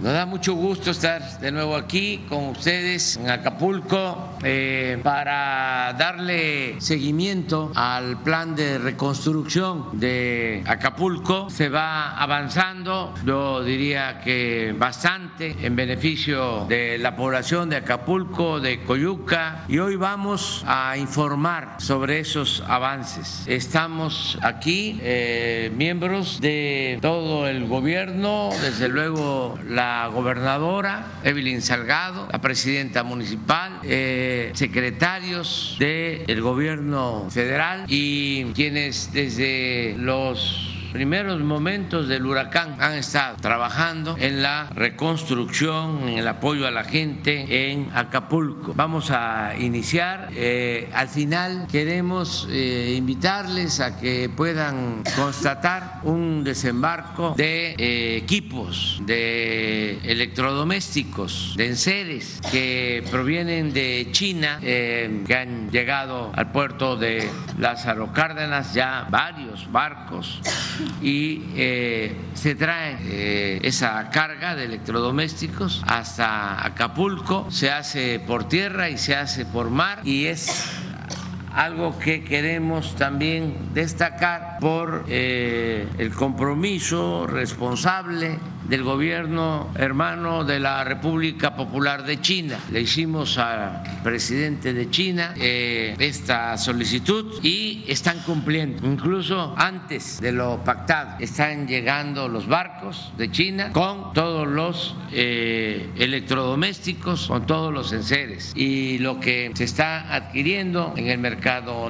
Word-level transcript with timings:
Nos 0.00 0.14
da 0.14 0.24
mucho 0.24 0.54
gusto 0.54 0.92
estar 0.92 1.40
de 1.40 1.52
nuevo 1.52 1.76
aquí 1.76 2.24
con 2.26 2.46
ustedes 2.46 3.18
en 3.18 3.28
Acapulco 3.28 4.30
eh, 4.42 4.98
para 5.02 5.94
darle 5.98 6.80
seguimiento 6.80 7.70
al 7.74 8.22
plan 8.22 8.56
de 8.56 8.78
reconstrucción 8.78 10.00
de 10.00 10.64
Acapulco. 10.66 11.50
Se 11.50 11.68
va 11.68 12.16
avanzando, 12.16 13.12
yo 13.26 13.62
diría 13.62 14.22
que 14.22 14.74
bastante 14.74 15.54
en 15.60 15.76
beneficio 15.76 16.64
de 16.64 16.96
la 16.96 17.14
población 17.14 17.68
de 17.68 17.76
Acapulco, 17.76 18.58
de 18.58 18.82
Coyuca, 18.82 19.66
y 19.68 19.80
hoy 19.80 19.96
vamos 19.96 20.64
a 20.66 20.96
informar 20.96 21.74
sobre 21.76 22.20
esos 22.20 22.64
avances. 22.66 23.44
Estamos 23.46 24.38
aquí, 24.40 24.98
eh, 25.02 25.70
miembros 25.76 26.40
de 26.40 26.98
todo 27.02 27.46
el 27.46 27.66
gobierno, 27.66 28.48
desde 28.62 28.88
luego 28.88 29.58
la 29.68 29.89
gobernadora 30.12 31.06
Evelyn 31.24 31.62
Salgado, 31.62 32.28
la 32.30 32.40
presidenta 32.40 33.02
municipal, 33.02 33.80
eh, 33.82 34.50
secretarios 34.54 35.76
del 35.78 36.40
gobierno 36.40 37.28
federal 37.30 37.84
y 37.88 38.44
quienes 38.52 39.12
desde 39.12 39.94
los 39.98 40.69
primeros 40.92 41.40
momentos 41.40 42.08
del 42.08 42.26
huracán 42.26 42.76
han 42.80 42.94
estado 42.94 43.36
trabajando 43.36 44.16
en 44.18 44.42
la 44.42 44.68
reconstrucción, 44.74 46.08
en 46.08 46.18
el 46.18 46.28
apoyo 46.28 46.66
a 46.66 46.70
la 46.70 46.84
gente 46.84 47.70
en 47.70 47.90
Acapulco. 47.94 48.74
Vamos 48.74 49.10
a 49.10 49.54
iniciar. 49.58 50.30
Eh, 50.34 50.88
al 50.92 51.08
final 51.08 51.66
queremos 51.70 52.48
eh, 52.50 52.94
invitarles 52.96 53.80
a 53.80 53.98
que 53.98 54.28
puedan 54.28 55.02
constatar 55.16 56.00
un 56.02 56.44
desembarco 56.44 57.34
de 57.36 57.74
eh, 57.78 58.16
equipos, 58.16 59.00
de 59.04 59.98
electrodomésticos, 60.04 61.54
de 61.56 61.66
enseres 61.66 62.40
que 62.50 63.04
provienen 63.10 63.72
de 63.72 64.08
China, 64.12 64.58
que 64.60 65.36
han 65.36 65.70
llegado 65.70 66.32
al 66.34 66.52
puerto 66.52 66.96
de 66.96 67.28
Lázaro 67.58 68.12
Cárdenas, 68.12 68.74
ya 68.74 69.06
varios 69.10 69.70
barcos 69.70 70.40
y 71.02 71.42
eh, 71.56 72.14
se 72.34 72.54
trae 72.54 72.96
eh, 73.02 73.60
esa 73.62 74.10
carga 74.10 74.54
de 74.54 74.64
electrodomésticos 74.64 75.82
hasta 75.86 76.64
Acapulco, 76.64 77.50
se 77.50 77.70
hace 77.70 78.20
por 78.20 78.48
tierra 78.48 78.90
y 78.90 78.98
se 78.98 79.16
hace 79.16 79.44
por 79.46 79.70
mar 79.70 80.00
y 80.04 80.26
es 80.26 80.64
algo 81.52 81.98
que 81.98 82.22
queremos 82.22 82.94
también 82.96 83.54
destacar 83.74 84.58
por 84.60 85.04
eh, 85.08 85.86
el 85.98 86.10
compromiso 86.12 87.26
responsable 87.26 88.38
del 88.68 88.84
gobierno 88.84 89.72
hermano 89.74 90.44
de 90.44 90.60
la 90.60 90.84
República 90.84 91.56
Popular 91.56 92.04
de 92.04 92.20
China. 92.20 92.56
Le 92.70 92.82
hicimos 92.82 93.36
al 93.36 93.82
presidente 94.04 94.72
de 94.72 94.88
China 94.90 95.34
eh, 95.36 95.96
esta 95.98 96.56
solicitud 96.56 97.40
y 97.42 97.84
están 97.88 98.20
cumpliendo. 98.20 98.86
Incluso 98.86 99.54
antes 99.56 100.20
de 100.20 100.30
lo 100.30 100.62
pactado, 100.62 101.16
están 101.18 101.66
llegando 101.66 102.28
los 102.28 102.46
barcos 102.46 103.12
de 103.16 103.30
China 103.32 103.72
con 103.72 104.12
todos 104.12 104.46
los 104.46 104.94
eh, 105.10 105.88
electrodomésticos, 105.96 107.26
con 107.26 107.46
todos 107.46 107.72
los 107.72 107.92
enseres. 107.92 108.52
Y 108.54 108.98
lo 108.98 109.18
que 109.18 109.50
se 109.54 109.64
está 109.64 110.14
adquiriendo 110.14 110.94
en 110.96 111.08
el 111.08 111.18
mercado 111.18 111.39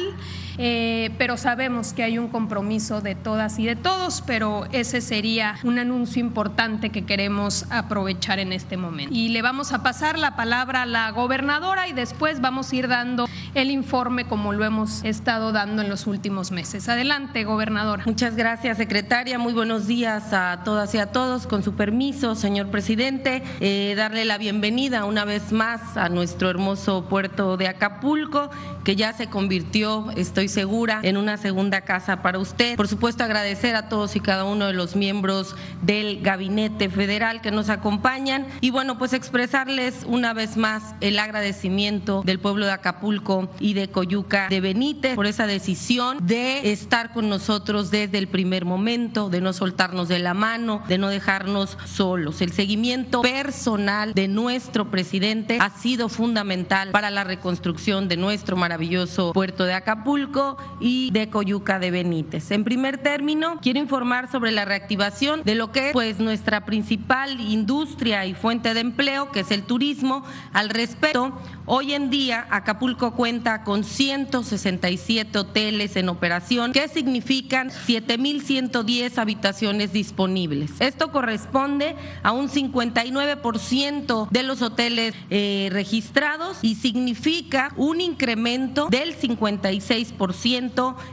eh, 0.63 1.11
pero 1.17 1.39
sabemos 1.39 1.95
que 1.95 2.03
hay 2.03 2.19
un 2.19 2.29
compromiso 2.29 3.01
de 3.01 3.15
todas 3.15 3.59
y 3.59 3.65
de 3.65 3.77
todos, 3.77 4.23
pero 4.27 4.67
ese 4.73 5.01
sería 5.01 5.57
un 5.65 5.79
anuncio 5.79 6.21
importante 6.21 6.91
que 6.91 7.07
queremos 7.07 7.65
aprovechar 7.71 8.39
en 8.41 8.53
este 8.53 8.77
momento. 8.77 9.15
Y 9.15 9.31
le 9.31 9.41
vamos 9.41 9.73
a 9.73 9.83
pasar 9.83 10.19
la 10.19 10.37
palabra 10.37 10.83
a 10.83 10.87
la 10.87 11.11
gobernadora 11.13 11.89
y 11.89 11.95
después 11.95 12.43
vamos 12.43 12.71
a 12.73 12.77
ir 12.77 12.89
dando 12.89 13.27
el 13.55 13.71
informe 13.71 14.27
como 14.27 14.53
lo 14.53 14.67
hemos 14.67 15.03
estado 15.03 15.53
dando 15.53 15.81
en 15.81 15.89
los 15.89 16.07
últimos 16.07 16.51
meses. 16.51 16.91
Adelante, 16.91 17.45
gobernadora. 17.45 18.03
Muchas 18.05 18.37
gracias, 18.37 18.77
secretaria. 18.77 19.39
Muy 19.39 19.55
buenos 19.55 19.87
días 19.87 20.35
a 20.35 20.61
todas 20.63 20.95
y 20.95 20.99
a 20.99 21.07
todos. 21.07 21.47
Con 21.47 21.63
su 21.63 21.73
permiso, 21.73 22.35
señor 22.35 22.67
presidente, 22.67 23.43
eh, 23.61 23.95
darle 23.97 24.27
la 24.27 24.37
bienvenida 24.37 25.07
una 25.07 25.25
vez 25.25 25.53
más 25.53 25.97
a 25.97 26.11
nuestro 26.11 26.51
hermoso 26.51 27.07
puerto 27.09 27.57
de 27.57 27.67
Acapulco, 27.67 28.51
que 28.85 28.95
ya 28.95 29.15
se 29.15 29.29
convirtió, 29.29 30.11
estoy 30.17 30.50
segura, 30.51 31.01
en 31.03 31.17
una 31.17 31.37
segunda 31.37 31.81
casa 31.83 32.23
para 32.23 32.39
usted. 32.39 32.77
Por 32.77 32.89
supuesto, 32.89 33.25
agradecer 33.25 33.75
a 33.77 33.89
todos 33.89 34.17
y 34.17 34.21
cada 34.21 34.45
uno 34.45 34.67
de 34.67 34.73
los 34.73 34.97
miembros 34.97 35.57
del 35.83 36.21
Gabinete 36.21 36.91
Federal 36.91 37.41
que 37.41 37.51
nos 37.51 37.69
acompañan 37.71 38.47
y 38.61 38.71
bueno, 38.71 38.99
pues 38.99 39.13
expresarles 39.13 40.05
una 40.07 40.35
vez 40.35 40.57
más 40.57 40.95
el 41.01 41.19
agradecimiento 41.19 42.23
del 42.25 42.39
pueblo 42.39 42.67
de 42.67 42.73
Acapulco 42.73 43.51
y 43.59 43.75
de 43.75 43.89
Coyuca 43.89 44.49
de 44.49 44.61
Benítez 44.61 45.15
por 45.15 45.27
esa 45.27 45.47
decisión 45.47 46.19
de 46.21 46.73
estar 46.73 47.13
con 47.13 47.29
nosotros 47.29 47.91
desde 47.91 48.19
el 48.19 48.29
primer 48.29 48.65
momento, 48.65 49.31
de 49.31 49.41
no 49.41 49.53
soltarnos 49.53 50.09
de 50.09 50.19
la 50.19 50.35
mano, 50.35 50.83
de 50.89 50.99
no 50.99 51.09
dejarnos 51.09 51.79
solos. 51.85 52.41
El 52.41 52.53
seguimiento 52.53 53.23
personal 53.23 54.13
de 54.15 54.29
nuestro 54.29 54.91
presidente 54.91 55.59
ha 55.61 55.71
sido 55.71 56.09
fundamental 56.09 56.91
para 56.91 57.11
la 57.11 57.25
reconstrucción 57.25 58.09
de 58.09 58.17
nuestro 58.17 58.57
maravilloso 58.57 59.33
puerto 59.33 59.65
de 59.65 59.75
Acapulco 59.75 60.40
y 60.81 61.11
de 61.11 61.29
Coyuca 61.29 61.79
de 61.79 61.91
Benítez. 61.91 62.51
En 62.51 62.65
primer 62.65 62.99
término, 62.99 63.59
quiero 63.61 63.79
informar 63.79 64.31
sobre 64.31 64.51
la 64.51 64.65
reactivación 64.65 65.43
de 65.45 65.55
lo 65.55 65.73
que 65.73 65.89
es 65.89 65.93
pues 65.93 66.19
nuestra 66.19 66.65
principal 66.65 67.41
industria 67.41 68.27
y 68.27 68.35
fuente 68.35 68.75
de 68.75 68.81
empleo, 68.81 69.31
que 69.31 69.41
es 69.41 69.51
el 69.51 69.63
turismo. 69.63 70.25
Al 70.53 70.71
respecto, 70.71 71.33
hoy 71.67 71.93
en 71.95 72.11
día 72.11 72.47
Acapulco 72.51 73.13
cuenta 73.13 73.65
con 73.65 73.85
167 73.85 75.39
hoteles 75.39 75.97
en 75.97 76.09
operación, 76.09 76.73
que 76.73 76.89
significan 76.89 77.71
7.110 77.71 79.19
habitaciones 79.19 79.93
disponibles. 79.93 80.73
Esto 80.81 81.13
corresponde 81.13 81.97
a 82.23 82.33
un 82.33 82.49
59% 82.49 84.29
de 84.31 84.43
los 84.43 84.63
hoteles 84.63 85.15
eh, 85.31 85.69
registrados 85.73 86.59
y 86.63 86.75
significa 86.75 87.73
un 87.77 88.01
incremento 88.01 88.89
del 88.91 89.17
56% 89.17 90.20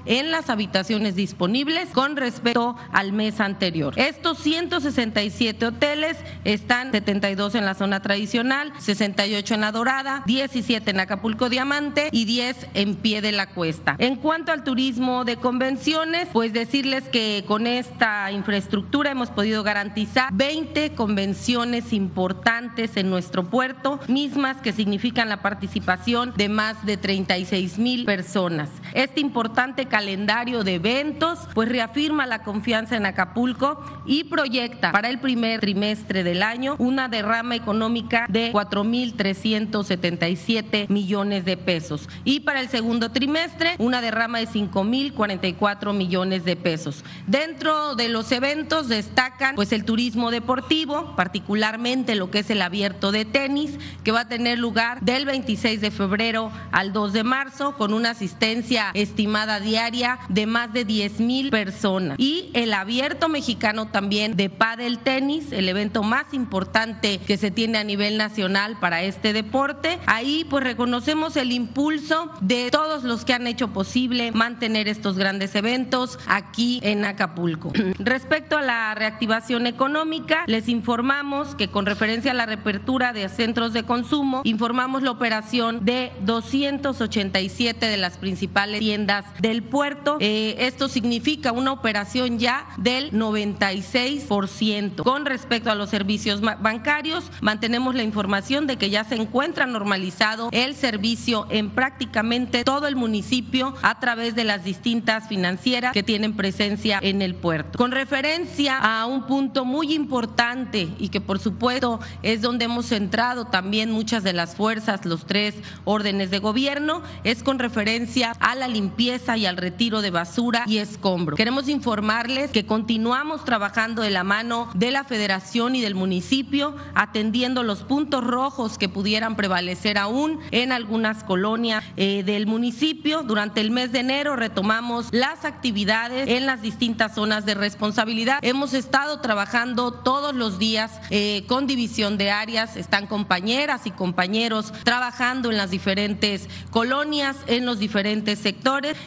en 0.06 0.32
las 0.32 0.50
habitaciones 0.50 1.16
disponibles 1.16 1.90
con 1.94 2.18
respecto 2.18 2.76
al 2.92 3.14
mes 3.14 3.40
anterior. 3.40 3.94
Estos 3.96 4.38
167 4.40 5.66
hoteles 5.66 6.18
están 6.44 6.92
72 6.92 7.56
en 7.56 7.64
la 7.64 7.74
zona 7.74 8.02
tradicional, 8.02 8.74
68 8.80 9.54
en 9.54 9.62
la 9.62 9.72
Dorada, 9.72 10.24
17 10.26 10.92
en 10.92 11.00
Acapulco 11.00 11.48
Diamante 11.48 12.10
y 12.12 12.26
10 12.26 12.68
en 12.74 12.96
pie 12.96 13.22
de 13.22 13.32
la 13.32 13.48
cuesta. 13.48 13.96
En 13.98 14.18
cuanto 14.18 14.52
al 14.52 14.66
turismo 14.66 15.24
de 15.24 15.38
convenciones, 15.38 16.28
pues 16.34 16.52
decirles 16.52 17.06
que 17.06 17.46
con 17.48 17.66
esta 17.66 18.32
infraestructura 18.34 19.12
hemos 19.12 19.30
podido 19.30 19.64
garantizar 19.64 20.34
20 20.34 20.96
convenciones 20.96 21.94
importantes 21.94 22.98
en 22.98 23.10
nuestro 23.10 23.50
puerto, 23.50 24.02
mismas 24.10 24.58
que 24.58 24.74
significan 24.74 25.30
la 25.30 25.42
participación 25.42 26.34
de 26.36 26.50
más 26.50 26.86
de 26.86 26.98
36 26.98 27.78
mil 27.78 28.04
personas. 28.04 28.70
Este 28.98 29.22
importante 29.22 29.86
calendario 29.86 30.64
de 30.64 30.74
eventos 30.74 31.38
pues 31.54 31.70
reafirma 31.70 32.26
la 32.26 32.42
confianza 32.42 32.96
en 32.96 33.06
Acapulco 33.06 33.80
y 34.08 34.24
proyecta 34.24 34.92
para 34.92 35.10
el 35.10 35.20
primer 35.20 35.60
trimestre 35.60 36.24
del 36.24 36.42
año 36.42 36.76
una 36.80 37.08
derrama 37.08 37.56
económica 37.56 38.26
de 38.28 38.52
4.377 38.52 40.90
millones 40.90 41.46
de 41.46 41.58
pesos 41.58 42.10
y 42.24 42.40
para 42.40 42.60
el 42.60 42.70
segundo 42.70 43.12
trimestre 43.12 43.76
una 43.78 44.02
derrama 44.02 44.40
de 44.40 44.48
5.044 44.48 45.94
millones 45.94 46.44
de 46.44 46.56
pesos. 46.56 47.04
Dentro 47.28 47.94
de 47.94 48.10
los 48.10 48.32
eventos 48.32 48.88
destacan 48.88 49.54
pues 49.54 49.74
el 49.74 49.86
turismo 49.86 50.32
deportivo, 50.32 51.14
particularmente 51.16 52.16
lo 52.16 52.32
que 52.32 52.40
es 52.40 52.50
el 52.50 52.64
abierto 52.64 53.12
de 53.12 53.26
tenis, 53.26 53.78
que 54.04 54.12
va 54.12 54.22
a 54.22 54.28
tener 54.28 54.58
lugar 54.58 55.02
del 55.02 55.28
26 55.28 55.82
de 55.82 55.92
febrero 55.92 56.52
al 56.72 56.94
2 56.94 57.14
de 57.14 57.24
marzo 57.24 57.78
con 57.78 57.94
una 57.94 58.10
asistencia 58.10 58.87
estimada 58.94 59.60
diaria 59.60 60.20
de 60.30 60.46
más 60.46 60.74
de 60.74 60.86
10 60.86 61.20
mil 61.20 61.50
personas. 61.50 62.18
Y 62.20 62.50
el 62.54 62.74
abierto 62.74 63.30
mexicano 63.30 63.88
también 63.88 64.36
de 64.36 64.50
pádel 64.50 65.00
tenis, 65.00 65.52
el 65.52 65.70
evento 65.70 66.04
más 66.04 66.34
importante 66.34 67.20
que 67.20 67.38
se 67.38 67.52
tiene 67.52 67.78
a 67.78 67.84
nivel 67.84 68.18
nacional 68.18 68.78
para 68.80 69.04
este 69.04 69.34
deporte. 69.34 70.00
Ahí 70.06 70.46
pues 70.50 70.64
reconocemos 70.64 71.36
el 71.38 71.52
impulso 71.52 72.32
de 72.42 72.70
todos 72.72 73.04
los 73.04 73.26
que 73.26 73.34
han 73.34 73.48
hecho 73.48 73.70
posible 73.70 74.32
mantener 74.32 74.88
estos 74.88 75.18
grandes 75.18 75.56
eventos 75.56 76.20
aquí 76.28 76.80
en 76.84 77.06
Acapulco. 77.06 77.72
Respecto 78.00 78.58
a 78.58 78.62
la 78.62 78.96
reactivación 78.96 79.68
económica, 79.68 80.44
les 80.48 80.70
informamos 80.70 81.56
que 81.56 81.70
con 81.70 81.86
referencia 81.86 82.32
a 82.32 82.34
la 82.36 82.46
reapertura 82.46 83.14
de 83.14 83.28
centros 83.30 83.74
de 83.74 83.84
consumo, 83.84 84.42
informamos 84.44 85.04
la 85.04 85.12
operación 85.12 85.86
de 85.86 86.12
287 86.22 87.86
de 87.86 87.98
las 87.98 88.18
principales 88.18 88.77
tiendas 88.80 89.26
del 89.40 89.64
puerto. 89.64 90.18
Eh, 90.20 90.56
esto 90.60 90.90
significa 90.90 91.52
una 91.52 91.72
operación 91.72 92.40
ya 92.40 92.68
del 92.78 93.12
96%. 93.12 95.04
Con 95.04 95.26
respecto 95.26 95.72
a 95.72 95.76
los 95.76 95.90
servicios 95.90 96.42
bancarios, 96.42 97.32
mantenemos 97.42 97.96
la 97.96 98.04
información 98.04 98.68
de 98.68 98.78
que 98.78 98.90
ya 98.90 99.04
se 99.04 99.16
encuentra 99.16 99.66
normalizado 99.66 100.50
el 100.52 100.76
servicio 100.76 101.48
en 101.50 101.70
prácticamente 101.70 102.64
todo 102.64 102.88
el 102.88 102.96
municipio 102.96 103.76
a 103.82 104.00
través 104.00 104.36
de 104.36 104.44
las 104.44 104.64
distintas 104.64 105.28
financieras 105.28 105.94
que 105.94 106.04
tienen 106.04 106.36
presencia 106.36 107.00
en 107.02 107.22
el 107.22 107.36
puerto. 107.36 107.78
Con 107.78 107.92
referencia 107.92 108.78
a 108.78 109.06
un 109.06 109.26
punto 109.26 109.66
muy 109.66 109.94
importante 109.94 110.88
y 111.00 111.10
que 111.10 111.22
por 111.22 111.40
supuesto 111.40 112.00
es 112.24 112.42
donde 112.42 112.66
hemos 112.66 112.88
centrado 112.88 113.46
también 113.46 113.92
muchas 113.92 114.24
de 114.24 114.34
las 114.34 114.56
fuerzas, 114.56 115.06
los 115.06 115.26
tres 115.26 115.56
órdenes 115.86 116.32
de 116.32 116.40
gobierno, 116.40 117.02
es 117.24 117.44
con 117.44 117.60
referencia 117.60 118.32
a 118.40 118.56
la 118.56 118.67
limpieza 118.68 119.38
y 119.38 119.46
al 119.46 119.58
retiro 119.58 120.02
de 120.02 120.12
basura 120.12 120.64
y 120.68 120.78
escombro. 120.78 121.36
Queremos 121.36 121.70
informarles 121.70 122.52
que 122.52 122.66
continuamos 122.66 123.46
trabajando 123.46 124.02
de 124.02 124.10
la 124.10 124.24
mano 124.24 124.70
de 124.74 124.92
la 124.92 125.04
federación 125.04 125.76
y 125.76 125.82
del 125.82 125.96
municipio, 125.96 126.76
atendiendo 126.94 127.64
los 127.64 127.84
puntos 127.84 128.24
rojos 128.24 128.78
que 128.78 128.90
pudieran 128.90 129.36
prevalecer 129.36 129.98
aún 129.98 130.40
en 130.52 130.72
algunas 130.72 131.24
colonias 131.24 131.84
eh, 131.96 132.24
del 132.24 132.48
municipio. 132.48 133.24
Durante 133.24 133.62
el 133.62 133.72
mes 133.72 133.92
de 133.92 134.00
enero 134.00 134.36
retomamos 134.36 135.08
las 135.12 135.46
actividades 135.46 136.30
en 136.30 136.46
las 136.46 136.62
distintas 136.62 137.16
zonas 137.16 137.46
de 137.46 137.54
responsabilidad. 137.54 138.40
Hemos 138.42 138.74
estado 138.74 139.20
trabajando 139.22 139.92
todos 139.92 140.36
los 140.36 140.60
días 140.60 140.92
eh, 141.10 141.44
con 141.48 141.68
división 141.68 142.18
de 142.18 142.32
áreas, 142.32 142.78
están 142.78 143.08
compañeras 143.08 143.86
y 143.86 143.92
compañeros 143.92 144.74
trabajando 144.84 145.52
en 145.52 145.58
las 145.58 145.72
diferentes 145.72 146.48
colonias, 146.72 147.38
en 147.48 147.66
los 147.66 147.80
diferentes 147.80 148.40
sectores 148.40 148.57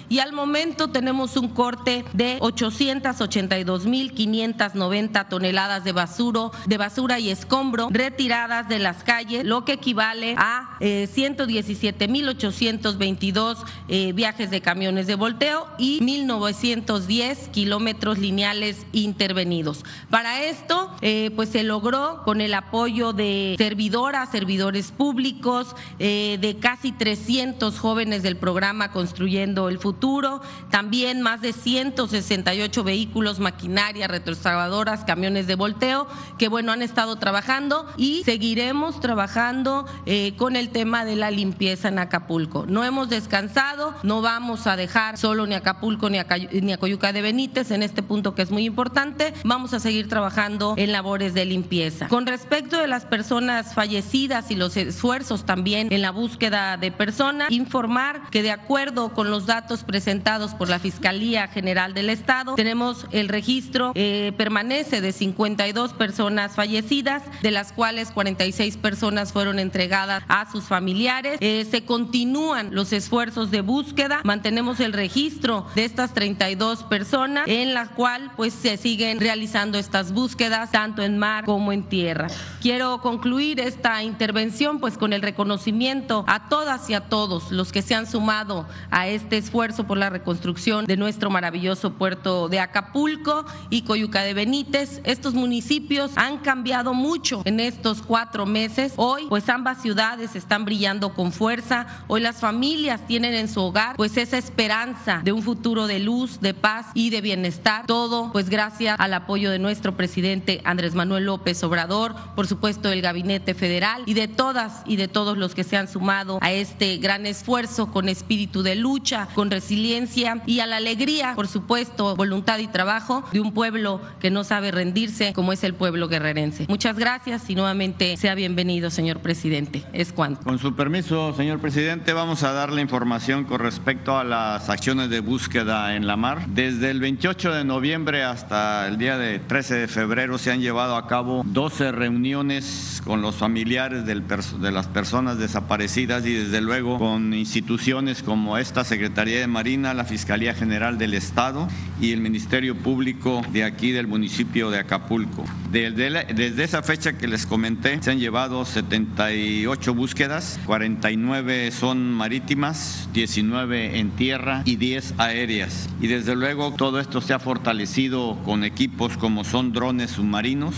y 0.09 0.21
al 0.21 0.33
momento 0.33 0.89
tenemos 0.89 1.37
un 1.37 1.49
corte 1.49 2.05
de 2.13 2.39
882.590 2.41 5.29
toneladas 5.29 5.85
de 5.85 5.93
basura, 5.93 6.51
de 6.67 6.77
basura 6.77 7.19
y 7.19 7.31
escombro 7.31 7.89
retiradas 7.91 8.69
de 8.69 8.79
las 8.79 9.03
calles, 9.03 9.45
lo 9.45 9.65
que 9.65 9.73
equivale 9.75 10.35
a 10.39 10.77
eh, 10.81 11.09
117.822 11.15 13.57
eh, 13.89 14.13
viajes 14.13 14.51
de 14.51 14.61
camiones 14.61 15.07
de 15.07 15.15
volteo 15.15 15.67
y 15.79 16.01
1.910 16.01 17.51
kilómetros 17.51 18.19
lineales 18.19 18.85
intervenidos. 18.93 19.85
Para 20.11 20.43
esto, 20.45 20.91
eh, 21.03 21.31
pues 21.37 21.51
se 21.51 21.65
logró 21.65 22.23
con 22.25 22.41
el 22.41 22.55
apoyo 22.55 23.13
de 23.13 23.57
servidoras, 23.59 24.31
servidores 24.31 24.91
públicos, 24.91 25.77
eh, 25.99 26.39
de 26.41 26.57
casi 26.59 26.93
300 26.93 27.79
jóvenes 27.79 28.23
del 28.23 28.37
programa 28.37 28.93
Construyendo 28.93 29.40
el 29.45 29.79
Futuro, 29.79 30.41
también 30.71 31.23
más 31.23 31.41
de 31.41 31.53
168 31.53 32.85
vehículos, 32.85 33.41
maquinaria, 33.41 34.07
retroexcavadoras, 34.07 35.05
camiones 35.05 35.47
de 35.47 35.55
volteo, 35.55 36.07
que 36.39 36.49
bueno, 36.49 36.73
han 36.73 36.83
estado 36.83 37.17
trabajando 37.17 37.87
y 37.97 38.23
seguiremos 38.25 39.01
trabajando 39.01 39.87
eh, 40.07 40.35
con 40.37 40.57
el 40.57 40.69
tema 40.71 41.05
de 41.05 41.17
la 41.17 41.31
limpieza 41.31 41.89
en 41.89 41.99
Acapulco. 41.99 42.67
No 42.67 42.85
hemos 42.85 43.09
descansado, 43.09 43.95
no 44.03 44.21
vamos 44.21 44.67
a 44.67 44.77
dejar 44.77 45.17
solo 45.17 45.47
ni 45.47 45.55
Acapulco 45.55 46.11
ni 46.11 46.19
a, 46.19 46.27
ni 46.53 46.73
a 46.73 46.79
Coyuca 46.79 47.13
de 47.13 47.23
Benítez 47.23 47.71
en 47.71 47.83
este 47.83 48.03
punto 48.03 48.35
que 48.35 48.43
es 48.43 48.51
muy 48.51 48.65
importante. 48.67 49.33
Vamos 49.45 49.73
a 49.73 49.81
seguir 49.81 50.09
trabajando 50.09 50.75
en 50.77 50.93
labores 50.93 51.35
de 51.35 51.45
limpieza. 51.45 52.09
Con 52.09 52.27
respecto 52.27 52.79
de 52.79 52.87
las 52.87 53.07
personas 53.07 53.75
fallecidas 53.75 54.51
y 54.51 54.57
los 54.57 54.77
esfuerzos 54.77 55.45
también 55.45 55.89
en 55.91 56.03
la 56.03 56.11
búsqueda 56.11 56.77
de 56.77 56.93
personas, 56.93 57.51
informar 57.51 58.29
que 58.31 58.43
de 58.43 58.51
acuerdo 58.51 59.13
con 59.15 59.30
los 59.31 59.47
datos 59.47 59.85
presentados 59.85 60.55
por 60.55 60.69
la 60.69 60.79
Fiscalía 60.79 61.49
General 61.49 61.95
del 61.95 62.11
Estado, 62.11 62.55
tenemos 62.55 63.07
el 63.13 63.29
registro 63.29 63.93
eh, 63.95 64.33
permanece 64.37 65.01
de 65.01 65.13
52 65.13 65.93
personas 65.95 66.55
fallecidas, 66.55 67.23
de 67.43 67.51
las 67.51 67.73
cuales 67.73 68.11
46 68.11 68.77
personas 68.77 69.33
fueron 69.33 69.59
entregadas 69.59 70.23
a 70.29 70.51
sus 70.51 70.65
familiares. 70.65 71.39
Eh, 71.41 71.67
se 71.71 71.85
continúan 71.85 72.75
los 72.75 72.93
esfuerzos 72.93 73.51
de 73.51 73.61
búsqueda, 73.61 74.21
mantenemos 74.25 74.81
el 74.81 74.93
registro 74.93 75.67
de 75.75 75.85
estas 75.85 76.15
32 76.15 76.85
personas, 76.85 77.45
en 77.47 77.75
la 77.75 77.87
cual 77.89 78.33
pues 78.37 78.55
se 78.55 78.77
siguen 78.77 79.21
realizando 79.21 79.79
estas 79.79 80.13
búsquedas 80.13 80.71
tanto 80.71 81.03
en 81.03 81.19
mar 81.19 81.45
como 81.45 81.73
en 81.73 81.85
tierra. 81.85 82.29
Quiero 82.61 83.01
concluir 83.01 83.61
esta 83.61 84.03
intervención 84.03 84.81
pues 84.81 84.99
con 84.99 85.13
el 85.13 85.23
reconocimiento 85.23 86.25
a 86.27 86.49
todas 86.49 86.89
y 86.91 86.95
a 86.95 87.09
todos 87.09 87.51
los 87.51 87.73
que 87.73 87.83
se 87.83 87.95
han 87.95 88.07
sumado 88.07 88.67
a 88.91 89.09
este 89.11 89.39
esfuerzo 89.39 89.87
por 89.87 89.99
la 89.99 90.11
reconstrucción 90.11 90.85
de 90.87 90.97
nuestro 90.97 91.31
maravilloso 91.31 91.93
puerto 91.95 92.49
de 92.49 92.61
Acapulco 92.61 93.45
y 93.69 93.83
Coyuca 93.83 94.23
de 94.23 94.35
Benítez. 94.35 95.01
Estos 95.05 95.35
municipios 95.35 96.13
han 96.17 96.39
cambiado 96.39 96.95
mucho 96.95 97.43
en 97.45 97.61
estos 97.61 98.03
cuatro 98.03 98.47
meses. 98.47 98.93
Hoy, 98.97 99.27
pues 99.29 99.49
ambas 99.49 99.83
ciudades 99.83 100.37
están 100.37 100.65
brillando 100.65 101.15
con 101.15 101.33
fuerza. 101.33 101.87
Hoy 102.09 102.21
las 102.21 102.37
familias 102.37 103.07
tienen 103.07 103.35
en 103.35 103.49
su 103.49 103.61
hogar, 103.61 103.97
pues 103.97 104.17
esa 104.17 104.39
esperanza 104.39 105.21
de 105.25 105.33
un 105.33 105.43
futuro 105.43 105.87
de 105.87 105.99
luz, 105.99 106.41
de 106.41 106.55
paz 106.55 106.87
y 106.95 107.11
de 107.11 107.21
bienestar. 107.21 107.87
Todo, 107.87 108.33
pues 108.33 108.49
gracias 108.49 108.97
al 108.99 109.15
apoyo 109.15 109.51
de 109.51 109.59
nuestro 109.59 109.97
presidente 109.97 110.61
Andrés 110.65 110.95
Manuel 110.95 111.25
López 111.25 111.63
Obrador, 111.65 112.15
por 112.35 112.47
supuesto 112.47 112.89
del 112.89 113.03
Gabinete 113.03 113.55
Federal 113.55 114.03
y 114.07 114.15
de 114.15 114.29
todas 114.29 114.83
y 114.87 114.97
de 114.97 115.09
todos 115.09 115.37
los 115.37 115.55
que 115.55 115.65
se 115.65 115.77
han 115.77 115.89
sumado 115.89 116.39
a 116.41 116.53
este 116.53 116.97
gran 116.99 117.27
esfuerzo 117.27 117.91
con 117.91 118.09
espíritu 118.09 118.63
de 118.63 118.75
lucha, 118.75 119.00
con 119.35 119.51
resiliencia 119.51 120.43
y 120.47 120.61
a 120.61 120.67
la 120.67 120.77
alegría, 120.77 121.35
por 121.35 121.49
supuesto, 121.49 122.15
voluntad 122.17 122.59
y 122.59 122.67
trabajo 122.67 123.25
de 123.33 123.41
un 123.41 123.53
pueblo 123.53 124.01
que 124.21 124.31
no 124.31 124.45
sabe 124.45 124.71
rendirse 124.71 125.33
como 125.33 125.53
es 125.53 125.65
el 125.65 125.75
pueblo 125.75 126.09
guerrerense. 126.09 126.67
Muchas 126.69 126.99
gracias 126.99 127.49
y 127.49 127.55
nuevamente 127.55 128.17
sea 128.17 128.35
bienvenido, 128.35 128.91
señor 128.91 129.21
presidente. 129.21 129.85
Es 129.93 130.13
cuanto. 130.13 130.43
Con 130.43 130.59
su 130.59 130.75
permiso, 130.75 131.35
señor 131.35 131.61
presidente, 131.61 132.13
vamos 132.13 132.43
a 132.43 132.53
darle 132.53 132.83
información 132.83 133.45
con 133.45 133.61
respecto 133.61 134.19
a 134.19 134.25
las 134.25 134.69
acciones 134.69 135.09
de 135.09 135.21
búsqueda 135.21 135.97
en 135.97 136.07
la 136.07 136.17
mar. 136.17 136.47
Desde 136.49 136.91
el 136.91 137.01
28 137.01 137.53
de 137.53 137.65
noviembre 137.65 138.23
hasta 138.23 138.87
el 138.87 138.99
día 138.99 139.17
de 139.17 139.39
13 139.39 139.75
de 139.77 139.89
febrero 139.89 140.37
se 140.37 140.53
han 140.53 140.61
llevado 140.61 140.97
a 140.97 141.07
cabo 141.07 141.43
12 141.47 141.93
reuniones 141.93 143.01
con 143.05 143.23
los 143.23 143.35
familiares 143.35 144.05
del 144.05 144.25
de 144.61 144.71
las 144.71 144.87
personas 144.87 145.39
desaparecidas 145.39 146.25
y 146.27 146.35
desde 146.35 146.61
luego 146.61 146.99
con 146.99 147.35
instituciones 147.35 148.23
como 148.23 148.59
esta 148.59 148.85
Secretaría 148.91 149.39
de 149.39 149.47
Marina, 149.47 149.95
la 149.95 150.05
Fiscalía 150.05 150.53
General 150.53 150.99
del 150.99 151.15
Estado 151.15 151.69
y 152.01 152.11
el 152.11 152.21
Ministerio 152.21 152.77
Público 152.77 153.41
de 153.53 153.63
aquí 153.63 153.93
del 153.93 154.09
municipio 154.09 154.69
de 154.69 154.81
Acapulco. 154.81 155.45
Desde, 155.71 156.11
desde 156.35 156.65
esa 156.65 156.83
fecha 156.83 157.17
que 157.17 157.29
les 157.29 157.47
comenté, 157.47 158.03
se 158.03 158.11
han 158.11 158.19
llevado 158.19 158.65
78 158.65 159.95
búsquedas, 159.95 160.59
49 160.67 161.71
son 161.71 162.13
marítimas, 162.13 163.09
19 163.13 164.01
en 164.01 164.11
tierra 164.11 164.63
y 164.65 164.75
10 164.75 165.15
aéreas. 165.19 165.89
Y 166.01 166.09
desde 166.09 166.35
luego 166.35 166.73
todo 166.73 166.99
esto 166.99 167.21
se 167.21 167.33
ha 167.33 167.39
fortalecido 167.39 168.41
con 168.45 168.65
equipos 168.65 169.17
como 169.17 169.45
son 169.45 169.73
drones 169.73 170.11
submarinos, 170.11 170.75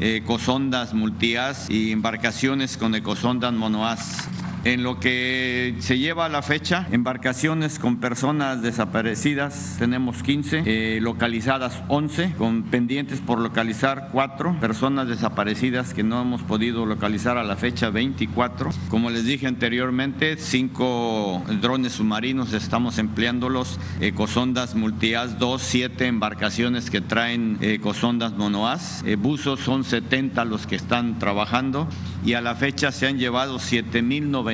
ecosondas 0.00 0.94
multias 0.94 1.70
y 1.70 1.92
embarcaciones 1.92 2.76
con 2.76 2.96
ecosondas 2.96 3.52
monoas. 3.52 4.28
En 4.64 4.84
lo 4.84 5.00
que 5.00 5.74
se 5.80 5.98
lleva 5.98 6.26
a 6.26 6.28
la 6.28 6.40
fecha, 6.40 6.86
embarcaciones 6.92 7.80
con 7.80 7.96
personas 7.96 8.62
desaparecidas 8.62 9.74
tenemos 9.80 10.22
15, 10.22 10.62
eh, 10.64 11.00
localizadas 11.00 11.82
11, 11.88 12.34
con 12.38 12.62
pendientes 12.62 13.20
por 13.20 13.40
localizar 13.40 14.10
4, 14.12 14.60
personas 14.60 15.08
desaparecidas 15.08 15.94
que 15.94 16.04
no 16.04 16.22
hemos 16.22 16.42
podido 16.42 16.86
localizar 16.86 17.38
a 17.38 17.42
la 17.42 17.56
fecha 17.56 17.90
24. 17.90 18.70
Como 18.88 19.10
les 19.10 19.24
dije 19.24 19.48
anteriormente, 19.48 20.36
5 20.36 21.42
drones 21.60 21.94
submarinos 21.94 22.52
estamos 22.52 22.98
empleándolos, 22.98 23.80
ecosondas 24.00 24.76
multias 24.76 25.40
2, 25.40 25.60
7 25.60 26.06
embarcaciones 26.06 26.88
que 26.88 27.00
traen 27.00 27.58
ecosondas 27.62 28.34
monoas, 28.34 29.02
eh, 29.06 29.16
buzos 29.16 29.58
son 29.58 29.82
70 29.82 30.44
los 30.44 30.68
que 30.68 30.76
están 30.76 31.18
trabajando 31.18 31.88
y 32.24 32.34
a 32.34 32.40
la 32.40 32.54
fecha 32.54 32.92
se 32.92 33.08
han 33.08 33.18
llevado 33.18 33.58
7.090 33.58 34.51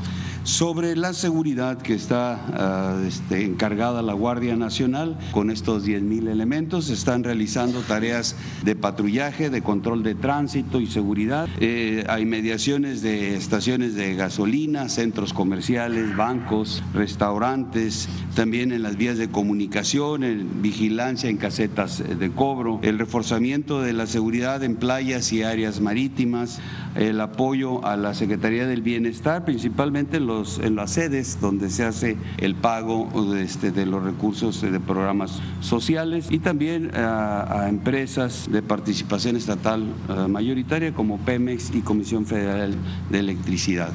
Sobre 0.50 0.97
la 0.97 1.14
seguridad 1.14 1.78
que 1.78 1.95
está 1.95 2.45
ah, 2.54 3.00
este, 3.07 3.45
encargada 3.45 4.02
la 4.02 4.14
Guardia 4.14 4.57
Nacional. 4.57 5.16
Con 5.30 5.49
estos 5.49 5.85
10 5.85 6.02
mil 6.02 6.26
elementos, 6.26 6.90
están 6.90 7.23
realizando 7.23 7.83
tareas 7.83 8.35
de 8.64 8.75
patrullaje, 8.75 9.49
de 9.49 9.62
control 9.62 10.02
de 10.02 10.16
tránsito 10.16 10.80
y 10.80 10.88
seguridad. 10.88 11.49
Eh, 11.61 12.04
hay 12.09 12.26
mediaciones 12.26 13.00
de 13.00 13.37
estaciones 13.37 13.95
de 13.95 14.16
gasolina, 14.16 14.88
centros 14.88 15.33
comerciales, 15.33 16.16
bancos, 16.16 16.83
restaurantes, 16.95 18.09
también 18.35 18.73
en 18.73 18.83
las 18.83 18.97
vías 18.97 19.19
de 19.19 19.30
comunicación, 19.30 20.25
en 20.25 20.62
vigilancia 20.62 21.30
en 21.30 21.37
casetas 21.37 22.02
de 22.19 22.30
cobro, 22.33 22.80
el 22.83 22.99
reforzamiento 22.99 23.83
de 23.83 23.92
la 23.92 24.07
seguridad 24.07 24.64
en 24.64 24.75
playas 24.75 25.33
y 25.33 25.45
áreas 25.45 25.80
marítimas, 25.80 26.61
el 26.97 27.21
apoyo 27.21 27.87
a 27.87 27.97
la 27.97 28.14
Secretaría 28.14 28.66
del 28.66 28.83
Bienestar, 28.83 29.45
principalmente 29.45 30.16
en 30.16 30.26
los 30.26 30.39
en 30.62 30.76
las 30.76 30.92
sedes 30.92 31.38
donde 31.40 31.68
se 31.70 31.85
hace 31.85 32.16
el 32.38 32.54
pago 32.54 33.09
de, 33.32 33.42
este, 33.42 33.70
de 33.70 33.85
los 33.85 34.02
recursos 34.02 34.61
de 34.61 34.80
programas 34.80 35.40
sociales 35.61 36.28
y 36.30 36.38
también 36.38 36.90
a, 36.94 37.66
empresas 37.68 38.49
de 38.50 38.62
participación 38.62 39.37
estatal 39.37 39.85
eh, 40.09 40.28
mayoritaria 40.28 40.94
como 40.94 41.18
Pemex 41.18 41.75
y 41.75 41.82
Comisión 41.82 42.26
Federal 42.26 42.75
de 43.11 43.18
Electricidad. 43.18 43.92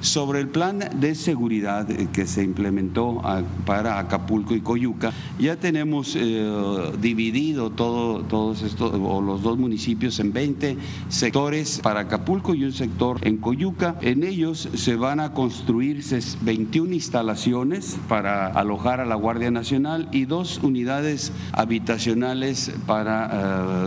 Sobre 0.00 0.38
el 0.38 0.48
plan 0.48 0.78
de 1.00 1.16
seguridad 1.16 1.84
que 1.86 2.24
se 2.26 2.44
implementó 2.44 3.20
para 3.66 3.98
Acapulco 3.98 4.54
y 4.54 4.60
Coyuca, 4.60 5.12
ya 5.40 5.56
tenemos 5.56 6.14
eh, 6.16 6.92
dividido 7.00 7.70
todo, 7.70 8.22
todos 8.22 8.62
estos, 8.62 8.94
o 8.94 9.20
los 9.20 9.42
dos 9.42 9.58
municipios 9.58 10.20
en 10.20 10.32
20 10.32 10.76
sectores 11.08 11.80
para 11.82 12.00
Acapulco 12.00 12.54
y 12.54 12.62
un 12.62 12.72
sector 12.72 13.18
en 13.22 13.38
Coyuca. 13.38 13.96
En 14.00 14.22
ellos 14.22 14.68
se 14.72 14.94
van 14.94 15.18
a 15.18 15.32
construir 15.32 16.04
21 16.42 16.92
instalaciones 16.94 17.98
para 18.08 18.46
alojar 18.46 19.00
a 19.00 19.04
la 19.04 19.16
Guardia 19.16 19.50
Nacional 19.50 20.08
y 20.12 20.26
dos 20.26 20.60
unidades 20.62 21.32
habitacionales 21.52 22.70
para 22.86 23.30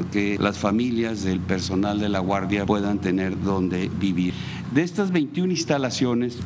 eh, 0.01 0.03
que 0.12 0.38
las 0.39 0.58
familias 0.58 1.24
del 1.24 1.39
personal 1.39 2.01
de 2.01 2.10
la 2.10 2.20
Guardia 2.20 2.65
puedan 2.65 3.00
tener 3.00 3.41
donde 3.41 3.89
vivir. 3.98 4.34
De 4.74 4.84
estas 4.84 5.12
21 5.12 5.51
instalaciones 5.51 6.00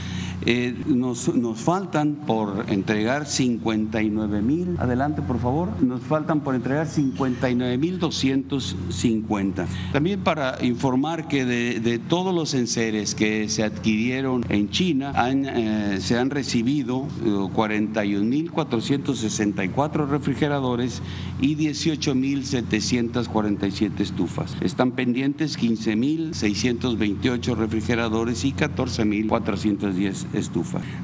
Eh, 0.49 0.73
nos, 0.85 1.35
nos, 1.35 1.59
faltan 1.59 2.15
por 2.25 2.67
entregar 2.69 3.25
59 3.25 4.41
mil, 4.41 4.77
adelante 4.79 5.21
por 5.21 5.39
favor, 5.39 5.67
nos 5.83 5.99
faltan 5.99 6.39
por 6.39 6.55
entregar 6.55 6.87
59 6.87 7.77
mil 7.77 7.99
250. 7.99 9.67
También 9.91 10.21
para 10.21 10.57
informar 10.63 11.27
que 11.27 11.43
de, 11.43 11.99
todos 11.99 12.33
los 12.33 12.53
enseres 12.53 13.13
que 13.13 13.49
se 13.49 13.63
adquirieron 13.63 14.45
en 14.47 14.69
China, 14.69 15.11
eh, 15.27 15.97
se 15.99 16.17
han 16.17 16.29
recibido 16.29 17.09
41 17.53 18.21
eh, 18.23 18.25
mil 18.25 18.49
464 18.49 20.05
refrigeradores 20.05 21.01
y 21.41 21.55
18 21.55 22.15
mil 22.15 22.45
747 22.45 24.01
estufas. 24.01 24.55
Están 24.61 24.91
pendientes 24.91 25.57
15 25.57 25.97
mil 25.97 26.33
628 26.33 27.53
refrigeradores 27.55 28.45
y 28.45 28.53
14 28.53 29.03
mil 29.03 29.27
410 29.27 30.36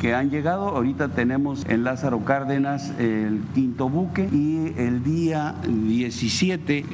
que 0.00 0.14
han 0.14 0.30
llegado. 0.30 0.68
Ahorita 0.68 1.08
tenemos 1.08 1.64
en 1.68 1.84
Lázaro 1.84 2.24
Cárdenas 2.24 2.92
el 2.98 3.42
quinto 3.54 3.88
buque 3.88 4.28
y 4.32 4.72
el 4.80 5.02
día 5.02 5.54
17 5.66 6.86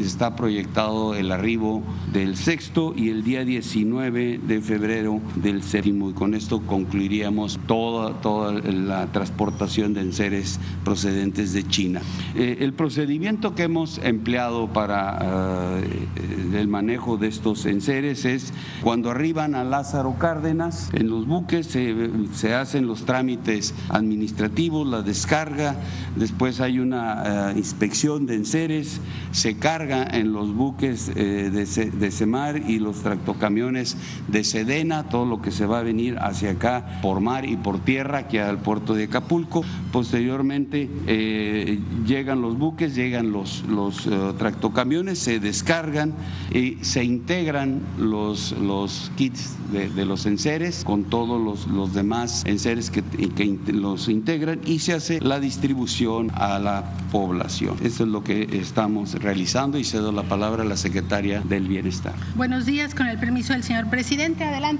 está 0.00 0.36
proyectado 0.36 1.14
el 1.14 1.32
arribo 1.32 1.82
del 2.12 2.36
sexto 2.36 2.94
y 2.96 3.10
el 3.10 3.24
día 3.24 3.44
19 3.44 4.40
de 4.46 4.60
febrero 4.60 4.99
del 5.36 5.62
séptimo 5.62 6.10
y 6.10 6.12
con 6.12 6.34
esto 6.34 6.60
concluiríamos 6.60 7.58
toda, 7.66 8.20
toda 8.20 8.52
la 8.52 9.06
transportación 9.06 9.94
de 9.94 10.02
enseres 10.02 10.60
procedentes 10.84 11.52
de 11.52 11.66
China. 11.66 12.02
Eh, 12.34 12.58
el 12.60 12.74
procedimiento 12.74 13.54
que 13.54 13.62
hemos 13.62 13.98
empleado 13.98 14.68
para 14.72 15.80
eh, 15.80 16.58
el 16.58 16.68
manejo 16.68 17.16
de 17.16 17.28
estos 17.28 17.64
enseres 17.66 18.24
es 18.24 18.52
cuando 18.82 19.10
arriban 19.10 19.54
a 19.54 19.64
Lázaro 19.64 20.16
Cárdenas, 20.18 20.90
en 20.92 21.08
los 21.08 21.26
buques 21.26 21.66
se, 21.66 22.54
hacen 22.54 22.86
los 22.86 23.06
trámites 23.06 23.74
administrativos, 23.88 24.86
la 24.86 25.02
descarga, 25.02 25.76
después 26.16 26.60
hay 26.60 26.78
una 26.78 27.52
eh, 27.52 27.54
inspección 27.56 28.26
de 28.26 28.34
enseres, 28.34 29.00
se 29.32 29.56
carga 29.56 30.04
en 30.04 30.32
los 30.32 30.54
buques 30.54 31.14
de, 31.14 31.50
de 31.50 32.10
Semar 32.10 32.58
y 32.68 32.78
los 32.78 33.02
tractocamiones 33.02 33.96
de 34.28 34.44
Sedena 34.44 34.89
todo 34.90 35.24
lo 35.24 35.40
que 35.40 35.50
se 35.50 35.66
va 35.66 35.78
a 35.78 35.82
venir 35.82 36.18
hacia 36.18 36.52
acá 36.52 36.98
por 37.02 37.20
mar 37.20 37.44
y 37.44 37.56
por 37.56 37.78
tierra, 37.78 38.18
aquí 38.18 38.38
al 38.38 38.58
puerto 38.58 38.94
de 38.94 39.04
Acapulco. 39.04 39.64
Posteriormente 39.92 40.88
eh, 41.06 41.78
llegan 42.06 42.42
los 42.42 42.58
buques, 42.58 42.94
llegan 42.94 43.32
los, 43.32 43.64
los 43.68 44.06
eh, 44.06 44.10
tractocamiones, 44.38 45.18
se 45.18 45.40
descargan 45.40 46.14
y 46.52 46.76
se 46.82 47.04
integran 47.04 47.80
los, 47.98 48.52
los 48.52 49.10
kits 49.16 49.56
de, 49.72 50.04
los 50.04 50.26
enseres 50.26 50.82
con 50.84 51.04
todos 51.04 51.40
los, 51.40 51.66
los 51.68 51.94
demás 51.94 52.42
enseres 52.46 52.90
que, 52.90 53.02
que 53.02 53.72
los 53.72 54.08
integran 54.08 54.60
y 54.64 54.80
se 54.80 54.94
hace 54.94 55.20
la 55.20 55.38
distribución 55.38 56.30
a 56.34 56.58
la 56.58 56.84
población. 57.12 57.76
Eso 57.82 58.04
es 58.04 58.10
lo 58.10 58.24
que 58.24 58.48
estamos 58.52 59.14
realizando 59.14 59.78
y 59.78 59.84
cedo 59.84 60.12
la 60.12 60.24
palabra 60.24 60.62
a 60.62 60.66
la 60.66 60.76
secretaria 60.76 61.40
del 61.40 61.68
Bienestar. 61.68 62.14
Buenos 62.34 62.66
días, 62.66 62.94
con 62.94 63.06
el 63.06 63.18
permiso 63.18 63.52
del 63.52 63.62
señor 63.62 63.88
presidente. 63.88 64.44
Adelante. 64.44 64.79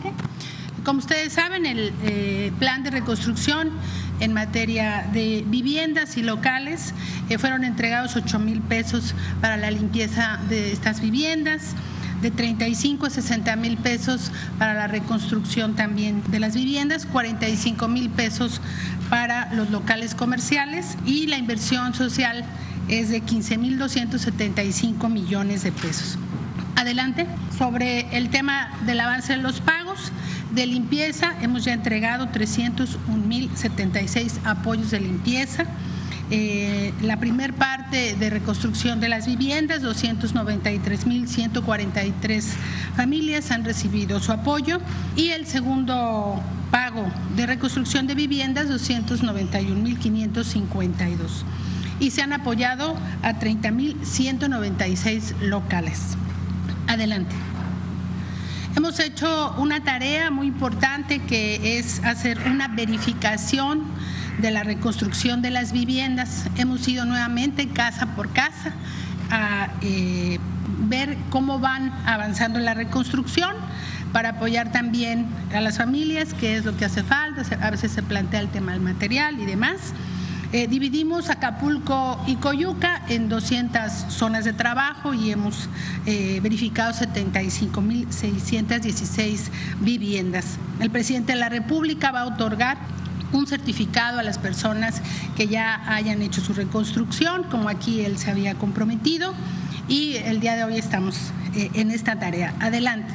Como 0.85 0.99
ustedes 0.99 1.35
saben, 1.35 1.67
el 1.67 1.93
eh, 2.03 2.53
plan 2.59 2.83
de 2.83 2.91
reconstrucción 2.91 3.71
en 4.21 4.33
materia 4.33 5.07
de 5.13 5.45
viviendas 5.47 6.17
y 6.17 6.23
locales 6.23 6.95
eh, 7.29 7.39
fueron 7.39 7.65
entregados 7.65 8.17
8 8.17 8.39
mil 8.39 8.61
pesos 8.61 9.15
para 9.41 9.57
la 9.57 9.71
limpieza 9.71 10.39
de 10.49 10.73
estas 10.73 11.01
viviendas 11.01 11.75
de 12.23 12.31
35 12.31 13.07
a 13.07 13.11
60 13.11 13.57
mil 13.57 13.77
pesos 13.79 14.31
para 14.59 14.75
la 14.75 14.87
reconstrucción 14.87 15.75
también 15.75 16.23
de 16.29 16.39
las 16.39 16.55
viviendas, 16.55 17.07
45 17.07 17.89
mil 17.89 18.11
pesos 18.11 18.61
para 19.09 19.53
los 19.55 19.71
locales 19.71 20.15
comerciales 20.15 20.97
y 21.07 21.27
la 21.27 21.39
inversión 21.39 21.95
social 21.95 22.45
es 22.89 23.09
de 23.09 23.21
15 23.21 23.59
mil 23.59 23.79
275 23.79 25.09
millones 25.09 25.63
de 25.63 25.73
pesos. 25.73 26.19
Adelante. 26.81 27.27
Sobre 27.59 28.07
el 28.17 28.31
tema 28.31 28.71
del 28.87 29.01
avance 29.01 29.35
de 29.35 29.43
los 29.43 29.61
pagos 29.61 30.13
de 30.55 30.65
limpieza, 30.65 31.35
hemos 31.43 31.65
ya 31.65 31.75
entregado 31.75 32.31
301 32.31 33.27
mil 33.27 33.51
76 33.55 34.41
apoyos 34.45 34.91
de 34.91 35.01
limpieza. 35.01 35.67
Eh, 36.31 36.95
la 37.03 37.19
primer 37.19 37.53
parte 37.53 38.17
de 38.17 38.31
reconstrucción 38.31 38.99
de 38.99 39.11
las 39.11 39.27
viviendas, 39.27 39.83
293.143 39.83 42.45
familias 42.97 43.51
han 43.51 43.67
recibido 43.67 44.19
su 44.19 44.33
apoyo 44.33 44.81
y 45.17 45.29
el 45.29 45.47
segundo 45.47 46.43
pago 46.71 47.05
de 47.37 47.45
reconstrucción 47.45 48.07
de 48.07 48.15
viviendas 48.15 48.71
291.552 48.71 51.45
y 52.01 52.11
se 52.11 52.23
han 52.23 52.33
apoyado 52.33 52.97
a 53.23 53.35
30.196 53.35 55.41
locales. 55.41 56.17
Adelante. 57.01 57.35
Hemos 58.77 59.01
hecho 59.01 59.55
una 59.57 59.83
tarea 59.83 60.31
muy 60.31 60.49
importante 60.49 61.21
que 61.21 61.79
es 61.79 62.05
hacer 62.05 62.39
una 62.45 62.69
verificación 62.69 63.85
de 64.37 64.51
la 64.51 64.65
reconstrucción 64.65 65.41
de 65.41 65.49
las 65.49 65.73
viviendas. 65.73 66.45
Hemos 66.57 66.87
ido 66.87 67.07
nuevamente 67.07 67.69
casa 67.69 68.15
por 68.15 68.31
casa 68.35 68.75
a 69.31 69.71
eh, 69.81 70.39
ver 70.89 71.17
cómo 71.31 71.59
van 71.59 71.91
avanzando 72.05 72.59
la 72.59 72.75
reconstrucción 72.75 73.57
para 74.13 74.31
apoyar 74.31 74.71
también 74.71 75.27
a 75.55 75.63
las 75.63 75.79
familias, 75.79 76.35
qué 76.35 76.59
es 76.59 76.67
lo 76.67 76.77
que 76.77 76.85
hace 76.85 77.03
falta, 77.03 77.45
a 77.67 77.71
veces 77.71 77.93
se 77.93 78.03
plantea 78.03 78.41
el 78.41 78.51
tema 78.51 78.73
del 78.73 78.83
material 78.83 79.41
y 79.41 79.47
demás. 79.47 79.95
Eh, 80.53 80.67
dividimos 80.67 81.31
Acapulco 81.31 82.21
y 82.27 82.35
Coyuca 82.35 83.05
en 83.09 83.29
200 83.29 83.89
zonas 84.09 84.45
de 84.45 84.53
trabajo 84.53 85.15
y 85.15 85.31
hemos 85.31 85.69
eh, 86.07 86.41
verificado 86.43 86.93
75.616 86.93 89.43
viviendas. 89.79 90.59
El 90.81 90.91
presidente 90.91 91.35
de 91.35 91.39
la 91.39 91.51
República 91.51 92.11
va 92.11 92.23
a 92.23 92.27
otorgar 92.27 92.79
un 93.33 93.47
certificado 93.47 94.19
a 94.19 94.25
las 94.25 94.39
personas 94.39 95.01
que 95.37 95.47
ya 95.47 95.85
hayan 95.87 96.21
hecho 96.21 96.41
su 96.41 96.53
reconstrucción, 96.53 97.45
como 97.45 97.69
aquí 97.69 98.01
él 98.01 98.19
se 98.19 98.33
había 98.33 98.57
comprometido, 98.57 99.35
y 99.87 100.17
el 100.17 100.41
día 100.41 100.57
de 100.57 100.65
hoy 100.65 100.79
estamos 100.79 101.31
eh, 101.55 101.71
en 101.75 101.93
esta 101.93 102.19
tarea. 102.19 102.55
Adelante. 102.59 103.15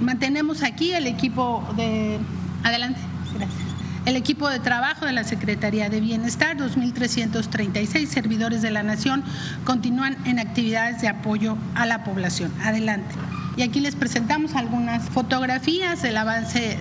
mantenemos 0.00 0.62
aquí 0.62 0.92
el 0.92 1.06
equipo 1.06 1.62
de... 1.76 2.18
Adelante. 2.64 3.00
Gracias. 3.34 3.61
El 4.04 4.16
equipo 4.16 4.48
de 4.48 4.58
trabajo 4.58 5.06
de 5.06 5.12
la 5.12 5.22
Secretaría 5.22 5.88
de 5.88 6.00
Bienestar, 6.00 6.56
2.336 6.56 8.06
servidores 8.06 8.60
de 8.60 8.72
la 8.72 8.82
Nación, 8.82 9.22
continúan 9.64 10.16
en 10.26 10.40
actividades 10.40 11.00
de 11.00 11.08
apoyo 11.08 11.56
a 11.76 11.86
la 11.86 12.02
población. 12.02 12.52
Adelante. 12.64 13.14
Y 13.56 13.62
aquí 13.62 13.80
les 13.80 13.94
presentamos 13.94 14.54
algunas 14.54 15.08
fotografías 15.10 16.02
del 16.02 16.16
avance 16.16 16.78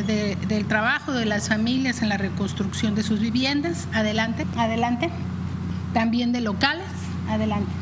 del 0.47 0.65
trabajo 0.67 1.11
de 1.11 1.25
las 1.25 1.49
familias 1.49 2.01
en 2.01 2.09
la 2.09 2.17
reconstrucción 2.17 2.95
de 2.95 3.03
sus 3.03 3.19
viviendas. 3.19 3.87
Adelante, 3.93 4.47
adelante. 4.57 5.09
También 5.93 6.31
de 6.31 6.41
locales. 6.41 6.87
Adelante. 7.29 7.80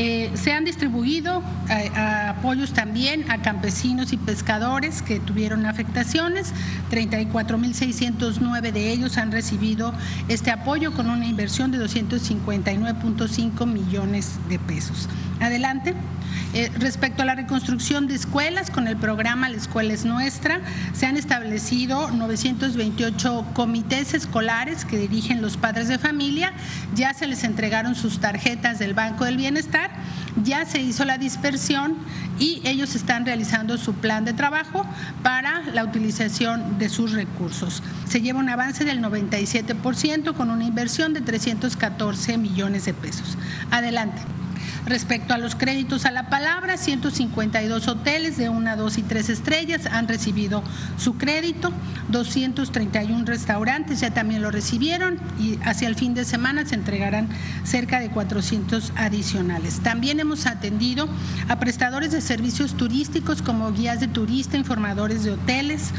Eh, 0.00 0.30
se 0.34 0.52
han 0.52 0.64
distribuido 0.64 1.42
eh, 1.68 1.90
apoyos 2.28 2.72
también 2.72 3.28
a 3.32 3.42
campesinos 3.42 4.12
y 4.12 4.16
pescadores 4.16 5.02
que 5.02 5.18
tuvieron 5.18 5.66
afectaciones. 5.66 6.54
34.609 6.92 8.70
de 8.70 8.92
ellos 8.92 9.18
han 9.18 9.32
recibido 9.32 9.92
este 10.28 10.52
apoyo 10.52 10.92
con 10.92 11.10
una 11.10 11.26
inversión 11.26 11.72
de 11.72 11.78
259.5 11.78 13.66
millones 13.66 14.38
de 14.48 14.60
pesos. 14.60 15.08
Adelante. 15.40 15.96
Eh, 16.54 16.70
respecto 16.78 17.22
a 17.22 17.24
la 17.26 17.34
reconstrucción 17.34 18.06
de 18.06 18.14
escuelas, 18.14 18.70
con 18.70 18.88
el 18.88 18.96
programa 18.96 19.48
La 19.48 19.56
Escuela 19.56 19.92
es 19.92 20.04
Nuestra, 20.04 20.60
se 20.94 21.06
han 21.06 21.16
establecido 21.16 22.10
928 22.10 23.46
comités 23.52 24.14
escolares 24.14 24.84
que 24.84 24.98
dirigen 24.98 25.42
los 25.42 25.56
padres 25.56 25.88
de 25.88 25.98
familia, 25.98 26.52
ya 26.94 27.12
se 27.12 27.26
les 27.26 27.44
entregaron 27.44 27.94
sus 27.94 28.18
tarjetas 28.18 28.78
del 28.78 28.94
Banco 28.94 29.24
del 29.24 29.36
Bienestar, 29.36 29.90
ya 30.42 30.64
se 30.64 30.80
hizo 30.80 31.04
la 31.04 31.18
dispersión 31.18 31.96
y 32.38 32.62
ellos 32.64 32.94
están 32.94 33.26
realizando 33.26 33.76
su 33.76 33.94
plan 33.94 34.24
de 34.24 34.32
trabajo 34.32 34.86
para 35.22 35.62
la 35.74 35.84
utilización 35.84 36.78
de 36.78 36.88
sus 36.88 37.12
recursos. 37.12 37.82
Se 38.08 38.20
lleva 38.20 38.38
un 38.38 38.48
avance 38.48 38.84
del 38.84 39.02
97% 39.02 40.34
con 40.34 40.50
una 40.50 40.64
inversión 40.64 41.12
de 41.12 41.20
314 41.20 42.38
millones 42.38 42.84
de 42.84 42.94
pesos. 42.94 43.36
Adelante. 43.70 44.22
Respecto 44.88 45.34
a 45.34 45.38
los 45.38 45.54
créditos 45.54 46.06
a 46.06 46.10
la 46.10 46.30
palabra, 46.30 46.78
152 46.78 47.88
hoteles 47.88 48.38
de 48.38 48.48
una, 48.48 48.74
dos 48.74 48.96
y 48.96 49.02
tres 49.02 49.28
estrellas 49.28 49.84
han 49.84 50.08
recibido 50.08 50.62
su 50.96 51.18
crédito, 51.18 51.74
231 52.08 53.26
restaurantes 53.26 54.00
ya 54.00 54.14
también 54.14 54.40
lo 54.40 54.50
recibieron 54.50 55.18
y 55.38 55.58
hacia 55.62 55.88
el 55.88 55.94
fin 55.94 56.14
de 56.14 56.24
semana 56.24 56.64
se 56.64 56.74
entregarán 56.74 57.28
cerca 57.64 58.00
de 58.00 58.08
400 58.08 58.94
adicionales. 58.96 59.80
También 59.80 60.20
hemos 60.20 60.46
atendido 60.46 61.06
a 61.48 61.58
prestadores 61.58 62.12
de 62.12 62.22
servicios 62.22 62.74
turísticos 62.74 63.42
como 63.42 63.70
guías 63.72 64.00
de 64.00 64.08
turista, 64.08 64.56
informadores 64.56 65.22
de 65.22 65.32
hoteles, 65.32 65.90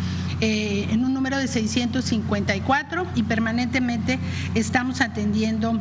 eh, 0.42 0.88
en 0.90 1.06
un 1.06 1.14
número 1.14 1.38
de 1.38 1.48
654 1.48 3.06
y 3.14 3.22
permanentemente 3.22 4.18
estamos 4.56 5.02
atendiendo 5.02 5.80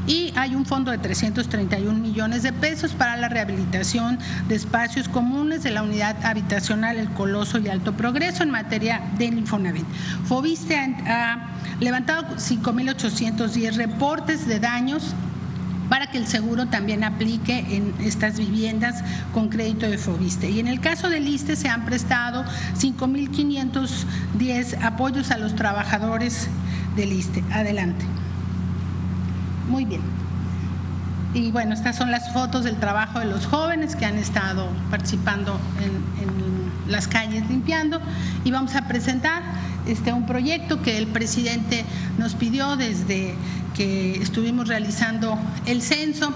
y 0.07 0.31
hay 0.35 0.55
un 0.55 0.65
fondo 0.65 0.91
de 0.91 0.97
331 0.97 1.99
millones 1.99 2.41
de 2.41 2.53
pesos 2.53 2.93
para 2.93 3.17
la 3.17 3.27
rehabilitación 3.27 4.17
de 4.47 4.55
espacios 4.55 5.09
comunes 5.09 5.63
de 5.63 5.71
la 5.71 5.83
unidad 5.83 6.25
habitacional 6.25 6.97
El 6.97 7.09
Coloso 7.09 7.59
y 7.59 7.67
Alto 7.67 7.93
Progreso 7.93 8.43
en 8.43 8.49
materia 8.49 9.01
de 9.17 9.25
Infonavit. 9.25 9.85
Fobiste 10.25 10.77
ha 10.77 11.49
levantado 11.79 12.37
5.810 12.37 13.75
reportes 13.75 14.47
de 14.47 14.59
daños 14.59 15.13
para 15.89 16.07
que 16.07 16.17
el 16.17 16.27
seguro 16.27 16.67
también 16.67 17.03
aplique 17.03 17.59
en 17.75 17.93
estas 17.99 18.37
viviendas 18.37 19.03
con 19.33 19.49
crédito 19.49 19.89
de 19.89 19.97
Fobiste. 19.97 20.49
Y 20.49 20.59
en 20.59 20.67
el 20.67 20.79
caso 20.79 21.09
del 21.09 21.27
ISTE 21.27 21.55
se 21.55 21.69
han 21.69 21.85
prestado 21.85 22.45
5.510 22.77 24.83
apoyos 24.83 25.31
a 25.31 25.37
los 25.37 25.55
trabajadores 25.55 26.49
del 26.95 27.13
ISTE. 27.13 27.43
Adelante. 27.51 28.05
Muy 29.67 29.85
bien. 29.85 30.01
Y 31.33 31.51
bueno, 31.51 31.73
estas 31.73 31.95
son 31.95 32.09
las 32.09 32.31
fotos 32.33 32.63
del 32.63 32.77
trabajo 32.77 33.19
de 33.19 33.25
los 33.25 33.45
jóvenes 33.45 33.95
que 33.95 34.05
han 34.05 34.17
estado 34.17 34.69
participando 34.89 35.59
en, 35.81 36.07
las 36.87 37.07
calles 37.09 37.47
limpiando. 37.49 37.99
Y 38.45 38.51
vamos 38.51 38.75
a 38.75 38.87
presentar 38.87 39.43
este, 39.85 40.13
un 40.13 40.25
proyecto 40.25 40.81
que 40.81 40.97
el 40.97 41.07
presidente 41.07 41.83
nos 42.17 42.33
pidió 42.33 42.77
desde 42.77 43.35
que 43.75 44.21
estuvimos 44.21 44.69
realizando 44.69 45.37
el 45.65 45.81
censo. 45.81 46.33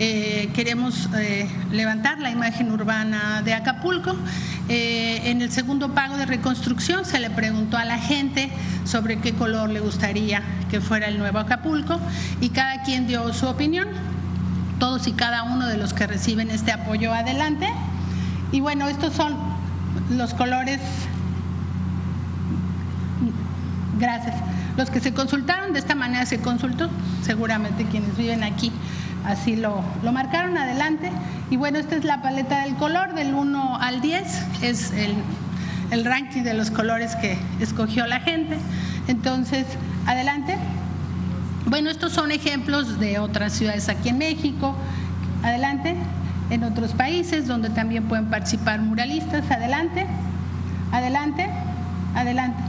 Eh, 0.00 0.50
queremos 0.54 1.08
eh, 1.16 1.48
levantar 1.70 2.18
la 2.18 2.30
imagen 2.30 2.72
urbana 2.72 3.42
de 3.42 3.54
Acapulco. 3.54 4.16
Eh, 4.68 5.30
en 5.30 5.40
el 5.40 5.52
segundo 5.52 5.94
pago 5.94 6.16
de 6.16 6.26
reconstrucción 6.26 7.04
se 7.04 7.20
le 7.20 7.30
preguntó 7.30 7.76
a 7.76 7.84
la 7.84 7.98
gente 7.98 8.50
sobre 8.84 9.18
qué 9.18 9.34
color 9.34 9.70
le 9.70 9.78
gustaría 9.78 10.42
que 10.68 10.80
fuera 10.80 11.06
el 11.06 11.18
nuevo 11.18 11.38
Acapulco 11.38 12.00
y 12.40 12.48
cada 12.48 12.82
quien 12.82 13.06
dio 13.06 13.32
su 13.32 13.46
opinión, 13.46 13.86
todos 14.80 15.06
y 15.06 15.12
cada 15.12 15.44
uno 15.44 15.68
de 15.68 15.76
los 15.76 15.94
que 15.94 16.08
reciben 16.08 16.50
este 16.50 16.72
apoyo 16.72 17.12
adelante. 17.12 17.68
Y 18.50 18.60
bueno, 18.60 18.88
estos 18.88 19.12
son 19.12 19.36
los 20.10 20.34
colores, 20.34 20.80
gracias, 24.00 24.34
los 24.76 24.90
que 24.90 24.98
se 24.98 25.14
consultaron, 25.14 25.72
de 25.72 25.78
esta 25.78 25.94
manera 25.94 26.26
se 26.26 26.40
consultó, 26.40 26.90
seguramente 27.22 27.84
quienes 27.84 28.16
viven 28.16 28.42
aquí 28.42 28.72
así 29.24 29.56
lo, 29.56 29.82
lo 30.02 30.12
marcaron 30.12 30.56
adelante. 30.56 31.10
Y 31.50 31.56
bueno, 31.56 31.78
esta 31.78 31.96
es 31.96 32.04
la 32.04 32.22
paleta 32.22 32.62
del 32.62 32.74
color 32.76 33.14
del 33.14 33.34
1 33.34 33.78
al 33.80 34.00
10, 34.00 34.62
es 34.62 34.92
el, 34.92 35.14
el 35.90 36.04
ranking 36.04 36.42
de 36.42 36.54
los 36.54 36.70
colores 36.70 37.16
que 37.16 37.38
escogió 37.60 38.06
la 38.06 38.20
gente. 38.20 38.56
Entonces, 39.08 39.66
adelante. 40.06 40.56
Bueno, 41.66 41.90
estos 41.90 42.12
son 42.12 42.30
ejemplos 42.30 42.98
de 42.98 43.18
otras 43.18 43.52
ciudades 43.52 43.88
aquí 43.88 44.10
en 44.10 44.18
México. 44.18 44.76
Adelante. 45.42 45.96
En 46.50 46.62
otros 46.62 46.92
países 46.92 47.46
donde 47.46 47.70
también 47.70 48.04
pueden 48.04 48.26
participar 48.26 48.80
muralistas. 48.80 49.50
Adelante. 49.50 50.06
Adelante. 50.92 51.48
Adelante. 52.14 52.62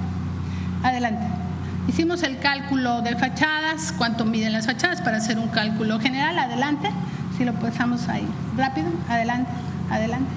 Adelante. 0.83 1.44
Hicimos 1.87 2.23
el 2.23 2.39
cálculo 2.39 3.01
de 3.01 3.15
fachadas, 3.15 3.93
cuánto 3.97 4.25
miden 4.25 4.53
las 4.53 4.65
fachadas 4.65 5.01
para 5.01 5.17
hacer 5.17 5.37
un 5.37 5.49
cálculo 5.49 5.99
general. 5.99 6.37
Adelante. 6.37 6.89
Si 7.37 7.45
lo 7.45 7.53
pasamos 7.53 8.07
ahí. 8.07 8.27
Rápido. 8.57 8.87
Adelante. 9.09 9.51
Adelante. 9.91 10.31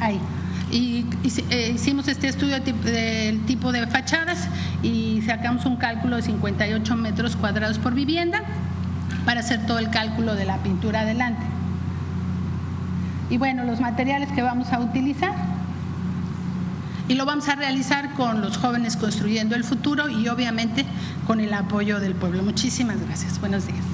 Ahí 0.00 0.20
y 0.70 1.06
eh, 1.50 1.72
hicimos 1.74 2.08
este 2.08 2.28
estudio 2.28 2.58
del 2.58 3.44
tipo 3.46 3.70
de 3.70 3.86
fachadas 3.86 4.48
y 4.82 5.22
sacamos 5.22 5.64
un 5.64 5.76
cálculo 5.76 6.16
de 6.16 6.22
58 6.22 6.96
metros 6.96 7.36
cuadrados 7.36 7.78
por 7.78 7.94
vivienda 7.94 8.42
para 9.24 9.40
hacer 9.40 9.64
todo 9.66 9.78
el 9.78 9.90
cálculo 9.90 10.34
de 10.34 10.44
la 10.44 10.58
pintura 10.58 11.00
adelante. 11.00 11.42
Y 13.30 13.38
bueno, 13.38 13.64
los 13.64 13.80
materiales 13.80 14.30
que 14.32 14.42
vamos 14.42 14.72
a 14.72 14.80
utilizar. 14.80 15.55
Y 17.08 17.14
lo 17.14 17.24
vamos 17.24 17.48
a 17.48 17.54
realizar 17.54 18.14
con 18.14 18.40
los 18.40 18.56
jóvenes 18.56 18.96
construyendo 18.96 19.54
el 19.54 19.62
futuro 19.62 20.08
y 20.08 20.28
obviamente 20.28 20.84
con 21.26 21.40
el 21.40 21.52
apoyo 21.52 22.00
del 22.00 22.14
pueblo. 22.14 22.42
Muchísimas 22.42 23.00
gracias. 23.00 23.38
Buenos 23.40 23.66
días. 23.66 23.84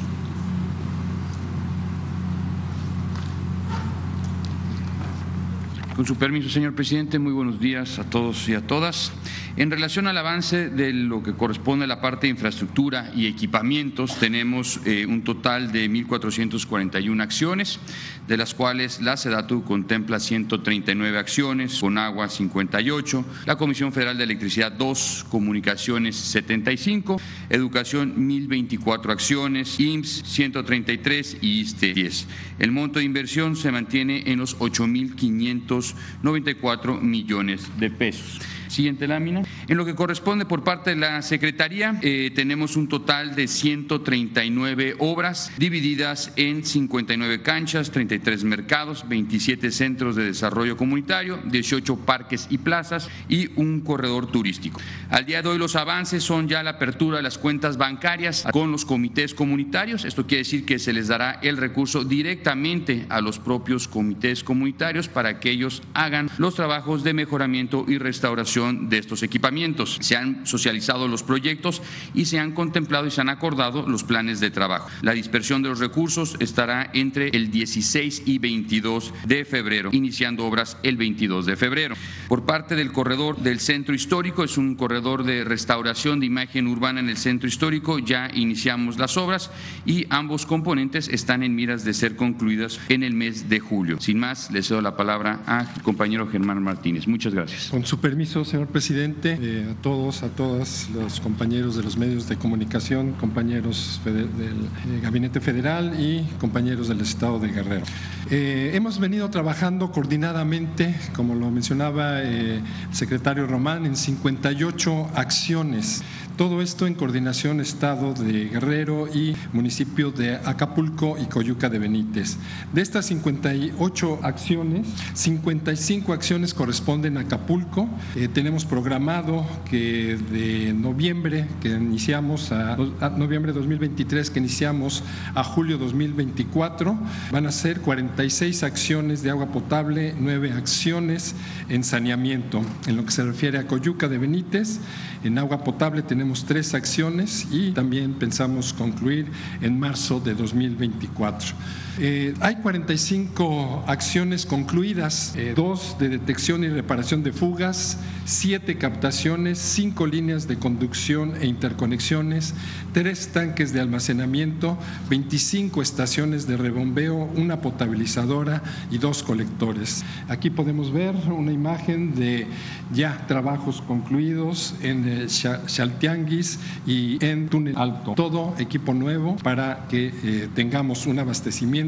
Con 5.94 6.06
su 6.06 6.16
permiso, 6.16 6.48
señor 6.48 6.74
presidente, 6.74 7.18
muy 7.18 7.32
buenos 7.32 7.60
días 7.60 7.98
a 7.98 8.04
todos 8.04 8.48
y 8.48 8.54
a 8.54 8.66
todas. 8.66 9.12
En 9.54 9.70
relación 9.70 10.06
al 10.06 10.16
avance 10.16 10.70
de 10.70 10.94
lo 10.94 11.22
que 11.22 11.34
corresponde 11.34 11.84
a 11.84 11.88
la 11.88 12.00
parte 12.00 12.26
de 12.26 12.30
infraestructura 12.30 13.12
y 13.14 13.26
equipamientos, 13.26 14.18
tenemos 14.18 14.80
eh, 14.86 15.04
un 15.04 15.24
total 15.24 15.72
de 15.72 15.90
1.441 15.90 17.22
acciones, 17.22 17.78
de 18.26 18.38
las 18.38 18.54
cuales 18.54 19.02
la 19.02 19.18
SEDATU 19.18 19.62
contempla 19.64 20.20
139 20.20 21.18
acciones, 21.18 21.80
con 21.80 21.98
agua 21.98 22.30
58, 22.30 23.26
la 23.44 23.56
Comisión 23.56 23.92
Federal 23.92 24.16
de 24.16 24.24
Electricidad 24.24 24.72
2, 24.72 25.26
Comunicaciones 25.28 26.16
75, 26.16 27.20
Educación 27.50 28.26
1.024 28.26 29.10
acciones, 29.10 29.78
IMSS 29.78 30.22
133 30.24 31.36
y 31.42 31.60
ISTE 31.60 31.92
10. 31.92 32.26
El 32.58 32.72
monto 32.72 33.00
de 33.00 33.04
inversión 33.04 33.54
se 33.56 33.70
mantiene 33.70 34.22
en 34.26 34.38
los 34.38 34.58
8.594 34.58 37.02
millones 37.02 37.68
de 37.78 37.90
pesos. 37.90 38.40
Siguiente 38.72 39.06
lámina. 39.06 39.42
En 39.68 39.76
lo 39.76 39.84
que 39.84 39.94
corresponde 39.94 40.46
por 40.46 40.64
parte 40.64 40.90
de 40.90 40.96
la 40.96 41.20
Secretaría, 41.20 41.98
eh, 42.00 42.32
tenemos 42.34 42.74
un 42.74 42.88
total 42.88 43.36
de 43.36 43.46
139 43.46 44.96
obras 44.98 45.52
divididas 45.58 46.32
en 46.36 46.64
59 46.64 47.42
canchas, 47.42 47.90
33 47.90 48.44
mercados, 48.44 49.06
27 49.06 49.70
centros 49.70 50.16
de 50.16 50.24
desarrollo 50.24 50.78
comunitario, 50.78 51.38
18 51.44 51.96
parques 51.96 52.46
y 52.48 52.56
plazas 52.58 53.10
y 53.28 53.50
un 53.56 53.82
corredor 53.82 54.32
turístico. 54.32 54.80
Al 55.10 55.26
día 55.26 55.42
de 55.42 55.50
hoy 55.50 55.58
los 55.58 55.76
avances 55.76 56.22
son 56.22 56.48
ya 56.48 56.62
la 56.62 56.70
apertura 56.70 57.18
de 57.18 57.22
las 57.22 57.36
cuentas 57.36 57.76
bancarias 57.76 58.46
con 58.52 58.72
los 58.72 58.86
comités 58.86 59.34
comunitarios. 59.34 60.06
Esto 60.06 60.26
quiere 60.26 60.44
decir 60.44 60.64
que 60.64 60.78
se 60.78 60.94
les 60.94 61.08
dará 61.08 61.40
el 61.42 61.58
recurso 61.58 62.04
directamente 62.04 63.04
a 63.10 63.20
los 63.20 63.38
propios 63.38 63.86
comités 63.86 64.42
comunitarios 64.42 65.08
para 65.08 65.40
que 65.40 65.50
ellos 65.50 65.82
hagan 65.92 66.30
los 66.38 66.54
trabajos 66.54 67.04
de 67.04 67.12
mejoramiento 67.12 67.84
y 67.86 67.98
restauración 67.98 68.61
de 68.70 68.98
estos 68.98 69.22
equipamientos. 69.22 69.98
Se 70.00 70.16
han 70.16 70.46
socializado 70.46 71.08
los 71.08 71.22
proyectos 71.22 71.82
y 72.14 72.26
se 72.26 72.38
han 72.38 72.52
contemplado 72.52 73.06
y 73.06 73.10
se 73.10 73.20
han 73.20 73.28
acordado 73.28 73.88
los 73.88 74.04
planes 74.04 74.40
de 74.40 74.50
trabajo. 74.50 74.88
La 75.02 75.12
dispersión 75.12 75.62
de 75.62 75.70
los 75.70 75.78
recursos 75.78 76.36
estará 76.38 76.90
entre 76.94 77.28
el 77.28 77.50
16 77.50 78.22
y 78.26 78.38
22 78.38 79.12
de 79.26 79.44
febrero, 79.44 79.90
iniciando 79.92 80.46
obras 80.46 80.76
el 80.82 80.96
22 80.96 81.46
de 81.46 81.56
febrero. 81.56 81.94
Por 82.28 82.44
parte 82.44 82.76
del 82.76 82.92
corredor 82.92 83.38
del 83.38 83.60
centro 83.60 83.94
histórico, 83.94 84.44
es 84.44 84.58
un 84.58 84.74
corredor 84.74 85.24
de 85.24 85.44
restauración 85.44 86.20
de 86.20 86.26
imagen 86.26 86.66
urbana 86.66 87.00
en 87.00 87.08
el 87.08 87.16
centro 87.16 87.48
histórico, 87.48 87.98
ya 87.98 88.30
iniciamos 88.32 88.98
las 88.98 89.16
obras 89.16 89.50
y 89.84 90.06
ambos 90.10 90.46
componentes 90.46 91.08
están 91.08 91.42
en 91.42 91.54
miras 91.54 91.84
de 91.84 91.94
ser 91.94 92.16
concluidas 92.16 92.80
en 92.88 93.02
el 93.02 93.14
mes 93.14 93.48
de 93.48 93.60
julio. 93.60 94.00
Sin 94.00 94.18
más, 94.18 94.50
le 94.50 94.62
cedo 94.62 94.80
la 94.80 94.96
palabra 94.96 95.40
a 95.46 95.66
compañero 95.82 96.28
Germán 96.28 96.62
Martínez. 96.62 97.06
Muchas 97.06 97.34
gracias. 97.34 97.68
Con 97.70 97.84
su 97.84 98.00
permiso, 98.00 98.44
señor 98.52 98.68
presidente, 98.68 99.38
eh, 99.40 99.66
a 99.70 99.80
todos, 99.80 100.22
a 100.22 100.28
todas 100.28 100.90
los 100.90 101.20
compañeros 101.20 101.74
de 101.74 101.82
los 101.82 101.96
medios 101.96 102.28
de 102.28 102.36
comunicación, 102.36 103.12
compañeros 103.12 103.98
del 104.04 104.26
eh, 104.26 105.00
Gabinete 105.02 105.40
Federal 105.40 105.98
y 105.98 106.24
compañeros 106.38 106.88
del 106.88 107.00
Estado 107.00 107.38
de 107.38 107.48
Guerrero. 107.48 107.86
Eh, 108.30 108.72
hemos 108.74 108.98
venido 108.98 109.30
trabajando 109.30 109.90
coordinadamente, 109.90 110.94
como 111.14 111.34
lo 111.34 111.50
mencionaba 111.50 112.20
el 112.20 112.62
secretario 112.90 113.46
Román, 113.46 113.86
en 113.86 113.96
58 113.96 115.12
acciones 115.14 116.02
todo 116.36 116.62
esto 116.62 116.86
en 116.86 116.94
coordinación 116.94 117.60
Estado 117.60 118.14
de 118.14 118.48
Guerrero 118.48 119.08
y 119.12 119.36
municipio 119.52 120.10
de 120.10 120.36
Acapulco 120.36 121.16
y 121.18 121.26
Coyuca 121.26 121.68
de 121.68 121.78
Benítez. 121.78 122.36
De 122.72 122.80
estas 122.80 123.06
58 123.06 124.20
acciones, 124.22 124.86
55 125.14 126.12
acciones 126.12 126.54
corresponden 126.54 127.16
a 127.16 127.20
Acapulco. 127.20 127.88
Eh, 128.16 128.28
tenemos 128.28 128.64
programado 128.64 129.46
que 129.68 130.18
de 130.30 130.72
noviembre 130.72 131.46
que 131.60 131.68
iniciamos 131.68 132.52
a, 132.52 132.76
noviembre 133.16 133.52
2023 133.52 134.30
que 134.30 134.38
iniciamos 134.38 135.04
a 135.34 135.44
julio 135.44 135.78
2024 135.78 136.98
van 137.30 137.46
a 137.46 137.52
ser 137.52 137.80
46 137.80 138.62
acciones 138.62 139.22
de 139.22 139.30
agua 139.30 139.46
potable, 139.46 140.14
9 140.18 140.52
acciones 140.52 141.34
en 141.68 141.84
saneamiento. 141.84 142.62
En 142.86 142.96
lo 142.96 143.04
que 143.04 143.10
se 143.10 143.24
refiere 143.24 143.58
a 143.58 143.66
Coyuca 143.66 144.08
de 144.08 144.18
Benítez, 144.18 144.80
en 145.24 145.38
agua 145.38 145.62
potable 145.64 146.02
tenemos 146.02 146.44
tres 146.44 146.74
acciones 146.74 147.46
y 147.50 147.70
también 147.72 148.14
pensamos 148.14 148.72
concluir 148.72 149.26
en 149.60 149.78
marzo 149.78 150.20
de 150.20 150.34
2024. 150.34 151.54
Eh, 151.98 152.32
hay 152.40 152.56
45 152.56 153.84
acciones 153.86 154.46
concluidas, 154.46 155.34
eh, 155.36 155.52
dos 155.54 155.96
de 155.98 156.08
detección 156.08 156.64
y 156.64 156.68
reparación 156.68 157.22
de 157.22 157.32
fugas, 157.32 157.98
siete 158.24 158.78
captaciones, 158.78 159.58
cinco 159.58 160.06
líneas 160.06 160.48
de 160.48 160.58
conducción 160.58 161.34
e 161.40 161.46
interconexiones, 161.46 162.54
tres 162.94 163.28
tanques 163.28 163.74
de 163.74 163.80
almacenamiento, 163.80 164.78
25 165.10 165.82
estaciones 165.82 166.46
de 166.46 166.56
rebombeo, 166.56 167.28
una 167.36 167.60
potabilizadora 167.60 168.62
y 168.90 168.96
dos 168.96 169.22
colectores. 169.22 170.02
Aquí 170.28 170.48
podemos 170.48 170.92
ver 170.92 171.14
una 171.14 171.52
imagen 171.52 172.14
de 172.14 172.46
ya 172.94 173.26
trabajos 173.26 173.82
concluidos 173.82 174.74
en 174.82 175.26
Chaltianguis 175.28 176.58
y 176.86 177.22
en 177.24 177.48
Túnel 177.48 177.76
Alto. 177.76 178.14
Todo 178.14 178.54
equipo 178.58 178.94
nuevo 178.94 179.36
para 179.36 179.86
que 179.88 180.12
eh, 180.22 180.48
tengamos 180.54 181.06
un 181.06 181.18
abastecimiento 181.18 181.81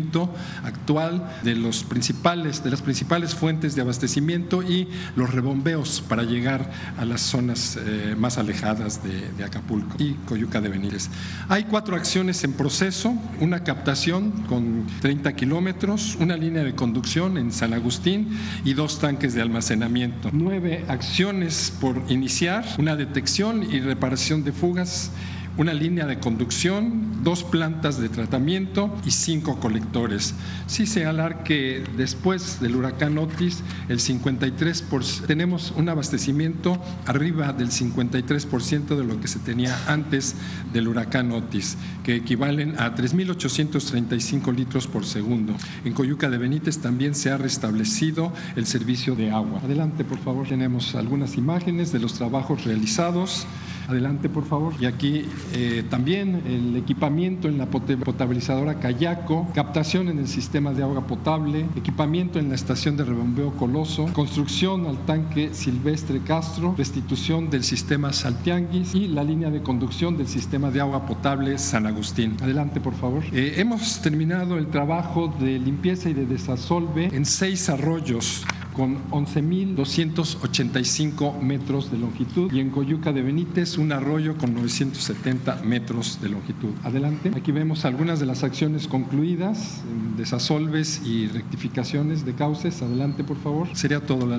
actual 0.64 1.38
de, 1.42 1.54
los 1.54 1.84
principales, 1.84 2.62
de 2.62 2.70
las 2.70 2.82
principales 2.82 3.34
fuentes 3.34 3.74
de 3.74 3.82
abastecimiento 3.82 4.62
y 4.62 4.88
los 5.16 5.32
rebombeos 5.32 6.02
para 6.08 6.22
llegar 6.22 6.70
a 6.98 7.04
las 7.04 7.20
zonas 7.20 7.78
eh, 7.80 8.14
más 8.18 8.38
alejadas 8.38 9.02
de, 9.04 9.30
de, 9.32 9.44
Acapulco 9.44 9.96
y 9.98 10.14
Coyuca 10.26 10.60
de 10.60 10.68
Benítez. 10.68 11.08
Hay 11.48 11.64
cuatro 11.64 11.96
acciones 11.96 12.42
en 12.44 12.54
proceso, 12.54 13.14
una 13.40 13.62
captación 13.64 14.30
con 14.48 14.86
30 15.00 15.34
kilómetros, 15.34 16.16
una 16.20 16.36
línea 16.36 16.64
de 16.64 16.74
conducción 16.74 17.36
en 17.36 17.52
San 17.52 17.74
Agustín 17.74 18.38
y 18.64 18.74
dos 18.74 18.98
tanques 18.98 19.34
de 19.34 19.42
almacenamiento. 19.42 20.30
Nueve 20.32 20.84
acciones 20.88 21.72
por 21.80 22.02
iniciar, 22.08 22.64
una 22.78 22.96
detección 22.96 23.62
y 23.62 23.80
reparación 23.80 24.44
de 24.44 24.52
fugas 24.52 25.10
una 25.56 25.72
línea 25.72 26.06
de 26.06 26.18
conducción, 26.18 27.22
dos 27.22 27.44
plantas 27.44 27.98
de 27.98 28.08
tratamiento 28.08 28.94
y 29.04 29.10
cinco 29.10 29.60
colectores. 29.60 30.34
Sí 30.66 30.86
señalar 30.86 31.44
que 31.44 31.84
después 31.96 32.60
del 32.60 32.76
huracán 32.76 33.18
Otis, 33.18 33.62
el 33.88 34.00
53 34.00 34.84
tenemos 35.26 35.72
un 35.76 35.88
abastecimiento 35.88 36.80
arriba 37.06 37.52
del 37.52 37.70
53% 37.70 38.96
de 38.96 39.04
lo 39.04 39.20
que 39.20 39.28
se 39.28 39.38
tenía 39.38 39.78
antes 39.86 40.34
del 40.72 40.88
huracán 40.88 41.32
Otis, 41.32 41.76
que 42.02 42.16
equivalen 42.16 42.78
a 42.80 42.94
3.835 42.94 44.54
litros 44.54 44.86
por 44.86 45.06
segundo. 45.06 45.54
En 45.84 45.92
Coyuca 45.92 46.30
de 46.30 46.38
Benítez 46.38 46.78
también 46.78 47.14
se 47.14 47.30
ha 47.30 47.38
restablecido 47.38 48.32
el 48.56 48.66
servicio 48.66 49.14
de 49.14 49.30
agua. 49.30 49.60
Adelante, 49.64 50.04
por 50.04 50.18
favor. 50.18 50.48
Tenemos 50.48 50.94
algunas 50.94 51.36
imágenes 51.36 51.92
de 51.92 52.00
los 52.00 52.14
trabajos 52.14 52.64
realizados. 52.64 53.46
Adelante, 53.88 54.28
por 54.28 54.44
favor. 54.44 54.74
Y 54.80 54.86
aquí 54.86 55.26
eh, 55.52 55.84
también 55.90 56.42
el 56.46 56.76
equipamiento 56.76 57.48
en 57.48 57.58
la 57.58 57.66
potabilizadora 57.66 58.80
Cayaco, 58.80 59.48
captación 59.54 60.08
en 60.08 60.18
el 60.18 60.28
sistema 60.28 60.72
de 60.72 60.82
agua 60.82 61.06
potable, 61.06 61.66
equipamiento 61.76 62.38
en 62.38 62.48
la 62.48 62.54
estación 62.54 62.96
de 62.96 63.04
rebombeo 63.04 63.52
Coloso, 63.52 64.06
construcción 64.12 64.86
al 64.86 64.98
tanque 65.04 65.50
Silvestre 65.52 66.20
Castro, 66.20 66.74
restitución 66.76 67.50
del 67.50 67.64
sistema 67.64 68.12
Saltianguis 68.12 68.94
y 68.94 69.08
la 69.08 69.24
línea 69.24 69.50
de 69.50 69.62
conducción 69.62 70.16
del 70.16 70.28
sistema 70.28 70.70
de 70.70 70.80
agua 70.80 71.06
potable 71.06 71.58
San 71.58 71.86
Agustín. 71.86 72.36
Adelante, 72.42 72.80
por 72.80 72.94
favor. 72.94 73.22
Eh, 73.32 73.54
hemos 73.56 74.00
terminado 74.00 74.58
el 74.58 74.68
trabajo 74.68 75.32
de 75.38 75.58
limpieza 75.58 76.08
y 76.08 76.14
de 76.14 76.26
desasolve 76.26 77.10
en 77.12 77.24
seis 77.24 77.68
arroyos 77.68 78.44
con 78.74 78.98
11.285 79.10 81.40
metros 81.40 81.90
de 81.90 81.96
longitud 81.98 82.52
y 82.52 82.60
en 82.60 82.70
Coyuca 82.70 83.12
de 83.12 83.22
Benítez 83.22 83.78
un 83.78 83.92
arroyo 83.92 84.36
con 84.36 84.52
970 84.54 85.62
metros 85.64 86.20
de 86.20 86.28
longitud. 86.28 86.70
Adelante. 86.82 87.30
Aquí 87.34 87.52
vemos 87.52 87.84
algunas 87.84 88.18
de 88.20 88.26
las 88.26 88.44
acciones 88.44 88.88
concluidas, 88.88 89.82
desasolves 90.16 91.02
y 91.04 91.26
rectificaciones 91.28 92.24
de 92.24 92.34
cauces. 92.34 92.80
Adelante, 92.82 93.22
por 93.24 93.36
favor. 93.38 93.68
Sería 93.74 94.00
todo 94.00 94.26
la, 94.26 94.34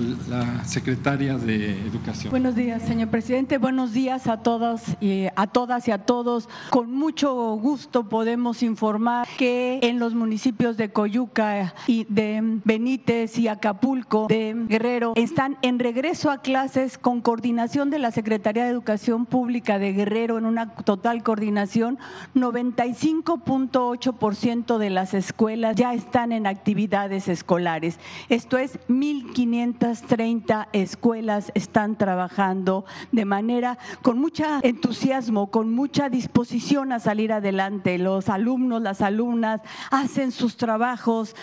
secretaria 0.65 1.37
de 1.37 1.71
Educación. 1.85 2.31
Buenos 2.31 2.55
días, 2.55 2.81
señor 2.83 3.09
presidente. 3.09 3.57
Buenos 3.57 3.91
días 3.93 4.27
a 4.27 4.37
todas 4.37 4.97
y 5.01 5.25
a 5.35 5.47
todas 5.47 5.87
y 5.87 5.91
a 5.91 5.99
todos. 5.99 6.49
Con 6.69 6.91
mucho 6.91 7.33
gusto 7.55 8.09
podemos 8.09 8.63
informar 8.63 9.27
que 9.37 9.79
en 9.81 9.99
los 9.99 10.13
municipios 10.13 10.75
de 10.77 10.91
Coyuca 10.91 11.73
y 11.87 12.05
de 12.09 12.59
Benítez 12.63 13.37
y 13.37 13.47
Acapulco 13.47 14.24
de 14.27 14.53
Guerrero 14.67 15.13
están 15.15 15.57
en 15.61 15.79
regreso 15.79 16.29
a 16.31 16.41
clases 16.41 16.97
con 16.97 17.21
coordinación 17.21 17.89
de 17.89 17.99
la 17.99 18.11
Secretaría 18.11 18.65
de 18.65 18.71
Educación 18.71 19.25
Pública 19.25 19.79
de 19.79 19.93
Guerrero 19.93 20.37
en 20.37 20.45
una 20.45 20.75
total 20.75 21.23
coordinación. 21.23 21.97
95.8% 22.35 24.77
de 24.77 24.89
las 24.89 25.13
escuelas 25.13 25.75
ya 25.75 25.93
están 25.93 26.31
en 26.31 26.47
actividades 26.47 27.27
escolares. 27.27 27.99
Esto 28.29 28.57
es 28.57 28.79
1.530 28.87 30.67
escuelas 30.73 31.51
están 31.55 31.97
trabajando 31.97 32.85
de 33.11 33.25
manera 33.25 33.77
con 34.01 34.19
mucho 34.19 34.45
entusiasmo, 34.61 35.51
con 35.51 35.73
mucha 35.73 36.09
disposición 36.09 36.91
a 36.91 36.99
salir 36.99 37.33
adelante. 37.33 37.97
Los 37.97 38.29
alumnos, 38.29 38.81
las 38.81 39.01
alumnas 39.01 39.61
hacen 39.91 40.31
sus 40.31 40.57
trabajos. 40.57 41.35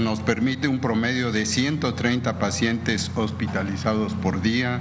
nos 0.00 0.20
permite 0.20 0.68
un 0.68 0.80
promedio 0.80 1.32
de 1.32 1.44
130 1.46 2.38
pacientes 2.38 3.10
hospitalizados 3.14 4.12
por 4.14 4.42
día 4.42 4.80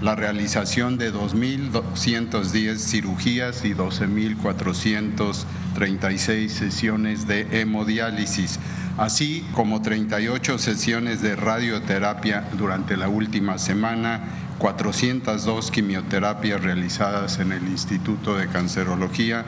la 0.00 0.14
realización 0.14 0.96
de 0.98 1.12
2.210 1.12 2.78
cirugías 2.78 3.64
y 3.64 3.74
12.436 3.74 6.48
sesiones 6.48 7.26
de 7.26 7.60
hemodiálisis, 7.60 8.60
así 8.96 9.44
como 9.52 9.82
38 9.82 10.58
sesiones 10.58 11.20
de 11.20 11.34
radioterapia 11.36 12.48
durante 12.56 12.96
la 12.96 13.08
última 13.08 13.58
semana, 13.58 14.20
402 14.58 15.70
quimioterapias 15.70 16.62
realizadas 16.62 17.38
en 17.38 17.52
el 17.52 17.66
Instituto 17.68 18.36
de 18.36 18.48
Cancerología 18.48 19.44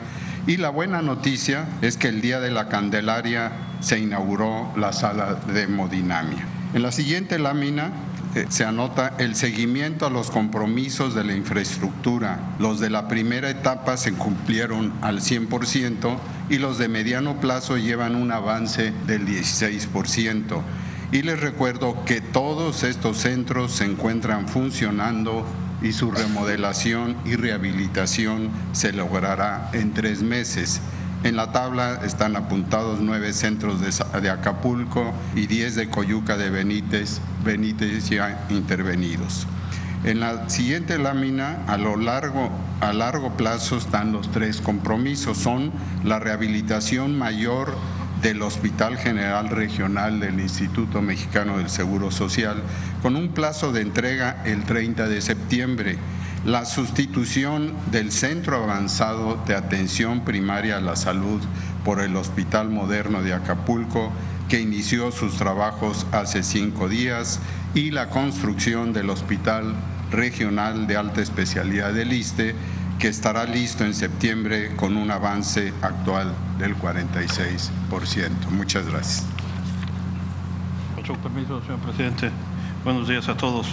y 0.47 0.57
la 0.57 0.69
buena 0.69 1.01
noticia 1.01 1.67
es 1.81 1.97
que 1.97 2.07
el 2.07 2.21
día 2.21 2.39
de 2.39 2.49
la 2.49 2.67
Candelaria 2.67 3.51
se 3.79 3.99
inauguró 3.99 4.73
la 4.75 4.91
sala 4.91 5.35
de 5.35 5.63
hemodinamia. 5.63 6.45
En 6.73 6.81
la 6.81 6.91
siguiente 6.91 7.37
lámina 7.37 7.91
se 8.49 8.65
anota 8.65 9.13
el 9.17 9.35
seguimiento 9.35 10.05
a 10.05 10.09
los 10.09 10.31
compromisos 10.31 11.13
de 11.15 11.23
la 11.23 11.35
infraestructura. 11.35 12.55
Los 12.59 12.79
de 12.79 12.89
la 12.89 13.07
primera 13.07 13.49
etapa 13.49 13.97
se 13.97 14.13
cumplieron 14.13 14.93
al 15.01 15.19
100% 15.19 16.17
y 16.49 16.57
los 16.57 16.77
de 16.77 16.87
mediano 16.87 17.39
plazo 17.39 17.77
llevan 17.77 18.15
un 18.15 18.31
avance 18.31 18.93
del 19.05 19.25
16%. 19.25 20.61
Y 21.11 21.23
les 21.23 21.39
recuerdo 21.41 22.05
que 22.05 22.21
todos 22.21 22.83
estos 22.83 23.17
centros 23.17 23.73
se 23.73 23.85
encuentran 23.85 24.47
funcionando 24.47 25.45
y 25.81 25.91
su 25.91 26.11
remodelación 26.11 27.17
y 27.25 27.35
rehabilitación 27.35 28.49
se 28.71 28.93
logrará 28.93 29.69
en 29.73 29.93
tres 29.93 30.21
meses. 30.21 30.79
En 31.23 31.35
la 31.35 31.51
tabla 31.51 31.99
están 32.03 32.35
apuntados 32.35 32.99
nueve 32.99 33.31
centros 33.33 33.79
de, 33.79 34.29
Acapulco 34.31 35.13
y 35.35 35.45
diez 35.45 35.75
de 35.75 35.87
Coyuca 35.87 36.35
de 36.35 36.49
Benítez, 36.49 37.21
Benítez 37.45 38.09
ya 38.09 38.47
intervenidos. 38.49 39.45
En 40.03 40.19
la 40.19 40.49
siguiente 40.49 40.97
lámina, 40.97 41.59
a 41.67 41.77
lo 41.77 41.95
largo, 41.95 42.49
a 42.79 42.91
largo 42.91 43.37
plazo 43.37 43.77
están 43.77 44.13
los 44.13 44.31
tres 44.31 44.61
compromisos. 44.61 45.37
Son 45.37 45.71
la 46.03 46.17
rehabilitación 46.17 47.15
mayor 47.15 47.75
del 48.23 48.41
Hospital 48.41 48.97
General 48.97 49.47
Regional 49.49 50.19
del 50.19 50.39
Instituto 50.39 51.03
Mexicano 51.03 51.59
del 51.59 51.69
Seguro 51.69 52.09
Social, 52.09 52.63
con 53.03 53.15
un 53.15 53.29
plazo 53.29 53.71
de 53.71 53.81
entrega 53.81 54.41
el 54.43 54.63
30 54.63 55.07
de 55.07 55.21
septiembre 55.21 55.97
la 56.45 56.65
sustitución 56.65 57.73
del 57.91 58.11
Centro 58.11 58.63
Avanzado 58.63 59.39
de 59.45 59.55
Atención 59.55 60.21
Primaria 60.21 60.77
a 60.77 60.81
la 60.81 60.95
Salud 60.95 61.39
por 61.85 62.01
el 62.01 62.15
Hospital 62.15 62.69
Moderno 62.69 63.21
de 63.21 63.33
Acapulco, 63.33 64.11
que 64.49 64.59
inició 64.59 65.11
sus 65.11 65.37
trabajos 65.37 66.07
hace 66.11 66.41
cinco 66.41 66.89
días, 66.89 67.39
y 67.75 67.91
la 67.91 68.09
construcción 68.09 68.91
del 68.91 69.09
Hospital 69.11 69.75
Regional 70.11 70.87
de 70.87 70.97
Alta 70.97 71.21
Especialidad 71.21 71.93
del 71.93 72.11
ISTE, 72.11 72.55
que 72.97 73.07
estará 73.07 73.45
listo 73.45 73.85
en 73.85 73.93
septiembre 73.93 74.75
con 74.75 74.97
un 74.97 75.09
avance 75.11 75.73
actual 75.81 76.33
del 76.57 76.75
46%. 76.75 77.69
Muchas 78.49 78.87
gracias. 78.87 79.25
Su 81.05 81.15
permiso, 81.15 81.61
señor 81.61 81.79
presidente. 81.79 82.31
Buenos 82.83 83.07
días 83.07 83.27
a 83.27 83.37
todos. 83.37 83.67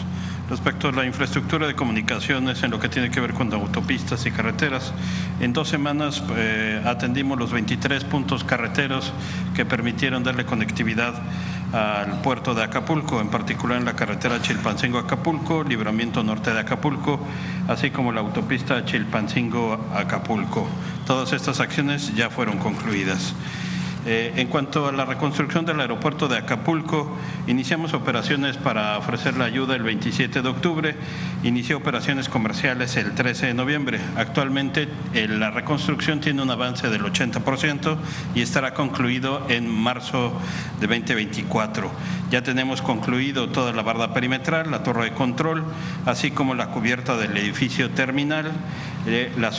Respecto 0.49 0.89
a 0.89 0.93
la 0.93 1.05
infraestructura 1.05 1.67
de 1.67 1.75
comunicaciones 1.75 2.63
en 2.63 2.71
lo 2.71 2.81
que 2.81 2.89
tiene 2.89 3.11
que 3.11 3.21
ver 3.21 3.35
con 3.35 3.53
autopistas 3.53 4.25
y 4.25 4.31
carreteras, 4.31 4.95
en 5.41 5.53
dos 5.53 5.69
semanas 5.69 6.23
eh, 6.37 6.81
atendimos 6.87 7.39
los 7.39 7.53
23 7.53 8.05
puntos 8.05 8.45
carreteros 8.45 9.13
que 9.55 9.67
permitieron 9.67 10.25
darle 10.25 10.47
conectividad 10.47 11.15
al 11.73 12.23
puerto 12.23 12.55
de 12.55 12.63
Acapulco, 12.63 13.21
en 13.21 13.29
particular 13.29 13.77
en 13.77 13.85
la 13.85 13.93
carretera 13.95 14.41
Chilpancingo-Acapulco, 14.41 15.65
libramiento 15.65 16.23
norte 16.23 16.55
de 16.55 16.61
Acapulco, 16.61 17.21
así 17.69 17.91
como 17.91 18.11
la 18.11 18.21
autopista 18.21 18.87
Chilpancingo-Acapulco. 18.87 20.67
Todas 21.07 21.35
estas 21.35 21.61
acciones 21.61 22.15
ya 22.15 22.31
fueron 22.31 22.57
concluidas. 22.57 23.35
Eh, 24.11 24.33
en 24.37 24.49
cuanto 24.49 24.89
a 24.89 24.93
la 24.93 25.05
reconstrucción 25.05 25.67
del 25.67 25.81
aeropuerto 25.81 26.29
de 26.29 26.39
Acapulco, 26.39 27.15
iniciamos 27.47 27.93
operaciones 27.93 28.57
para 28.57 28.97
ofrecer 28.97 29.37
la 29.37 29.45
ayuda 29.45 29.77
el 29.77 29.83
27 29.83 30.41
de 30.41 30.49
octubre, 30.49 30.97
inició 31.43 31.77
operaciones 31.77 32.31
comerciales 32.31 32.97
el 32.97 33.15
13 33.15 33.49
de 33.49 33.53
noviembre. 33.53 34.01
Actualmente 34.17 34.89
eh, 35.13 35.29
la 35.29 35.51
reconstrucción 35.51 36.21
tiene 36.21 36.41
un 36.41 36.51
avance 36.51 36.89
del 36.89 37.03
80% 37.03 37.99
y 38.35 38.41
estará 38.41 38.73
concluido 38.73 39.45
en 39.51 39.69
marzo 39.69 40.33
de 40.81 40.87
2024. 40.87 41.91
Ya 42.31 42.43
tenemos 42.43 42.81
concluido 42.81 43.51
toda 43.51 43.75
la 43.75 43.83
barda 43.83 44.15
perimetral, 44.15 44.71
la 44.71 44.83
torre 44.83 45.05
de 45.05 45.13
control, 45.13 45.65
así 46.07 46.31
como 46.31 46.55
la 46.55 46.69
cubierta 46.69 47.19
del 47.19 47.37
edificio 47.37 47.91
terminal. 47.91 48.53
Eh, 49.11 49.33
la, 49.39 49.51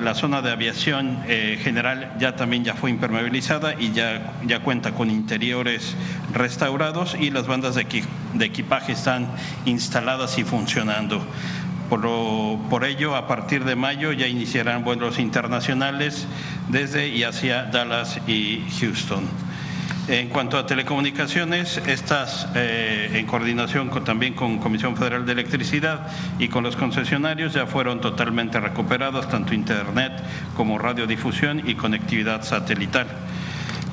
la 0.00 0.14
zona 0.14 0.40
de 0.40 0.50
aviación 0.50 1.18
general 1.26 2.14
ya 2.18 2.36
también 2.36 2.64
ya 2.64 2.72
fue 2.72 2.88
impermeabilizada 2.88 3.74
y 3.78 3.92
ya, 3.92 4.32
ya 4.46 4.60
cuenta 4.60 4.92
con 4.92 5.10
interiores 5.10 5.94
restaurados 6.32 7.14
y 7.20 7.30
las 7.30 7.46
bandas 7.46 7.74
de, 7.74 7.86
de 8.32 8.44
equipaje 8.46 8.92
están 8.92 9.28
instaladas 9.66 10.38
y 10.38 10.44
funcionando. 10.44 11.22
Por, 11.90 12.00
por, 12.70 12.84
ello, 12.84 13.14
a 13.14 13.28
partir 13.28 13.64
de 13.64 13.76
mayo 13.76 14.12
ya 14.12 14.26
iniciarán 14.26 14.84
vuelos 14.84 15.18
internacionales 15.18 16.26
desde 16.68 17.08
y 17.08 17.24
hacia 17.24 17.64
Dallas 17.64 18.18
y 18.26 18.64
Houston. 18.80 19.24
En 20.06 20.28
cuanto 20.28 20.58
a 20.58 20.66
telecomunicaciones, 20.66 21.78
estas 21.86 22.46
eh, 22.54 23.08
en 23.14 23.24
coordinación 23.24 23.88
con, 23.88 24.04
también 24.04 24.34
con 24.34 24.58
Comisión 24.58 24.98
Federal 24.98 25.24
de 25.24 25.32
Electricidad 25.32 26.08
y 26.38 26.48
con 26.48 26.62
los 26.62 26.76
concesionarios 26.76 27.54
ya 27.54 27.66
fueron 27.66 28.02
totalmente 28.02 28.60
recuperadas, 28.60 29.30
tanto 29.30 29.54
Internet 29.54 30.12
como 30.56 30.76
radiodifusión 30.78 31.66
y 31.66 31.74
conectividad 31.76 32.42
satelital. 32.42 33.06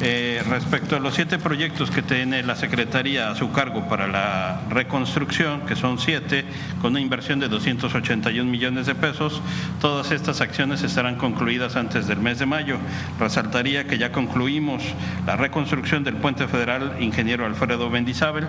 Eh, 0.04 0.42
respecto 0.50 0.96
a 0.96 1.00
los 1.00 1.14
siete 1.14 1.38
proyectos 1.38 1.92
que 1.92 2.02
tiene 2.02 2.42
la 2.42 2.56
Secretaría 2.56 3.30
a 3.30 3.36
su 3.36 3.52
cargo 3.52 3.88
para 3.88 4.08
la 4.08 4.62
reconstrucción, 4.72 5.62
que 5.68 5.76
son 5.76 6.00
siete, 6.00 6.44
con 6.82 6.94
una 6.94 7.02
inversión 7.02 7.40
de 7.40 7.48
281 7.48 8.50
millones 8.50 8.88
de 8.88 8.96
pesos, 8.96 9.44
todas 9.80 10.10
estas 10.10 10.42
acciones 10.42 10.82
estarán 10.82 11.18
concluidas 11.18 11.76
antes 11.76 12.08
del 12.08 12.18
mes 12.18 12.40
de 12.40 12.48
mayo. 12.48 12.80
Resaltaría 13.20 13.86
que 13.86 14.00
ya 14.00 14.12
concluimos 14.12 14.82
la 15.28 15.36
reconstrucción 15.36 16.04
del 16.04 16.16
puente 16.16 16.48
federal 16.48 16.98
Ingeniero 17.00 17.46
Alfredo 17.46 17.88
Mendizábal 17.92 18.48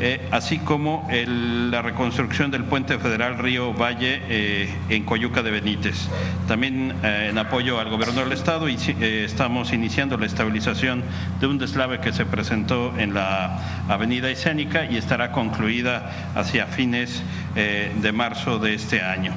eh, 0.00 0.26
así 0.32 0.58
como 0.58 1.08
la 1.08 1.80
reconstrucción 1.80 2.50
del 2.50 2.64
puente 2.64 2.98
federal 2.98 3.38
Río 3.38 3.72
Valle 3.72 4.22
eh, 4.28 4.74
en 4.88 5.04
Coyuca 5.04 5.42
de 5.42 5.52
Benítez. 5.52 6.08
También 6.48 6.92
eh, 7.04 7.28
en 7.30 7.38
apoyo 7.38 7.78
al 7.78 7.90
gobierno 7.90 8.22
del 8.22 8.32
Estado 8.32 8.66
estamos 8.66 9.72
iniciando 9.72 10.16
la 10.16 10.26
estabilización 10.26 11.04
de 11.40 11.46
un 11.46 11.58
deslave 11.58 12.00
que 12.00 12.12
se 12.12 12.26
presentó 12.26 12.92
en 12.98 13.14
la 13.14 13.84
avenida 13.88 14.30
Escénica 14.30 14.84
y 14.84 14.96
estará 14.96 15.30
concluida 15.30 16.32
hacia 16.34 16.66
fines 16.66 17.22
de 17.54 18.12
marzo 18.12 18.58
de 18.58 18.74
este 18.74 19.00
año. 19.00 19.32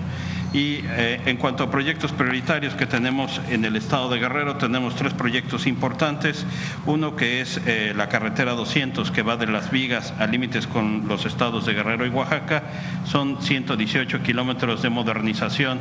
Y 0.54 0.80
eh, 0.86 1.22
en 1.26 1.38
cuanto 1.38 1.64
a 1.64 1.72
proyectos 1.72 2.14
prioritarios 2.14 2.74
que 2.74 2.86
tenemos 2.86 3.42
en 3.50 3.66
el 3.66 3.76
estado 3.76 4.10
de 4.10 4.20
Guerrero, 4.20 4.56
tenemos 4.56 4.96
tres 4.96 5.14
proyectos 5.14 5.68
importantes. 5.68 6.46
Uno 6.86 7.16
que 7.16 7.42
es 7.42 7.60
eh, 7.66 7.94
la 7.96 8.08
carretera 8.08 8.54
200 8.54 9.12
que 9.12 9.24
va 9.24 9.36
de 9.36 9.48
Las 9.48 9.72
Vigas 9.72 10.14
a 10.18 10.26
límites 10.26 10.66
con 10.66 11.08
los 11.08 11.26
estados 11.26 11.66
de 11.66 11.74
Guerrero 11.74 12.06
y 12.06 12.10
Oaxaca. 12.10 12.64
Son 13.06 13.42
118 13.42 14.24
kilómetros 14.24 14.82
de 14.82 14.90
modernización 14.90 15.80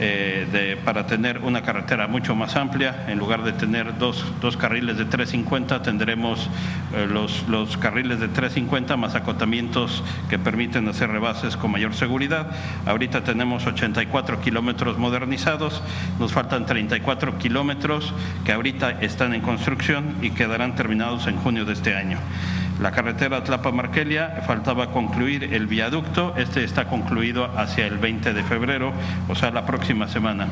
eh, 0.00 0.48
de, 0.50 0.76
para 0.76 1.06
tener 1.06 1.38
una 1.38 1.62
carretera 1.62 2.08
mucho 2.08 2.34
más 2.34 2.56
amplia. 2.56 3.04
En 3.06 3.18
lugar 3.18 3.44
de 3.44 3.52
tener 3.52 3.96
dos, 3.96 4.24
dos 4.40 4.56
carriles 4.56 4.98
de 4.98 5.04
350, 5.04 5.82
tendremos 5.82 6.50
eh, 6.94 7.06
los, 7.08 7.48
los 7.48 7.76
carriles 7.76 8.18
de 8.18 8.26
350 8.26 8.96
más 8.96 9.14
acotamientos 9.14 10.02
que 10.28 10.38
permiten 10.38 10.88
hacer 10.88 11.10
rebases 11.10 11.56
con 11.56 11.70
mayor 11.70 11.94
seguridad. 11.94 12.48
Ahorita 12.86 13.22
tenemos 13.22 13.66
84 13.66 14.40
kilómetros 14.40 14.98
modernizados, 14.98 15.82
nos 16.18 16.32
faltan 16.32 16.66
34 16.66 17.38
kilómetros 17.38 18.12
que 18.44 18.52
ahorita 18.52 19.00
están 19.00 19.32
en 19.32 19.42
construcción 19.42 20.16
y 20.22 20.30
quedarán 20.30 20.74
terminados 20.74 21.26
en 21.28 21.36
junio 21.36 21.64
de 21.64 21.72
este 21.72 21.94
año. 21.94 22.18
La 22.84 22.92
carretera 22.92 23.42
Tlapa-Marquelia 23.42 24.42
faltaba 24.46 24.90
concluir 24.90 25.54
el 25.54 25.66
viaducto, 25.66 26.34
este 26.36 26.64
está 26.64 26.84
concluido 26.86 27.46
hacia 27.56 27.86
el 27.86 27.96
20 27.96 28.34
de 28.34 28.42
febrero, 28.42 28.92
o 29.26 29.34
sea, 29.34 29.50
la 29.52 29.64
próxima 29.64 30.06
semana. 30.06 30.48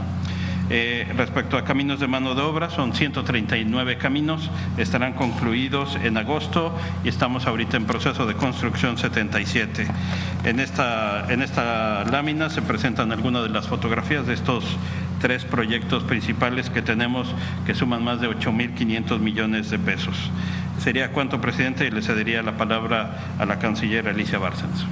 Eh, 0.71 1.07
respecto 1.15 1.59
a 1.59 1.65
caminos 1.65 2.01
de 2.01 2.07
mano 2.07 2.35
de 2.35 2.41
obra, 2.41 2.71
son 2.71 2.95
139 2.95 3.99
caminos, 3.99 4.51
estarán 4.79 5.13
concluidos 5.13 5.99
en 6.03 6.17
agosto 6.17 6.75
y 7.05 7.11
estamos 7.11 7.47
ahorita 7.47 7.77
en 7.77 7.85
proceso 7.85 8.25
de 8.25 8.33
construcción 8.33 8.97
77. 8.97 9.87
En 10.45 10.59
esta, 10.59 11.31
en 11.31 11.43
esta 11.43 12.05
lámina 12.11 12.49
se 12.49 12.63
presentan 12.63 13.13
algunas 13.13 13.43
de 13.43 13.51
las 13.51 13.69
fotografías 13.69 14.27
de 14.27 14.33
estos 14.33 14.65
tres 15.23 15.45
proyectos 15.45 16.03
principales 16.03 16.69
que 16.69 16.83
tenemos 16.83 17.33
que 17.65 17.77
suman 17.77 18.03
más 18.03 18.21
de 18.21 18.29
8.500 18.29 19.21
millones 19.21 19.71
de 19.71 19.79
pesos. 19.79 20.17
Sería 20.81 21.13
cuanto, 21.13 21.41
presidente, 21.41 21.87
y 21.87 21.93
le 21.93 22.03
cedería 22.03 22.43
la 22.43 22.57
palabra 22.57 23.19
a 23.39 23.47
la 23.47 23.61
canciller 23.61 24.09
Alicia 24.09 24.41
Bárcenas. 24.41 24.85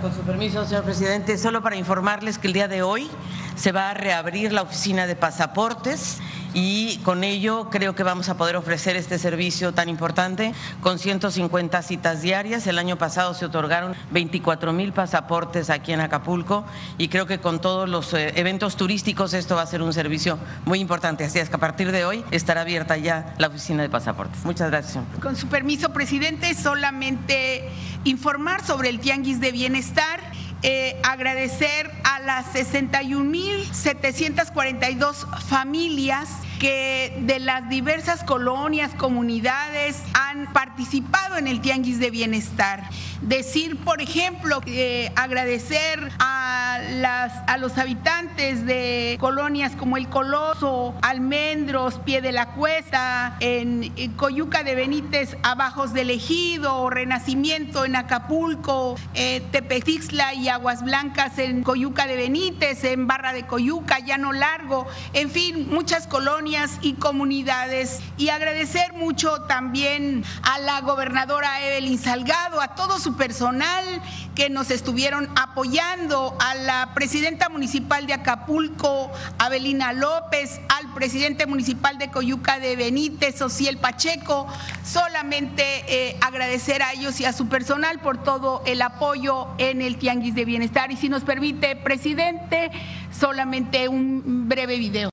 Con 0.00 0.14
su 0.14 0.20
permiso, 0.20 0.64
señor 0.64 0.84
presidente, 0.84 1.36
solo 1.36 1.60
para 1.60 1.74
informarles 1.74 2.38
que 2.38 2.46
el 2.46 2.52
día 2.52 2.68
de 2.68 2.82
hoy 2.82 3.10
se 3.56 3.72
va 3.72 3.90
a 3.90 3.94
reabrir 3.94 4.52
la 4.52 4.62
oficina 4.62 5.08
de 5.08 5.16
pasaportes 5.16 6.20
y 6.54 6.98
con 6.98 7.24
ello 7.24 7.68
creo 7.68 7.94
que 7.94 8.04
vamos 8.04 8.28
a 8.28 8.36
poder 8.36 8.56
ofrecer 8.56 8.96
este 8.96 9.18
servicio 9.18 9.74
tan 9.74 9.88
importante 9.88 10.54
con 10.80 10.98
150 10.98 11.82
citas 11.82 12.22
diarias. 12.22 12.66
El 12.66 12.78
año 12.78 12.96
pasado 12.96 13.34
se 13.34 13.44
otorgaron 13.44 13.94
24 14.12 14.72
mil 14.72 14.92
pasaportes 14.92 15.68
aquí 15.68 15.92
en 15.92 16.00
Acapulco 16.00 16.64
y 16.96 17.08
creo 17.08 17.26
que 17.26 17.40
con 17.40 17.60
todos 17.60 17.88
los 17.88 18.14
eh, 18.14 18.32
eventos 18.36 18.76
turísticos 18.76 19.34
esto 19.34 19.56
va 19.56 19.62
a 19.62 19.66
ser 19.66 19.82
un 19.82 19.92
servicio 19.92 20.38
muy 20.64 20.78
importante. 20.78 21.24
Así 21.24 21.40
es 21.40 21.48
que 21.48 21.56
a 21.56 21.60
partir 21.60 21.90
de 21.90 22.04
hoy 22.04 22.24
estará 22.30 22.60
abierta 22.60 22.96
ya 22.96 23.34
la 23.38 23.48
oficina 23.48 23.82
de 23.82 23.88
pasaportes. 23.88 24.44
Muchas 24.44 24.70
gracias. 24.70 25.04
Con 25.20 25.36
su 25.36 25.48
permiso, 25.48 25.92
presidente, 25.92 26.54
solamente 26.54 27.68
informar 28.04 28.64
sobre 28.64 28.90
el 28.90 29.00
Tianguis 29.00 29.40
de 29.40 29.50
Bienestar 29.50 30.20
eh, 30.66 30.98
agradecer 31.02 31.90
a 32.04 32.20
las 32.20 32.54
61.742 32.54 35.42
familias 35.42 36.30
que 36.58 37.14
de 37.20 37.38
las 37.38 37.68
diversas 37.68 38.24
colonias, 38.24 38.94
comunidades 38.94 40.02
han 40.14 40.50
participado 40.54 41.36
en 41.36 41.48
el 41.48 41.60
Tianguis 41.60 41.98
de 41.98 42.10
Bienestar. 42.10 42.82
Decir, 43.24 43.78
por 43.78 44.02
ejemplo, 44.02 44.60
agradecer 45.16 46.12
a, 46.18 47.56
los 47.58 47.78
habitantes 47.78 48.66
de 48.66 49.16
colonias 49.18 49.72
como 49.76 49.96
El 49.96 50.08
Coloso, 50.08 50.94
Almendros, 51.00 52.00
Pie 52.00 52.20
de 52.20 52.32
la 52.32 52.50
Cuesta, 52.52 53.36
en, 53.40 53.94
Coyuca 54.16 54.62
de 54.62 54.74
Benítez, 54.74 55.38
Abajos 55.42 55.94
del 55.94 56.10
Ejido, 56.10 56.90
Renacimiento 56.90 57.86
en 57.86 57.96
Acapulco, 57.96 58.96
eh, 59.14 59.42
y 60.36 60.48
Aguas 60.48 60.84
Blancas 60.84 61.38
en 61.38 61.62
Coyuca 61.62 62.06
de 62.06 62.16
Benítez, 62.16 62.84
en 62.84 63.06
Barra 63.06 63.32
de 63.32 63.46
Coyuca, 63.46 64.00
Llano 64.00 64.32
Largo, 64.32 64.86
en 65.14 65.30
fin, 65.30 65.68
muchas 65.70 66.06
colonias 66.06 66.78
y 66.82 66.94
comunidades. 66.94 68.00
Y 68.18 68.28
agradecer 68.28 68.92
mucho 68.92 69.42
también 69.48 70.24
a 70.42 70.58
la 70.58 70.82
gobernadora 70.82 71.66
Evelyn 71.66 71.98
Salgado, 71.98 72.60
a 72.60 72.74
todo 72.74 72.98
su 72.98 73.13
personal 73.16 73.84
que 74.34 74.50
nos 74.50 74.70
estuvieron 74.70 75.28
apoyando, 75.36 76.36
a 76.40 76.54
la 76.54 76.92
presidenta 76.94 77.48
municipal 77.48 78.06
de 78.06 78.14
Acapulco, 78.14 79.10
Abelina 79.38 79.92
López, 79.92 80.60
al 80.68 80.92
presidente 80.94 81.46
municipal 81.46 81.98
de 81.98 82.10
Coyuca 82.10 82.58
de 82.58 82.76
Benítez, 82.76 83.40
Ociel 83.40 83.78
Pacheco, 83.78 84.46
solamente 84.84 85.62
eh, 85.88 86.16
agradecer 86.20 86.82
a 86.82 86.92
ellos 86.92 87.20
y 87.20 87.24
a 87.24 87.32
su 87.32 87.48
personal 87.48 88.00
por 88.00 88.22
todo 88.22 88.62
el 88.66 88.82
apoyo 88.82 89.48
en 89.58 89.82
el 89.82 89.98
Tianguis 89.98 90.34
de 90.34 90.44
Bienestar. 90.44 90.90
Y 90.90 90.96
si 90.96 91.08
nos 91.08 91.24
permite, 91.24 91.76
presidente, 91.76 92.70
solamente 93.10 93.88
un 93.88 94.48
breve 94.48 94.76
video. 94.78 95.10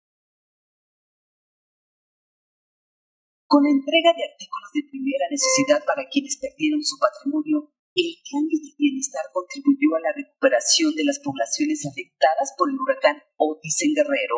Con 3.48 3.64
la 3.64 3.70
entrega 3.70 4.14
de 4.16 4.24
artículos 4.32 4.70
de 4.74 4.90
primera 4.90 5.26
necesidad 5.30 5.84
para 5.86 6.08
quienes 6.10 6.38
perdieron 6.38 6.82
su 6.84 6.98
patrimonio, 6.98 7.70
el 7.96 8.16
Tianguis 8.24 8.62
del 8.64 8.78
Bienestar 8.80 9.26
contribuyó 9.36 10.00
a 10.00 10.04
la 10.08 10.16
recuperación 10.16 10.96
de 10.96 11.04
las 11.04 11.20
poblaciones 11.20 11.84
afectadas 11.84 12.56
por 12.56 12.72
el 12.72 12.80
huracán 12.80 13.20
Otis 13.36 13.84
en 13.84 13.94
Guerrero. 13.94 14.38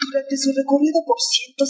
Durante 0.00 0.32
su 0.38 0.48
recorrido 0.56 1.04
por 1.04 1.20
159 1.20 1.60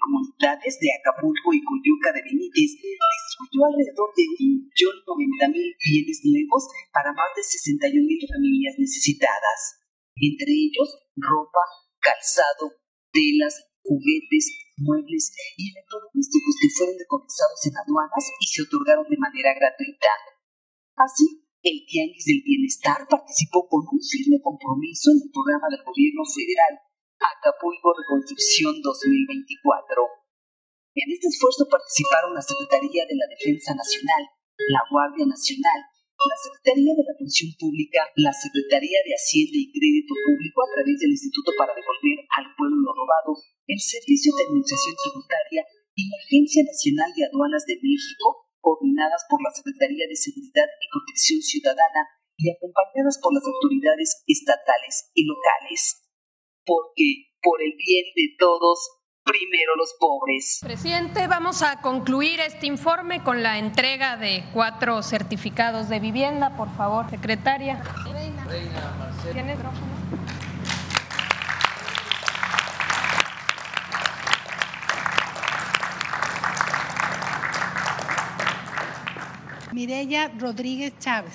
comunidades 0.00 0.80
de 0.80 0.88
Acapulco 0.96 1.52
y 1.52 1.60
Coyuca 1.60 2.08
de 2.16 2.24
Benítez, 2.24 2.72
distribuyó 2.72 3.60
alrededor 3.68 4.08
de 4.16 4.24
1.090.000 4.32 5.60
bienes 5.60 6.18
nuevos 6.24 6.62
para 6.88 7.12
más 7.12 7.28
de 7.36 7.44
61.000 7.44 8.32
familias 8.32 8.74
necesitadas, 8.80 9.60
entre 10.16 10.48
ellos 10.56 10.88
ropa, 11.20 11.60
calzado, 12.00 12.80
telas, 13.12 13.69
juguetes, 13.90 14.54
muebles 14.78 15.34
y 15.58 15.74
electrodomésticos 15.74 16.54
que 16.62 16.70
fueron 16.78 16.94
decomisados 16.94 17.58
en 17.66 17.74
aduanas 17.74 18.24
y 18.38 18.46
se 18.46 18.62
otorgaron 18.62 19.10
de 19.10 19.18
manera 19.18 19.50
gratuita. 19.58 20.14
Así, 20.94 21.42
el 21.66 21.82
Tianguis 21.82 22.24
del 22.24 22.46
Bienestar 22.46 23.02
participó 23.10 23.66
con 23.66 23.82
un 23.82 23.98
firme 23.98 24.38
compromiso 24.38 25.10
en 25.10 25.26
el 25.26 25.30
programa 25.34 25.66
del 25.74 25.82
gobierno 25.82 26.22
federal 26.22 26.86
Acapulco 27.18 27.92
Reconstrucción 27.98 28.78
2024. 28.80 30.06
En 30.94 31.06
este 31.10 31.28
esfuerzo 31.28 31.66
participaron 31.66 32.32
la 32.32 32.40
Secretaría 32.40 33.04
de 33.04 33.18
la 33.18 33.28
Defensa 33.28 33.74
Nacional, 33.74 34.22
la 34.70 34.82
Guardia 34.88 35.26
Nacional, 35.26 35.89
la 36.28 36.36
Secretaría 36.36 36.92
de 36.92 37.04
la 37.06 37.16
Función 37.16 37.50
Pública, 37.56 38.04
la 38.16 38.32
Secretaría 38.32 39.00
de 39.00 39.16
Hacienda 39.16 39.56
y 39.56 39.72
Crédito 39.72 40.12
Público 40.12 40.58
a 40.60 40.70
través 40.76 40.96
del 41.00 41.16
Instituto 41.16 41.50
para 41.56 41.72
devolver 41.72 42.18
al 42.36 42.46
pueblo 42.56 42.76
lo 42.76 42.92
robado 42.92 43.40
el 43.64 43.80
Servicio 43.80 44.34
de 44.36 44.44
Administración 44.44 44.94
Tributaria 45.00 45.62
y 45.96 46.02
la 46.10 46.18
Agencia 46.20 46.62
Nacional 46.66 47.10
de 47.16 47.24
Aduanas 47.24 47.64
de 47.64 47.80
México, 47.80 48.50
coordinadas 48.60 49.24
por 49.30 49.40
la 49.40 49.52
Secretaría 49.54 50.04
de 50.04 50.16
Seguridad 50.16 50.68
y 50.68 50.86
Protección 50.92 51.40
Ciudadana 51.40 52.02
y 52.36 52.52
acompañadas 52.52 53.16
por 53.20 53.32
las 53.32 53.44
autoridades 53.44 54.24
estatales 54.26 55.08
y 55.16 55.24
locales. 55.24 56.04
Porque, 56.64 57.32
por 57.40 57.62
el 57.64 57.72
bien 57.76 58.06
de 58.12 58.36
todos, 58.36 58.99
primero 59.30 59.76
los 59.76 59.94
pobres. 59.98 60.58
Presidente, 60.60 61.28
vamos 61.28 61.62
a 61.62 61.80
concluir 61.80 62.40
este 62.40 62.66
informe 62.66 63.22
con 63.22 63.42
la 63.42 63.58
entrega 63.58 64.16
de 64.16 64.44
cuatro 64.52 65.02
certificados 65.02 65.88
de 65.88 66.00
vivienda, 66.00 66.56
por 66.56 66.68
favor, 66.76 67.08
secretaria. 67.10 67.80
Reina. 68.12 68.44
Reina 68.44 68.94
Marcela. 68.98 69.70
Mireya 79.72 80.32
Rodríguez 80.36 80.92
Chávez. 80.98 81.34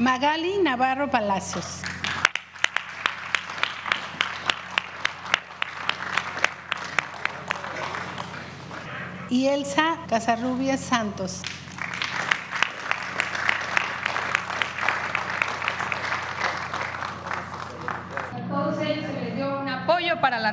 Magali 0.00 0.56
Navarro 0.62 1.10
Palacios. 1.10 1.82
Y 9.28 9.48
Elsa 9.48 9.98
Casarrubias 10.08 10.80
Santos. 10.80 11.42
para 20.20 20.38
la 20.38 20.50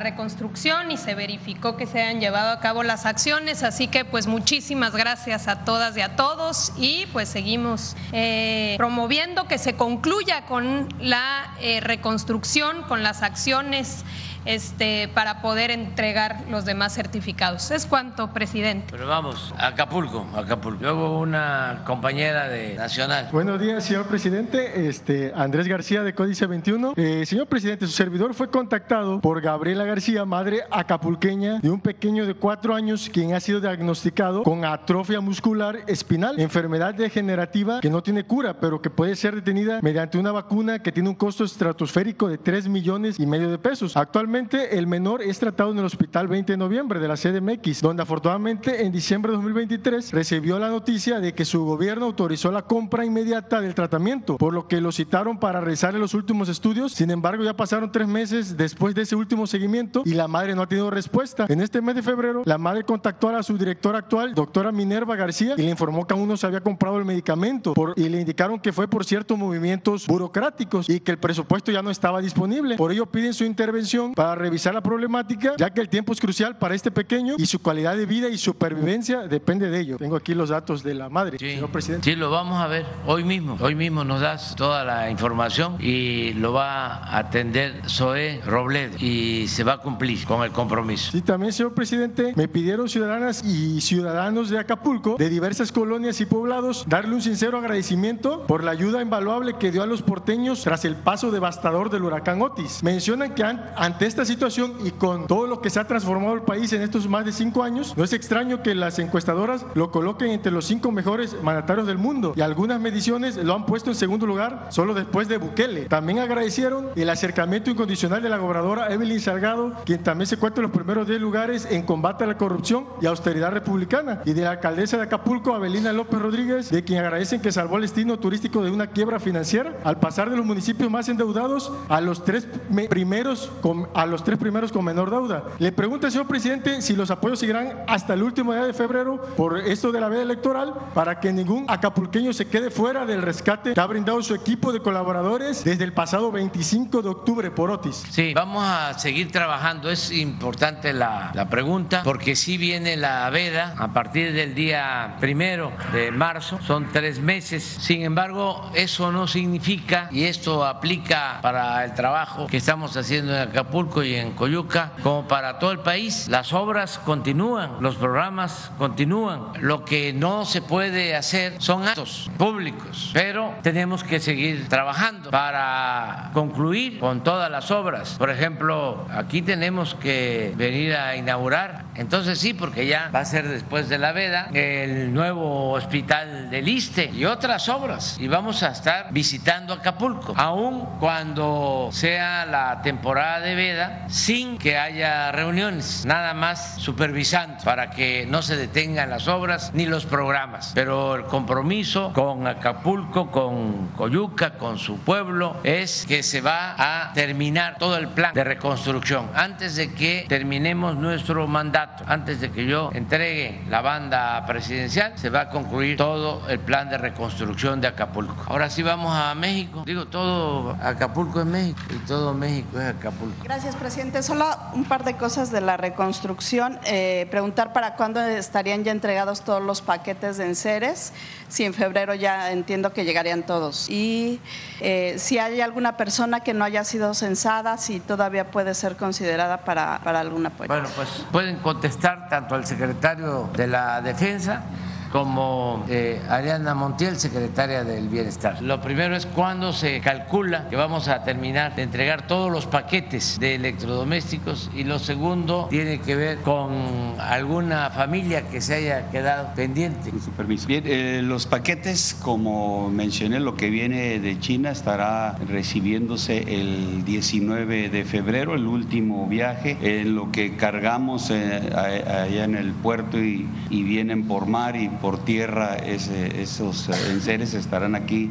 y 0.90 0.96
se 0.96 1.14
verificó 1.14 1.76
que 1.76 1.86
se 1.86 2.02
han 2.02 2.20
llevado 2.20 2.50
a 2.50 2.60
cabo 2.60 2.82
las 2.82 3.06
acciones. 3.06 3.62
Así 3.62 3.88
que 3.88 4.04
pues 4.04 4.26
muchísimas 4.26 4.94
gracias 4.94 5.48
a 5.48 5.64
todas 5.64 5.96
y 5.96 6.02
a 6.02 6.16
todos 6.16 6.72
y 6.76 7.06
pues 7.12 7.28
seguimos 7.28 7.96
eh, 8.12 8.74
promoviendo 8.76 9.46
que 9.48 9.58
se 9.58 9.74
concluya 9.74 10.44
con 10.44 10.88
la 11.00 11.54
eh, 11.60 11.80
reconstrucción, 11.80 12.82
con 12.82 13.02
las 13.02 13.22
acciones 13.22 14.04
este, 14.48 15.10
para 15.12 15.42
poder 15.42 15.70
entregar 15.70 16.44
los 16.50 16.64
demás 16.64 16.94
certificados. 16.94 17.70
Es 17.70 17.84
cuanto, 17.84 18.32
presidente. 18.32 18.86
Pero 18.90 19.06
vamos, 19.06 19.54
Acapulco, 19.58 20.26
Acapulco. 20.34 20.82
Luego 20.82 21.20
una 21.20 21.82
compañera 21.84 22.48
de 22.48 22.74
Nacional. 22.74 23.28
Buenos 23.30 23.60
días, 23.60 23.84
señor 23.84 24.06
presidente. 24.06 24.88
Este, 24.88 25.32
Andrés 25.36 25.68
García 25.68 26.02
de 26.02 26.14
Códice 26.14 26.46
21. 26.46 26.94
Eh, 26.96 27.26
señor 27.26 27.46
presidente, 27.46 27.84
su 27.84 27.92
servidor 27.92 28.32
fue 28.32 28.50
contactado 28.50 29.20
por 29.20 29.42
Gabriela 29.42 29.84
García, 29.84 30.24
madre 30.24 30.62
acapulqueña 30.70 31.58
de 31.58 31.68
un 31.68 31.82
pequeño 31.82 32.24
de 32.24 32.32
cuatro 32.32 32.74
años 32.74 33.10
quien 33.12 33.34
ha 33.34 33.40
sido 33.40 33.60
diagnosticado 33.60 34.44
con 34.44 34.64
atrofia 34.64 35.20
muscular 35.20 35.80
espinal, 35.86 36.40
enfermedad 36.40 36.94
degenerativa 36.94 37.80
que 37.80 37.90
no 37.90 38.02
tiene 38.02 38.24
cura, 38.24 38.58
pero 38.58 38.80
que 38.80 38.88
puede 38.88 39.14
ser 39.14 39.34
detenida 39.34 39.80
mediante 39.82 40.16
una 40.16 40.32
vacuna 40.32 40.78
que 40.78 40.90
tiene 40.90 41.10
un 41.10 41.16
costo 41.16 41.44
estratosférico 41.44 42.28
de 42.28 42.38
3 42.38 42.68
millones 42.68 43.20
y 43.20 43.26
medio 43.26 43.50
de 43.50 43.58
pesos. 43.58 43.94
Actualmente 43.94 44.37
el 44.38 44.86
menor 44.86 45.22
es 45.22 45.38
tratado 45.38 45.72
en 45.72 45.78
el 45.78 45.84
Hospital 45.84 46.28
20 46.28 46.52
de 46.52 46.56
Noviembre 46.56 47.00
de 47.00 47.08
la 47.08 47.16
CDMX, 47.16 47.80
donde 47.80 48.02
afortunadamente 48.02 48.84
en 48.84 48.92
diciembre 48.92 49.32
de 49.32 49.36
2023 49.36 50.12
recibió 50.12 50.60
la 50.60 50.68
noticia 50.68 51.18
de 51.18 51.34
que 51.34 51.44
su 51.44 51.64
gobierno 51.64 52.06
autorizó 52.06 52.52
la 52.52 52.62
compra 52.62 53.04
inmediata 53.04 53.60
del 53.60 53.74
tratamiento, 53.74 54.36
por 54.38 54.54
lo 54.54 54.68
que 54.68 54.80
lo 54.80 54.92
citaron 54.92 55.40
para 55.40 55.60
realizarle 55.60 55.98
los 55.98 56.14
últimos 56.14 56.48
estudios. 56.48 56.92
Sin 56.92 57.10
embargo, 57.10 57.42
ya 57.42 57.56
pasaron 57.56 57.90
tres 57.90 58.06
meses 58.06 58.56
después 58.56 58.94
de 58.94 59.02
ese 59.02 59.16
último 59.16 59.46
seguimiento 59.46 60.02
y 60.04 60.14
la 60.14 60.28
madre 60.28 60.54
no 60.54 60.62
ha 60.62 60.68
tenido 60.68 60.90
respuesta. 60.90 61.46
En 61.48 61.60
este 61.60 61.82
mes 61.82 61.96
de 61.96 62.02
febrero, 62.02 62.42
la 62.44 62.58
madre 62.58 62.84
contactó 62.84 63.28
a 63.30 63.42
su 63.42 63.58
directora 63.58 63.98
actual, 63.98 64.34
doctora 64.34 64.70
Minerva 64.70 65.16
García, 65.16 65.54
y 65.56 65.62
le 65.62 65.70
informó 65.70 66.06
que 66.06 66.14
aún 66.14 66.28
no 66.28 66.36
se 66.36 66.46
había 66.46 66.60
comprado 66.60 66.98
el 66.98 67.04
medicamento 67.04 67.74
y 67.96 68.08
le 68.08 68.20
indicaron 68.20 68.60
que 68.60 68.72
fue 68.72 68.86
por 68.88 69.04
ciertos 69.04 69.36
movimientos 69.36 70.06
burocráticos 70.06 70.88
y 70.88 71.00
que 71.00 71.10
el 71.10 71.18
presupuesto 71.18 71.72
ya 71.72 71.82
no 71.82 71.90
estaba 71.90 72.20
disponible. 72.20 72.76
Por 72.76 72.92
ello 72.92 73.06
piden 73.06 73.34
su 73.34 73.44
intervención 73.44 74.12
para 74.18 74.34
revisar 74.34 74.74
la 74.74 74.80
problemática, 74.80 75.54
ya 75.56 75.70
que 75.70 75.80
el 75.80 75.88
tiempo 75.88 76.12
es 76.12 76.18
crucial 76.18 76.58
para 76.58 76.74
este 76.74 76.90
pequeño 76.90 77.36
y 77.38 77.46
su 77.46 77.62
calidad 77.62 77.96
de 77.96 78.04
vida 78.04 78.28
y 78.28 78.36
supervivencia 78.36 79.28
depende 79.28 79.70
de 79.70 79.78
ello. 79.78 79.96
Tengo 79.96 80.16
aquí 80.16 80.34
los 80.34 80.48
datos 80.48 80.82
de 80.82 80.92
la 80.94 81.08
madre, 81.08 81.38
señor 81.38 81.70
presidente. 81.70 82.10
Sí, 82.10 82.16
lo 82.16 82.28
vamos 82.28 82.60
a 82.60 82.66
ver 82.66 82.84
hoy 83.06 83.22
mismo. 83.22 83.56
Hoy 83.60 83.76
mismo 83.76 84.02
nos 84.02 84.20
das 84.20 84.56
toda 84.56 84.82
la 84.82 85.08
información 85.08 85.76
y 85.78 86.32
lo 86.32 86.52
va 86.52 86.94
a 86.94 87.18
atender 87.18 87.88
Zoe 87.88 88.40
Robledo 88.44 88.96
y 88.98 89.46
se 89.46 89.62
va 89.62 89.74
a 89.74 89.78
cumplir 89.78 90.24
con 90.24 90.42
el 90.42 90.50
compromiso. 90.50 91.12
Sí, 91.12 91.22
también, 91.22 91.52
señor 91.52 91.74
presidente, 91.74 92.32
me 92.34 92.48
pidieron 92.48 92.88
ciudadanas 92.88 93.44
y 93.44 93.80
ciudadanos 93.80 94.50
de 94.50 94.58
Acapulco, 94.58 95.14
de 95.16 95.28
diversas 95.28 95.70
colonias 95.70 96.20
y 96.20 96.26
poblados, 96.26 96.84
darle 96.88 97.14
un 97.14 97.22
sincero 97.22 97.58
agradecimiento 97.58 98.48
por 98.48 98.64
la 98.64 98.72
ayuda 98.72 99.00
invaluable 99.00 99.54
que 99.60 99.70
dio 99.70 99.84
a 99.84 99.86
los 99.86 100.02
porteños 100.02 100.62
tras 100.64 100.84
el 100.84 100.96
paso 100.96 101.30
devastador 101.30 101.88
del 101.88 102.02
huracán 102.02 102.42
Otis. 102.42 102.82
Mencionan 102.82 103.32
que 103.36 103.44
ante 103.44 104.07
esta 104.08 104.24
situación 104.24 104.74
y 104.84 104.90
con 104.90 105.26
todo 105.26 105.46
lo 105.46 105.60
que 105.60 105.70
se 105.70 105.78
ha 105.78 105.86
transformado 105.86 106.34
el 106.34 106.42
país 106.42 106.72
en 106.72 106.82
estos 106.82 107.08
más 107.08 107.24
de 107.24 107.32
cinco 107.32 107.62
años, 107.62 107.94
no 107.96 108.04
es 108.04 108.12
extraño 108.12 108.62
que 108.62 108.74
las 108.74 108.98
encuestadoras 108.98 109.64
lo 109.74 109.90
coloquen 109.90 110.30
entre 110.30 110.50
los 110.50 110.64
cinco 110.64 110.90
mejores 110.90 111.36
mandatarios 111.42 111.86
del 111.86 111.98
mundo 111.98 112.32
y 112.36 112.40
algunas 112.40 112.80
mediciones 112.80 113.36
lo 113.36 113.54
han 113.54 113.66
puesto 113.66 113.90
en 113.90 113.96
segundo 113.96 114.26
lugar 114.26 114.68
solo 114.70 114.94
después 114.94 115.28
de 115.28 115.38
Bukele. 115.38 115.86
También 115.86 116.18
agradecieron 116.18 116.88
el 116.96 117.10
acercamiento 117.10 117.70
incondicional 117.70 118.22
de 118.22 118.28
la 118.28 118.38
gobernadora 118.38 118.92
Evelyn 118.92 119.20
Salgado, 119.20 119.74
quien 119.84 120.02
también 120.02 120.26
se 120.26 120.36
cuenta 120.36 120.60
en 120.60 120.64
los 120.64 120.72
primeros 120.72 121.06
10 121.06 121.20
lugares 121.20 121.68
en 121.70 121.82
combate 121.82 122.24
a 122.24 122.26
la 122.26 122.38
corrupción 122.38 122.86
y 123.00 123.06
austeridad 123.06 123.52
republicana, 123.52 124.22
y 124.24 124.32
de 124.32 124.42
la 124.42 124.52
alcaldesa 124.52 124.96
de 124.96 125.04
Acapulco, 125.04 125.54
Abelina 125.54 125.92
López 125.92 126.20
Rodríguez, 126.20 126.70
de 126.70 126.82
quien 126.82 127.00
agradecen 127.00 127.40
que 127.40 127.52
salvó 127.52 127.76
el 127.76 127.82
destino 127.82 128.18
turístico 128.18 128.62
de 128.62 128.70
una 128.70 128.88
quiebra 128.88 129.20
financiera 129.20 129.76
al 129.84 130.00
pasar 130.00 130.30
de 130.30 130.36
los 130.36 130.46
municipios 130.46 130.90
más 130.90 131.08
endeudados 131.08 131.70
a 131.88 132.00
los 132.00 132.24
tres 132.24 132.46
primeros 132.88 133.50
con, 133.60 133.88
a 133.98 134.06
los 134.06 134.22
tres 134.22 134.38
primeros 134.38 134.70
con 134.70 134.84
menor 134.84 135.10
deuda. 135.10 135.42
Le 135.58 135.72
pregunto, 135.72 136.08
señor 136.08 136.28
presidente, 136.28 136.80
si 136.82 136.94
los 136.94 137.10
apoyos 137.10 137.40
seguirán 137.40 137.82
hasta 137.88 138.14
el 138.14 138.22
último 138.22 138.54
día 138.54 138.62
de 138.62 138.72
febrero 138.72 139.20
por 139.36 139.58
esto 139.58 139.90
de 139.90 140.00
la 140.00 140.08
veda 140.08 140.22
electoral 140.22 140.72
para 140.94 141.18
que 141.18 141.32
ningún 141.32 141.64
acapulqueño 141.66 142.32
se 142.32 142.46
quede 142.46 142.70
fuera 142.70 143.04
del 143.04 143.22
rescate 143.22 143.74
que 143.74 143.80
ha 143.80 143.86
brindado 143.86 144.22
su 144.22 144.36
equipo 144.36 144.72
de 144.72 144.78
colaboradores 144.78 145.64
desde 145.64 145.82
el 145.82 145.92
pasado 145.92 146.30
25 146.30 147.02
de 147.02 147.08
octubre 147.08 147.50
por 147.50 147.72
Otis. 147.72 148.04
Sí, 148.08 148.34
vamos 148.34 148.62
a 148.64 148.96
seguir 148.96 149.32
trabajando. 149.32 149.90
Es 149.90 150.12
importante 150.12 150.92
la, 150.92 151.32
la 151.34 151.48
pregunta 151.48 152.02
porque 152.04 152.36
si 152.36 152.56
viene 152.56 152.96
la 152.96 153.28
veda 153.30 153.74
a 153.78 153.92
partir 153.92 154.32
del 154.32 154.54
día 154.54 155.16
primero 155.18 155.72
de 155.92 156.12
marzo, 156.12 156.60
son 156.64 156.86
tres 156.92 157.18
meses. 157.18 157.64
Sin 157.64 158.02
embargo, 158.02 158.70
eso 158.74 159.10
no 159.10 159.26
significa, 159.26 160.08
y 160.12 160.22
esto 160.22 160.64
aplica 160.64 161.40
para 161.42 161.84
el 161.84 161.94
trabajo 161.94 162.46
que 162.46 162.58
estamos 162.58 162.96
haciendo 162.96 163.34
en 163.34 163.48
Acapulco, 163.48 163.87
Acapulco 163.88 164.04
y 164.04 164.14
en 164.14 164.32
Coyuca 164.32 164.92
como 165.02 165.26
para 165.26 165.58
todo 165.58 165.72
el 165.72 165.80
país. 165.80 166.28
Las 166.28 166.52
obras 166.52 166.98
continúan, 166.98 167.76
los 167.80 167.96
programas 167.96 168.70
continúan. 168.78 169.52
Lo 169.60 169.84
que 169.84 170.12
no 170.12 170.44
se 170.44 170.62
puede 170.62 171.16
hacer 171.16 171.54
son 171.58 171.86
actos 171.86 172.30
públicos, 172.36 173.10
pero 173.14 173.54
tenemos 173.62 174.04
que 174.04 174.20
seguir 174.20 174.68
trabajando 174.68 175.30
para 175.30 176.30
concluir 176.34 176.98
con 177.00 177.22
todas 177.22 177.50
las 177.50 177.70
obras. 177.70 178.16
Por 178.18 178.30
ejemplo, 178.30 179.06
aquí 179.10 179.42
tenemos 179.42 179.94
que 179.94 180.52
venir 180.56 180.94
a 180.94 181.16
inaugurar, 181.16 181.84
entonces 181.94 182.38
sí, 182.38 182.54
porque 182.54 182.86
ya 182.86 183.10
va 183.14 183.20
a 183.20 183.24
ser 183.24 183.48
después 183.48 183.88
de 183.88 183.98
la 183.98 184.12
veda, 184.12 184.50
el 184.52 185.12
nuevo 185.12 185.72
hospital 185.72 186.50
del 186.50 186.68
ISTE 186.68 187.10
y 187.12 187.24
otras 187.24 187.68
obras. 187.68 188.16
Y 188.20 188.28
vamos 188.28 188.62
a 188.62 188.68
estar 188.68 189.12
visitando 189.12 189.72
Acapulco, 189.72 190.34
aun 190.36 190.98
cuando 191.00 191.88
sea 191.92 192.44
la 192.46 192.82
temporada 192.82 193.40
de 193.40 193.54
veda, 193.54 193.77
sin 194.08 194.58
que 194.58 194.78
haya 194.78 195.32
reuniones, 195.32 196.04
nada 196.04 196.34
más 196.34 196.76
supervisando 196.78 197.62
para 197.64 197.90
que 197.90 198.26
no 198.28 198.42
se 198.42 198.56
detengan 198.56 199.10
las 199.10 199.28
obras 199.28 199.70
ni 199.74 199.86
los 199.86 200.06
programas. 200.06 200.72
Pero 200.74 201.14
el 201.14 201.24
compromiso 201.24 202.12
con 202.12 202.46
Acapulco, 202.46 203.30
con 203.30 203.88
Coyuca, 203.96 204.54
con 204.58 204.78
su 204.78 204.98
pueblo, 204.98 205.56
es 205.64 206.06
que 206.06 206.22
se 206.22 206.40
va 206.40 206.74
a 206.78 207.12
terminar 207.12 207.76
todo 207.78 207.96
el 207.96 208.08
plan 208.08 208.34
de 208.34 208.44
reconstrucción 208.44 209.28
antes 209.34 209.76
de 209.76 209.92
que 209.92 210.26
terminemos 210.28 210.96
nuestro 210.96 211.46
mandato, 211.46 212.04
antes 212.06 212.40
de 212.40 212.50
que 212.50 212.66
yo 212.66 212.90
entregue 212.94 213.62
la 213.68 213.80
banda 213.80 214.44
presidencial, 214.46 215.12
se 215.16 215.30
va 215.30 215.42
a 215.42 215.48
concluir 215.48 215.96
todo 215.96 216.48
el 216.48 216.58
plan 216.58 216.88
de 216.88 216.98
reconstrucción 216.98 217.80
de 217.80 217.88
Acapulco. 217.88 218.44
Ahora 218.46 218.70
sí 218.70 218.82
vamos 218.82 219.14
a 219.14 219.34
México. 219.34 219.82
Digo, 219.86 220.06
todo 220.06 220.76
Acapulco 220.82 221.40
es 221.40 221.46
México 221.46 221.80
y 221.90 221.98
todo 222.06 222.34
México 222.34 222.80
es 222.80 222.86
Acapulco. 222.86 223.44
Gracias, 223.44 223.67
presidente. 223.76 224.22
Solo 224.22 224.46
un 224.74 224.84
par 224.84 225.04
de 225.04 225.16
cosas 225.16 225.50
de 225.50 225.60
la 225.60 225.76
reconstrucción. 225.76 226.78
Eh, 226.84 227.26
preguntar 227.30 227.72
para 227.72 227.94
cuándo 227.94 228.20
estarían 228.20 228.84
ya 228.84 228.92
entregados 228.92 229.42
todos 229.42 229.62
los 229.62 229.82
paquetes 229.82 230.36
de 230.38 230.46
enseres. 230.46 231.12
Si 231.48 231.64
en 231.64 231.74
febrero 231.74 232.14
ya 232.14 232.52
entiendo 232.52 232.92
que 232.92 233.04
llegarían 233.04 233.42
todos. 233.42 233.88
Y 233.88 234.40
eh, 234.80 235.14
si 235.18 235.38
hay 235.38 235.60
alguna 235.60 235.96
persona 235.96 236.40
que 236.40 236.54
no 236.54 236.64
haya 236.64 236.84
sido 236.84 237.14
censada, 237.14 237.78
si 237.78 238.00
todavía 238.00 238.50
puede 238.50 238.74
ser 238.74 238.96
considerada 238.96 239.64
para, 239.64 240.00
para 240.04 240.20
algún 240.20 240.46
apoyo. 240.46 240.68
Bueno, 240.68 240.88
pues 240.94 241.08
pueden 241.32 241.56
contestar 241.56 242.28
tanto 242.28 242.54
al 242.54 242.66
secretario 242.66 243.48
de 243.54 243.66
la 243.66 244.00
Defensa 244.02 244.62
como 245.10 245.84
eh, 245.88 246.20
Ariana 246.28 246.74
Montiel, 246.74 247.18
secretaria 247.18 247.84
del 247.84 248.08
Bienestar. 248.08 248.60
Lo 248.62 248.80
primero 248.80 249.16
es 249.16 249.26
cuándo 249.26 249.72
se 249.72 250.00
calcula 250.00 250.68
que 250.68 250.76
vamos 250.76 251.08
a 251.08 251.24
terminar 251.24 251.74
de 251.74 251.82
entregar 251.82 252.26
todos 252.26 252.50
los 252.50 252.66
paquetes 252.66 253.38
de 253.40 253.54
electrodomésticos 253.54 254.70
y 254.74 254.84
lo 254.84 254.98
segundo 254.98 255.68
tiene 255.70 256.00
que 256.00 256.16
ver 256.16 256.38
con 256.38 257.14
alguna 257.18 257.90
familia 257.90 258.48
que 258.48 258.60
se 258.60 258.74
haya 258.74 259.10
quedado 259.10 259.54
pendiente. 259.54 260.10
Con 260.10 260.20
su 260.20 260.30
permiso. 260.30 260.66
Bien, 260.68 260.84
eh, 260.86 261.20
los 261.22 261.46
paquetes, 261.46 262.16
como 262.20 262.90
mencioné, 262.90 263.40
lo 263.40 263.54
que 263.54 263.70
viene 263.70 264.20
de 264.20 264.38
China 264.38 264.70
estará 264.70 265.36
recibiéndose 265.48 266.60
el 266.60 267.04
19 267.04 267.88
de 267.88 268.04
febrero, 268.04 268.54
el 268.54 268.66
último 268.66 269.26
viaje, 269.26 269.76
en 269.80 270.14
lo 270.14 270.30
que 270.30 270.56
cargamos 270.56 271.30
eh, 271.30 271.60
allá 271.74 272.44
en 272.44 272.54
el 272.54 272.72
puerto 272.72 273.18
y, 273.18 273.48
y 273.70 273.82
vienen 273.82 274.26
por 274.26 274.46
mar 274.46 274.76
y 274.76 274.88
por 275.00 275.24
tierra, 275.24 275.76
esos 275.76 276.88
enseres 277.10 277.54
estarán 277.54 277.94
aquí 277.94 278.30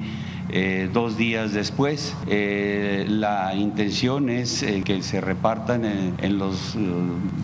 eh, 0.50 0.90
dos 0.94 1.18
días 1.18 1.52
después. 1.54 2.16
Eh, 2.28 3.06
la 3.10 3.54
intención 3.54 4.30
es 4.30 4.64
eh, 4.64 4.82
que 4.86 5.04
se 5.04 5.20
repartan 5.20 5.84
en, 5.84 6.38
los 6.38 6.78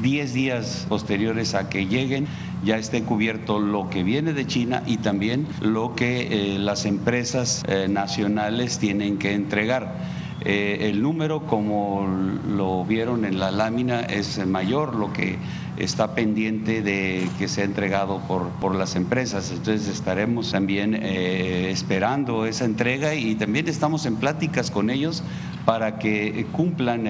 10 0.02 0.34
días 0.34 0.86
posteriores 0.88 1.54
a 1.54 1.70
que 1.70 1.86
lleguen 1.88 2.28
ya 2.64 2.78
esté 2.78 3.04
cubierto 3.04 3.60
lo 3.60 3.90
que 3.90 4.04
viene 4.04 4.32
de 4.32 4.48
China 4.48 4.84
y 4.86 4.98
también 4.98 5.48
lo 5.62 5.96
que 5.96 6.58
las 6.60 6.86
empresas 6.86 7.62
nacionales 7.90 8.80
tienen 8.80 9.18
que 9.18 9.34
entregar. 9.34 10.23
El 10.46 11.02
número, 11.02 11.46
como 11.46 12.08
lo 12.48 12.86
vieron 12.86 13.26
en 13.26 13.39
la 13.39 13.52
lámina, 13.52 14.02
es 14.02 14.46
mayor, 14.46 14.96
lo 14.96 15.14
que 15.14 15.38
está 15.78 16.14
pendiente 16.14 16.82
de 16.82 17.28
que 17.39 17.48
sea 17.48 17.64
entregado 17.64 18.20
por, 18.28 18.50
por 18.60 18.76
las 18.76 18.96
empresas. 18.96 19.52
Entonces 19.52 19.88
estaremos 19.88 20.52
también 20.52 20.96
eh, 20.96 21.70
esperando 21.72 22.46
esa 22.46 22.66
entrega 22.66 23.16
y 23.16 23.36
también 23.36 23.68
estamos 23.68 24.06
en 24.06 24.18
pláticas 24.18 24.70
con 24.72 24.89
ellos 24.89 25.24
para 25.66 25.97
que 25.97 26.45
cumplan 26.51 27.07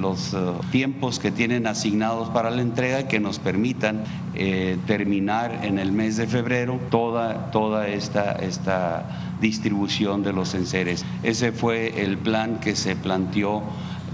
los 0.00 0.32
eh, 0.32 0.38
tiempos 0.70 1.18
que 1.18 1.30
tienen 1.30 1.66
asignados 1.66 2.30
para 2.30 2.50
la 2.50 2.62
entrega 2.62 3.00
y 3.00 3.04
que 3.04 3.20
nos 3.20 3.38
permitan 3.38 4.04
eh, 4.34 4.78
terminar 4.86 5.60
en 5.62 5.78
el 5.78 5.92
mes 5.92 6.16
de 6.16 6.26
febrero 6.26 6.80
toda, 6.90 7.50
toda 7.50 7.88
esta, 7.88 8.32
esta 8.32 9.36
distribución 9.40 10.22
de 10.22 10.32
los 10.32 10.54
enseres. 10.54 11.04
Ese 11.22 11.52
fue 11.52 12.02
el 12.02 12.16
plan 12.16 12.60
que 12.60 12.76
se 12.76 12.96
planteó 12.96 13.62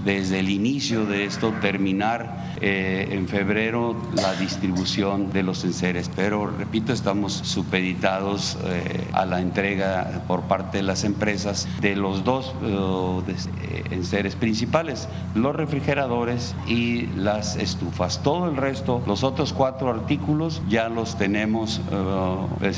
desde 0.05 0.39
el 0.39 0.49
inicio 0.49 1.05
de 1.05 1.25
esto, 1.25 1.53
terminar 1.61 2.55
eh, 2.61 3.09
en 3.11 3.27
febrero 3.27 3.95
la 4.15 4.33
distribución 4.35 5.31
de 5.31 5.43
los 5.43 5.63
enseres. 5.63 6.09
Pero, 6.15 6.47
repito, 6.47 6.93
estamos 6.93 7.33
supeditados 7.33 8.57
eh, 8.65 9.07
a 9.13 9.25
la 9.25 9.41
entrega 9.41 10.23
por 10.27 10.43
parte 10.43 10.77
de 10.77 10.83
las 10.83 11.03
empresas 11.03 11.67
de 11.81 11.95
los 11.95 12.23
dos 12.23 12.53
eh, 12.63 13.83
enseres 13.91 14.35
principales, 14.35 15.07
los 15.35 15.55
refrigeradores 15.55 16.55
y 16.67 17.07
las 17.15 17.55
estufas. 17.55 18.21
Todo 18.23 18.49
el 18.49 18.57
resto, 18.57 19.01
los 19.07 19.23
otros 19.23 19.53
cuatro 19.53 19.89
artículos, 19.89 20.61
ya 20.69 20.89
los 20.89 21.17
tenemos 21.17 21.81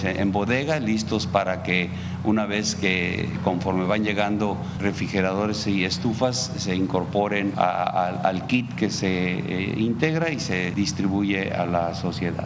en 0.03 0.31
bodega, 0.31 0.79
listos 0.79 1.27
para 1.27 1.63
que 1.63 1.89
una 2.25 2.45
vez 2.45 2.75
que 2.75 3.29
conforme 3.43 3.85
van 3.85 4.03
llegando 4.03 4.57
refrigeradores 4.79 5.67
y 5.67 5.85
estufas, 5.85 6.51
se 6.57 6.75
incorporen 6.75 7.53
al 7.57 8.47
kit 8.47 8.73
que 8.75 8.89
se 8.89 9.07
eh, 9.07 9.75
integra 9.77 10.29
y 10.31 10.39
se 10.39 10.71
distribuye 10.71 11.51
a 11.51 11.65
la 11.65 11.93
sociedad. 11.93 12.45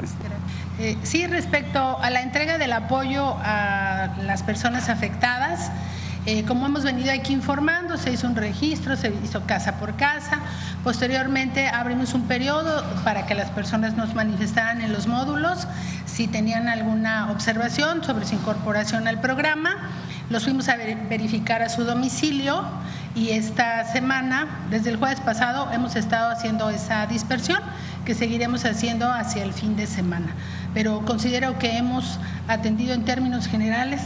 Eh, 0.79 0.97
sí, 1.03 1.27
respecto 1.27 1.99
a 1.99 2.09
la 2.09 2.21
entrega 2.21 2.57
del 2.57 2.71
apoyo 2.73 3.35
a 3.39 4.15
las 4.23 4.43
personas 4.43 4.89
afectadas, 4.89 5.71
eh, 6.25 6.43
como 6.43 6.65
hemos 6.65 6.83
venido 6.83 7.11
aquí 7.11 7.33
informando, 7.33 7.97
se 7.97 8.11
hizo 8.11 8.27
un 8.27 8.35
registro, 8.35 8.95
se 8.95 9.13
hizo 9.23 9.45
casa 9.45 9.77
por 9.77 9.95
casa. 9.95 10.39
Posteriormente 10.83 11.67
abrimos 11.67 12.13
un 12.13 12.23
periodo 12.23 12.83
para 13.03 13.25
que 13.25 13.35
las 13.35 13.49
personas 13.51 13.95
nos 13.95 14.13
manifestaran 14.13 14.81
en 14.81 14.91
los 14.91 15.07
módulos 15.07 15.67
si 16.05 16.27
tenían 16.27 16.67
alguna 16.67 17.31
observación 17.31 18.03
sobre 18.03 18.25
su 18.25 18.35
incorporación 18.35 19.07
al 19.07 19.21
programa. 19.21 19.89
Los 20.29 20.43
fuimos 20.43 20.67
a 20.69 20.75
verificar 20.75 21.63
a 21.63 21.69
su 21.69 21.83
domicilio 21.85 22.63
y 23.15 23.29
esta 23.31 23.85
semana, 23.85 24.47
desde 24.69 24.91
el 24.91 24.97
jueves 24.97 25.19
pasado, 25.21 25.71
hemos 25.71 25.95
estado 25.95 26.29
haciendo 26.29 26.69
esa 26.69 27.07
dispersión 27.07 27.59
que 28.05 28.13
seguiremos 28.13 28.65
haciendo 28.65 29.09
hacia 29.09 29.43
el 29.43 29.53
fin 29.53 29.75
de 29.75 29.87
semana. 29.87 30.27
Pero 30.73 31.03
considero 31.05 31.57
que 31.57 31.77
hemos 31.77 32.19
atendido 32.47 32.93
en 32.93 33.05
términos 33.05 33.47
generales 33.47 34.01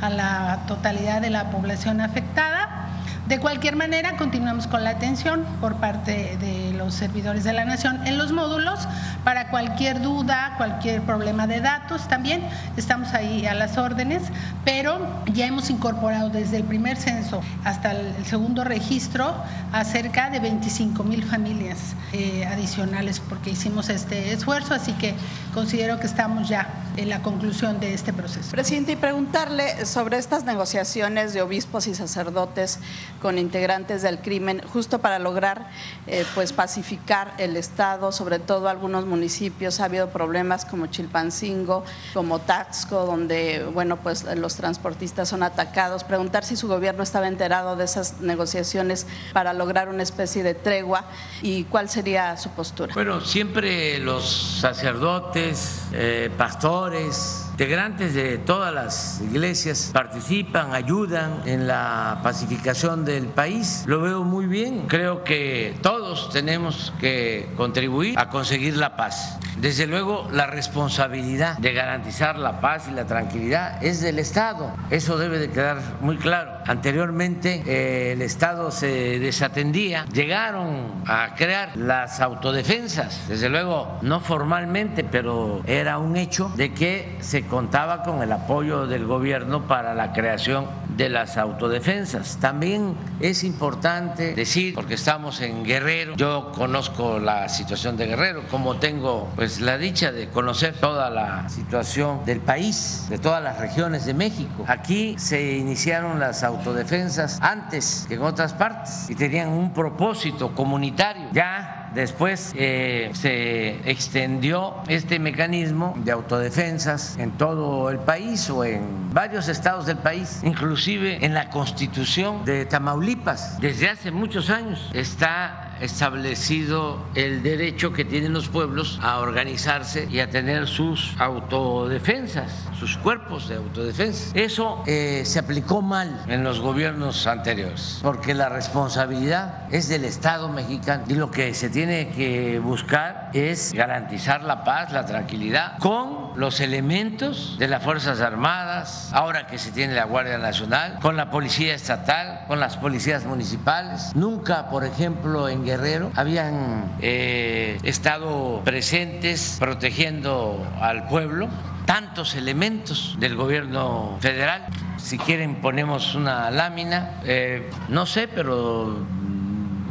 a 0.00 0.10
la 0.10 0.60
totalidad 0.66 1.20
de 1.20 1.30
la 1.30 1.50
población 1.50 2.00
afectada. 2.00 2.85
De 3.26 3.40
cualquier 3.40 3.74
manera, 3.74 4.16
continuamos 4.16 4.68
con 4.68 4.84
la 4.84 4.90
atención 4.90 5.44
por 5.60 5.76
parte 5.76 6.36
de 6.38 6.72
los 6.74 6.94
servidores 6.94 7.42
de 7.42 7.52
la 7.52 7.64
Nación 7.64 8.06
en 8.06 8.18
los 8.18 8.30
módulos 8.30 8.86
para 9.24 9.48
cualquier 9.48 10.00
duda, 10.00 10.54
cualquier 10.56 11.02
problema 11.02 11.48
de 11.48 11.60
datos 11.60 12.06
también. 12.06 12.42
Estamos 12.76 13.14
ahí 13.14 13.44
a 13.44 13.54
las 13.54 13.78
órdenes, 13.78 14.22
pero 14.64 15.00
ya 15.32 15.46
hemos 15.46 15.70
incorporado 15.70 16.30
desde 16.30 16.58
el 16.58 16.62
primer 16.62 16.98
censo 16.98 17.40
hasta 17.64 17.90
el 17.90 18.24
segundo 18.26 18.62
registro 18.62 19.34
a 19.72 19.82
cerca 19.82 20.30
de 20.30 20.38
25 20.38 21.02
mil 21.02 21.24
familias 21.24 21.96
eh, 22.12 22.46
adicionales 22.46 23.18
porque 23.18 23.50
hicimos 23.50 23.88
este 23.88 24.32
esfuerzo, 24.32 24.72
así 24.74 24.92
que 24.92 25.16
considero 25.52 25.98
que 25.98 26.06
estamos 26.06 26.48
ya 26.48 26.68
en 26.96 27.08
la 27.08 27.22
conclusión 27.22 27.80
de 27.80 27.92
este 27.92 28.12
proceso. 28.12 28.52
Presidente, 28.52 28.92
y 28.92 28.96
preguntarle 28.96 29.84
sobre 29.84 30.16
estas 30.16 30.44
negociaciones 30.44 31.34
de 31.34 31.42
obispos 31.42 31.88
y 31.88 31.94
sacerdotes 31.96 32.78
con 33.20 33.38
integrantes 33.38 34.02
del 34.02 34.18
crimen, 34.18 34.62
justo 34.72 34.98
para 34.98 35.18
lograr 35.18 35.68
eh, 36.06 36.24
pues 36.34 36.52
pacificar 36.52 37.34
el 37.38 37.56
Estado, 37.56 38.12
sobre 38.12 38.38
todo 38.38 38.68
algunos 38.68 39.06
municipios. 39.06 39.80
Ha 39.80 39.86
habido 39.86 40.10
problemas 40.10 40.64
como 40.64 40.86
Chilpancingo, 40.86 41.84
como 42.14 42.38
Taxco, 42.40 43.06
donde 43.06 43.64
bueno 43.72 43.96
pues 43.96 44.24
los 44.36 44.56
transportistas 44.56 45.28
son 45.28 45.42
atacados. 45.42 46.04
Preguntar 46.04 46.44
si 46.44 46.56
su 46.56 46.68
gobierno 46.68 47.02
estaba 47.02 47.28
enterado 47.28 47.76
de 47.76 47.84
esas 47.84 48.20
negociaciones 48.20 49.06
para 49.32 49.52
lograr 49.52 49.88
una 49.88 50.02
especie 50.02 50.42
de 50.42 50.54
tregua 50.54 51.04
y 51.42 51.64
cuál 51.64 51.88
sería 51.88 52.36
su 52.36 52.50
postura. 52.50 52.94
Bueno, 52.94 53.20
siempre 53.20 53.98
los 53.98 54.60
sacerdotes, 54.60 55.85
eh, 55.98 56.30
pastores, 56.36 57.46
integrantes 57.52 58.12
de 58.12 58.36
todas 58.36 58.74
las 58.74 59.22
iglesias 59.22 59.90
participan, 59.92 60.74
ayudan 60.74 61.40
en 61.46 61.66
la 61.66 62.20
pacificación 62.22 63.06
del 63.06 63.28
país. 63.28 63.84
Lo 63.86 64.02
veo 64.02 64.22
muy 64.22 64.44
bien. 64.44 64.88
Creo 64.88 65.24
que 65.24 65.74
todos 65.80 66.28
tenemos 66.30 66.92
que 67.00 67.48
contribuir 67.56 68.18
a 68.18 68.28
conseguir 68.28 68.76
la 68.76 68.94
paz. 68.94 69.38
Desde 69.60 69.86
luego, 69.86 70.28
la 70.32 70.46
responsabilidad 70.46 71.58
de 71.58 71.72
garantizar 71.72 72.38
la 72.38 72.60
paz 72.60 72.88
y 72.88 72.94
la 72.94 73.06
tranquilidad 73.06 73.82
es 73.82 74.00
del 74.00 74.18
Estado. 74.18 74.70
Eso 74.90 75.16
debe 75.16 75.38
de 75.38 75.50
quedar 75.50 75.78
muy 76.00 76.16
claro. 76.18 76.52
Anteriormente 76.66 77.62
eh, 77.66 78.12
el 78.12 78.22
Estado 78.22 78.70
se 78.70 79.18
desatendía. 79.18 80.04
Llegaron 80.12 81.02
a 81.06 81.34
crear 81.36 81.76
las 81.76 82.20
autodefensas. 82.20 83.28
Desde 83.28 83.48
luego, 83.48 83.98
no 84.02 84.20
formalmente, 84.20 85.04
pero 85.04 85.62
era 85.66 85.98
un 85.98 86.16
hecho 86.16 86.52
de 86.56 86.74
que 86.74 87.16
se 87.20 87.46
contaba 87.46 88.02
con 88.02 88.22
el 88.22 88.32
apoyo 88.32 88.86
del 88.86 89.06
gobierno 89.06 89.66
para 89.66 89.94
la 89.94 90.12
creación 90.12 90.66
de 90.96 91.08
las 91.08 91.36
autodefensas. 91.36 92.38
También 92.40 92.94
es 93.20 93.44
importante 93.44 94.34
decir, 94.34 94.74
porque 94.74 94.94
estamos 94.94 95.40
en 95.40 95.64
Guerrero, 95.64 96.14
yo 96.16 96.52
conozco 96.54 97.18
la 97.18 97.48
situación 97.48 97.96
de 97.96 98.06
Guerrero, 98.06 98.42
como 98.50 98.76
tengo 98.76 99.30
pues 99.36 99.60
la 99.60 99.78
dicha 99.78 100.12
de 100.12 100.28
conocer 100.28 100.74
toda 100.74 101.10
la 101.10 101.48
situación 101.48 102.24
del 102.24 102.40
país, 102.40 103.06
de 103.08 103.18
todas 103.18 103.42
las 103.42 103.58
regiones 103.58 104.06
de 104.06 104.14
México. 104.14 104.64
Aquí 104.66 105.16
se 105.18 105.56
iniciaron 105.56 106.18
las 106.18 106.42
autodefensas 106.42 107.38
antes 107.40 108.06
que 108.08 108.14
en 108.14 108.22
otras 108.22 108.54
partes 108.54 109.10
y 109.10 109.14
tenían 109.14 109.50
un 109.50 109.72
propósito 109.72 110.54
comunitario. 110.54 111.28
Ya 111.32 111.85
Después 111.96 112.52
eh, 112.56 113.10
se 113.14 113.90
extendió 113.90 114.74
este 114.86 115.18
mecanismo 115.18 115.94
de 116.04 116.12
autodefensas 116.12 117.16
en 117.16 117.30
todo 117.30 117.88
el 117.88 117.98
país 117.98 118.50
o 118.50 118.66
en 118.66 119.14
varios 119.14 119.48
estados 119.48 119.86
del 119.86 119.96
país, 119.96 120.40
inclusive 120.44 121.24
en 121.24 121.32
la 121.32 121.48
constitución 121.48 122.44
de 122.44 122.66
Tamaulipas. 122.66 123.58
Desde 123.62 123.88
hace 123.88 124.10
muchos 124.10 124.50
años 124.50 124.90
está 124.92 125.65
establecido 125.80 127.04
el 127.14 127.42
derecho 127.42 127.92
que 127.92 128.04
tienen 128.04 128.32
los 128.32 128.48
pueblos 128.48 128.98
a 129.02 129.18
organizarse 129.18 130.08
y 130.10 130.20
a 130.20 130.30
tener 130.30 130.66
sus 130.66 131.14
autodefensas, 131.18 132.52
sus 132.78 132.96
cuerpos 132.98 133.48
de 133.48 133.56
autodefensa. 133.56 134.30
Eso 134.34 134.82
eh, 134.86 135.22
se 135.24 135.38
aplicó 135.38 135.82
mal 135.82 136.24
en 136.28 136.44
los 136.44 136.60
gobiernos 136.60 137.26
anteriores, 137.26 138.00
porque 138.02 138.34
la 138.34 138.48
responsabilidad 138.48 139.72
es 139.72 139.88
del 139.88 140.04
Estado 140.04 140.48
mexicano 140.48 141.04
y 141.08 141.14
lo 141.14 141.30
que 141.30 141.54
se 141.54 141.70
tiene 141.70 142.08
que 142.08 142.58
buscar 142.58 143.30
es 143.32 143.72
garantizar 143.72 144.42
la 144.42 144.64
paz, 144.64 144.92
la 144.92 145.06
tranquilidad 145.06 145.78
con 145.78 146.38
los 146.38 146.60
elementos 146.60 147.56
de 147.58 147.68
las 147.68 147.82
Fuerzas 147.82 148.20
Armadas, 148.20 149.10
ahora 149.12 149.46
que 149.46 149.58
se 149.58 149.70
tiene 149.70 149.94
la 149.94 150.04
Guardia 150.04 150.38
Nacional, 150.38 150.98
con 151.00 151.16
la 151.16 151.30
Policía 151.30 151.74
Estatal, 151.74 152.44
con 152.46 152.60
las 152.60 152.76
policías 152.76 153.24
municipales. 153.24 154.14
Nunca, 154.14 154.68
por 154.68 154.84
ejemplo, 154.84 155.48
en 155.48 155.64
Guerrero 155.66 156.12
habían 156.14 156.96
eh, 157.02 157.78
estado 157.82 158.62
presentes 158.64 159.56
protegiendo 159.58 160.66
al 160.80 161.08
pueblo 161.08 161.48
tantos 161.84 162.34
elementos 162.34 163.16
del 163.18 163.36
gobierno 163.36 164.16
federal. 164.20 164.66
Si 164.96 165.18
quieren 165.18 165.56
ponemos 165.56 166.14
una 166.14 166.50
lámina, 166.50 167.20
eh, 167.24 167.68
no 167.88 168.06
sé, 168.06 168.28
pero 168.28 169.04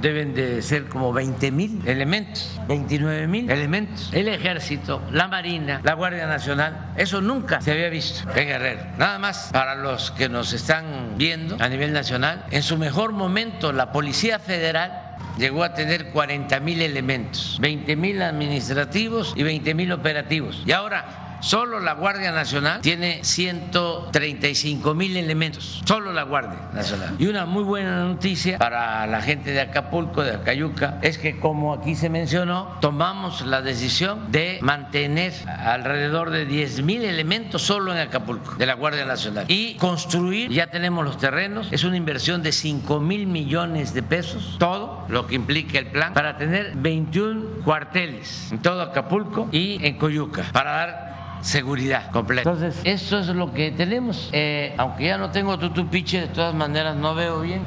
deben 0.01 0.33
de 0.33 0.61
ser 0.61 0.85
como 0.85 1.11
20 1.13 1.51
mil 1.51 1.81
elementos, 1.87 2.59
29 2.67 3.27
mil 3.27 3.49
elementos. 3.49 4.11
El 4.13 4.27
ejército, 4.27 5.01
la 5.11 5.27
marina, 5.27 5.81
la 5.83 5.93
Guardia 5.93 6.27
Nacional, 6.27 6.93
eso 6.95 7.21
nunca 7.21 7.59
se 7.61 7.71
había 7.71 7.89
visto 7.89 8.29
en 8.35 8.47
Guerrero. 8.47 8.83
Nada 8.97 9.17
más 9.19 9.49
para 9.51 9.75
los 9.75 10.11
que 10.11 10.29
nos 10.29 10.53
están 10.53 11.17
viendo 11.17 11.57
a 11.59 11.69
nivel 11.69 11.91
nacional, 11.91 12.45
en 12.51 12.61
su 12.61 12.77
mejor 12.77 13.13
momento 13.13 13.71
la 13.71 13.91
Policía 13.91 14.37
Federal 14.39 15.04
llegó 15.37 15.63
a 15.63 15.73
tener 15.73 16.09
40 16.09 16.59
mil 16.59 16.81
elementos, 16.81 17.57
20 17.61 17.95
mil 17.95 18.21
administrativos 18.21 19.33
y 19.35 19.43
20 19.43 19.73
mil 19.73 19.91
operativos. 19.91 20.63
Y 20.65 20.71
ahora 20.71 21.24
Solo 21.45 21.79
la 21.79 21.93
Guardia 21.93 22.31
Nacional 22.31 22.81
tiene 22.81 23.23
135 23.23 24.95
mil 24.95 25.15
elementos, 25.15 25.83
solo 25.85 26.11
la 26.11 26.23
Guardia 26.23 26.57
Nacional. 26.73 27.13
Y 27.19 27.27
una 27.27 27.45
muy 27.45 27.63
buena 27.63 27.99
noticia 27.99 28.57
para 28.57 29.05
la 29.05 29.21
gente 29.21 29.51
de 29.51 29.61
Acapulco, 29.61 30.23
de 30.23 30.31
Acayuca, 30.31 30.97
es 31.03 31.19
que 31.19 31.39
como 31.39 31.75
aquí 31.75 31.93
se 31.93 32.09
mencionó, 32.09 32.75
tomamos 32.81 33.45
la 33.45 33.61
decisión 33.61 34.31
de 34.31 34.57
mantener 34.63 35.33
alrededor 35.47 36.31
de 36.31 36.47
10 36.47 36.81
mil 36.81 37.03
elementos 37.03 37.61
solo 37.61 37.93
en 37.93 37.99
Acapulco, 37.99 38.55
de 38.55 38.65
la 38.65 38.73
Guardia 38.73 39.05
Nacional. 39.05 39.45
Y 39.47 39.75
construir, 39.75 40.49
ya 40.49 40.71
tenemos 40.71 41.05
los 41.05 41.19
terrenos, 41.19 41.67
es 41.71 41.83
una 41.83 41.95
inversión 41.95 42.41
de 42.41 42.53
5 42.53 42.99
mil 42.99 43.27
millones 43.27 43.93
de 43.93 44.01
pesos, 44.01 44.55
todo 44.57 45.05
lo 45.09 45.27
que 45.27 45.35
implica 45.35 45.77
el 45.77 45.91
plan, 45.91 46.11
para 46.15 46.37
tener 46.37 46.73
21 46.75 47.63
cuarteles 47.63 48.51
en 48.51 48.63
todo 48.63 48.81
Acapulco 48.81 49.47
y 49.51 49.77
en 49.85 49.99
Coyuca, 49.99 50.43
para 50.51 50.71
dar 50.71 51.04
seguridad 51.45 52.11
completa. 52.11 52.49
Entonces, 52.49 52.81
eso 52.83 53.19
es 53.19 53.27
lo 53.27 53.53
que 53.53 53.71
tenemos. 53.71 54.29
Eh, 54.33 54.73
aunque 54.77 55.05
ya 55.05 55.17
no 55.17 55.29
tengo 55.29 55.57
tutupiche, 55.57 56.21
de 56.21 56.27
todas 56.27 56.53
maneras 56.55 56.95
no 56.95 57.13
veo 57.13 57.41
bien. 57.41 57.61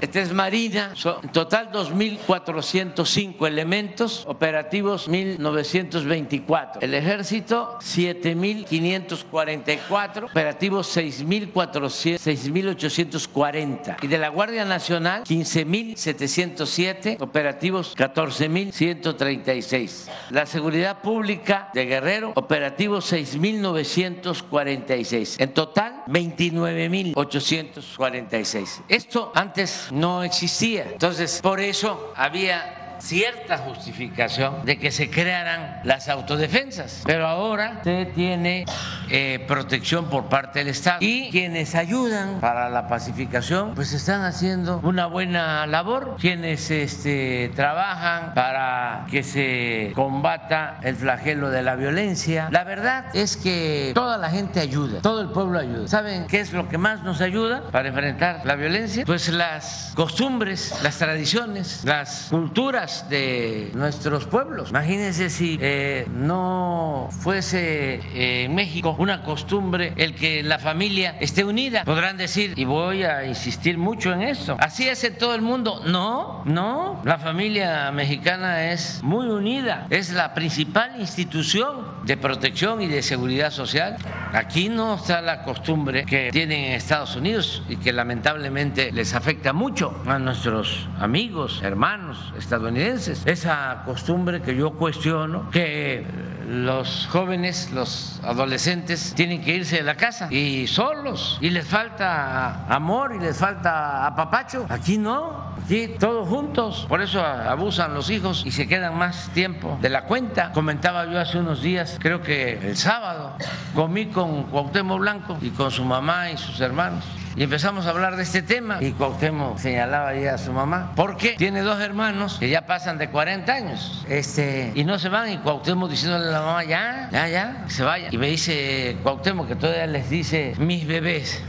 Esta 0.00 0.20
es 0.20 0.32
Marina, 0.32 0.94
en 1.22 1.30
total 1.30 1.72
2.405 1.72 3.48
elementos, 3.48 4.22
operativos 4.28 5.08
1.924. 5.08 6.78
El 6.80 6.94
Ejército 6.94 7.80
7.544, 7.80 10.30
operativos 10.30 10.96
6.840. 10.96 13.96
Y 14.02 14.06
de 14.06 14.18
la 14.18 14.28
Guardia 14.28 14.64
Nacional 14.64 15.24
15.707, 15.24 17.20
operativos 17.20 17.96
14.136. 17.96 20.08
La 20.30 20.46
Seguridad 20.46 21.02
Pública 21.02 21.70
de 21.74 21.86
Guerrero, 21.86 22.30
operativos 22.36 23.12
6.946. 23.12 25.40
En 25.40 25.52
total 25.52 26.04
29.846. 26.06 28.82
Esto 28.88 29.32
antes 29.34 29.87
no 29.90 30.22
existía. 30.22 30.86
Entonces, 30.92 31.40
por 31.42 31.60
eso 31.60 32.12
había 32.16 32.77
cierta 33.00 33.58
justificación 33.58 34.64
de 34.64 34.78
que 34.78 34.90
se 34.90 35.10
crearan 35.10 35.80
las 35.84 36.08
autodefensas. 36.08 37.02
Pero 37.06 37.26
ahora 37.26 37.80
se 37.84 38.06
tiene 38.06 38.64
eh, 39.10 39.44
protección 39.46 40.06
por 40.08 40.26
parte 40.26 40.60
del 40.60 40.68
Estado 40.68 40.98
y 41.00 41.30
quienes 41.30 41.74
ayudan 41.74 42.40
para 42.40 42.68
la 42.68 42.88
pacificación 42.88 43.74
pues 43.74 43.92
están 43.92 44.22
haciendo 44.22 44.80
una 44.82 45.06
buena 45.06 45.66
labor. 45.66 46.16
Quienes 46.20 46.70
este, 46.70 47.52
trabajan 47.54 48.34
para 48.34 49.06
que 49.10 49.22
se 49.22 49.92
combata 49.94 50.78
el 50.82 50.96
flagelo 50.96 51.50
de 51.50 51.62
la 51.62 51.76
violencia. 51.76 52.48
La 52.50 52.64
verdad 52.64 53.06
es 53.14 53.36
que 53.36 53.92
toda 53.94 54.18
la 54.18 54.30
gente 54.30 54.60
ayuda, 54.60 55.00
todo 55.00 55.20
el 55.20 55.28
pueblo 55.28 55.58
ayuda. 55.58 55.88
¿Saben 55.88 56.26
qué 56.26 56.40
es 56.40 56.52
lo 56.52 56.68
que 56.68 56.78
más 56.78 57.02
nos 57.02 57.20
ayuda 57.20 57.62
para 57.70 57.88
enfrentar 57.88 58.42
la 58.44 58.54
violencia? 58.54 59.04
Pues 59.04 59.28
las 59.28 59.92
costumbres, 59.94 60.74
las 60.82 60.98
tradiciones, 60.98 61.84
las 61.84 62.28
culturas 62.30 62.87
de 63.10 63.70
nuestros 63.74 64.24
pueblos. 64.26 64.70
Imagínense 64.70 65.28
si 65.28 65.58
eh, 65.60 66.06
no 66.10 67.08
fuese 67.10 68.00
eh, 68.14 68.44
en 68.44 68.54
México 68.54 68.96
una 68.98 69.22
costumbre 69.22 69.92
el 69.96 70.14
que 70.14 70.42
la 70.42 70.58
familia 70.58 71.16
esté 71.20 71.44
unida. 71.44 71.84
Podrán 71.84 72.16
decir, 72.16 72.54
y 72.56 72.64
voy 72.64 73.02
a 73.02 73.26
insistir 73.26 73.76
mucho 73.76 74.12
en 74.12 74.22
esto, 74.22 74.56
así 74.58 74.88
es 74.88 75.04
en 75.04 75.18
todo 75.18 75.34
el 75.34 75.42
mundo. 75.42 75.82
No, 75.86 76.42
no, 76.46 77.02
la 77.04 77.18
familia 77.18 77.92
mexicana 77.92 78.72
es 78.72 79.02
muy 79.02 79.26
unida, 79.26 79.86
es 79.90 80.12
la 80.12 80.32
principal 80.32 80.98
institución 80.98 82.06
de 82.06 82.16
protección 82.16 82.80
y 82.80 82.86
de 82.86 83.02
seguridad 83.02 83.50
social. 83.50 83.96
Aquí 84.32 84.70
no 84.70 84.94
está 84.94 85.20
la 85.20 85.42
costumbre 85.42 86.06
que 86.06 86.30
tienen 86.32 86.64
en 86.64 86.72
Estados 86.72 87.16
Unidos 87.16 87.62
y 87.68 87.76
que 87.76 87.92
lamentablemente 87.92 88.92
les 88.92 89.14
afecta 89.14 89.52
mucho 89.52 89.94
a 90.06 90.18
nuestros 90.18 90.88
amigos, 90.98 91.60
hermanos 91.62 92.32
estadounidenses 92.38 92.77
esa 92.78 93.82
costumbre 93.84 94.40
que 94.40 94.54
yo 94.54 94.72
cuestiono, 94.72 95.50
que 95.50 96.06
los 96.48 97.06
jóvenes, 97.10 97.70
los 97.72 98.20
adolescentes 98.24 99.12
tienen 99.14 99.42
que 99.42 99.56
irse 99.56 99.76
de 99.76 99.82
la 99.82 99.96
casa 99.96 100.28
y 100.30 100.66
solos 100.66 101.38
y 101.40 101.50
les 101.50 101.66
falta 101.66 102.64
amor 102.66 103.14
y 103.14 103.18
les 103.18 103.36
falta 103.36 104.06
apapacho. 104.06 104.66
Aquí 104.68 104.96
no, 104.96 105.54
aquí 105.62 105.94
todos 105.98 106.28
juntos. 106.28 106.86
Por 106.88 107.02
eso 107.02 107.22
abusan 107.22 107.92
los 107.94 108.10
hijos 108.10 108.44
y 108.46 108.50
se 108.50 108.66
quedan 108.66 108.96
más 108.96 109.28
tiempo 109.34 109.78
de 109.82 109.90
la 109.90 110.04
cuenta. 110.04 110.52
Comentaba 110.52 111.04
yo 111.06 111.20
hace 111.20 111.38
unos 111.38 111.62
días, 111.62 111.98
creo 112.00 112.22
que 112.22 112.58
el 112.58 112.76
sábado, 112.76 113.36
comí 113.74 114.06
con 114.06 114.44
Cuauhtémoc 114.44 115.00
Blanco 115.00 115.36
y 115.42 115.50
con 115.50 115.70
su 115.70 115.84
mamá 115.84 116.30
y 116.30 116.38
sus 116.38 116.60
hermanos 116.60 117.04
y 117.38 117.44
empezamos 117.44 117.86
a 117.86 117.90
hablar 117.90 118.16
de 118.16 118.24
este 118.24 118.42
tema 118.42 118.78
y 118.80 118.90
Cuauhtémoc 118.90 119.58
señalaba 119.58 120.08
ahí 120.08 120.26
a 120.26 120.38
su 120.38 120.52
mamá, 120.52 120.90
porque 120.96 121.36
tiene 121.38 121.62
dos 121.62 121.80
hermanos 121.80 122.36
que 122.40 122.48
ya 122.48 122.66
pasan 122.66 122.98
de 122.98 123.10
40 123.10 123.52
años 123.52 124.04
este, 124.08 124.72
y 124.74 124.82
no 124.82 124.98
se 124.98 125.08
van 125.08 125.30
y 125.30 125.38
Cuauhtémoc 125.38 125.88
diciéndole 125.88 126.26
a 126.26 126.30
la 126.32 126.40
mamá, 126.40 126.64
ya, 126.64 127.08
ya, 127.12 127.28
ya, 127.28 127.64
se 127.68 127.84
vayan. 127.84 128.12
Y 128.12 128.18
me 128.18 128.26
dice 128.26 128.96
Cuauhtémoc 129.04 129.46
que 129.46 129.54
todavía 129.54 129.86
les 129.86 130.10
dice 130.10 130.54
mis 130.58 130.84
bebés. 130.84 131.40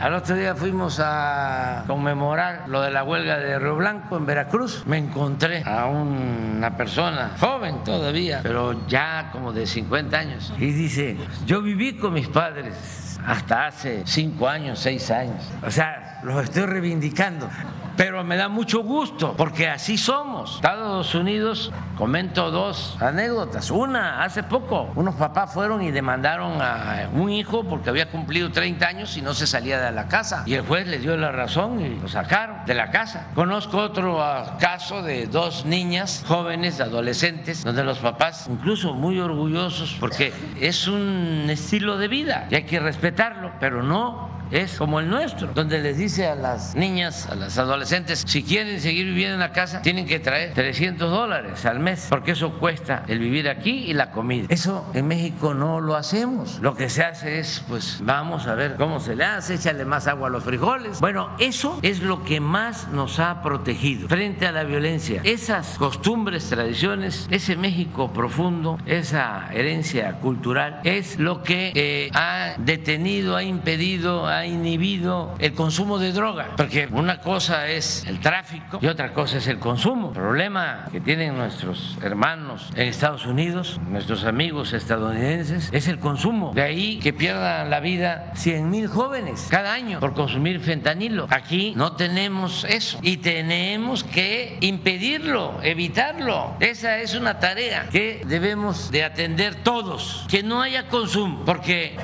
Al 0.00 0.12
otro 0.12 0.34
día 0.34 0.56
fuimos 0.56 1.00
a 1.00 1.84
conmemorar 1.86 2.64
lo 2.66 2.82
de 2.82 2.90
la 2.90 3.04
huelga 3.04 3.38
de 3.38 3.60
Río 3.60 3.76
Blanco 3.76 4.16
en 4.16 4.26
Veracruz. 4.26 4.82
Me 4.86 4.98
encontré 4.98 5.62
a 5.64 5.86
una 5.86 6.76
persona 6.76 7.36
joven 7.38 7.84
todavía, 7.84 8.40
pero 8.42 8.88
ya 8.88 9.30
como 9.30 9.52
de 9.52 9.68
50 9.68 10.18
años. 10.18 10.52
Y 10.58 10.72
dice, 10.72 11.16
yo 11.46 11.62
viví 11.62 11.96
con 11.96 12.12
mis 12.12 12.26
padres 12.26 13.03
hasta 13.26 13.66
hace 13.66 14.02
5 14.04 14.48
años, 14.48 14.78
6 14.80 15.10
años. 15.10 15.50
O 15.66 15.70
sea, 15.70 16.20
los 16.22 16.44
estoy 16.44 16.66
reivindicando 16.66 17.48
pero 17.96 18.24
me 18.24 18.36
da 18.36 18.48
mucho 18.48 18.82
gusto 18.82 19.34
porque 19.36 19.68
así 19.68 19.96
somos. 19.96 20.56
Estados 20.56 21.14
Unidos, 21.14 21.72
comento 21.96 22.50
dos 22.50 22.96
anécdotas. 23.00 23.70
Una, 23.70 24.22
hace 24.22 24.42
poco, 24.42 24.92
unos 24.94 25.14
papás 25.14 25.52
fueron 25.52 25.82
y 25.82 25.90
demandaron 25.90 26.60
a 26.60 27.08
un 27.12 27.30
hijo 27.30 27.64
porque 27.64 27.90
había 27.90 28.10
cumplido 28.10 28.50
30 28.50 28.86
años 28.86 29.16
y 29.16 29.22
no 29.22 29.34
se 29.34 29.46
salía 29.46 29.80
de 29.80 29.92
la 29.92 30.08
casa. 30.08 30.42
Y 30.46 30.54
el 30.54 30.62
juez 30.62 30.86
le 30.86 30.98
dio 30.98 31.16
la 31.16 31.32
razón 31.32 31.80
y 31.80 32.00
lo 32.00 32.08
sacaron 32.08 32.64
de 32.66 32.74
la 32.74 32.90
casa. 32.90 33.28
Conozco 33.34 33.78
otro 33.78 34.22
ah, 34.22 34.56
caso 34.58 35.02
de 35.02 35.26
dos 35.26 35.64
niñas 35.64 36.24
jóvenes, 36.26 36.80
adolescentes, 36.80 37.64
donde 37.64 37.84
los 37.84 37.98
papás, 37.98 38.46
incluso 38.50 38.94
muy 38.94 39.18
orgullosos, 39.18 39.96
porque 40.00 40.32
es 40.60 40.88
un 40.88 41.46
estilo 41.48 41.98
de 41.98 42.08
vida 42.08 42.46
y 42.50 42.56
hay 42.56 42.64
que 42.64 42.80
respetarlo, 42.80 43.52
pero 43.60 43.82
no 43.82 44.43
es 44.54 44.76
como 44.76 45.00
el 45.00 45.10
nuestro, 45.10 45.48
donde 45.52 45.80
les 45.80 45.98
dice 45.98 46.28
a 46.28 46.36
las 46.36 46.76
niñas, 46.76 47.26
a 47.28 47.34
las 47.34 47.58
adolescentes, 47.58 48.22
si 48.24 48.44
quieren 48.44 48.80
seguir 48.80 49.06
viviendo 49.06 49.34
en 49.34 49.40
la 49.40 49.52
casa, 49.52 49.82
tienen 49.82 50.06
que 50.06 50.20
traer 50.20 50.54
300 50.54 51.10
dólares 51.10 51.66
al 51.66 51.80
mes, 51.80 52.06
porque 52.08 52.32
eso 52.32 52.52
cuesta 52.60 53.02
el 53.08 53.18
vivir 53.18 53.48
aquí 53.48 53.84
y 53.88 53.94
la 53.94 54.12
comida. 54.12 54.46
Eso 54.50 54.88
en 54.94 55.08
México 55.08 55.54
no 55.54 55.80
lo 55.80 55.96
hacemos. 55.96 56.60
Lo 56.60 56.76
que 56.76 56.88
se 56.88 57.02
hace 57.02 57.40
es, 57.40 57.64
pues 57.68 57.98
vamos 58.02 58.46
a 58.46 58.54
ver 58.54 58.76
cómo 58.76 59.00
se 59.00 59.16
le 59.16 59.24
hace, 59.24 59.54
échale 59.54 59.84
más 59.84 60.06
agua 60.06 60.28
a 60.28 60.30
los 60.30 60.44
frijoles. 60.44 61.00
Bueno, 61.00 61.30
eso 61.40 61.80
es 61.82 62.00
lo 62.00 62.22
que 62.22 62.38
más 62.38 62.88
nos 62.88 63.18
ha 63.18 63.42
protegido 63.42 64.08
frente 64.08 64.46
a 64.46 64.52
la 64.52 64.62
violencia. 64.62 65.20
Esas 65.24 65.78
costumbres, 65.78 66.48
tradiciones, 66.48 67.26
ese 67.30 67.56
México 67.56 68.12
profundo, 68.12 68.78
esa 68.86 69.48
herencia 69.52 70.12
cultural, 70.20 70.80
es 70.84 71.18
lo 71.18 71.42
que 71.42 71.72
eh, 71.74 72.10
ha 72.14 72.54
detenido, 72.58 73.36
ha 73.36 73.42
impedido, 73.42 74.28
ha 74.28 74.43
inhibido 74.46 75.34
el 75.38 75.52
consumo 75.54 75.98
de 75.98 76.12
droga, 76.12 76.50
porque 76.56 76.88
una 76.90 77.20
cosa 77.20 77.68
es 77.68 78.04
el 78.06 78.20
tráfico 78.20 78.78
y 78.80 78.86
otra 78.86 79.12
cosa 79.12 79.38
es 79.38 79.46
el 79.46 79.58
consumo. 79.58 80.08
El 80.08 80.14
problema 80.14 80.86
que 80.90 81.00
tienen 81.00 81.36
nuestros 81.36 81.98
hermanos 82.02 82.70
en 82.74 82.88
Estados 82.88 83.26
Unidos, 83.26 83.80
nuestros 83.88 84.24
amigos 84.24 84.72
estadounidenses, 84.72 85.70
es 85.72 85.88
el 85.88 85.98
consumo. 85.98 86.52
De 86.54 86.62
ahí 86.62 86.98
que 86.98 87.12
pierdan 87.12 87.70
la 87.70 87.80
vida 87.80 88.32
100 88.34 88.70
mil 88.70 88.86
jóvenes 88.88 89.48
cada 89.50 89.72
año 89.72 90.00
por 90.00 90.14
consumir 90.14 90.60
fentanilo. 90.60 91.26
Aquí 91.30 91.72
no 91.76 91.92
tenemos 91.92 92.64
eso 92.64 92.98
y 93.02 93.18
tenemos 93.18 94.04
que 94.04 94.58
impedirlo, 94.60 95.58
evitarlo. 95.62 96.56
Esa 96.60 96.98
es 96.98 97.14
una 97.14 97.38
tarea 97.38 97.88
que 97.90 98.22
debemos 98.26 98.90
de 98.90 99.04
atender 99.04 99.56
todos, 99.56 100.26
que 100.28 100.42
no 100.42 100.62
haya 100.62 100.88
consumo, 100.88 101.42
porque 101.44 101.96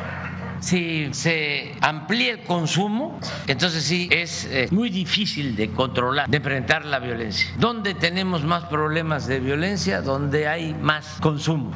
si 0.60 1.08
se 1.12 1.74
amplía 1.80 2.32
el 2.32 2.42
consumo, 2.44 3.18
entonces 3.46 3.84
sí 3.84 4.08
es 4.10 4.44
eh, 4.44 4.68
muy 4.70 4.90
difícil 4.90 5.56
de 5.56 5.70
controlar, 5.70 6.28
de 6.28 6.36
enfrentar 6.36 6.84
la 6.84 6.98
violencia. 6.98 7.50
¿Dónde 7.58 7.94
tenemos 7.94 8.44
más 8.44 8.64
problemas 8.64 9.26
de 9.26 9.40
violencia? 9.40 10.02
Donde 10.02 10.48
hay 10.48 10.74
más 10.74 11.16
consumo 11.20 11.72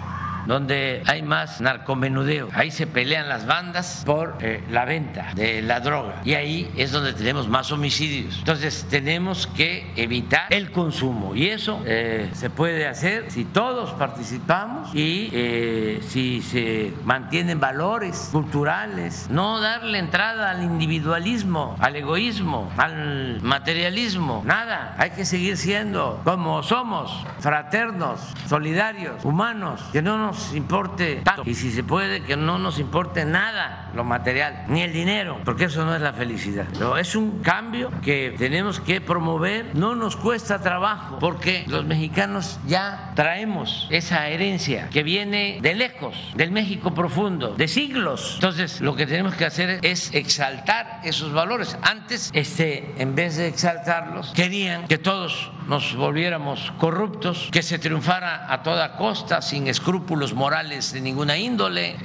donde 0.46 1.02
hay 1.06 1.22
más 1.22 1.60
narcomenudeo. 1.60 2.48
Ahí 2.54 2.70
se 2.70 2.86
pelean 2.86 3.28
las 3.28 3.46
bandas 3.46 4.02
por 4.04 4.36
eh, 4.40 4.62
la 4.70 4.84
venta 4.84 5.32
de 5.34 5.62
la 5.62 5.80
droga 5.80 6.20
y 6.24 6.34
ahí 6.34 6.70
es 6.76 6.92
donde 6.92 7.12
tenemos 7.12 7.48
más 7.48 7.72
homicidios. 7.72 8.38
Entonces 8.38 8.86
tenemos 8.90 9.46
que 9.46 9.92
evitar 9.96 10.52
el 10.52 10.70
consumo 10.70 11.34
y 11.34 11.48
eso 11.48 11.82
eh, 11.86 12.30
se 12.32 12.50
puede 12.50 12.86
hacer 12.86 13.30
si 13.30 13.44
todos 13.44 13.90
participamos 13.92 14.94
y 14.94 15.30
eh, 15.32 16.00
si 16.06 16.42
se 16.42 16.92
mantienen 17.04 17.60
valores 17.60 18.28
culturales, 18.32 19.26
no 19.30 19.60
darle 19.60 19.98
entrada 19.98 20.50
al 20.50 20.62
individualismo, 20.62 21.76
al 21.80 21.96
egoísmo, 21.96 22.70
al 22.76 23.40
materialismo, 23.42 24.42
nada. 24.44 24.94
Hay 24.98 25.10
que 25.10 25.24
seguir 25.24 25.56
siendo 25.56 26.20
como 26.24 26.62
somos, 26.62 27.24
fraternos, 27.40 28.20
solidarios, 28.48 29.24
humanos, 29.24 29.82
que 29.92 30.02
no 30.02 30.18
nos 30.18 30.33
importe 30.54 31.16
tanto 31.24 31.42
y 31.44 31.54
si 31.54 31.70
se 31.70 31.82
puede 31.84 32.22
que 32.22 32.36
no 32.36 32.58
nos 32.58 32.78
importe 32.78 33.24
nada 33.24 33.90
lo 33.94 34.04
material, 34.04 34.64
ni 34.68 34.82
el 34.82 34.92
dinero, 34.92 35.40
porque 35.44 35.64
eso 35.64 35.84
no 35.84 35.94
es 35.94 36.00
la 36.00 36.12
felicidad. 36.12 36.66
Pero 36.72 36.96
es 36.96 37.14
un 37.14 37.40
cambio 37.42 37.90
que 38.02 38.34
tenemos 38.36 38.80
que 38.80 39.00
promover, 39.00 39.74
no 39.74 39.94
nos 39.94 40.16
cuesta 40.16 40.60
trabajo, 40.60 41.18
porque 41.20 41.64
los 41.68 41.84
mexicanos 41.84 42.58
ya 42.66 43.12
traemos 43.14 43.86
esa 43.90 44.28
herencia 44.28 44.88
que 44.90 45.02
viene 45.02 45.58
de 45.62 45.74
lejos, 45.74 46.16
del 46.34 46.50
México 46.50 46.94
profundo, 46.94 47.54
de 47.54 47.68
siglos. 47.68 48.32
Entonces, 48.34 48.80
lo 48.80 48.96
que 48.96 49.06
tenemos 49.06 49.34
que 49.34 49.44
hacer 49.44 49.78
es 49.82 50.12
exaltar 50.12 51.00
esos 51.04 51.32
valores. 51.32 51.78
Antes, 51.82 52.30
este, 52.34 52.94
en 52.98 53.14
vez 53.14 53.36
de 53.36 53.48
exaltarlos, 53.48 54.32
querían 54.32 54.86
que 54.88 54.98
todos 54.98 55.50
nos 55.68 55.96
volviéramos 55.96 56.72
corruptos, 56.78 57.48
que 57.50 57.62
se 57.62 57.78
triunfara 57.78 58.52
a 58.52 58.62
toda 58.62 58.96
costa, 58.96 59.40
sin 59.40 59.66
escrúpulos 59.66 60.34
morales 60.34 60.92
de 60.92 61.00
ninguna 61.00 61.38
índole. 61.38 61.96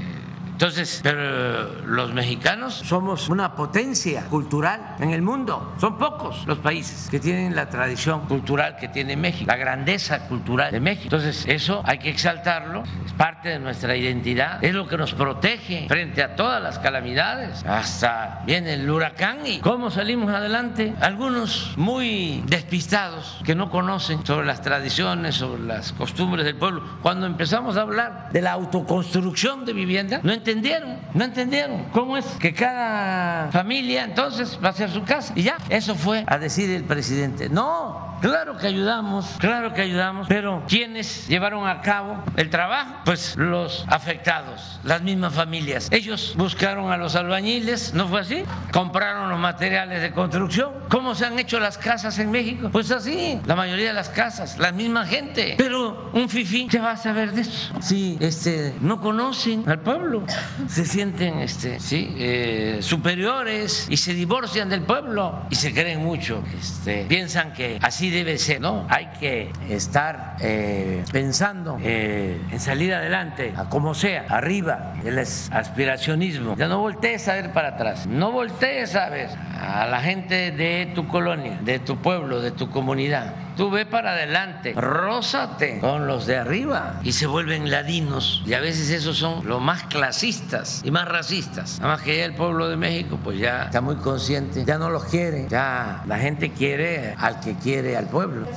Entonces, 0.60 1.00
pero 1.02 1.86
los 1.86 2.14
mexicanos 2.14 2.74
somos 2.74 3.30
una 3.30 3.56
potencia 3.56 4.26
cultural 4.26 4.98
en 5.00 5.12
el 5.12 5.22
mundo. 5.22 5.74
Son 5.80 5.98
pocos 5.98 6.46
los 6.48 6.58
países 6.58 7.08
que 7.10 7.18
tienen 7.18 7.56
la 7.56 7.70
tradición 7.70 8.28
cultural 8.28 8.76
que 8.76 8.90
tiene 8.90 9.16
México, 9.16 9.46
la 9.48 9.56
grandeza 9.56 10.28
cultural 10.28 10.74
de 10.74 10.82
México. 10.82 11.06
Entonces, 11.06 11.46
eso 11.48 11.82
hay 11.86 12.00
que 12.00 12.10
exaltarlo, 12.10 12.84
es 13.06 13.14
parte 13.14 13.48
de 13.48 13.60
nuestra 13.60 13.96
identidad, 13.96 14.62
es 14.62 14.74
lo 14.74 14.86
que 14.86 14.98
nos 14.98 15.14
protege 15.14 15.88
frente 15.88 16.22
a 16.22 16.36
todas 16.36 16.62
las 16.62 16.78
calamidades. 16.80 17.64
Hasta 17.66 18.44
viene 18.46 18.74
el 18.74 18.90
huracán 18.90 19.48
y 19.48 19.60
cómo 19.60 19.90
salimos 19.90 20.30
adelante. 20.30 20.94
Algunos 21.00 21.72
muy 21.78 22.44
despistados 22.48 23.40
que 23.46 23.56
no 23.56 23.70
conocen 23.72 24.26
sobre 24.26 24.46
las 24.46 24.62
tradiciones, 24.62 25.36
sobre 25.36 25.64
las 25.64 25.94
costumbres 25.94 26.44
del 26.44 26.58
pueblo. 26.58 26.84
Cuando 27.02 27.28
empezamos 27.28 27.78
a 27.78 27.84
hablar 27.84 28.30
de 28.34 28.42
la 28.42 28.52
autoconstrucción 28.52 29.64
de 29.64 29.72
vivienda, 29.72 30.20
no 30.22 30.34
entendieron, 30.50 30.98
no 31.14 31.24
entendieron 31.24 31.86
cómo 31.92 32.18
es 32.18 32.26
que 32.40 32.54
cada 32.54 33.52
familia 33.52 34.04
entonces 34.04 34.60
va 34.64 34.70
a 34.70 34.72
hacer 34.72 34.90
su 34.90 35.04
casa. 35.04 35.34
Y 35.36 35.44
ya, 35.44 35.58
eso 35.70 35.96
fue 35.96 36.24
a 36.26 36.38
decir 36.38 36.70
el 36.72 36.84
presidente. 36.84 37.50
No, 37.50 38.18
claro 38.22 38.58
que 38.58 38.68
ayudamos, 38.68 39.36
claro 39.40 39.74
que 39.74 39.82
ayudamos, 39.82 40.28
pero 40.28 40.64
¿quiénes 40.68 41.28
llevaron 41.28 41.68
a 41.68 41.82
cabo 41.82 42.24
el 42.36 42.50
trabajo? 42.50 42.96
Pues 43.06 43.36
los 43.38 43.86
afectados, 43.90 44.80
las 44.84 45.02
mismas 45.02 45.34
familias. 45.34 45.88
Ellos 45.92 46.34
buscaron 46.36 46.92
a 46.92 46.98
los 46.98 47.16
albañiles, 47.16 47.94
¿no 47.94 48.08
fue 48.08 48.22
así? 48.22 48.44
Compraron 48.72 49.30
los 49.30 49.40
materiales 49.40 50.02
de 50.02 50.12
construcción. 50.12 50.72
¿Cómo 50.90 51.14
se 51.14 51.26
han 51.26 51.38
hecho 51.38 51.60
las 51.60 51.78
casas 51.78 52.18
en 52.20 52.32
México? 52.32 52.70
Pues 52.72 52.90
así, 52.92 53.40
la 53.46 53.56
mayoría 53.56 53.90
de 53.90 53.94
las 53.94 54.10
casas, 54.10 54.58
la 54.58 54.72
misma 54.72 55.06
gente. 55.06 55.56
Pero 55.58 56.10
un 56.14 56.28
fifí, 56.28 56.68
¿qué 56.68 56.80
va 56.80 56.92
a 56.92 56.98
saber 56.98 57.34
de 57.34 57.42
eso? 57.42 57.74
Si 57.82 58.18
este, 58.20 58.74
no 58.82 59.00
conocen 59.00 59.64
al 59.70 59.80
pueblo 59.80 60.24
se 60.68 60.86
sienten 60.86 61.40
este. 61.40 61.78
Eh, 61.92 62.80
superiores 62.82 63.88
y 63.90 63.98
se 63.98 64.14
divorcian 64.14 64.70
del 64.70 64.82
pueblo 64.82 65.46
y 65.50 65.56
se 65.56 65.74
creen 65.74 66.04
mucho. 66.04 66.44
Este, 66.58 67.06
piensan 67.08 67.54
que 67.54 67.80
así 67.82 68.10
debe 68.10 68.38
ser, 68.38 68.62
¿no? 68.62 68.86
Hay 68.90 69.08
que 69.20 69.52
estar 69.70 70.38
eh, 70.40 71.04
pensando 71.12 71.78
eh, 71.82 72.40
en 72.52 72.60
salir 72.60 72.94
adelante, 72.94 73.54
a 73.56 73.70
como 73.70 73.94
sea, 73.94 74.26
arriba, 74.30 74.94
el 75.04 75.20
aspiracionismo. 75.20 76.56
Ya 76.56 76.68
no 76.68 76.80
voltees 76.80 77.28
a 77.28 77.36
ver 77.36 77.54
para 77.54 77.70
atrás, 77.70 78.08
no 78.08 78.32
voltees 78.32 78.96
a 78.96 79.10
ver 79.10 79.30
a 79.60 79.88
la 79.88 80.02
gente 80.02 80.52
de 80.52 80.92
tu 80.96 81.08
colonia, 81.08 81.60
de 81.62 81.80
tu 81.80 81.98
pueblo, 81.98 82.42
de 82.42 82.52
tu 82.52 82.70
comunidad. 82.70 83.49
Tú 83.60 83.70
ve 83.70 83.86
para 83.86 84.14
adelante, 84.14 84.74
rózate 84.74 85.80
con 85.82 86.08
los 86.08 86.26
de 86.26 86.38
arriba 86.38 87.02
y 87.04 87.12
se 87.12 87.28
vuelven 87.28 87.70
ladinos. 87.70 88.42
Y 88.46 88.54
a 88.54 88.62
veces 88.62 88.90
esos 88.90 89.18
son 89.18 89.46
los 89.46 89.62
más 89.62 89.84
clasistas 89.84 90.82
y 90.86 90.92
más 90.92 91.06
racistas. 91.10 91.78
Nada 91.82 91.96
más 91.96 92.02
que 92.02 92.16
ya 92.20 92.24
el 92.24 92.36
pueblo 92.36 92.70
de 92.70 92.78
México 92.78 93.20
pues 93.22 93.38
ya 93.38 93.64
está 93.64 93.82
muy 93.82 93.98
consciente, 93.98 94.64
ya 94.64 94.78
no 94.78 94.90
los 94.90 95.04
quiere, 95.04 95.46
ya 95.50 96.04
la 96.08 96.18
gente 96.20 96.54
quiere 96.54 97.14
al 97.18 97.42
que 97.42 97.56
quiere 97.56 97.98
al 97.98 98.06
pueblo. 98.06 98.48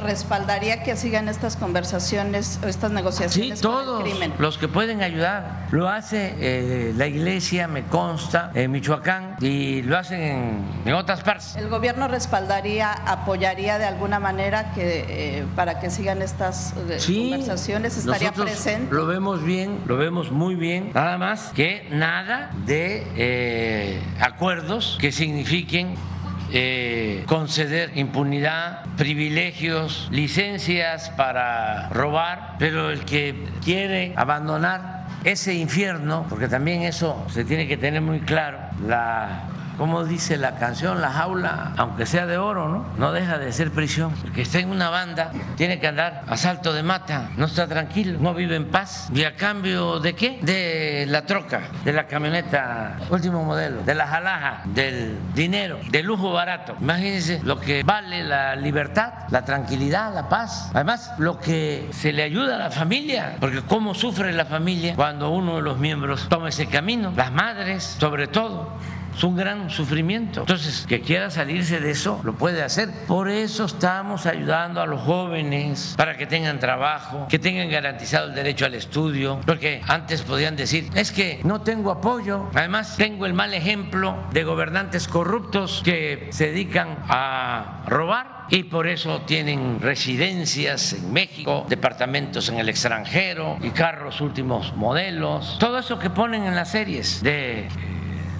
Respaldaría 0.00 0.82
que 0.82 0.96
sigan 0.96 1.28
estas 1.28 1.56
conversaciones 1.56 2.58
o 2.62 2.68
estas 2.68 2.90
negociaciones 2.90 3.58
sí, 3.58 3.62
todos 3.62 3.98
con 3.98 4.06
el 4.06 4.12
crimen? 4.12 4.32
los 4.38 4.58
que 4.58 4.68
pueden 4.68 5.02
ayudar. 5.02 5.66
Lo 5.70 5.88
hace 5.88 6.34
eh, 6.38 6.92
la 6.96 7.06
iglesia, 7.06 7.68
me 7.68 7.84
consta, 7.84 8.50
en 8.54 8.70
Michoacán 8.70 9.36
y 9.40 9.82
lo 9.82 9.98
hacen 9.98 10.20
en, 10.20 10.64
en 10.84 10.94
otras 10.94 11.22
partes. 11.22 11.56
¿El 11.56 11.68
gobierno 11.68 12.08
respaldaría, 12.08 12.92
apoyaría 12.92 13.78
de 13.78 13.84
alguna 13.86 14.20
manera 14.20 14.72
que 14.72 15.04
eh, 15.08 15.44
para 15.56 15.80
que 15.80 15.90
sigan 15.90 16.22
estas 16.22 16.74
eh, 16.88 16.98
Sí, 16.98 17.30
conversaciones? 17.30 17.96
¿Estaría 17.96 18.32
presente? 18.32 18.94
Lo 18.94 19.06
vemos 19.06 19.42
bien, 19.42 19.80
lo 19.86 19.96
vemos 19.96 20.30
muy 20.30 20.54
bien. 20.54 20.92
Nada 20.94 21.18
más 21.18 21.52
que 21.54 21.88
nada 21.90 22.50
de 22.64 24.00
acuerdos 24.20 24.98
que 25.00 25.12
signifiquen 25.12 25.94
eh, 26.52 27.24
conceder 27.26 27.92
impunidad, 27.96 28.84
privilegios, 28.96 30.08
licencias 30.10 31.10
para 31.10 31.88
robar, 31.90 32.56
pero 32.58 32.90
el 32.90 33.04
que 33.04 33.34
quiere 33.64 34.12
abandonar 34.16 35.06
ese 35.24 35.54
infierno, 35.54 36.26
porque 36.28 36.48
también 36.48 36.82
eso 36.82 37.26
se 37.28 37.44
tiene 37.44 37.66
que 37.66 37.76
tener 37.76 38.00
muy 38.00 38.20
claro, 38.20 38.58
la 38.86 39.48
como 39.76 40.04
dice 40.04 40.36
la 40.36 40.56
canción, 40.56 41.00
la 41.00 41.10
jaula, 41.10 41.72
aunque 41.76 42.06
sea 42.06 42.26
de 42.26 42.38
oro, 42.38 42.68
¿no? 42.68 42.86
No 42.98 43.12
deja 43.12 43.38
de 43.38 43.52
ser 43.52 43.70
prisión. 43.70 44.14
El 44.24 44.32
que 44.32 44.42
está 44.42 44.58
en 44.58 44.70
una 44.70 44.90
banda 44.90 45.30
tiene 45.56 45.78
que 45.78 45.86
andar 45.86 46.22
a 46.26 46.36
salto 46.36 46.72
de 46.72 46.82
mata, 46.82 47.30
no 47.36 47.46
está 47.46 47.66
tranquilo, 47.66 48.18
no 48.20 48.34
vive 48.34 48.56
en 48.56 48.66
paz. 48.66 49.08
¿Y 49.14 49.24
a 49.24 49.36
cambio 49.36 50.00
de 50.00 50.14
qué? 50.14 50.38
De 50.42 51.06
la 51.08 51.26
troca, 51.26 51.62
de 51.84 51.92
la 51.92 52.06
camioneta 52.06 52.98
último 53.10 53.44
modelo, 53.44 53.82
de 53.82 53.94
la 53.94 54.06
jalaja, 54.06 54.62
del 54.64 55.18
dinero, 55.34 55.78
del 55.90 56.06
lujo 56.06 56.32
barato. 56.32 56.76
Imagínense 56.80 57.40
lo 57.44 57.60
que 57.60 57.82
vale 57.82 58.24
la 58.24 58.56
libertad, 58.56 59.12
la 59.30 59.44
tranquilidad, 59.44 60.14
la 60.14 60.28
paz. 60.28 60.70
Además, 60.74 61.12
lo 61.18 61.38
que 61.38 61.88
se 61.92 62.12
le 62.12 62.22
ayuda 62.22 62.56
a 62.56 62.58
la 62.58 62.70
familia, 62.70 63.36
porque 63.40 63.62
cómo 63.62 63.94
sufre 63.94 64.32
la 64.32 64.44
familia 64.44 64.94
cuando 64.94 65.30
uno 65.30 65.56
de 65.56 65.62
los 65.62 65.78
miembros 65.78 66.28
toma 66.28 66.48
ese 66.48 66.66
camino, 66.66 67.12
las 67.16 67.32
madres 67.32 67.84
sobre 67.98 68.26
todo 68.26 68.78
es 69.16 69.24
un 69.24 69.34
gran 69.34 69.70
sufrimiento. 69.70 70.40
Entonces, 70.40 70.84
que 70.86 71.00
quiera 71.00 71.30
salirse 71.30 71.80
de 71.80 71.90
eso, 71.90 72.20
lo 72.22 72.34
puede 72.34 72.62
hacer. 72.62 72.90
Por 73.06 73.30
eso 73.30 73.64
estamos 73.64 74.26
ayudando 74.26 74.80
a 74.80 74.86
los 74.86 75.00
jóvenes 75.00 75.94
para 75.96 76.16
que 76.16 76.26
tengan 76.26 76.58
trabajo, 76.58 77.26
que 77.28 77.38
tengan 77.38 77.70
garantizado 77.70 78.28
el 78.28 78.34
derecho 78.34 78.66
al 78.66 78.74
estudio, 78.74 79.40
porque 79.46 79.80
antes 79.86 80.22
podían 80.22 80.54
decir, 80.56 80.90
es 80.94 81.12
que 81.12 81.40
no 81.44 81.62
tengo 81.62 81.90
apoyo, 81.90 82.50
además 82.54 82.96
tengo 82.96 83.24
el 83.24 83.32
mal 83.32 83.54
ejemplo 83.54 84.16
de 84.32 84.44
gobernantes 84.44 85.08
corruptos 85.08 85.80
que 85.82 86.28
se 86.30 86.48
dedican 86.48 86.98
a 87.08 87.84
robar 87.86 88.46
y 88.50 88.64
por 88.64 88.86
eso 88.86 89.22
tienen 89.22 89.80
residencias 89.80 90.92
en 90.92 91.12
México, 91.12 91.64
departamentos 91.68 92.48
en 92.48 92.58
el 92.58 92.68
extranjero 92.68 93.56
y 93.62 93.70
carros 93.70 94.20
últimos 94.20 94.76
modelos. 94.76 95.56
Todo 95.58 95.78
eso 95.78 95.98
que 95.98 96.10
ponen 96.10 96.44
en 96.44 96.54
las 96.54 96.70
series 96.70 97.22
de 97.22 97.66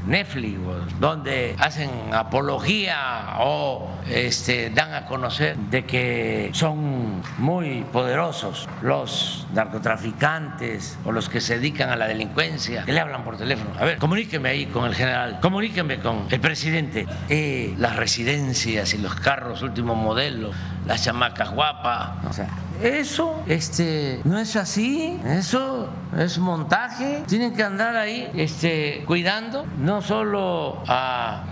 Netflix, 0.07 0.59
donde 1.01 1.57
hacen 1.59 1.91
apología 2.13 3.37
o 3.41 3.89
este, 4.09 4.71
dan 4.71 4.95
a 4.95 5.07
conocer 5.07 5.57
de 5.57 5.85
que 5.85 6.51
son 6.53 7.23
muy 7.39 7.85
poderosos 7.93 8.69
los 8.83 9.47
narcotraficantes 9.53 10.99
o 11.05 11.13
los 11.13 11.29
que 11.29 11.41
se 11.41 11.57
dedican 11.57 11.91
a 11.91 11.97
la 11.97 12.07
delincuencia, 12.07 12.85
que 12.85 12.93
le 12.93 13.01
hablan 13.01 13.25
por 13.25 13.37
teléfono. 13.37 13.71
A 13.79 13.85
ver, 13.85 13.99
comuníqueme 13.99 14.49
ahí 14.49 14.67
con 14.67 14.85
el 14.85 14.95
general, 14.95 15.41
comuníqueme 15.41 15.99
con 15.99 16.27
el 16.31 16.41
presidente. 16.41 17.07
Eh, 17.29 17.75
las 17.79 17.97
residencias 17.97 18.95
y 18.95 18.99
los 18.99 19.15
carros 19.15 19.63
último 19.63 19.95
modelo, 19.95 20.51
las 20.87 21.05
chamacas 21.05 21.51
guapas, 21.51 22.41
eso 22.83 23.43
este, 23.47 24.21
no 24.25 24.39
es 24.39 24.57
así, 24.57 25.19
eso 25.25 25.89
es 26.17 26.39
montaje. 26.39 27.23
Tienen 27.27 27.55
que 27.55 27.63
andar 27.63 27.97
ahí 27.97 28.31
este, 28.35 29.05
cuidando 29.07 29.67
no 29.79 30.03
solo 30.03 30.83
a 30.87 31.45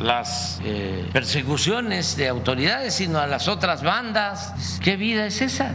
las 0.00 0.60
eh, 0.64 1.08
persecuciones 1.12 2.16
de 2.16 2.28
autoridades, 2.28 2.94
sino 2.94 3.18
a 3.18 3.26
las 3.26 3.48
otras 3.48 3.82
bandas. 3.82 4.78
¿Qué 4.82 4.96
vida 4.96 5.26
es 5.26 5.40
esa? 5.40 5.74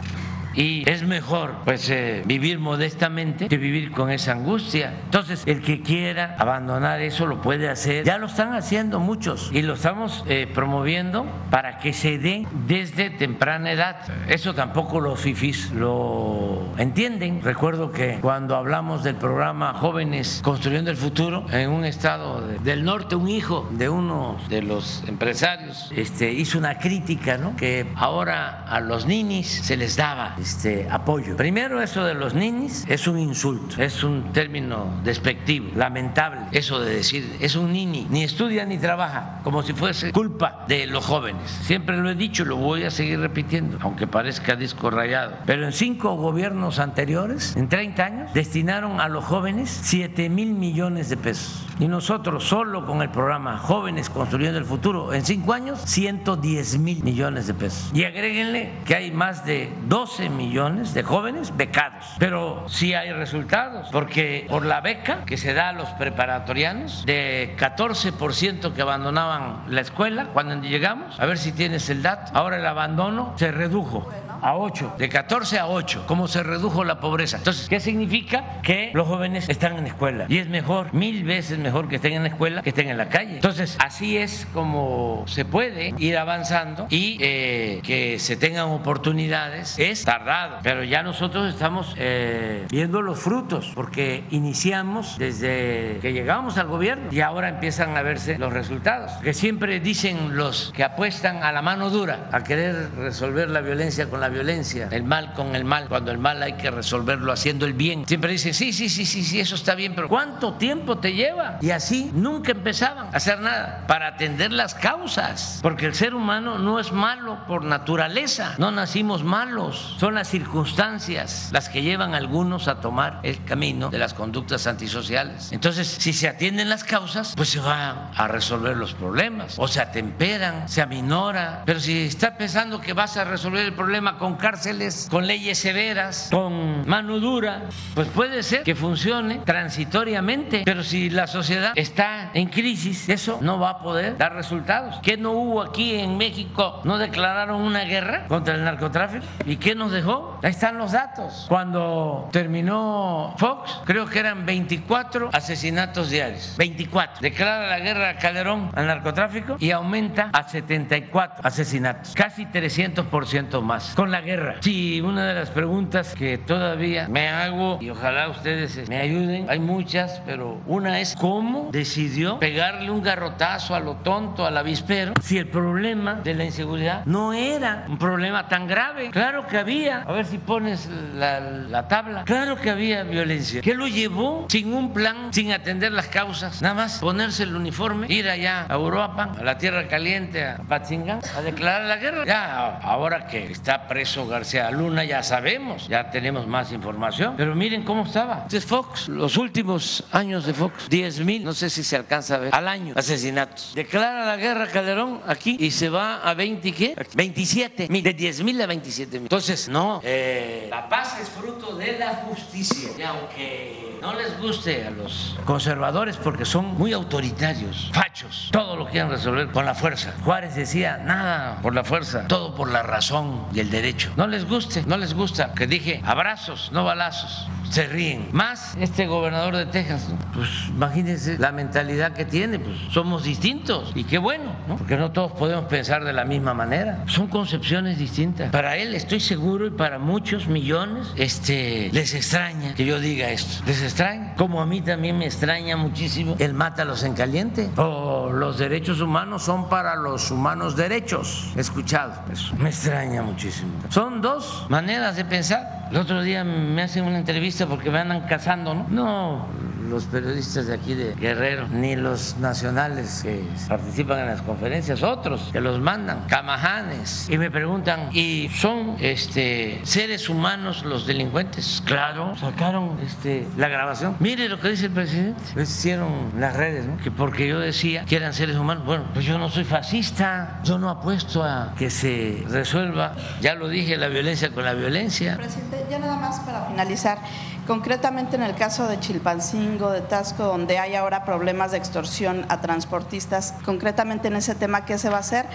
Y 0.55 0.89
es 0.89 1.03
mejor 1.03 1.55
pues 1.65 1.89
eh, 1.89 2.23
vivir 2.25 2.59
modestamente 2.59 3.47
que 3.47 3.57
vivir 3.57 3.91
con 3.91 4.09
esa 4.09 4.31
angustia. 4.33 4.93
Entonces, 5.05 5.43
el 5.45 5.61
que 5.61 5.81
quiera 5.81 6.35
abandonar 6.39 7.01
eso 7.01 7.25
lo 7.25 7.41
puede 7.41 7.69
hacer. 7.69 8.05
Ya 8.05 8.17
lo 8.17 8.27
están 8.27 8.53
haciendo 8.53 8.99
muchos 8.99 9.49
y 9.53 9.61
lo 9.61 9.73
estamos 9.73 10.23
eh, 10.27 10.47
promoviendo 10.53 11.25
para 11.49 11.77
que 11.79 11.93
se 11.93 12.17
den 12.17 12.47
desde 12.67 13.09
temprana 13.09 13.71
edad. 13.71 13.97
Eso 14.27 14.53
tampoco 14.53 14.99
los 15.01 15.19
fifis 15.19 15.71
lo 15.71 16.73
entienden. 16.77 17.41
Recuerdo 17.43 17.91
que 17.91 18.19
cuando 18.21 18.55
hablamos 18.55 19.03
del 19.03 19.15
programa 19.15 19.73
Jóvenes 19.73 20.41
Construyendo 20.43 20.91
el 20.91 20.97
Futuro 20.97 21.45
en 21.51 21.69
un 21.69 21.85
estado 21.85 22.45
de- 22.47 22.59
del 22.59 22.83
norte, 22.83 23.15
un 23.15 23.29
hijo 23.29 23.67
de 23.71 23.89
uno 23.89 24.37
de 24.49 24.61
los 24.61 25.03
empresarios 25.07 25.91
este, 25.95 26.31
hizo 26.31 26.57
una 26.57 26.77
crítica, 26.79 27.37
¿no? 27.37 27.55
Que 27.55 27.87
ahora 27.95 28.63
a 28.67 28.79
los 28.79 29.05
ninis 29.05 29.47
se 29.47 29.77
les 29.77 29.95
daba 29.95 30.35
este, 30.45 30.87
apoyo. 30.91 31.35
Primero, 31.35 31.81
eso 31.81 32.05
de 32.05 32.13
los 32.13 32.35
ninis 32.35 32.85
es 32.87 33.07
un 33.07 33.17
insulto, 33.17 33.81
es 33.81 34.03
un 34.03 34.31
término 34.31 35.01
despectivo, 35.03 35.71
lamentable. 35.75 36.41
Eso 36.51 36.79
de 36.79 36.97
decir, 36.97 37.35
es 37.39 37.55
un 37.55 37.73
nini, 37.73 38.05
ni 38.11 38.23
estudia 38.23 38.63
ni 38.63 38.77
trabaja, 38.77 39.39
como 39.43 39.63
si 39.63 39.73
fuese 39.73 40.11
culpa 40.11 40.63
de 40.67 40.85
los 40.85 41.03
jóvenes. 41.03 41.49
Siempre 41.63 41.97
lo 41.97 42.11
he 42.11 42.15
dicho 42.15 42.43
y 42.43 42.45
lo 42.45 42.57
voy 42.57 42.83
a 42.83 42.91
seguir 42.91 43.19
repitiendo, 43.19 43.79
aunque 43.81 44.05
parezca 44.05 44.55
disco 44.55 44.91
rayado. 44.91 45.35
Pero 45.47 45.65
en 45.65 45.73
cinco 45.73 46.15
gobiernos 46.15 46.77
anteriores, 46.77 47.55
en 47.55 47.67
30 47.67 48.05
años, 48.05 48.33
destinaron 48.35 49.01
a 49.01 49.09
los 49.09 49.25
jóvenes 49.25 49.75
7 49.81 50.29
mil 50.29 50.53
millones 50.53 51.09
de 51.09 51.17
pesos. 51.17 51.65
Y 51.79 51.87
nosotros, 51.87 52.45
solo 52.45 52.85
con 52.85 53.01
el 53.01 53.09
programa 53.09 53.57
Jóvenes 53.57 54.09
Construyendo 54.09 54.57
el 54.57 54.65
Futuro, 54.65 55.13
en 55.13 55.25
cinco 55.25 55.51
años, 55.51 55.81
110 55.83 56.77
mil 56.77 57.03
millones 57.03 57.47
de 57.47 57.53
pesos. 57.53 57.91
Y 57.93 58.05
agréguenle 58.05 58.71
que 58.85 58.95
hay 58.95 59.11
más 59.11 59.45
de 59.45 59.73
12 59.89 60.29
millones 60.35 60.93
de 60.93 61.03
jóvenes 61.03 61.55
becados. 61.55 62.05
Pero 62.19 62.65
sí 62.67 62.93
hay 62.93 63.11
resultados, 63.11 63.89
porque 63.91 64.45
por 64.49 64.65
la 64.65 64.81
beca 64.81 65.25
que 65.25 65.37
se 65.37 65.53
da 65.53 65.69
a 65.69 65.73
los 65.73 65.89
preparatorianos, 65.89 67.05
de 67.05 67.55
14% 67.57 68.73
que 68.73 68.81
abandonaban 68.81 69.63
la 69.69 69.81
escuela 69.81 70.27
cuando 70.33 70.61
llegamos, 70.61 71.19
a 71.19 71.25
ver 71.25 71.37
si 71.37 71.51
tienes 71.51 71.89
el 71.89 72.01
dato, 72.01 72.31
ahora 72.35 72.57
el 72.57 72.65
abandono 72.65 73.33
se 73.37 73.51
redujo 73.51 74.09
a 74.41 74.55
8, 74.55 74.95
de 74.97 75.09
14 75.09 75.59
a 75.59 75.67
8, 75.67 76.05
cómo 76.07 76.27
se 76.27 76.43
redujo 76.43 76.83
la 76.83 76.99
pobreza. 76.99 77.37
Entonces, 77.37 77.67
¿qué 77.69 77.79
significa? 77.79 78.61
Que 78.61 78.91
los 78.93 79.07
jóvenes 79.07 79.49
están 79.49 79.77
en 79.77 79.83
la 79.83 79.89
escuela 79.89 80.25
y 80.29 80.37
es 80.37 80.47
mejor, 80.47 80.93
mil 80.93 81.23
veces 81.23 81.57
mejor 81.59 81.87
que 81.87 81.97
estén 81.97 82.13
en 82.13 82.23
la 82.23 82.29
escuela 82.29 82.61
que 82.61 82.69
estén 82.69 82.89
en 82.89 82.97
la 82.97 83.09
calle. 83.09 83.35
Entonces, 83.35 83.77
así 83.79 84.17
es 84.17 84.47
como 84.53 85.23
se 85.27 85.45
puede 85.45 85.93
ir 85.97 86.17
avanzando 86.17 86.87
y 86.89 87.17
eh, 87.21 87.81
que 87.83 88.19
se 88.19 88.35
tengan 88.35 88.69
oportunidades. 88.69 89.77
Es 89.79 90.03
tardado, 90.03 90.59
pero 90.63 90.83
ya 90.83 91.03
nosotros 91.03 91.53
estamos 91.53 91.93
eh, 91.97 92.65
viendo 92.69 93.01
los 93.01 93.19
frutos 93.19 93.71
porque 93.75 94.23
iniciamos 94.31 95.17
desde 95.17 95.99
que 96.01 96.13
llegamos 96.13 96.57
al 96.57 96.67
gobierno 96.67 97.11
y 97.11 97.21
ahora 97.21 97.49
empiezan 97.49 97.95
a 97.97 98.01
verse 98.01 98.37
los 98.37 98.53
resultados. 98.53 99.11
Que 99.23 99.33
siempre 99.33 99.79
dicen 99.79 100.35
los 100.35 100.71
que 100.75 100.83
apuestan 100.83 101.43
a 101.43 101.51
la 101.51 101.61
mano 101.61 101.89
dura, 101.89 102.29
a 102.31 102.43
querer 102.43 102.89
resolver 102.97 103.49
la 103.49 103.61
violencia 103.61 104.09
con 104.09 104.19
la 104.19 104.24
violencia, 104.29 104.89
el 104.91 105.03
mal 105.03 105.33
con 105.33 105.55
el 105.55 105.65
mal, 105.65 105.87
cuando 105.87 106.11
el 106.11 106.17
mal 106.17 106.41
hay 106.43 106.53
que 106.53 106.71
resolverlo 106.71 107.31
haciendo 107.31 107.65
el 107.65 107.73
bien. 107.73 108.05
Siempre 108.07 108.31
dicen, 108.31 108.53
sí, 108.53 108.73
sí, 108.73 108.89
sí, 108.89 109.05
sí, 109.05 109.23
sí, 109.23 109.39
eso 109.39 109.55
está 109.55 109.75
bien, 109.75 109.93
pero 109.95 110.09
¿cuánto 110.09 110.53
tiempo 110.53 110.97
te 110.97 111.13
lleva? 111.13 111.57
Y 111.61 111.71
así 111.71 112.11
nunca 112.13 112.51
empezaban 112.51 113.07
a 113.07 113.17
hacer 113.17 113.39
nada 113.39 113.85
para 113.87 114.07
atender 114.07 114.51
las 114.51 114.75
causas, 114.75 115.59
porque 115.61 115.85
el 115.85 115.95
ser 115.95 116.13
humano 116.13 116.57
no 116.57 116.79
es 116.79 116.91
malo 116.91 117.45
por 117.47 117.63
naturaleza, 117.63 118.55
no 118.57 118.71
nacimos 118.71 119.23
malos, 119.23 119.95
son 119.99 120.15
las 120.15 120.27
circunstancias 120.29 121.49
las 121.51 121.69
que 121.69 121.81
llevan 121.81 122.13
a 122.13 122.17
algunos 122.17 122.67
a 122.67 122.81
tomar 122.81 123.19
el 123.23 123.43
camino 123.43 123.89
de 123.89 123.97
las 123.97 124.13
conductas 124.13 124.67
antisociales. 124.67 125.51
Entonces, 125.51 125.87
si 125.87 126.13
se 126.13 126.27
atienden 126.27 126.69
las 126.69 126.83
causas, 126.83 127.33
pues 127.35 127.49
se 127.49 127.59
van 127.59 128.09
a 128.15 128.27
resolver 128.27 128.75
los 128.77 128.93
problemas, 128.93 129.55
o 129.57 129.67
se 129.67 129.81
atemperan, 129.81 130.67
se 130.67 130.81
aminora, 130.81 131.63
pero 131.65 131.79
si 131.79 132.05
está 132.05 132.37
pensando 132.37 132.81
que 132.81 132.93
vas 132.93 133.17
a 133.17 133.23
resolver 133.23 133.65
el 133.65 133.73
problema 133.73 134.14
con 134.17 134.35
cárceles, 134.35 135.07
con 135.09 135.27
leyes 135.27 135.57
severas, 135.57 136.29
con 136.31 136.87
mano 136.87 137.19
dura, 137.19 137.63
pues 137.93 138.07
puede 138.09 138.43
ser 138.43 138.63
que 138.63 138.75
funcione 138.75 139.39
transitoriamente, 139.45 140.63
pero 140.65 140.83
si 140.83 141.09
la 141.09 141.27
sociedad 141.27 141.73
está 141.75 142.31
en 142.33 142.47
crisis, 142.47 143.09
eso 143.09 143.39
no 143.41 143.59
va 143.59 143.71
a 143.71 143.79
poder 143.79 144.17
dar 144.17 144.33
resultados. 144.33 144.99
¿Qué 145.01 145.17
no 145.17 145.31
hubo 145.31 145.61
aquí 145.61 145.95
en 145.95 146.17
México? 146.17 146.81
¿No 146.83 146.97
declararon 146.97 147.61
una 147.61 147.83
guerra 147.83 148.27
contra 148.27 148.55
el 148.55 148.63
narcotráfico? 148.63 149.25
¿Y 149.45 149.57
qué 149.57 149.75
nos 149.75 149.91
dejó? 149.91 150.39
Ahí 150.43 150.51
están 150.51 150.77
los 150.77 150.91
datos. 150.91 151.45
Cuando 151.47 152.29
terminó 152.31 153.33
Fox, 153.37 153.81
creo 153.85 154.05
que 154.05 154.19
eran 154.19 154.45
24 154.45 155.29
asesinatos 155.33 156.09
diarios. 156.09 156.55
24. 156.57 157.21
Declara 157.21 157.67
la 157.67 157.79
guerra 157.79 158.09
a 158.09 158.17
Calderón 158.17 158.71
al 158.73 158.87
narcotráfico 158.87 159.57
y 159.59 159.71
aumenta 159.71 160.29
a 160.33 160.47
74 160.47 161.41
asesinatos. 161.43 162.13
Casi 162.13 162.45
300% 162.45 163.61
más. 163.61 163.93
Con 163.95 164.04
la 164.11 164.21
guerra. 164.21 164.57
Sí, 164.61 165.01
una 165.01 165.25
de 165.27 165.33
las 165.33 165.49
preguntas 165.49 166.13
que 166.15 166.37
todavía 166.37 167.07
me 167.07 167.27
hago 167.29 167.79
y 167.81 167.89
ojalá 167.89 168.29
ustedes 168.29 168.87
me 168.89 168.97
ayuden, 168.97 169.49
hay 169.49 169.59
muchas, 169.59 170.21
pero 170.25 170.61
una 170.65 170.99
es 170.99 171.15
cómo 171.15 171.69
decidió 171.71 172.39
pegarle 172.39 172.91
un 172.91 173.01
garrotazo 173.01 173.75
a 173.75 173.79
lo 173.79 173.95
tonto, 173.97 174.45
al 174.45 174.57
avispero, 174.57 175.13
si 175.21 175.37
el 175.37 175.47
problema 175.47 176.15
de 176.15 176.33
la 176.33 176.45
inseguridad 176.45 177.05
no 177.05 177.33
era 177.33 177.85
un 177.87 177.97
problema 177.97 178.47
tan 178.47 178.67
grave. 178.67 179.09
Claro 179.11 179.47
que 179.47 179.57
había. 179.57 180.01
A 180.01 180.11
ver 180.11 180.25
si 180.25 180.37
pones 180.37 180.87
la, 181.15 181.39
la 181.39 181.87
tabla. 181.87 182.23
Claro 182.25 182.55
que 182.57 182.69
había 182.69 183.03
violencia. 183.03 183.61
¿Qué 183.61 183.73
lo 183.73 183.87
llevó 183.87 184.45
sin 184.49 184.73
un 184.73 184.93
plan, 184.93 185.33
sin 185.33 185.51
atender 185.51 185.91
las 185.91 186.07
causas? 186.07 186.61
Nada 186.61 186.75
más 186.75 186.99
ponerse 186.99 187.43
el 187.43 187.55
uniforme, 187.55 188.07
ir 188.09 188.29
allá 188.29 188.65
a 188.69 188.73
Europa, 188.73 189.31
a 189.39 189.43
la 189.43 189.57
Tierra 189.57 189.87
Caliente, 189.87 190.45
a 190.45 190.57
Patzingán, 190.57 191.19
a 191.37 191.41
declarar 191.41 191.83
la 191.85 191.97
guerra. 191.97 192.25
Ya, 192.25 192.77
ahora 192.77 193.27
que 193.27 193.51
está 193.51 193.87
preso 193.95 194.27
García 194.27 194.69
Luna, 194.71 195.05
ya 195.05 195.23
sabemos, 195.23 195.87
ya 195.87 196.11
tenemos 196.11 196.45
más 196.47 196.73
información. 196.73 197.35
Pero 197.37 197.55
miren 197.55 197.83
cómo 197.83 198.03
estaba. 198.03 198.33
Entonces 198.43 198.65
Fox, 198.65 199.07
los 199.07 199.37
últimos 199.37 200.03
años 200.11 200.45
de 200.45 200.53
Fox, 200.53 200.89
10 200.89 201.21
mil, 201.21 201.45
no 201.45 201.53
sé 201.53 201.69
si 201.69 201.81
se 201.81 201.95
alcanza 201.95 202.35
a 202.35 202.39
ver, 202.39 202.53
al 202.53 202.67
año, 202.67 202.93
asesinatos. 202.97 203.71
Declara 203.73 204.25
la 204.25 204.35
guerra 204.35 204.67
Calderón 204.67 205.21
aquí 205.25 205.55
y 205.61 205.71
se 205.71 205.87
va 205.87 206.17
a 206.29 206.33
20, 206.33 206.73
¿qué? 206.73 206.93
27 207.15 207.87
mil, 207.87 208.03
de 208.03 208.13
10 208.13 208.43
mil 208.43 208.61
a 208.61 208.65
27 208.65 209.11
mil. 209.13 209.23
Entonces, 209.27 209.69
no, 209.69 210.01
eh, 210.03 210.67
la 210.69 210.89
paz 210.89 211.17
es 211.21 211.29
fruto 211.29 211.77
de 211.77 211.97
la 211.97 212.15
justicia. 212.15 212.89
Y 212.97 213.01
aunque 213.01 213.97
no 214.01 214.13
les 214.13 214.37
guste 214.41 214.85
a 214.85 214.91
los 214.91 215.37
conservadores 215.45 216.17
porque 216.17 216.43
son 216.43 216.77
muy 216.77 216.91
autoritarios, 216.91 217.91
fachos, 217.93 218.49
todo 218.51 218.75
lo 218.75 218.87
quieren 218.87 219.09
resolver 219.09 219.47
con 219.51 219.65
la 219.65 219.73
fuerza. 219.73 220.13
Juárez 220.25 220.53
decía, 220.55 220.97
nada 220.97 221.61
por 221.61 221.73
la 221.73 221.85
fuerza, 221.85 222.27
todo 222.27 222.53
por 222.53 222.69
la 222.69 222.83
razón 222.83 223.45
y 223.53 223.61
el 223.61 223.71
derecho. 223.71 223.84
No 224.15 224.27
les 224.27 224.45
guste, 224.47 224.83
no 224.87 224.97
les 224.97 225.13
gusta, 225.13 225.53
que 225.53 225.67
dije 225.67 226.01
abrazos, 226.05 226.71
no 226.71 226.83
balazos. 226.83 227.47
Se 227.69 227.87
ríen. 227.87 228.29
Más 228.31 228.75
este 228.79 229.07
gobernador 229.07 229.55
de 229.55 229.65
Texas, 229.65 230.07
pues 230.33 230.49
imagínense 230.69 231.37
la 231.39 231.51
mentalidad 231.51 232.13
que 232.13 232.23
tiene, 232.23 232.59
pues 232.59 232.77
somos 232.91 233.23
distintos 233.23 233.91
y 233.95 234.03
qué 234.03 234.17
bueno, 234.17 234.55
¿no? 234.67 234.77
porque 234.77 234.97
no 234.97 235.11
todos 235.11 235.31
podemos 235.33 235.65
pensar 235.65 236.03
de 236.03 236.13
la 236.13 236.25
misma 236.25 236.53
manera. 236.53 237.03
Son 237.07 237.27
concepciones 237.27 237.97
distintas. 237.97 238.51
Para 238.51 238.77
él 238.77 238.93
estoy 238.95 239.19
seguro 239.19 239.67
y 239.67 239.71
para 239.71 239.99
muchos 239.99 240.47
millones 240.47 241.07
este, 241.15 241.89
les 241.91 242.13
extraña 242.13 242.75
que 242.75 242.85
yo 242.85 242.99
diga 242.99 243.29
esto. 243.29 243.63
Les 243.65 243.81
extraña. 243.81 244.35
Como 244.35 244.61
a 244.61 244.65
mí 244.65 244.81
también 244.81 245.17
me 245.17 245.25
extraña 245.25 245.75
muchísimo 245.75 246.35
el 246.39 246.53
mátalos 246.53 247.03
en 247.03 247.13
caliente. 247.13 247.69
O 247.77 248.31
los 248.31 248.57
derechos 248.57 249.01
humanos 249.01 249.43
son 249.43 249.69
para 249.69 249.95
los 249.95 250.31
humanos 250.31 250.75
derechos. 250.75 251.51
Escuchado 251.55 252.13
eso. 252.31 252.55
Me 252.55 252.69
extraña 252.69 253.21
muchísimo. 253.21 253.71
Son 253.89 254.21
dos 254.21 254.65
maneras 254.69 255.15
de 255.15 255.25
pensar. 255.25 255.87
El 255.91 255.97
otro 255.97 256.21
día 256.21 256.43
me 256.43 256.81
hacen 256.81 257.05
una 257.05 257.19
entrevista 257.19 257.67
porque 257.67 257.89
me 257.91 257.99
andan 257.99 258.21
cazando, 258.21 258.73
¿no? 258.73 258.85
No 258.89 259.45
los 259.89 260.05
periodistas 260.05 260.67
de 260.67 260.73
aquí 260.73 260.93
de 260.93 261.13
Guerrero, 261.15 261.67
ni 261.67 261.95
los 261.95 262.37
nacionales 262.37 263.21
que 263.23 263.43
participan 263.67 264.19
en 264.19 264.27
las 264.27 264.41
conferencias, 264.41 265.03
otros 265.03 265.49
que 265.51 265.61
los 265.61 265.79
mandan, 265.79 266.25
camajanes, 266.27 267.29
y 267.29 267.37
me 267.37 267.51
preguntan, 267.51 268.09
¿y 268.13 268.49
son 268.49 268.95
este, 268.99 269.81
seres 269.83 270.29
humanos 270.29 270.83
los 270.83 271.07
delincuentes? 271.07 271.81
Claro, 271.85 272.35
sacaron 272.37 272.97
este, 273.01 273.47
la 273.57 273.67
grabación. 273.67 274.15
Mire 274.19 274.49
lo 274.49 274.59
que 274.59 274.69
dice 274.69 274.87
el 274.87 274.91
presidente. 274.91 275.41
Lo 275.55 275.61
hicieron 275.61 276.31
las 276.37 276.55
redes, 276.55 276.85
¿no? 276.85 276.97
Que 276.97 277.11
porque 277.11 277.47
yo 277.47 277.59
decía 277.59 278.05
que 278.05 278.15
eran 278.15 278.33
seres 278.33 278.57
humanos. 278.57 278.85
Bueno, 278.85 279.05
pues 279.13 279.25
yo 279.25 279.37
no 279.37 279.49
soy 279.49 279.63
fascista, 279.63 280.59
yo 280.63 280.77
no 280.77 280.89
apuesto 280.89 281.43
a 281.43 281.73
que 281.77 281.89
se 281.89 282.43
resuelva, 282.49 283.15
ya 283.41 283.55
lo 283.55 283.67
dije, 283.67 283.97
la 283.97 284.07
violencia 284.07 284.51
con 284.51 284.65
la 284.65 284.73
violencia. 284.73 285.37
Presidente, 285.37 285.85
ya 285.89 285.99
nada 285.99 286.17
más 286.17 286.39
para 286.41 286.65
finalizar. 286.65 287.19
Concretamente 287.67 288.35
en 288.35 288.43
el 288.43 288.53
caso 288.53 288.87
de 288.87 288.99
Chilpancingo, 288.99 289.89
de 289.89 290.01
Tasco, 290.01 290.43
donde 290.43 290.77
hay 290.77 290.93
ahora 290.93 291.25
problemas 291.25 291.71
de 291.71 291.77
extorsión 291.77 292.45
a 292.47 292.61
transportistas, 292.61 293.55
concretamente 293.65 294.27
en 294.27 294.35
ese 294.35 294.53
tema, 294.53 294.85
¿qué 294.85 294.99
se 294.99 295.09
va 295.09 295.17
a 295.17 295.21
hacer? 295.21 295.47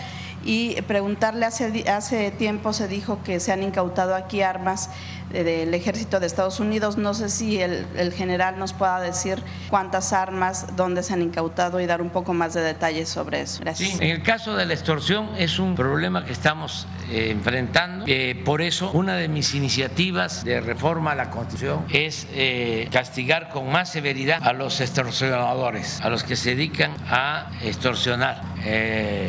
Y 0.42 0.80
preguntarle, 0.82 1.46
hace, 1.46 1.88
hace 1.88 2.32
tiempo 2.32 2.72
se 2.72 2.88
dijo 2.88 3.20
que 3.22 3.38
se 3.38 3.52
han 3.52 3.62
incautado 3.62 4.16
aquí 4.16 4.42
armas 4.42 4.90
del 5.32 5.72
ejército 5.74 6.20
de 6.20 6.26
Estados 6.26 6.60
Unidos. 6.60 6.96
No 6.96 7.14
sé 7.14 7.28
si 7.28 7.60
el, 7.60 7.86
el, 7.96 8.12
general 8.12 8.58
nos 8.58 8.72
pueda 8.72 9.00
decir 9.00 9.42
cuántas 9.68 10.12
armas, 10.12 10.76
dónde 10.76 11.02
se 11.02 11.14
han 11.14 11.22
incautado 11.22 11.80
y 11.80 11.86
dar 11.86 12.02
un 12.02 12.10
poco 12.10 12.34
más 12.34 12.54
de 12.54 12.60
detalles 12.62 13.08
sobre 13.08 13.42
eso. 13.42 13.60
Gracias. 13.60 13.90
Sí, 13.90 13.98
en 14.00 14.10
el 14.10 14.22
caso 14.22 14.56
de 14.56 14.66
la 14.66 14.74
extorsión 14.74 15.30
es 15.38 15.58
un 15.58 15.74
problema 15.74 16.24
que 16.24 16.32
estamos 16.32 16.86
eh, 17.10 17.30
enfrentando. 17.30 18.04
Eh, 18.06 18.40
por 18.44 18.62
eso, 18.62 18.90
una 18.92 19.14
de 19.14 19.28
mis 19.28 19.54
iniciativas 19.54 20.44
de 20.44 20.60
reforma 20.60 21.12
a 21.12 21.14
la 21.14 21.30
Constitución 21.30 21.84
es 21.90 22.26
eh, 22.32 22.88
castigar 22.90 23.48
con 23.48 23.70
más 23.70 23.90
severidad 23.90 24.42
a 24.42 24.52
los 24.52 24.80
extorsionadores, 24.80 26.00
a 26.00 26.10
los 26.10 26.24
que 26.24 26.36
se 26.36 26.50
dedican 26.50 26.92
a 27.08 27.50
extorsionar, 27.62 28.42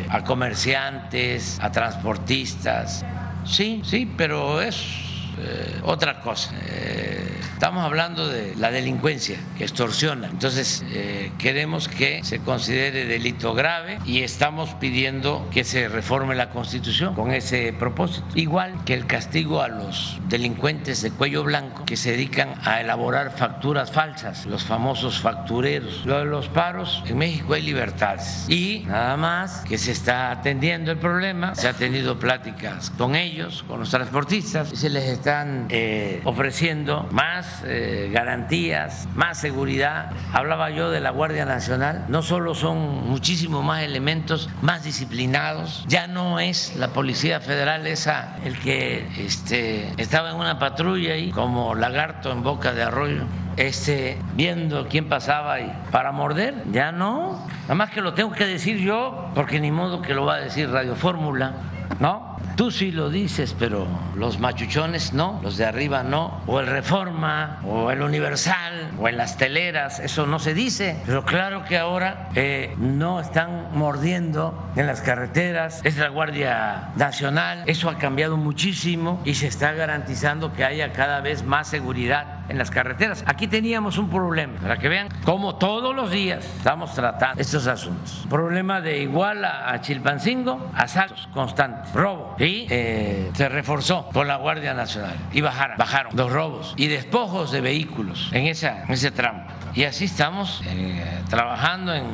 a 0.08 0.24
comerciantes, 0.24 1.58
a 1.60 1.70
transportistas. 1.72 3.04
Sí, 3.44 3.82
sí, 3.84 4.10
pero 4.16 4.60
es 4.60 5.11
eh, 5.38 5.80
otra 5.82 6.20
cosa. 6.20 6.52
Eh, 6.66 7.38
estamos 7.52 7.84
hablando 7.84 8.28
de 8.28 8.56
la 8.56 8.70
delincuencia 8.70 9.38
que 9.56 9.64
extorsiona. 9.64 10.28
Entonces, 10.28 10.84
eh, 10.90 11.30
queremos 11.38 11.88
que 11.88 12.24
se 12.24 12.40
considere 12.40 13.06
delito 13.06 13.54
grave 13.54 13.98
y 14.04 14.22
estamos 14.22 14.70
pidiendo 14.74 15.48
que 15.52 15.64
se 15.64 15.88
reforme 15.88 16.34
la 16.34 16.50
Constitución 16.50 17.14
con 17.14 17.30
ese 17.30 17.72
propósito. 17.72 18.26
Igual 18.34 18.84
que 18.84 18.94
el 18.94 19.06
castigo 19.06 19.62
a 19.62 19.68
los 19.68 20.18
delincuentes 20.28 21.02
de 21.02 21.12
cuello 21.12 21.44
blanco 21.44 21.84
que 21.84 21.96
se 21.96 22.10
dedican 22.10 22.54
a 22.64 22.80
elaborar 22.80 23.36
facturas 23.36 23.92
falsas, 23.92 24.46
los 24.46 24.64
famosos 24.64 25.20
factureros. 25.20 26.04
Lo 26.04 26.18
de 26.18 26.24
los 26.24 26.48
paros, 26.48 27.02
en 27.06 27.18
México 27.18 27.54
hay 27.54 27.62
libertades. 27.62 28.44
Y 28.48 28.84
nada 28.88 29.16
más 29.16 29.62
que 29.68 29.78
se 29.78 29.92
está 29.92 30.30
atendiendo 30.30 30.90
el 30.90 30.98
problema, 30.98 31.54
se 31.54 31.68
ha 31.68 31.74
tenido 31.74 32.18
pláticas 32.18 32.90
con 32.90 33.14
ellos, 33.14 33.64
con 33.68 33.80
los 33.80 33.90
transportistas, 33.90 34.72
y 34.72 34.76
se 34.76 34.90
les 34.90 35.04
está 35.04 35.31
están 35.32 35.68
eh, 35.70 36.20
ofreciendo 36.24 37.08
más 37.10 37.62
eh, 37.64 38.10
garantías, 38.12 39.08
más 39.14 39.38
seguridad. 39.38 40.10
Hablaba 40.34 40.68
yo 40.68 40.90
de 40.90 41.00
la 41.00 41.08
Guardia 41.08 41.46
Nacional, 41.46 42.04
no 42.08 42.20
solo 42.20 42.54
son 42.54 43.08
muchísimos 43.08 43.64
más 43.64 43.82
elementos, 43.82 44.50
más 44.60 44.84
disciplinados, 44.84 45.86
ya 45.88 46.06
no 46.06 46.38
es 46.38 46.76
la 46.76 46.88
Policía 46.88 47.40
Federal 47.40 47.86
esa 47.86 48.36
el 48.44 48.58
que 48.58 49.08
este, 49.24 49.90
estaba 49.96 50.32
en 50.32 50.36
una 50.36 50.58
patrulla 50.58 51.14
ahí 51.14 51.30
como 51.30 51.74
lagarto 51.74 52.30
en 52.30 52.42
boca 52.42 52.74
de 52.74 52.82
arroyo 52.82 53.22
este, 53.56 54.18
viendo 54.34 54.86
quién 54.88 55.08
pasaba 55.08 55.60
y 55.60 55.72
para 55.90 56.12
morder, 56.12 56.62
ya 56.72 56.92
no. 56.92 57.46
Nada 57.62 57.74
más 57.74 57.90
que 57.90 58.02
lo 58.02 58.12
tengo 58.12 58.32
que 58.32 58.44
decir 58.44 58.76
yo, 58.78 59.30
porque 59.34 59.60
ni 59.60 59.70
modo 59.70 60.02
que 60.02 60.12
lo 60.12 60.26
va 60.26 60.34
a 60.34 60.40
decir 60.40 60.70
Radio 60.70 60.94
Fórmula, 60.94 61.54
¿no? 62.00 62.31
Tú 62.56 62.70
sí 62.70 62.92
lo 62.92 63.10
dices, 63.10 63.56
pero 63.58 63.86
los 64.14 64.38
machuchones 64.38 65.12
no, 65.12 65.40
los 65.42 65.56
de 65.56 65.64
arriba 65.64 66.02
no, 66.02 66.42
o 66.46 66.60
el 66.60 66.66
Reforma, 66.66 67.60
o 67.64 67.90
el 67.90 68.02
Universal, 68.02 68.90
o 68.98 69.08
en 69.08 69.16
las 69.16 69.36
teleras, 69.36 70.00
eso 70.00 70.26
no 70.26 70.38
se 70.38 70.54
dice. 70.54 71.00
Pero 71.06 71.24
claro 71.24 71.64
que 71.64 71.78
ahora 71.78 72.28
eh, 72.34 72.74
no 72.78 73.20
están 73.20 73.68
mordiendo 73.72 74.70
en 74.76 74.86
las 74.86 75.00
carreteras, 75.00 75.80
es 75.84 75.96
la 75.96 76.08
Guardia 76.08 76.90
Nacional, 76.96 77.64
eso 77.66 77.88
ha 77.88 77.98
cambiado 77.98 78.36
muchísimo 78.36 79.20
y 79.24 79.34
se 79.34 79.46
está 79.46 79.72
garantizando 79.72 80.52
que 80.52 80.64
haya 80.64 80.92
cada 80.92 81.20
vez 81.20 81.44
más 81.44 81.68
seguridad 81.68 82.41
en 82.52 82.58
las 82.58 82.70
carreteras. 82.70 83.24
Aquí 83.26 83.48
teníamos 83.48 83.98
un 83.98 84.10
problema, 84.10 84.60
para 84.60 84.76
que 84.76 84.88
vean 84.88 85.08
cómo 85.24 85.56
todos 85.56 85.96
los 85.96 86.10
días 86.10 86.44
estamos 86.44 86.94
tratando 86.94 87.40
estos 87.40 87.66
asuntos. 87.66 88.26
Problema 88.28 88.80
de 88.80 88.98
Iguala 88.98 89.72
a 89.72 89.80
Chilpancingo, 89.80 90.70
asaltos 90.74 91.28
constantes, 91.32 91.92
robo. 91.94 92.36
Y 92.38 92.66
eh, 92.68 93.30
se 93.34 93.48
reforzó 93.48 94.08
con 94.12 94.28
la 94.28 94.36
Guardia 94.36 94.74
Nacional 94.74 95.16
y 95.32 95.40
bajaron, 95.40 95.78
bajaron 95.78 96.14
los 96.14 96.30
robos 96.30 96.74
y 96.76 96.88
despojos 96.88 97.50
de 97.50 97.62
vehículos 97.62 98.28
en, 98.32 98.46
esa, 98.46 98.84
en 98.84 98.92
ese 98.92 99.10
tramo. 99.10 99.44
Y 99.74 99.84
así 99.84 100.04
estamos 100.04 100.62
eh, 100.66 101.02
trabajando 101.30 101.94
en 101.94 102.04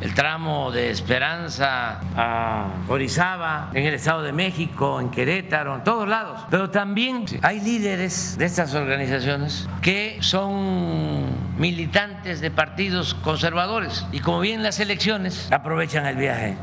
el 0.00 0.14
tramo 0.14 0.70
de 0.70 0.90
Esperanza 0.90 2.00
a 2.16 2.68
Orizaba, 2.88 3.70
en 3.74 3.84
el 3.84 3.94
Estado 3.94 4.22
de 4.22 4.32
México, 4.32 5.00
en 5.00 5.10
Querétaro, 5.10 5.76
en 5.76 5.84
todos 5.84 6.08
lados. 6.08 6.40
Pero 6.50 6.70
también 6.70 7.24
hay 7.42 7.60
líderes 7.60 8.38
de 8.38 8.46
estas 8.46 8.74
organizaciones 8.74 9.68
que 9.82 10.18
son 10.20 11.26
militantes 11.58 12.40
de 12.40 12.50
partidos 12.50 13.14
conservadores 13.14 14.06
y 14.12 14.20
como 14.20 14.40
vienen 14.40 14.62
las 14.62 14.80
elecciones, 14.80 15.50
aprovechan 15.52 16.06
el 16.06 16.16
viaje. 16.16 16.56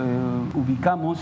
ubicamos, 0.53 1.19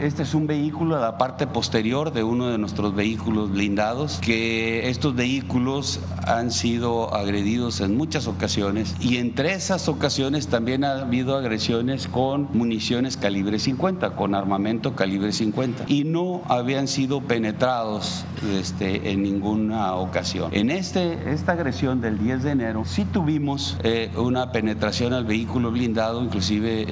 este 0.00 0.22
es 0.22 0.34
un 0.34 0.46
vehículo 0.46 0.96
a 0.96 1.00
la 1.00 1.18
parte 1.18 1.46
posterior 1.46 2.12
de 2.12 2.22
uno 2.22 2.48
de 2.48 2.58
nuestros 2.58 2.94
vehículos 2.94 3.50
blindados, 3.50 4.18
que 4.20 4.88
estos 4.88 5.14
vehículos 5.14 6.00
han 6.26 6.50
sido 6.50 7.14
agredidos 7.14 7.80
en 7.80 7.96
muchas 7.96 8.26
ocasiones 8.26 8.94
y 9.00 9.16
entre 9.16 9.54
esas 9.54 9.88
ocasiones 9.88 10.48
también 10.48 10.84
ha 10.84 11.00
habido 11.00 11.36
agresiones 11.36 12.08
con 12.08 12.48
municiones 12.52 13.16
calibre 13.16 13.58
50, 13.58 14.14
con 14.16 14.34
armamento 14.34 14.94
calibre 14.94 15.32
50 15.32 15.84
y 15.86 16.04
no 16.04 16.42
habían 16.48 16.88
sido 16.88 17.20
penetrados 17.22 18.24
este, 18.52 18.77
en 18.80 19.22
ninguna 19.22 19.94
ocasión. 19.94 20.50
En 20.52 20.70
este, 20.70 21.32
esta 21.32 21.52
agresión 21.52 22.00
del 22.00 22.18
10 22.18 22.42
de 22.42 22.50
enero 22.50 22.84
sí 22.84 23.04
tuvimos 23.04 23.78
eh, 23.82 24.10
una 24.16 24.52
penetración 24.52 25.12
al 25.12 25.24
vehículo 25.24 25.70
blindado, 25.70 26.22
inclusive 26.22 26.86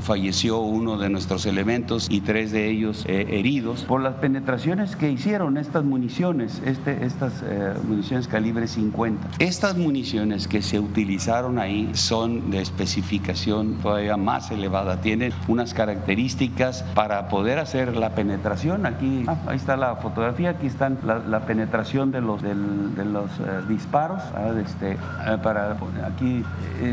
falleció 0.00 0.58
uno 0.60 0.96
de 0.98 1.08
nuestros 1.08 1.46
elementos 1.46 2.08
y 2.10 2.20
tres 2.20 2.52
de 2.52 2.68
ellos 2.70 3.04
eh, 3.06 3.26
heridos 3.30 3.84
por 3.84 4.00
las 4.00 4.14
penetraciones 4.14 4.96
que 4.96 5.10
hicieron 5.10 5.56
estas 5.58 5.84
municiones, 5.84 6.62
este, 6.64 7.04
estas 7.04 7.42
eh, 7.44 7.74
municiones 7.86 8.28
calibre 8.28 8.66
50. 8.66 9.28
Estas 9.38 9.76
municiones 9.76 10.48
que 10.48 10.62
se 10.62 10.78
utilizaron 10.80 11.58
ahí 11.58 11.90
son 11.94 12.50
de 12.50 12.60
especificación 12.60 13.74
todavía 13.82 14.16
más 14.16 14.50
elevada, 14.50 15.00
tienen 15.00 15.32
unas 15.48 15.74
características 15.74 16.84
para 16.94 17.28
poder 17.28 17.58
hacer 17.58 17.96
la 17.96 18.14
penetración. 18.14 18.86
Aquí, 18.86 19.24
ah, 19.26 19.36
ahí 19.46 19.56
está 19.56 19.76
la 19.76 19.96
fotografía, 19.96 20.50
aquí 20.50 20.66
están 20.68 20.98
la, 21.04 21.40
penetración 21.40 22.10
de 22.12 22.20
los, 22.20 22.42
de 22.42 22.54
los 22.54 23.30
eh, 23.40 23.62
disparos. 23.68 24.22
Ah, 24.34 24.52
este, 24.64 24.92
eh, 24.92 24.98
para, 25.42 25.76
aquí 26.06 26.44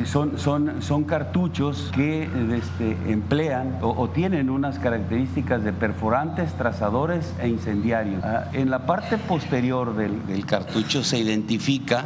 son, 0.05 0.37
son, 0.37 0.81
son 0.81 1.03
cartuchos 1.03 1.91
que 1.95 2.23
este, 2.51 2.97
emplean 3.11 3.77
o, 3.81 4.09
tienen 4.09 4.49
unas 4.49 4.79
características 4.79 5.63
de 5.63 5.73
perforantes, 5.73 6.53
trazadores 6.53 7.33
e 7.41 7.47
incendiarios. 7.47 8.23
Ah, 8.23 8.45
en 8.53 8.69
la 8.69 8.85
parte 8.85 9.17
posterior 9.17 9.95
del, 9.95 10.25
del 10.25 10.45
cartucho 10.45 11.03
se 11.03 11.19
identifica 11.19 12.05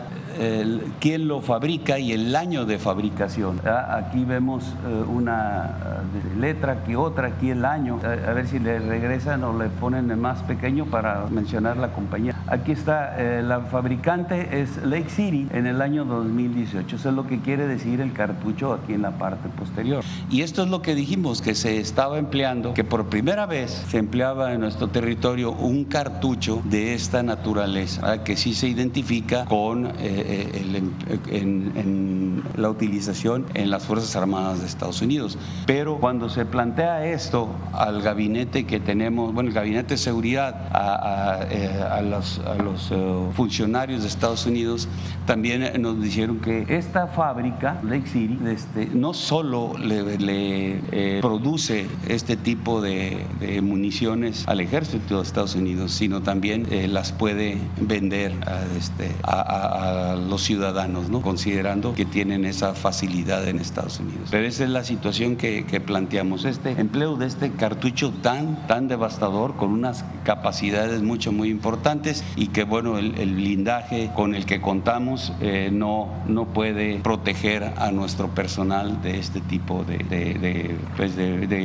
quién 0.99 1.27
lo 1.27 1.41
fabrica 1.41 1.99
y 1.99 2.13
el 2.13 2.35
año 2.35 2.65
de 2.65 2.79
fabricación. 2.79 3.61
Aquí 3.65 4.23
vemos 4.23 4.63
eh, 4.63 5.03
una 5.07 5.75
eh, 6.13 6.39
letra, 6.39 6.73
aquí 6.73 6.95
otra, 6.95 7.27
aquí 7.27 7.49
el 7.49 7.65
año. 7.65 7.99
A, 8.03 8.33
ver 8.33 8.47
si 8.47 8.59
le 8.59 8.79
regresan 8.79 9.43
o 9.43 9.57
le 9.57 9.69
ponen 9.69 10.19
más 10.19 10.41
pequeño 10.43 10.85
para 10.85 11.25
mencionar 11.29 11.77
la 11.77 11.91
compañía. 11.93 12.35
Aquí 12.47 12.71
está, 12.71 13.15
eh, 13.19 13.41
la 13.43 13.61
fabricante 13.61 14.61
es 14.61 14.77
Lake 14.83 15.09
City 15.09 15.47
en 15.51 15.67
el 15.67 15.81
año 15.81 16.05
2018. 16.05 16.95
Eso 16.95 17.09
es 17.09 17.15
lo 17.15 17.27
que 17.27 17.39
quiere 17.39 17.67
decir 17.67 18.01
el 18.01 18.13
cartucho 18.13 18.73
aquí 18.73 18.93
en 18.93 19.01
la 19.01 19.11
parte 19.11 19.49
posterior. 19.49 20.03
Y 20.29 20.41
esto 20.41 20.63
es 20.63 20.69
lo 20.69 20.81
que 20.81 20.95
dijimos, 20.95 21.41
que 21.41 21.55
se 21.55 21.79
estaba 21.79 22.17
empleando, 22.17 22.73
que 22.73 22.83
por 22.83 23.07
primera 23.07 23.45
vez 23.45 23.71
se 23.89 23.97
empleaba 23.97 24.53
en 24.53 24.61
nuestro 24.61 24.87
territorio 24.87 25.51
un 25.51 25.85
cartucho 25.85 26.61
de 26.65 26.93
esta 26.93 27.23
naturaleza, 27.23 28.23
que 28.23 28.35
sí 28.35 28.53
se 28.53 28.67
identifica 28.67 29.45
con 29.45 29.87
eh, 29.87 30.28
en, 30.29 32.43
la 32.55 32.69
utilización 32.69 33.45
en 33.53 33.69
las 33.69 33.85
Fuerzas 33.85 34.15
Armadas 34.15 34.61
de 34.61 34.67
Estados 34.67 35.01
Unidos. 35.01 35.37
Pero 35.65 35.97
cuando 35.97 36.29
se 36.29 36.45
plantea 36.45 37.05
esto 37.05 37.49
al 37.73 38.01
gabinete 38.01 38.65
que 38.65 38.79
tenemos, 38.79 39.33
bueno, 39.33 39.49
el 39.49 39.55
gabinete 39.55 39.95
de 39.95 39.97
seguridad, 39.97 40.69
a, 40.73 41.39
eh, 41.49 42.03
los, 42.03 42.91
eh, 42.91 43.29
funcionarios 43.33 44.01
de 44.01 44.07
Estados 44.07 44.45
Unidos, 44.45 44.87
también 45.25 45.81
nos 45.81 46.01
dijeron 46.01 46.39
que 46.39 46.65
esta 46.67 47.07
fábrica, 47.07 47.79
Lake 47.83 48.07
City, 48.07 48.39
este, 48.47 48.87
no 48.87 49.13
solo 49.13 49.73
le, 49.77 51.19
produce 51.21 51.87
este 52.07 52.35
tipo 52.35 52.81
de, 52.81 53.25
municiones 53.61 54.47
al 54.47 54.59
ejército 54.59 55.17
de 55.17 55.23
Estados 55.23 55.55
Unidos, 55.55 55.91
sino 55.91 56.21
también 56.21 56.67
las 56.93 57.11
puede 57.11 57.57
vender 57.79 58.33
a, 58.45 58.63
este, 58.77 59.11
a 59.23 60.15
los 60.27 60.43
ciudadanos, 60.43 61.09
¿no? 61.09 61.21
considerando 61.21 61.93
que 61.93 62.05
tienen 62.05 62.45
esa 62.45 62.73
facilidad 62.73 63.47
en 63.47 63.59
Estados 63.59 63.99
Unidos. 63.99 64.29
Pero 64.31 64.45
esa 64.45 64.63
es 64.63 64.69
la 64.69 64.83
situación 64.83 65.35
que, 65.35 65.63
planteamos. 65.85 66.45
Este 66.45 66.71
empleo 66.71 67.15
de 67.15 67.25
este 67.25 67.51
cartucho 67.51 68.11
tan, 68.11 68.67
tan 68.67 68.87
devastador, 68.87 69.55
con 69.55 69.71
unas 69.71 70.03
capacidades 70.23 71.01
mucho, 71.01 71.31
muy 71.31 71.49
importantes 71.49 72.23
y 72.35 72.47
que, 72.47 72.63
bueno, 72.63 72.97
el, 72.97 73.35
blindaje 73.35 74.11
con 74.15 74.35
el 74.35 74.45
que 74.45 74.59
contamos 74.59 75.31
eh, 75.39 75.69
no, 75.71 76.09
no 76.27 76.45
puede 76.45 76.99
proteger 76.99 77.73
a 77.77 77.91
nuestro 77.91 78.29
personal 78.29 79.01
de 79.01 79.19
este 79.19 79.39
tipo 79.41 79.83
de, 79.83 79.97
de, 79.99 80.75
pues 80.97 81.13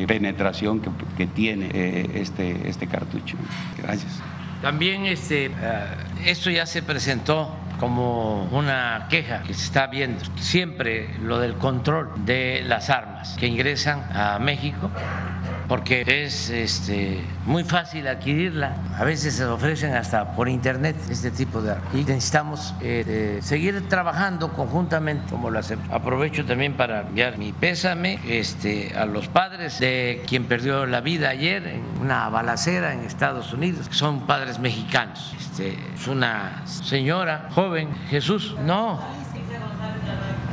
penetración 0.06 0.80
que, 0.80 0.90
que 1.16 1.26
tiene 1.26 1.70
eh, 1.72 2.10
este, 2.14 2.68
este 2.68 2.86
cartucho. 2.86 3.36
Gracias. 3.82 4.20
También 4.64 5.04
este, 5.04 5.46
eh, 5.46 5.50
esto 6.24 6.50
ya 6.50 6.64
se 6.64 6.82
presentó 6.82 7.54
como 7.78 8.44
una 8.44 9.06
queja 9.08 9.42
que 9.42 9.54
se 9.54 9.64
está 9.64 9.86
viendo 9.86 10.24
siempre 10.36 11.08
lo 11.22 11.38
del 11.38 11.54
control 11.54 12.10
de 12.24 12.62
las 12.66 12.90
armas 12.90 13.36
que 13.38 13.46
ingresan 13.46 14.04
a 14.12 14.38
México 14.38 14.90
porque 15.68 16.04
es 16.06 16.50
este, 16.50 17.20
muy 17.46 17.64
fácil 17.64 18.06
adquirirla. 18.06 18.76
A 18.96 19.04
veces 19.04 19.34
se 19.34 19.44
ofrecen 19.44 19.94
hasta 19.94 20.32
por 20.32 20.48
internet 20.48 20.96
este 21.10 21.30
tipo 21.30 21.62
de 21.62 21.72
armas. 21.72 21.94
Y 21.94 22.04
necesitamos 22.04 22.74
eh, 22.80 23.38
seguir 23.42 23.88
trabajando 23.88 24.52
conjuntamente 24.52 25.24
como 25.30 25.50
lo 25.50 25.58
hacemos. 25.58 25.88
Aprovecho 25.90 26.44
también 26.44 26.74
para 26.74 27.02
enviar 27.02 27.38
mi 27.38 27.52
pésame 27.52 28.18
este, 28.28 28.94
a 28.96 29.06
los 29.06 29.28
padres 29.28 29.78
de 29.80 30.22
quien 30.26 30.44
perdió 30.44 30.86
la 30.86 31.00
vida 31.00 31.30
ayer 31.30 31.66
en 31.66 31.82
una 32.00 32.28
balacera 32.28 32.92
en 32.92 33.00
Estados 33.00 33.52
Unidos. 33.52 33.86
Son 33.90 34.26
padres 34.26 34.58
mexicanos. 34.58 35.34
Es 35.60 36.08
una 36.08 36.66
señora 36.66 37.48
joven, 37.54 37.94
Jesús. 38.08 38.56
No, 38.64 39.00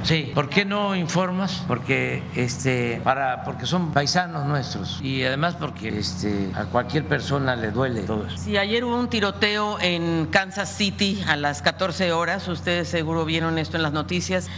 Sí, 0.04 0.32
¿por 0.34 0.50
qué 0.50 0.66
no 0.66 0.96
informas? 0.96 1.64
Porque 1.68 2.24
este 2.36 3.00
para 3.04 3.44
porque 3.44 3.68
son 3.68 3.92
paisanos 3.94 4.48
nuestros 4.48 5.00
y 5.02 5.24
además 5.24 5.56
porque 5.60 6.00
este 6.00 6.50
a 6.56 6.66
cualquier 6.66 7.06
persona 7.06 7.56
le 7.56 7.72
duele 7.72 8.02
todo 8.02 8.26
eso. 8.26 8.36
Sí, 8.38 8.58
ayer 8.58 8.84
hubo 8.84 8.98
un 8.98 9.10
tiroteo 9.10 9.80
en 9.80 10.26
Kansas 10.26 10.70
City 10.76 11.24
a 11.28 11.36
las 11.36 11.62
14 11.62 12.14
horas, 12.14 12.48
ustedes 12.48 12.88
seguro 12.88 13.26
vieron 13.26 13.60
esto 13.60 13.78
en 13.78 13.84
las 13.84 13.94
noticias 13.94 14.50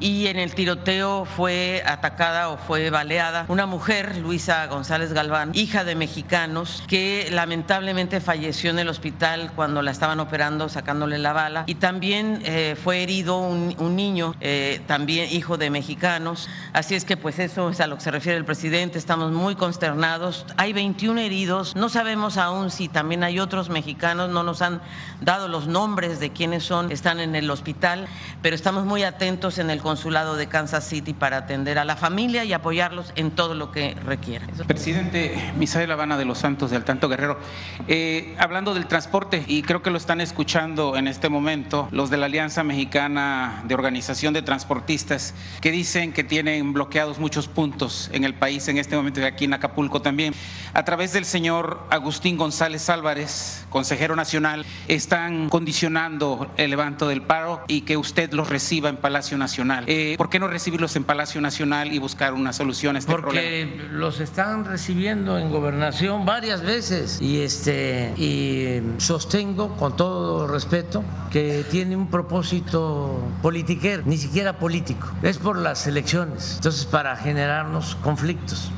y 0.00 0.26
en 0.26 0.38
el 0.38 0.54
tiroteo 0.54 1.26
fue 1.26 1.82
atacada 1.86 2.48
o 2.48 2.56
fue 2.56 2.90
baleada 2.90 3.44
una 3.48 3.66
mujer, 3.66 4.16
Luisa 4.16 4.66
González 4.66 5.12
Galván, 5.12 5.50
hija 5.54 5.84
de 5.84 5.94
mexicanos, 5.94 6.82
que 6.88 7.28
lamentablemente 7.30 8.20
falleció 8.20 8.70
en 8.70 8.78
el 8.78 8.88
hospital 8.88 9.52
cuando 9.54 9.82
la 9.82 9.90
estaban 9.90 10.20
operando 10.20 10.68
sacándole 10.68 11.18
la 11.18 11.32
bala 11.32 11.64
y 11.66 11.74
también 11.76 12.40
eh, 12.44 12.76
fue 12.82 13.02
herido 13.02 13.38
un, 13.38 13.96
niño, 13.96 14.34
eh, 14.40 14.80
también 14.86 15.28
hijo 15.30 15.58
de 15.58 15.68
mexicanos. 15.70 16.48
Así 16.72 16.94
es 16.94 17.04
que 17.04 17.16
pues 17.16 17.38
eso 17.38 17.70
es 17.70 17.80
a 17.80 17.86
lo 17.86 17.96
que 17.96 18.02
se 18.02 18.10
refiere 18.10 18.38
el 18.38 18.44
presidente, 18.44 18.98
estamos 18.98 19.32
muy 19.32 19.54
consternados. 19.54 20.46
Hay 20.56 20.72
21 20.72 21.20
heridos, 21.20 21.76
no 21.76 21.88
sabemos 21.88 22.38
aún 22.38 22.70
si 22.70 22.88
también 22.88 23.22
hay 23.24 23.38
otros 23.38 23.68
mexicanos, 23.68 24.30
no 24.30 24.42
nos 24.42 24.62
han 24.62 24.80
dado 25.20 25.48
los 25.48 25.66
nombres 25.66 26.20
de 26.20 26.30
quiénes 26.30 26.64
son, 26.64 26.90
están 26.90 27.20
en 27.20 27.34
el 27.34 27.50
hospital, 27.50 28.06
pero 28.42 28.56
estamos 28.56 28.84
muy 28.84 29.02
atentos 29.02 29.58
en 29.58 29.70
el 29.70 29.80
consulado 29.90 30.36
de 30.36 30.46
Kansas 30.46 30.84
City 30.84 31.14
para 31.14 31.38
atender 31.38 31.76
a 31.76 31.84
la 31.84 31.96
familia 31.96 32.44
y 32.44 32.52
apoyarlos 32.52 33.12
en 33.16 33.32
todo 33.32 33.56
lo 33.56 33.72
que 33.72 33.96
requieran. 34.04 34.48
Presidente 34.68 35.52
Misael 35.58 35.90
Habana 35.90 36.16
de 36.16 36.24
los 36.24 36.38
Santos 36.38 36.70
de 36.70 36.76
Altanto 36.76 37.08
Guerrero, 37.08 37.40
eh, 37.88 38.36
hablando 38.38 38.72
del 38.72 38.86
transporte, 38.86 39.42
y 39.48 39.62
creo 39.62 39.82
que 39.82 39.90
lo 39.90 39.96
están 39.96 40.20
escuchando 40.20 40.96
en 40.96 41.08
este 41.08 41.28
momento 41.28 41.88
los 41.90 42.08
de 42.08 42.18
la 42.18 42.26
Alianza 42.26 42.62
Mexicana 42.62 43.64
de 43.64 43.74
Organización 43.74 44.32
de 44.32 44.42
Transportistas, 44.42 45.34
que 45.60 45.72
dicen 45.72 46.12
que 46.12 46.22
tienen 46.22 46.72
bloqueados 46.72 47.18
muchos 47.18 47.48
puntos 47.48 48.10
en 48.12 48.22
el 48.22 48.34
país 48.34 48.68
en 48.68 48.78
este 48.78 48.94
momento 48.94 49.18
y 49.18 49.24
aquí 49.24 49.46
en 49.46 49.54
Acapulco 49.54 50.00
también. 50.02 50.34
A 50.72 50.84
través 50.84 51.12
del 51.12 51.24
señor 51.24 51.84
Agustín 51.90 52.36
González 52.36 52.88
Álvarez, 52.90 53.66
consejero 53.70 54.14
nacional, 54.14 54.64
están 54.86 55.48
condicionando 55.48 56.48
el 56.56 56.70
levanto 56.70 57.08
del 57.08 57.22
paro 57.22 57.64
y 57.66 57.80
que 57.80 57.96
usted 57.96 58.32
los 58.32 58.48
reciba 58.48 58.88
en 58.88 58.96
Palacio 58.96 59.36
Nacional. 59.36 59.79
Eh, 59.86 60.14
¿Por 60.16 60.28
qué 60.28 60.38
no 60.38 60.48
recibirlos 60.48 60.94
en 60.96 61.04
Palacio 61.04 61.40
Nacional 61.40 61.92
y 61.92 61.98
buscar 61.98 62.34
una 62.34 62.52
solución 62.52 62.96
a 62.96 62.98
este 62.98 63.10
Porque 63.10 63.30
problema? 63.30 63.70
Porque 63.72 63.94
los 63.94 64.20
están 64.20 64.64
recibiendo 64.64 65.38
en 65.38 65.50
gobernación 65.50 66.24
varias 66.24 66.62
veces 66.62 67.20
y 67.20 67.42
este 67.42 68.12
y 68.16 68.80
sostengo 68.98 69.76
con 69.76 69.96
todo 69.96 70.46
respeto 70.46 71.04
que 71.30 71.64
tiene 71.70 71.96
un 71.96 72.08
propósito 72.08 73.20
politiquero, 73.42 74.02
ni 74.06 74.16
siquiera 74.16 74.58
político. 74.58 75.10
Es 75.22 75.38
por 75.38 75.56
las 75.56 75.86
elecciones. 75.86 76.54
Entonces 76.56 76.84
para 76.84 77.16
generarnos 77.16 77.96
conflictos. 77.96 78.70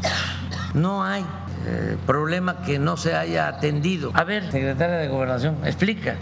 No 0.75 1.05
hay 1.05 1.25
eh, 1.67 1.97
problema 2.07 2.63
que 2.63 2.79
no 2.79 2.97
se 2.97 3.15
haya 3.15 3.49
atendido. 3.49 4.11
A 4.15 4.25
ver, 4.25 4.51
secretaria 4.51 4.97
de 4.97 5.09
Gobernación, 5.09 5.59
explica. 5.65 6.17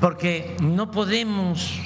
Porque 0.00 0.56
no 0.60 0.90
podemos 0.90 1.80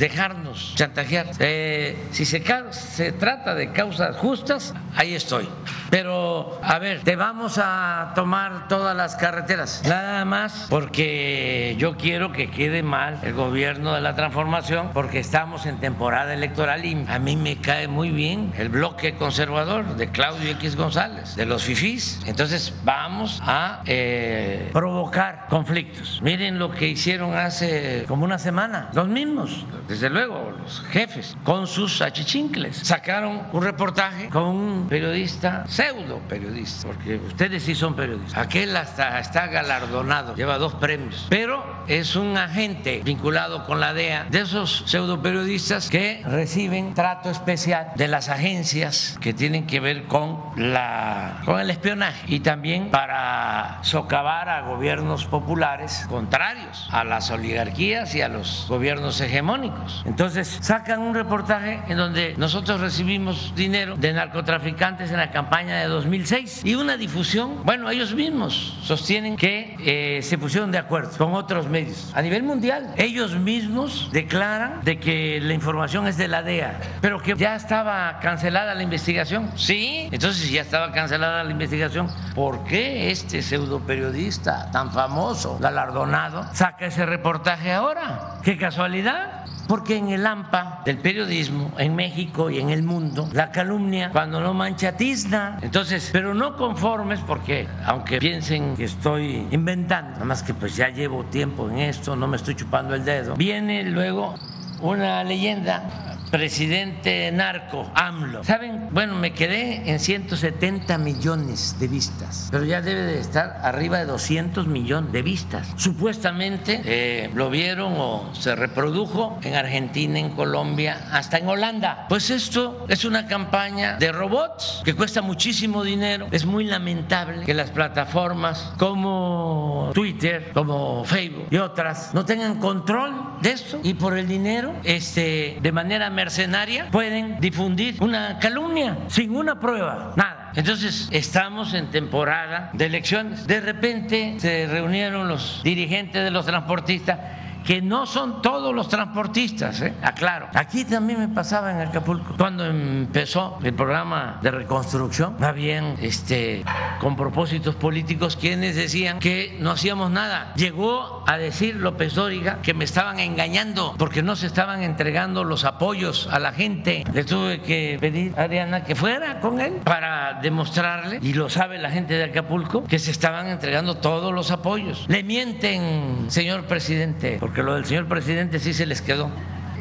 dejarnos 0.00 0.72
chantajear. 0.76 1.26
Eh, 1.38 2.08
si 2.10 2.24
se, 2.24 2.42
se 2.70 3.12
trata 3.12 3.54
de 3.54 3.70
causas 3.70 4.16
justas, 4.16 4.74
ahí 4.96 5.14
estoy. 5.14 5.46
Pero, 5.90 6.58
a 6.62 6.78
ver, 6.78 7.02
te 7.02 7.16
vamos 7.16 7.58
a 7.62 8.12
tomar 8.14 8.66
todas 8.68 8.96
las 8.96 9.14
carreteras. 9.16 9.82
Nada 9.86 10.24
más 10.24 10.66
porque 10.70 11.76
yo 11.78 11.96
quiero 11.98 12.32
que 12.32 12.50
quede 12.50 12.82
mal 12.82 13.18
el 13.22 13.34
gobierno 13.34 13.94
de 13.94 14.00
la 14.00 14.14
transformación, 14.14 14.90
porque 14.94 15.18
estamos 15.18 15.66
en 15.66 15.78
temporada 15.78 16.32
electoral 16.32 16.84
y 16.84 17.04
a 17.06 17.18
mí 17.18 17.36
me 17.36 17.56
cae 17.56 17.86
muy 17.86 18.10
bien 18.10 18.54
el 18.56 18.70
bloque 18.70 19.16
conservador 19.16 19.96
de 19.96 20.10
Claudio 20.10 20.50
X 20.52 20.76
González, 20.76 21.36
de 21.36 21.44
los 21.44 21.64
FIFIs. 21.64 22.20
Entonces, 22.26 22.72
vamos 22.84 23.38
a 23.42 23.82
eh, 23.84 24.70
provocar 24.72 25.46
conflictos. 25.50 26.20
Miren 26.22 26.58
lo 26.58 26.70
que 26.70 26.88
hicieron 26.88 27.34
hace 27.34 28.06
como 28.08 28.24
una 28.24 28.38
semana, 28.38 28.88
los 28.94 29.06
mismos 29.06 29.66
desde 29.90 30.08
luego, 30.08 30.52
los 30.62 30.84
jefes, 30.92 31.36
con 31.42 31.66
sus 31.66 32.00
achichincles. 32.00 32.76
Sacaron 32.76 33.42
un 33.52 33.62
reportaje 33.62 34.28
con 34.28 34.44
un 34.44 34.86
periodista, 34.88 35.64
pseudo 35.66 36.20
periodista, 36.28 36.86
porque 36.86 37.16
ustedes 37.16 37.64
sí 37.64 37.74
son 37.74 37.96
periodistas. 37.96 38.38
Aquel 38.38 38.76
hasta 38.76 39.18
está 39.18 39.48
galardonado, 39.48 40.36
lleva 40.36 40.58
dos 40.58 40.74
premios, 40.74 41.26
pero 41.28 41.84
es 41.88 42.14
un 42.14 42.36
agente 42.36 43.02
vinculado 43.04 43.66
con 43.66 43.80
la 43.80 43.92
DEA, 43.92 44.26
de 44.30 44.42
esos 44.42 44.84
pseudo 44.86 45.20
periodistas 45.20 45.90
que 45.90 46.22
reciben 46.24 46.94
trato 46.94 47.28
especial 47.28 47.90
de 47.96 48.06
las 48.06 48.28
agencias 48.28 49.18
que 49.20 49.34
tienen 49.34 49.66
que 49.66 49.80
ver 49.80 50.04
con, 50.04 50.40
la, 50.56 51.42
con 51.44 51.58
el 51.58 51.68
espionaje 51.68 52.26
y 52.28 52.38
también 52.38 52.92
para 52.92 53.80
socavar 53.82 54.48
a 54.48 54.60
gobiernos 54.62 55.24
populares 55.24 56.06
contrarios 56.08 56.88
a 56.92 57.02
las 57.02 57.32
oligarquías 57.32 58.14
y 58.14 58.22
a 58.22 58.28
los 58.28 58.66
gobiernos 58.68 59.20
hegemónicos. 59.20 59.79
Entonces 60.04 60.58
sacan 60.60 61.00
un 61.00 61.14
reportaje 61.14 61.80
en 61.88 61.96
donde 61.96 62.34
nosotros 62.36 62.80
recibimos 62.80 63.52
dinero 63.54 63.96
de 63.96 64.12
narcotraficantes 64.12 65.10
en 65.10 65.18
la 65.18 65.30
campaña 65.30 65.76
de 65.76 65.86
2006 65.86 66.62
y 66.64 66.74
una 66.74 66.96
difusión, 66.96 67.64
bueno, 67.64 67.90
ellos 67.90 68.14
mismos 68.14 68.78
sostienen 68.82 69.36
que 69.36 69.76
eh, 69.80 70.22
se 70.22 70.38
pusieron 70.38 70.70
de 70.70 70.78
acuerdo 70.78 71.10
con 71.16 71.34
otros 71.34 71.68
medios 71.68 72.12
a 72.14 72.22
nivel 72.22 72.42
mundial. 72.42 72.94
Ellos 72.96 73.36
mismos 73.36 74.10
declaran 74.12 74.80
de 74.84 74.98
que 74.98 75.40
la 75.40 75.54
información 75.54 76.06
es 76.06 76.16
de 76.16 76.28
la 76.28 76.42
DEA, 76.42 76.80
pero 77.00 77.20
que 77.20 77.34
ya 77.36 77.54
estaba 77.54 78.18
cancelada 78.20 78.74
la 78.74 78.82
investigación. 78.82 79.50
Sí, 79.56 80.08
entonces 80.10 80.42
si 80.42 80.52
ya 80.52 80.62
estaba 80.62 80.92
cancelada 80.92 81.44
la 81.44 81.50
investigación, 81.50 82.08
¿por 82.34 82.64
qué 82.64 83.10
este 83.10 83.42
pseudo 83.42 83.80
periodista 83.80 84.70
tan 84.70 84.92
famoso, 84.92 85.58
galardonado, 85.58 86.46
saca 86.52 86.86
ese 86.86 87.06
reportaje 87.06 87.72
ahora? 87.72 88.38
¿Qué 88.42 88.56
casualidad? 88.56 89.44
Porque 89.70 89.96
en 89.96 90.08
el 90.08 90.26
AMPA 90.26 90.82
del 90.84 90.98
periodismo, 90.98 91.70
en 91.78 91.94
México 91.94 92.50
y 92.50 92.58
en 92.58 92.70
el 92.70 92.82
mundo, 92.82 93.28
la 93.32 93.52
calumnia, 93.52 94.10
cuando 94.10 94.40
no 94.40 94.52
mancha 94.52 94.96
tizna. 94.96 95.60
Entonces, 95.62 96.10
pero 96.12 96.34
no 96.34 96.56
conformes, 96.56 97.20
porque 97.20 97.68
aunque 97.86 98.18
piensen 98.18 98.74
que 98.76 98.82
estoy 98.82 99.46
inventando, 99.52 100.14
nada 100.14 100.24
más 100.24 100.42
que 100.42 100.54
pues 100.54 100.74
ya 100.74 100.88
llevo 100.88 101.22
tiempo 101.26 101.70
en 101.70 101.78
esto, 101.78 102.16
no 102.16 102.26
me 102.26 102.36
estoy 102.36 102.56
chupando 102.56 102.96
el 102.96 103.04
dedo, 103.04 103.36
viene 103.36 103.84
luego 103.84 104.34
una 104.80 105.22
leyenda 105.22 106.18
presidente 106.30 107.30
narco, 107.32 107.90
AMLO. 107.94 108.44
¿Saben? 108.44 108.88
Bueno, 108.92 109.14
me 109.14 109.32
quedé 109.32 109.90
en 109.90 109.98
170 109.98 110.98
millones 110.98 111.76
de 111.78 111.88
vistas, 111.88 112.48
pero 112.50 112.64
ya 112.64 112.80
debe 112.80 113.02
de 113.02 113.20
estar 113.20 113.60
arriba 113.62 113.98
de 113.98 114.06
200 114.06 114.66
millones 114.66 115.12
de 115.12 115.22
vistas. 115.22 115.72
Supuestamente 115.76 116.80
eh, 116.84 117.30
lo 117.34 117.50
vieron 117.50 117.94
o 117.96 118.34
se 118.34 118.54
reprodujo 118.54 119.38
en 119.42 119.54
Argentina, 119.54 120.18
en 120.18 120.30
Colombia, 120.30 121.08
hasta 121.12 121.38
en 121.38 121.48
Holanda. 121.48 122.06
Pues 122.08 122.30
esto 122.30 122.86
es 122.88 123.04
una 123.04 123.26
campaña 123.26 123.96
de 123.96 124.12
robots 124.12 124.82
que 124.84 124.94
cuesta 124.94 125.22
muchísimo 125.22 125.84
dinero. 125.84 126.28
Es 126.30 126.46
muy 126.46 126.64
lamentable 126.64 127.44
que 127.44 127.54
las 127.54 127.70
plataformas 127.70 128.72
como 128.78 129.90
Twitter, 129.94 130.50
como 130.54 131.04
Facebook 131.04 131.46
y 131.50 131.56
otras 131.56 132.14
no 132.14 132.24
tengan 132.24 132.58
control 132.58 133.38
de 133.40 133.52
esto 133.52 133.80
y 133.82 133.94
por 133.94 134.16
el 134.16 134.28
dinero, 134.28 134.74
este, 134.84 135.58
de 135.60 135.72
manera 135.72 136.10
mercenaria 136.20 136.90
pueden 136.90 137.40
difundir 137.40 137.96
una 138.00 138.38
calumnia 138.38 138.98
sin 139.08 139.34
una 139.34 139.58
prueba, 139.58 140.12
nada. 140.16 140.52
Entonces 140.54 141.08
estamos 141.12 141.72
en 141.72 141.90
temporada 141.90 142.70
de 142.74 142.86
elecciones. 142.86 143.46
De 143.46 143.60
repente 143.60 144.34
se 144.38 144.66
reunieron 144.66 145.28
los 145.28 145.62
dirigentes 145.64 146.22
de 146.22 146.30
los 146.30 146.44
transportistas 146.44 147.18
que 147.64 147.82
no 147.82 148.06
son 148.06 148.42
todos 148.42 148.74
los 148.74 148.88
transportistas, 148.88 149.80
¿eh? 149.82 149.94
aclaro. 150.02 150.48
Aquí 150.54 150.84
también 150.84 151.20
me 151.20 151.28
pasaba 151.28 151.70
en 151.70 151.88
Acapulco. 151.88 152.34
Cuando 152.36 152.64
empezó 152.66 153.58
el 153.62 153.74
programa 153.74 154.38
de 154.42 154.50
reconstrucción, 154.50 155.42
habían 155.42 155.96
este, 156.00 156.64
con 157.00 157.16
propósitos 157.16 157.74
políticos 157.74 158.36
quienes 158.36 158.76
decían 158.76 159.18
que 159.18 159.56
no 159.60 159.72
hacíamos 159.72 160.10
nada. 160.10 160.52
Llegó 160.56 161.24
a 161.26 161.38
decir 161.38 161.76
López 161.76 162.14
Dóriga 162.14 162.60
que 162.62 162.74
me 162.74 162.84
estaban 162.84 163.20
engañando 163.20 163.94
porque 163.98 164.22
no 164.22 164.36
se 164.36 164.46
estaban 164.46 164.82
entregando 164.82 165.44
los 165.44 165.64
apoyos 165.64 166.28
a 166.30 166.38
la 166.38 166.52
gente. 166.52 167.04
Le 167.12 167.24
tuve 167.24 167.60
que 167.60 167.98
pedir 168.00 168.34
a 168.36 168.42
Adriana 168.42 168.84
que 168.84 168.94
fuera 168.94 169.40
con 169.40 169.60
él 169.60 169.74
para 169.84 170.40
demostrarle, 170.42 171.18
y 171.22 171.34
lo 171.34 171.48
sabe 171.48 171.78
la 171.78 171.90
gente 171.90 172.14
de 172.14 172.24
Acapulco, 172.24 172.84
que 172.84 172.98
se 172.98 173.10
estaban 173.10 173.48
entregando 173.48 173.96
todos 173.96 174.32
los 174.32 174.50
apoyos. 174.50 175.04
Le 175.08 175.22
mienten, 175.22 176.26
señor 176.28 176.64
presidente, 176.64 177.38
porque 177.50 177.64
lo 177.64 177.74
del 177.74 177.84
señor 177.84 178.06
presidente 178.06 178.60
sí 178.60 178.72
se 178.72 178.86
les 178.86 179.02
quedó. 179.02 179.28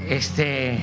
Este 0.08 0.80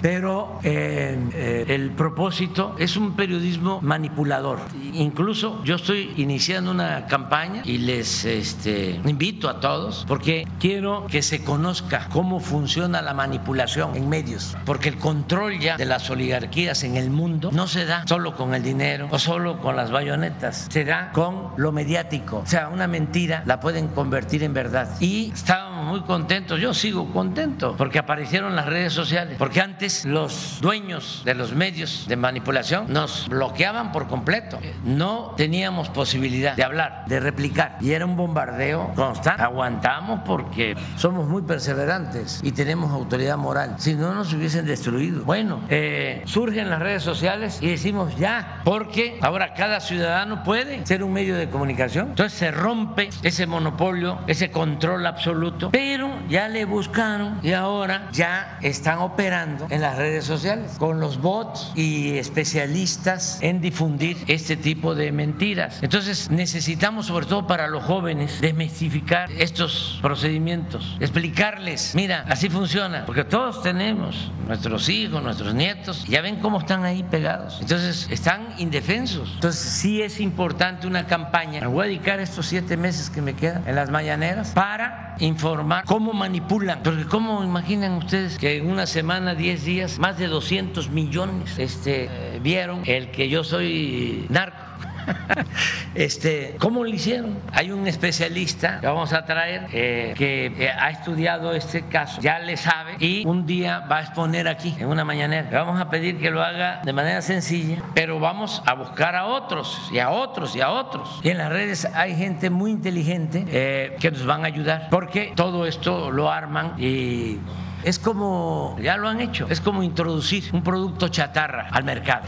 pero 0.00 0.60
eh, 0.62 1.18
eh, 1.34 1.64
el 1.68 1.90
propósito 1.90 2.74
es 2.78 2.96
un 2.96 3.14
periodismo 3.14 3.80
manipulador. 3.82 4.60
Incluso 4.92 5.62
yo 5.64 5.76
estoy 5.76 6.12
iniciando 6.16 6.70
una 6.70 7.06
campaña 7.06 7.62
y 7.64 7.78
les 7.78 8.24
este, 8.24 9.00
invito 9.04 9.48
a 9.48 9.60
todos 9.60 10.04
porque 10.08 10.46
quiero 10.58 11.06
que 11.08 11.22
se 11.22 11.44
conozca 11.44 12.08
cómo 12.10 12.40
funciona 12.40 13.02
la 13.02 13.14
manipulación 13.14 13.96
en 13.96 14.08
medios, 14.08 14.56
porque 14.64 14.88
el 14.88 14.98
control 14.98 15.58
ya 15.58 15.76
de 15.76 15.84
las 15.84 16.08
oligarquías 16.10 16.82
en 16.84 16.96
el 16.96 17.10
mundo 17.10 17.50
no 17.52 17.66
se 17.66 17.84
da 17.84 18.04
solo 18.06 18.36
con 18.36 18.54
el 18.54 18.62
dinero 18.62 19.08
o 19.10 19.18
solo 19.18 19.60
con 19.60 19.76
las 19.76 19.90
bayonetas, 19.90 20.66
se 20.70 20.84
da 20.84 21.10
con 21.12 21.52
lo 21.56 21.72
mediático. 21.72 22.38
O 22.38 22.46
sea, 22.46 22.68
una 22.68 22.86
mentira 22.86 23.42
la 23.46 23.60
pueden 23.60 23.88
convertir 23.88 24.42
en 24.42 24.54
verdad. 24.54 24.88
Y 25.00 25.30
estábamos 25.32 25.86
muy 25.86 26.00
contentos, 26.02 26.60
yo 26.60 26.74
sigo 26.74 27.12
contento 27.12 27.74
porque 27.76 27.98
aparecieron 27.98 28.54
las 28.56 28.66
redes 28.66 28.92
sociales, 28.92 29.36
porque 29.38 29.60
antes 29.60 29.87
los 30.04 30.58
dueños 30.60 31.22
de 31.24 31.34
los 31.34 31.52
medios 31.52 32.04
de 32.06 32.16
manipulación 32.16 32.92
nos 32.92 33.28
bloqueaban 33.28 33.92
por 33.92 34.06
completo. 34.06 34.58
No 34.84 35.34
teníamos 35.36 35.88
posibilidad 35.88 36.56
de 36.56 36.64
hablar, 36.64 37.04
de 37.06 37.20
replicar. 37.20 37.76
Y 37.80 37.92
era 37.92 38.04
un 38.04 38.16
bombardeo 38.16 38.92
constante. 38.94 39.42
Aguantamos 39.42 40.20
porque 40.26 40.76
somos 40.96 41.26
muy 41.26 41.42
perseverantes 41.42 42.40
y 42.42 42.52
tenemos 42.52 42.90
autoridad 42.92 43.36
moral. 43.36 43.76
Si 43.78 43.94
no, 43.94 44.14
nos 44.14 44.32
hubiesen 44.32 44.66
destruido. 44.66 45.24
Bueno, 45.24 45.60
eh, 45.68 46.22
surgen 46.26 46.70
las 46.70 46.80
redes 46.80 47.02
sociales 47.02 47.58
y 47.60 47.68
decimos 47.68 48.16
ya, 48.16 48.60
porque 48.64 49.18
ahora 49.22 49.54
cada 49.54 49.80
ciudadano 49.80 50.42
puede 50.42 50.84
ser 50.86 51.02
un 51.02 51.12
medio 51.12 51.36
de 51.36 51.48
comunicación. 51.48 52.08
Entonces 52.10 52.38
se 52.38 52.50
rompe 52.50 53.10
ese 53.22 53.46
monopolio, 53.46 54.18
ese 54.26 54.50
control 54.50 55.06
absoluto, 55.06 55.70
pero 55.70 56.10
ya 56.28 56.48
le 56.48 56.64
buscaron 56.64 57.40
y 57.42 57.52
ahora 57.52 58.08
ya 58.12 58.58
están 58.62 58.98
operando 58.98 59.66
en 59.70 59.77
las 59.80 59.96
redes 59.96 60.24
sociales 60.24 60.76
con 60.78 61.00
los 61.00 61.20
bots 61.20 61.72
y 61.74 62.18
especialistas 62.18 63.38
en 63.42 63.60
difundir 63.60 64.16
este 64.26 64.56
tipo 64.56 64.94
de 64.94 65.12
mentiras. 65.12 65.78
Entonces 65.82 66.30
necesitamos 66.30 67.06
sobre 67.06 67.26
todo 67.26 67.46
para 67.46 67.68
los 67.68 67.84
jóvenes 67.84 68.40
desmistificar 68.40 69.30
estos 69.32 69.98
procedimientos, 70.02 70.96
explicarles, 71.00 71.94
mira, 71.94 72.24
así 72.28 72.48
funciona, 72.48 73.04
porque 73.06 73.24
todos 73.24 73.62
tenemos 73.62 74.30
nuestros 74.46 74.88
hijos, 74.88 75.22
nuestros 75.22 75.54
nietos, 75.54 76.04
ya 76.06 76.20
ven 76.20 76.36
cómo 76.36 76.58
están 76.58 76.84
ahí 76.84 77.02
pegados. 77.02 77.58
Entonces 77.60 78.08
están 78.10 78.54
indefensos. 78.58 79.30
Entonces 79.34 79.60
sí 79.60 80.02
es 80.02 80.20
importante 80.20 80.86
una 80.86 81.06
campaña. 81.06 81.60
Me 81.60 81.66
voy 81.66 81.84
a 81.84 81.88
dedicar 81.88 82.20
estos 82.20 82.46
siete 82.46 82.76
meses 82.76 83.10
que 83.10 83.22
me 83.22 83.34
quedan 83.34 83.66
en 83.66 83.74
las 83.74 83.90
mañaneras 83.90 84.52
para 84.54 85.16
informar 85.20 85.84
cómo 85.84 86.12
manipulan, 86.12 86.80
porque 86.82 87.04
cómo 87.04 87.42
imaginan 87.42 87.92
ustedes 87.92 88.38
que 88.38 88.58
en 88.58 88.70
una 88.70 88.86
semana, 88.86 89.34
diez 89.34 89.64
días, 89.64 89.67
más 89.98 90.16
de 90.16 90.28
200 90.28 90.88
millones 90.88 91.58
este, 91.58 92.08
vieron 92.40 92.82
el 92.86 93.10
que 93.10 93.28
yo 93.28 93.44
soy 93.44 94.24
narco. 94.30 94.64
este, 95.94 96.56
¿Cómo 96.58 96.84
lo 96.84 96.90
hicieron? 96.90 97.38
Hay 97.52 97.70
un 97.70 97.86
especialista 97.86 98.80
que 98.80 98.86
vamos 98.86 99.12
a 99.12 99.26
traer 99.26 99.66
eh, 99.72 100.14
que 100.16 100.46
eh, 100.46 100.70
ha 100.70 100.90
estudiado 100.90 101.52
este 101.52 101.82
caso, 101.86 102.20
ya 102.22 102.38
le 102.38 102.56
sabe 102.56 102.96
y 102.98 103.26
un 103.26 103.46
día 103.46 103.80
va 103.80 103.98
a 103.98 104.00
exponer 104.02 104.48
aquí 104.48 104.74
en 104.78 104.86
una 104.86 105.04
mañanera. 105.04 105.50
Le 105.50 105.56
vamos 105.56 105.78
a 105.78 105.90
pedir 105.90 106.18
que 106.18 106.30
lo 106.30 106.42
haga 106.42 106.80
de 106.82 106.92
manera 106.94 107.20
sencilla, 107.20 107.82
pero 107.94 108.18
vamos 108.20 108.62
a 108.64 108.72
buscar 108.72 109.16
a 109.16 109.26
otros 109.26 109.90
y 109.92 109.98
a 109.98 110.10
otros 110.10 110.56
y 110.56 110.62
a 110.62 110.70
otros. 110.70 111.20
Y 111.22 111.28
en 111.28 111.38
las 111.38 111.50
redes 111.50 111.84
hay 111.94 112.16
gente 112.16 112.48
muy 112.48 112.70
inteligente 112.70 113.44
eh, 113.48 113.96
que 114.00 114.10
nos 114.10 114.24
van 114.24 114.44
a 114.44 114.46
ayudar 114.46 114.88
porque 114.90 115.32
todo 115.36 115.66
esto 115.66 116.10
lo 116.10 116.30
arman 116.30 116.74
y 116.78 117.38
es 117.82 117.98
como, 117.98 118.76
ya 118.80 118.96
lo 118.96 119.08
han 119.08 119.20
hecho, 119.20 119.46
es 119.48 119.60
como 119.60 119.82
introducir 119.82 120.44
un 120.52 120.62
producto 120.62 121.08
chatarra 121.08 121.68
al 121.70 121.84
mercado 121.84 122.22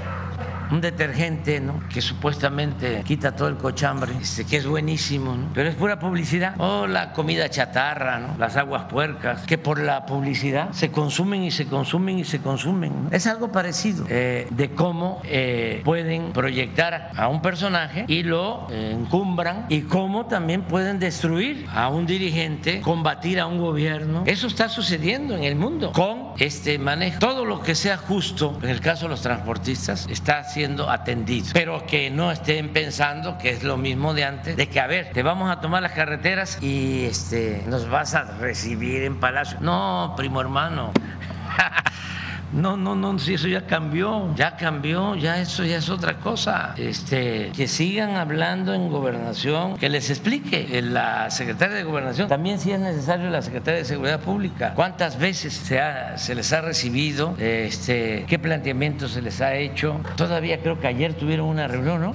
un 0.71 0.81
detergente, 0.81 1.61
¿no? 1.61 1.83
Que 1.89 2.01
supuestamente 2.01 3.03
quita 3.05 3.35
todo 3.35 3.49
el 3.49 3.57
cochambre, 3.57 4.13
este, 4.21 4.45
que 4.45 4.57
es 4.57 4.67
buenísimo, 4.67 5.37
¿no? 5.37 5.49
Pero 5.55 5.69
es 5.69 5.75
pura 5.75 5.99
publicidad. 5.99 6.55
O 6.59 6.87
la 6.87 7.13
comida 7.13 7.49
chatarra, 7.49 8.19
¿no? 8.19 8.37
Las 8.39 8.57
aguas 8.57 8.85
puercas, 8.85 9.43
que 9.43 9.59
por 9.59 9.81
la 9.81 10.07
publicidad 10.07 10.73
se 10.73 10.91
consumen 10.91 11.43
y 11.43 11.51
se 11.51 11.67
consumen 11.67 12.19
y 12.19 12.25
se 12.25 12.41
consumen. 12.41 13.09
Es 13.11 13.27
algo 13.27 13.53
parecido 13.53 14.05
eh, 14.09 14.47
de 14.51 14.71
cómo 14.71 15.21
eh, 15.25 15.83
pueden 15.85 16.33
proyectar 16.33 17.11
a 17.17 17.29
un 17.29 17.43
personaje 17.43 18.05
y 18.09 18.23
lo 18.23 18.67
eh, 18.71 18.97
encumbran 18.99 19.67
y 19.69 19.83
cómo 19.83 20.27
también 20.27 20.63
pueden 20.63 20.99
destruir 20.99 21.67
a 21.73 21.89
un 21.89 22.07
dirigente, 22.07 22.81
combatir 22.81 23.41
a 23.41 23.47
un 23.47 23.59
gobierno. 23.59 24.23
Eso 24.27 24.47
está 24.47 24.69
sucediendo 24.69 25.37
en 25.37 25.45
el 25.45 25.57
mundo 25.57 25.93
con 25.93 26.33
este 26.39 26.79
manejo. 26.79 27.19
Todo 27.19 27.45
lo 27.45 27.61
que 27.61 27.75
sea 27.75 27.97
justo, 27.97 28.59
en 28.63 28.71
el 28.71 28.81
caso 28.81 29.07
de 29.07 29.11
los 29.11 29.23
transportistas, 29.23 30.07
está 30.11 30.45
siendo 30.61 30.87
pero 31.55 31.87
que 31.87 32.11
no 32.11 32.31
estén 32.31 32.69
pensando 32.69 33.39
que 33.39 33.49
es 33.49 33.63
lo 33.63 33.79
mismo 33.79 34.13
de 34.13 34.25
antes, 34.25 34.57
de 34.59 34.69
que 34.69 34.79
a 34.79 34.87
ver, 34.87 35.11
te 35.11 35.23
vamos 35.23 35.51
a 35.51 35.59
tomar 35.63 35.81
las 35.81 35.93
carreteras 35.93 36.59
y 36.61 37.07
este 37.07 37.65
nos 37.67 37.89
vas 37.89 38.15
a 38.15 38.25
recibir 38.25 39.05
en 39.05 39.19
Palacio. 39.19 39.57
No, 39.63 40.13
primo 40.19 40.39
hermano. 40.39 40.93
No, 42.53 42.77
no, 42.77 42.97
no, 42.97 43.19
si 43.19 43.35
eso 43.35 43.47
ya 43.47 43.67
cambió, 43.67 44.35
ya 44.35 44.57
cambió, 44.57 45.15
ya 45.15 45.41
eso 45.41 45.65
ya 45.65 45.77
es 45.77 45.89
otra 45.89 46.19
cosa. 46.19 46.75
Este, 46.77 47.53
que 47.55 47.69
sigan 47.69 48.17
hablando 48.17 48.75
en 48.75 48.91
gobernación, 48.91 49.77
que 49.77 49.89
les 49.89 50.11
explique 50.11 50.81
la 50.83 51.31
secretaria 51.31 51.77
de 51.77 51.85
gobernación, 51.85 52.29
también 52.29 52.59
si 52.59 52.73
es 52.73 52.81
necesario 52.81 53.31
la 53.31 53.43
secretaria 53.43 53.79
de 53.79 53.85
seguridad 53.85 54.21
pública, 54.21 54.75
cuántas 54.75 55.19
veces 55.19 55.53
se, 55.53 55.81
se 56.17 56.35
les 56.35 56.53
ha 56.53 56.61
recibido, 56.61 57.35
este, 57.39 58.25
qué 58.27 58.39
planteamientos 58.39 59.13
se 59.13 59.23
les 59.23 59.41
ha 59.41 59.55
hecho. 59.55 60.01
Todavía 60.17 60.61
creo 60.61 60.81
que 60.81 60.89
ayer 60.89 61.15
tuvieron 61.15 61.47
una 61.47 61.69
reunión, 61.69 62.01
¿no? 62.01 62.15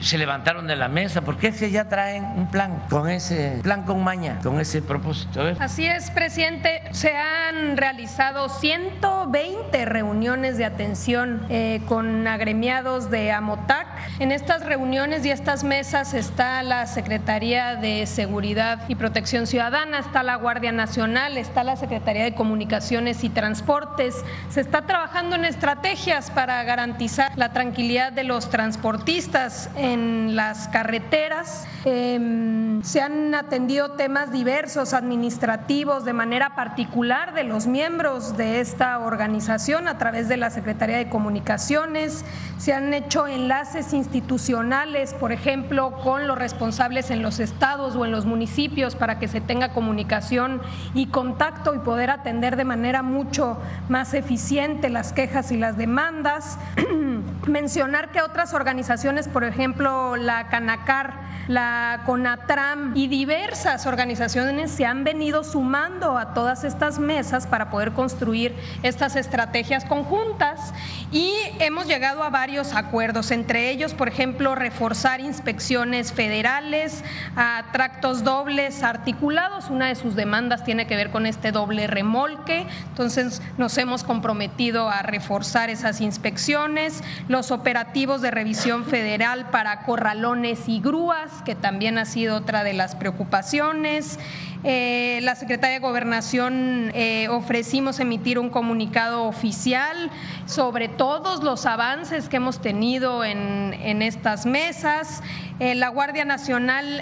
Se 0.00 0.18
levantaron 0.18 0.66
de 0.66 0.76
la 0.76 0.88
mesa, 0.88 1.22
porque 1.22 1.48
es 1.48 1.58
que 1.58 1.70
ya 1.70 1.88
traen 1.88 2.24
un 2.24 2.50
plan 2.50 2.82
con 2.88 3.08
ese 3.08 3.60
plan 3.62 3.82
con 3.82 4.02
maña, 4.02 4.38
con 4.42 4.60
ese 4.60 4.82
propósito. 4.82 5.42
Así 5.58 5.86
es, 5.86 6.10
presidente. 6.10 6.82
Se 6.92 7.16
han 7.16 7.76
realizado 7.76 8.48
120 8.48 9.84
reuniones 9.84 10.56
de 10.58 10.64
atención 10.64 11.46
eh, 11.48 11.82
con 11.86 12.26
agremiados 12.26 13.10
de 13.10 13.32
Amotac. 13.32 13.86
En 14.18 14.32
estas 14.32 14.64
reuniones 14.64 15.24
y 15.24 15.30
estas 15.30 15.64
mesas 15.64 16.14
está 16.14 16.62
la 16.62 16.86
Secretaría 16.86 17.76
de 17.76 18.06
Seguridad 18.06 18.84
y 18.88 18.94
Protección 18.94 19.46
Ciudadana, 19.46 19.98
está 19.98 20.22
la 20.22 20.36
Guardia 20.36 20.72
Nacional, 20.72 21.36
está 21.36 21.64
la 21.64 21.76
Secretaría 21.76 22.24
de 22.24 22.34
Comunicaciones 22.34 23.24
y 23.24 23.28
Transportes. 23.28 24.24
Se 24.48 24.60
está 24.60 24.82
trabajando 24.82 25.36
en 25.36 25.44
estrategias 25.44 26.30
para 26.30 26.62
garantizar 26.64 27.32
la 27.36 27.52
tranquilidad 27.52 28.12
de 28.12 28.24
los 28.24 28.50
transportistas 28.50 29.70
en 29.82 30.36
las 30.36 30.68
carreteras. 30.68 31.66
Em, 31.84 32.82
se 32.84 33.00
han 33.00 33.34
atendido 33.34 33.92
temas 33.92 34.30
diversos, 34.30 34.94
administrativos, 34.94 36.04
de 36.04 36.12
manera 36.12 36.54
particular 36.54 37.34
de 37.34 37.42
los 37.42 37.66
miembros 37.66 38.36
de 38.36 38.60
esta 38.60 39.00
organización 39.00 39.88
a 39.88 39.98
través 39.98 40.28
de 40.28 40.36
la 40.36 40.50
Secretaría 40.50 40.98
de 40.98 41.08
Comunicaciones. 41.08 42.24
Se 42.58 42.72
han 42.72 42.94
hecho 42.94 43.26
enlaces 43.26 43.92
institucionales, 43.92 45.14
por 45.14 45.32
ejemplo, 45.32 45.92
con 46.04 46.28
los 46.28 46.38
responsables 46.38 47.10
en 47.10 47.20
los 47.20 47.40
estados 47.40 47.96
o 47.96 48.04
en 48.04 48.12
los 48.12 48.24
municipios 48.24 48.94
para 48.94 49.18
que 49.18 49.26
se 49.26 49.40
tenga 49.40 49.72
comunicación 49.72 50.62
y 50.94 51.06
contacto 51.06 51.74
y 51.74 51.80
poder 51.80 52.10
atender 52.10 52.54
de 52.54 52.64
manera 52.64 53.02
mucho 53.02 53.58
más 53.88 54.14
eficiente 54.14 54.90
las 54.90 55.12
quejas 55.12 55.50
y 55.50 55.56
las 55.56 55.76
demandas. 55.76 56.58
Mencionar 57.46 58.12
que 58.12 58.22
otras 58.22 58.54
organizaciones, 58.54 59.26
por 59.26 59.42
ejemplo, 59.42 60.16
la 60.16 60.48
Canacar, 60.48 61.22
la 61.48 62.02
CONATRAM 62.06 62.92
y 62.94 63.08
diversas 63.08 63.86
organizaciones 63.86 64.70
se 64.70 64.86
han 64.86 65.02
venido 65.02 65.42
sumando 65.42 66.16
a 66.16 66.34
todas 66.34 66.62
estas 66.62 67.00
mesas 67.00 67.48
para 67.48 67.68
poder 67.68 67.92
construir 67.92 68.54
estas 68.82 69.16
estrategias 69.16 69.84
conjuntas 69.84 70.72
y 71.10 71.32
hemos 71.58 71.86
llegado 71.86 72.22
a 72.22 72.30
varios 72.30 72.74
acuerdos, 72.74 73.30
entre 73.32 73.70
ellos, 73.70 73.92
por 73.92 74.08
ejemplo, 74.08 74.54
reforzar 74.54 75.20
inspecciones 75.20 76.12
federales 76.12 77.02
a 77.36 77.64
tractos 77.72 78.22
dobles 78.22 78.82
articulados. 78.82 79.68
Una 79.68 79.88
de 79.88 79.94
sus 79.96 80.14
demandas 80.14 80.64
tiene 80.64 80.86
que 80.86 80.96
ver 80.96 81.10
con 81.10 81.26
este 81.26 81.50
doble 81.50 81.86
remolque, 81.86 82.66
entonces 82.88 83.42
nos 83.58 83.76
hemos 83.78 84.04
comprometido 84.04 84.88
a 84.88 85.02
reforzar 85.02 85.70
esas 85.70 86.00
inspecciones, 86.00 87.02
los 87.32 87.50
operativos 87.50 88.20
de 88.20 88.30
revisión 88.30 88.84
federal 88.84 89.48
para 89.50 89.84
corralones 89.84 90.68
y 90.68 90.80
grúas, 90.80 91.42
que 91.46 91.54
también 91.54 91.96
ha 91.96 92.04
sido 92.04 92.36
otra 92.36 92.62
de 92.62 92.74
las 92.74 92.94
preocupaciones. 92.94 94.18
Eh, 94.64 95.18
la 95.22 95.34
Secretaría 95.34 95.74
de 95.74 95.80
Gobernación 95.80 96.92
eh, 96.94 97.28
ofrecimos 97.30 97.98
emitir 97.98 98.38
un 98.38 98.50
comunicado 98.50 99.24
oficial 99.24 100.10
sobre 100.44 100.88
todos 100.88 101.42
los 101.42 101.66
avances 101.66 102.28
que 102.28 102.36
hemos 102.36 102.60
tenido 102.60 103.24
en, 103.24 104.02
estas 104.02 104.44
mesas. 104.46 105.22
Eh, 105.62 105.76
la 105.76 105.90
Guardia 105.90 106.24
Nacional 106.24 107.00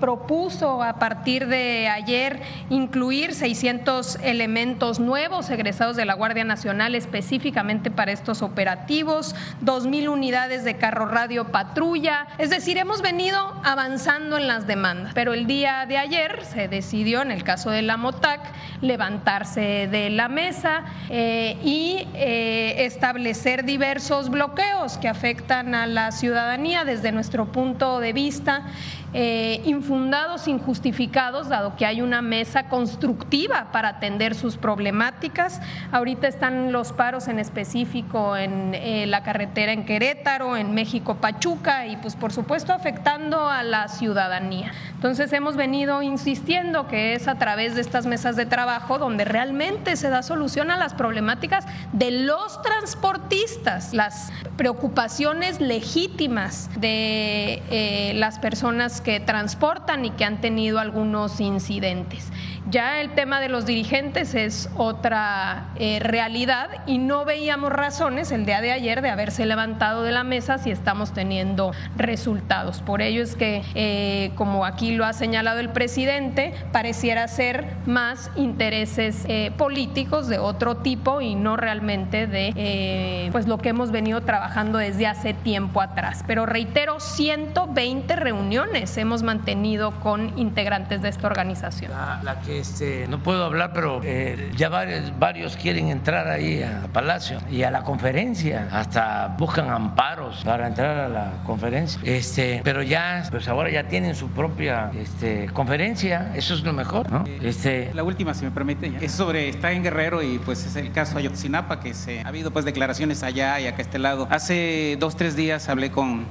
propuso 0.00 0.82
a 0.82 0.98
partir 0.98 1.48
de 1.48 1.86
ayer 1.88 2.40
incluir 2.70 3.34
600 3.34 4.16
elementos 4.22 4.98
nuevos 5.00 5.50
egresados 5.50 5.96
de 5.96 6.06
la 6.06 6.14
Guardia 6.14 6.44
Nacional 6.44 6.94
específicamente 6.94 7.90
para 7.90 8.10
estos 8.10 8.40
operativos, 8.40 9.34
2.000 9.62 10.08
unidades 10.08 10.64
de 10.64 10.78
carro 10.78 11.06
radio 11.08 11.48
patrulla. 11.48 12.26
Es 12.38 12.48
decir, 12.48 12.78
hemos 12.78 13.02
venido 13.02 13.38
avanzando 13.64 14.38
en 14.38 14.48
las 14.48 14.66
demandas, 14.66 15.12
pero 15.14 15.34
el 15.34 15.46
día 15.46 15.84
de 15.86 15.98
ayer 15.98 16.44
se 16.46 16.68
decidió 16.68 17.20
en 17.20 17.30
el 17.30 17.44
caso 17.44 17.70
de 17.70 17.82
la 17.82 17.98
MOTAC, 17.98 18.40
levantarse 18.80 19.88
de 19.90 20.08
la 20.08 20.28
mesa 20.28 20.84
eh, 21.10 21.58
y 21.62 22.06
eh, 22.14 22.86
establecer 22.86 23.64
diversos 23.64 24.30
bloqueos 24.30 24.96
que 24.96 25.08
afectan 25.08 25.74
a 25.74 25.86
la 25.86 26.12
ciudadanía 26.12 26.84
desde 26.84 27.12
nuestro 27.12 27.52
punto 27.52 27.89
de 27.98 28.12
vista 28.12 28.64
eh, 29.12 29.60
infundados, 29.64 30.46
injustificados, 30.46 31.48
dado 31.48 31.74
que 31.76 31.84
hay 31.84 32.00
una 32.00 32.22
mesa 32.22 32.68
constructiva 32.68 33.72
para 33.72 33.88
atender 33.88 34.34
sus 34.34 34.56
problemáticas. 34.56 35.60
Ahorita 35.90 36.28
están 36.28 36.70
los 36.70 36.92
paros 36.92 37.26
en 37.28 37.38
específico 37.38 38.36
en 38.36 38.74
eh, 38.74 39.06
la 39.06 39.22
carretera 39.22 39.72
en 39.72 39.84
Querétaro, 39.84 40.56
en 40.56 40.74
México 40.74 41.16
Pachuca 41.16 41.86
y 41.86 41.96
pues 41.96 42.14
por 42.14 42.32
supuesto 42.32 42.72
afectando 42.72 43.48
a 43.48 43.62
la 43.62 43.88
ciudadanía. 43.88 44.72
Entonces 44.94 45.32
hemos 45.32 45.56
venido 45.56 46.02
insistiendo 46.02 46.86
que 46.86 47.14
es 47.14 47.26
a 47.26 47.36
través 47.36 47.74
de 47.74 47.80
estas 47.80 48.06
mesas 48.06 48.36
de 48.36 48.46
trabajo 48.46 48.98
donde 48.98 49.24
realmente 49.24 49.96
se 49.96 50.08
da 50.08 50.22
solución 50.22 50.70
a 50.70 50.76
las 50.76 50.94
problemáticas 50.94 51.64
de 51.92 52.10
los 52.10 52.62
transportistas, 52.62 53.92
las 53.92 54.32
preocupaciones 54.56 55.60
legítimas 55.60 56.70
de 56.78 57.62
eh, 57.70 58.12
las 58.14 58.38
personas 58.38 58.99
que 59.00 59.20
transportan 59.20 60.04
y 60.04 60.10
que 60.10 60.24
han 60.24 60.40
tenido 60.40 60.78
algunos 60.78 61.40
incidentes. 61.40 62.30
Ya 62.68 63.00
el 63.00 63.10
tema 63.14 63.40
de 63.40 63.48
los 63.48 63.66
dirigentes 63.66 64.34
es 64.34 64.70
otra 64.76 65.70
eh, 65.76 65.98
realidad 65.98 66.68
y 66.86 66.98
no 66.98 67.24
veíamos 67.24 67.72
razones 67.72 68.30
el 68.30 68.46
día 68.46 68.60
de 68.60 68.70
ayer 68.70 69.02
de 69.02 69.10
haberse 69.10 69.44
levantado 69.44 70.02
de 70.02 70.12
la 70.12 70.24
mesa 70.24 70.58
si 70.58 70.70
estamos 70.70 71.12
teniendo 71.12 71.72
resultados. 71.96 72.80
Por 72.82 73.02
ello 73.02 73.22
es 73.22 73.34
que, 73.34 73.64
eh, 73.74 74.30
como 74.36 74.64
aquí 74.64 74.92
lo 74.92 75.04
ha 75.04 75.14
señalado 75.14 75.58
el 75.58 75.70
presidente, 75.70 76.54
pareciera 76.70 77.26
ser 77.28 77.66
más 77.86 78.30
intereses 78.36 79.24
eh, 79.26 79.52
políticos 79.56 80.28
de 80.28 80.38
otro 80.38 80.76
tipo 80.76 81.20
y 81.20 81.34
no 81.34 81.56
realmente 81.56 82.26
de 82.26 83.28
pues 83.32 83.48
lo 83.48 83.58
que 83.58 83.70
hemos 83.70 83.90
venido 83.90 84.20
trabajando 84.20 84.78
desde 84.78 85.06
hace 85.06 85.34
tiempo 85.34 85.80
atrás. 85.80 86.22
Pero 86.26 86.46
reitero, 86.46 87.00
120 87.00 88.14
reuniones 88.16 88.89
reuniones 88.90 89.00
hemos 89.00 89.22
mantenido 89.22 89.92
con 90.00 90.38
integrantes 90.38 91.02
de 91.02 91.08
esta 91.08 91.26
organización. 91.26 91.92
La, 91.92 92.40
que 92.44 92.60
este, 92.60 93.06
no 93.08 93.22
puedo 93.22 93.44
hablar, 93.44 93.72
pero 93.72 94.00
eh, 94.04 94.50
ya 94.56 94.68
varios, 94.68 95.18
varios 95.18 95.56
quieren 95.56 95.88
entrar 95.88 96.28
ahí 96.28 96.62
a 96.62 96.88
Palacio 96.92 97.38
y 97.50 97.62
a 97.62 97.70
la 97.70 97.82
conferencia, 97.82 98.68
hasta 98.72 99.34
buscan 99.38 99.70
amparos 99.70 100.42
para 100.44 100.66
entrar 100.66 100.98
a 100.98 101.08
la 101.08 101.32
conferencia. 101.44 102.00
Este, 102.04 102.60
pero 102.64 102.82
ya, 102.82 103.24
pues 103.30 103.48
ahora 103.48 103.70
ya 103.70 103.88
tienen 103.88 104.14
su 104.14 104.28
propia 104.30 104.90
este, 104.96 105.46
conferencia, 105.52 106.32
eso 106.34 106.54
es 106.54 106.62
lo 106.62 106.72
mejor, 106.72 107.10
¿no? 107.10 107.24
Este, 107.42 107.92
la 107.94 108.02
última, 108.02 108.34
si 108.34 108.44
me 108.44 108.50
permite, 108.50 108.92
es 109.00 109.12
sobre, 109.12 109.48
está 109.48 109.72
en 109.72 109.82
Guerrero 109.82 110.22
y 110.22 110.38
pues 110.38 110.64
es 110.64 110.76
el 110.76 110.92
caso 110.92 111.18
Ayotzinapa, 111.18 111.80
que 111.80 111.94
se, 111.94 112.20
ha 112.20 112.28
habido 112.28 112.50
pues 112.50 112.64
declaraciones 112.64 113.22
allá 113.22 113.60
y 113.60 113.66
acá 113.66 113.82
este 113.82 113.98
lado. 113.98 114.26
Hace 114.30 114.96
dos, 114.98 115.16
tres 115.16 115.36
días 115.36 115.68
hablé 115.68 115.90
con 115.90 116.26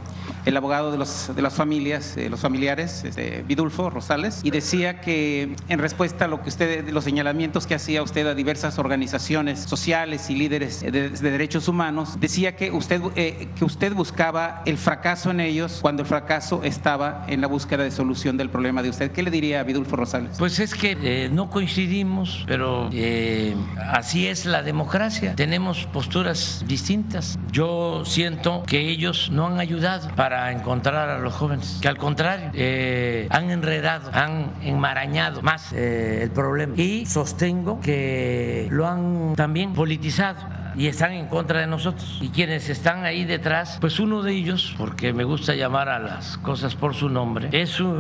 el 0.45 0.57
abogado 0.57 0.91
de, 0.91 0.98
los, 0.98 1.31
de 1.36 1.41
las 1.41 1.53
familias, 1.53 2.15
de 2.15 2.30
los 2.30 2.40
familiares, 2.40 2.49
este, 2.56 3.44
Vidulfo 3.48 3.90
Rosales, 3.90 4.42
y 4.44 4.52
decía 4.52 5.02
que 5.02 5.56
en 5.68 5.80
respuesta 5.80 6.26
a 6.26 6.28
lo 6.28 6.42
que 6.42 6.50
usted, 6.50 6.90
los 6.90 7.04
señalamientos 7.04 7.68
que 7.68 7.76
hacía 7.76 8.04
usted 8.04 8.28
a 8.28 8.36
diversas 8.36 8.80
organizaciones 8.80 9.60
sociales 9.60 10.30
y 10.30 10.36
líderes 10.36 10.82
de, 10.82 11.10
derechos 11.10 11.68
humanos, 11.68 12.20
decía 12.20 12.56
que 12.56 12.72
usted, 12.72 13.02
eh, 13.16 13.48
que 13.56 13.66
usted 13.66 13.94
buscaba 13.94 14.62
el 14.66 14.78
fracaso 14.78 15.32
en 15.32 15.40
ellos 15.40 15.80
cuando 15.82 16.04
el 16.04 16.08
fracaso 16.08 16.62
estaba 16.64 17.26
en 17.28 17.42
la 17.42 17.48
búsqueda 17.48 17.84
de 17.84 17.92
solución 17.92 18.38
del 18.38 18.50
problema 18.50 18.82
de 18.82 18.90
usted. 18.90 19.12
¿Qué 19.12 19.24
le 19.24 19.32
diría 19.32 19.62
a 19.62 19.64
Vidulfo 19.64 19.96
Rosales? 19.96 20.38
Pues 20.38 20.60
es 20.60 20.74
que 20.74 20.98
eh, 21.02 21.30
no 21.32 21.50
coincidimos, 21.50 22.44
pero 22.48 22.90
eh, 22.94 23.56
así 23.92 24.28
es 24.28 24.46
la 24.46 24.64
democracia. 24.64 25.36
Tenemos 25.36 25.86
posturas 25.88 26.64
distintas. 26.68 27.38
Yo 27.52 28.04
siento 28.06 28.64
que 28.66 28.90
ellos 28.90 29.30
no 29.32 29.48
han 29.48 29.60
ayudado 29.60 30.10
para 30.16 30.52
encontrar 30.52 31.10
a 31.10 31.20
los 31.20 31.34
jóvenes, 31.34 31.80
que 31.82 31.88
al 31.88 31.98
contrario, 31.98 32.39
eh, 32.53 33.28
han 33.30 33.52
enredado, 33.52 34.11
han 34.14 34.53
enmarañado 34.61 35.41
más 35.41 35.72
eh, 35.74 36.22
el 36.24 36.32
problema. 36.32 36.74
Y 36.78 37.06
sostengo 37.06 37.80
que 37.80 38.68
lo 38.72 38.88
han 38.88 39.36
también 39.36 39.74
politizado 39.74 40.40
y 40.80 40.88
están 40.88 41.11
en 41.11 41.27
contra 41.27 41.60
de 41.60 41.68
nosotros. 41.68 42.18
Y 42.22 42.30
quienes 42.30 42.69
están 42.69 43.03
ahí 43.03 43.26
detrás, 43.26 43.77
pues 43.81 43.99
uno 43.99 44.23
de 44.23 44.31
ellos, 44.31 44.73
porque 44.77 45.11
me 45.11 45.26
gusta 45.26 45.53
llamar 45.53 45.89
a 45.89 45.99
las 45.99 46.38
cosas 46.38 46.73
por 46.76 46.95
su 46.95 47.10
nombre, 47.10 47.49
es 47.51 47.81
uh, 47.81 47.93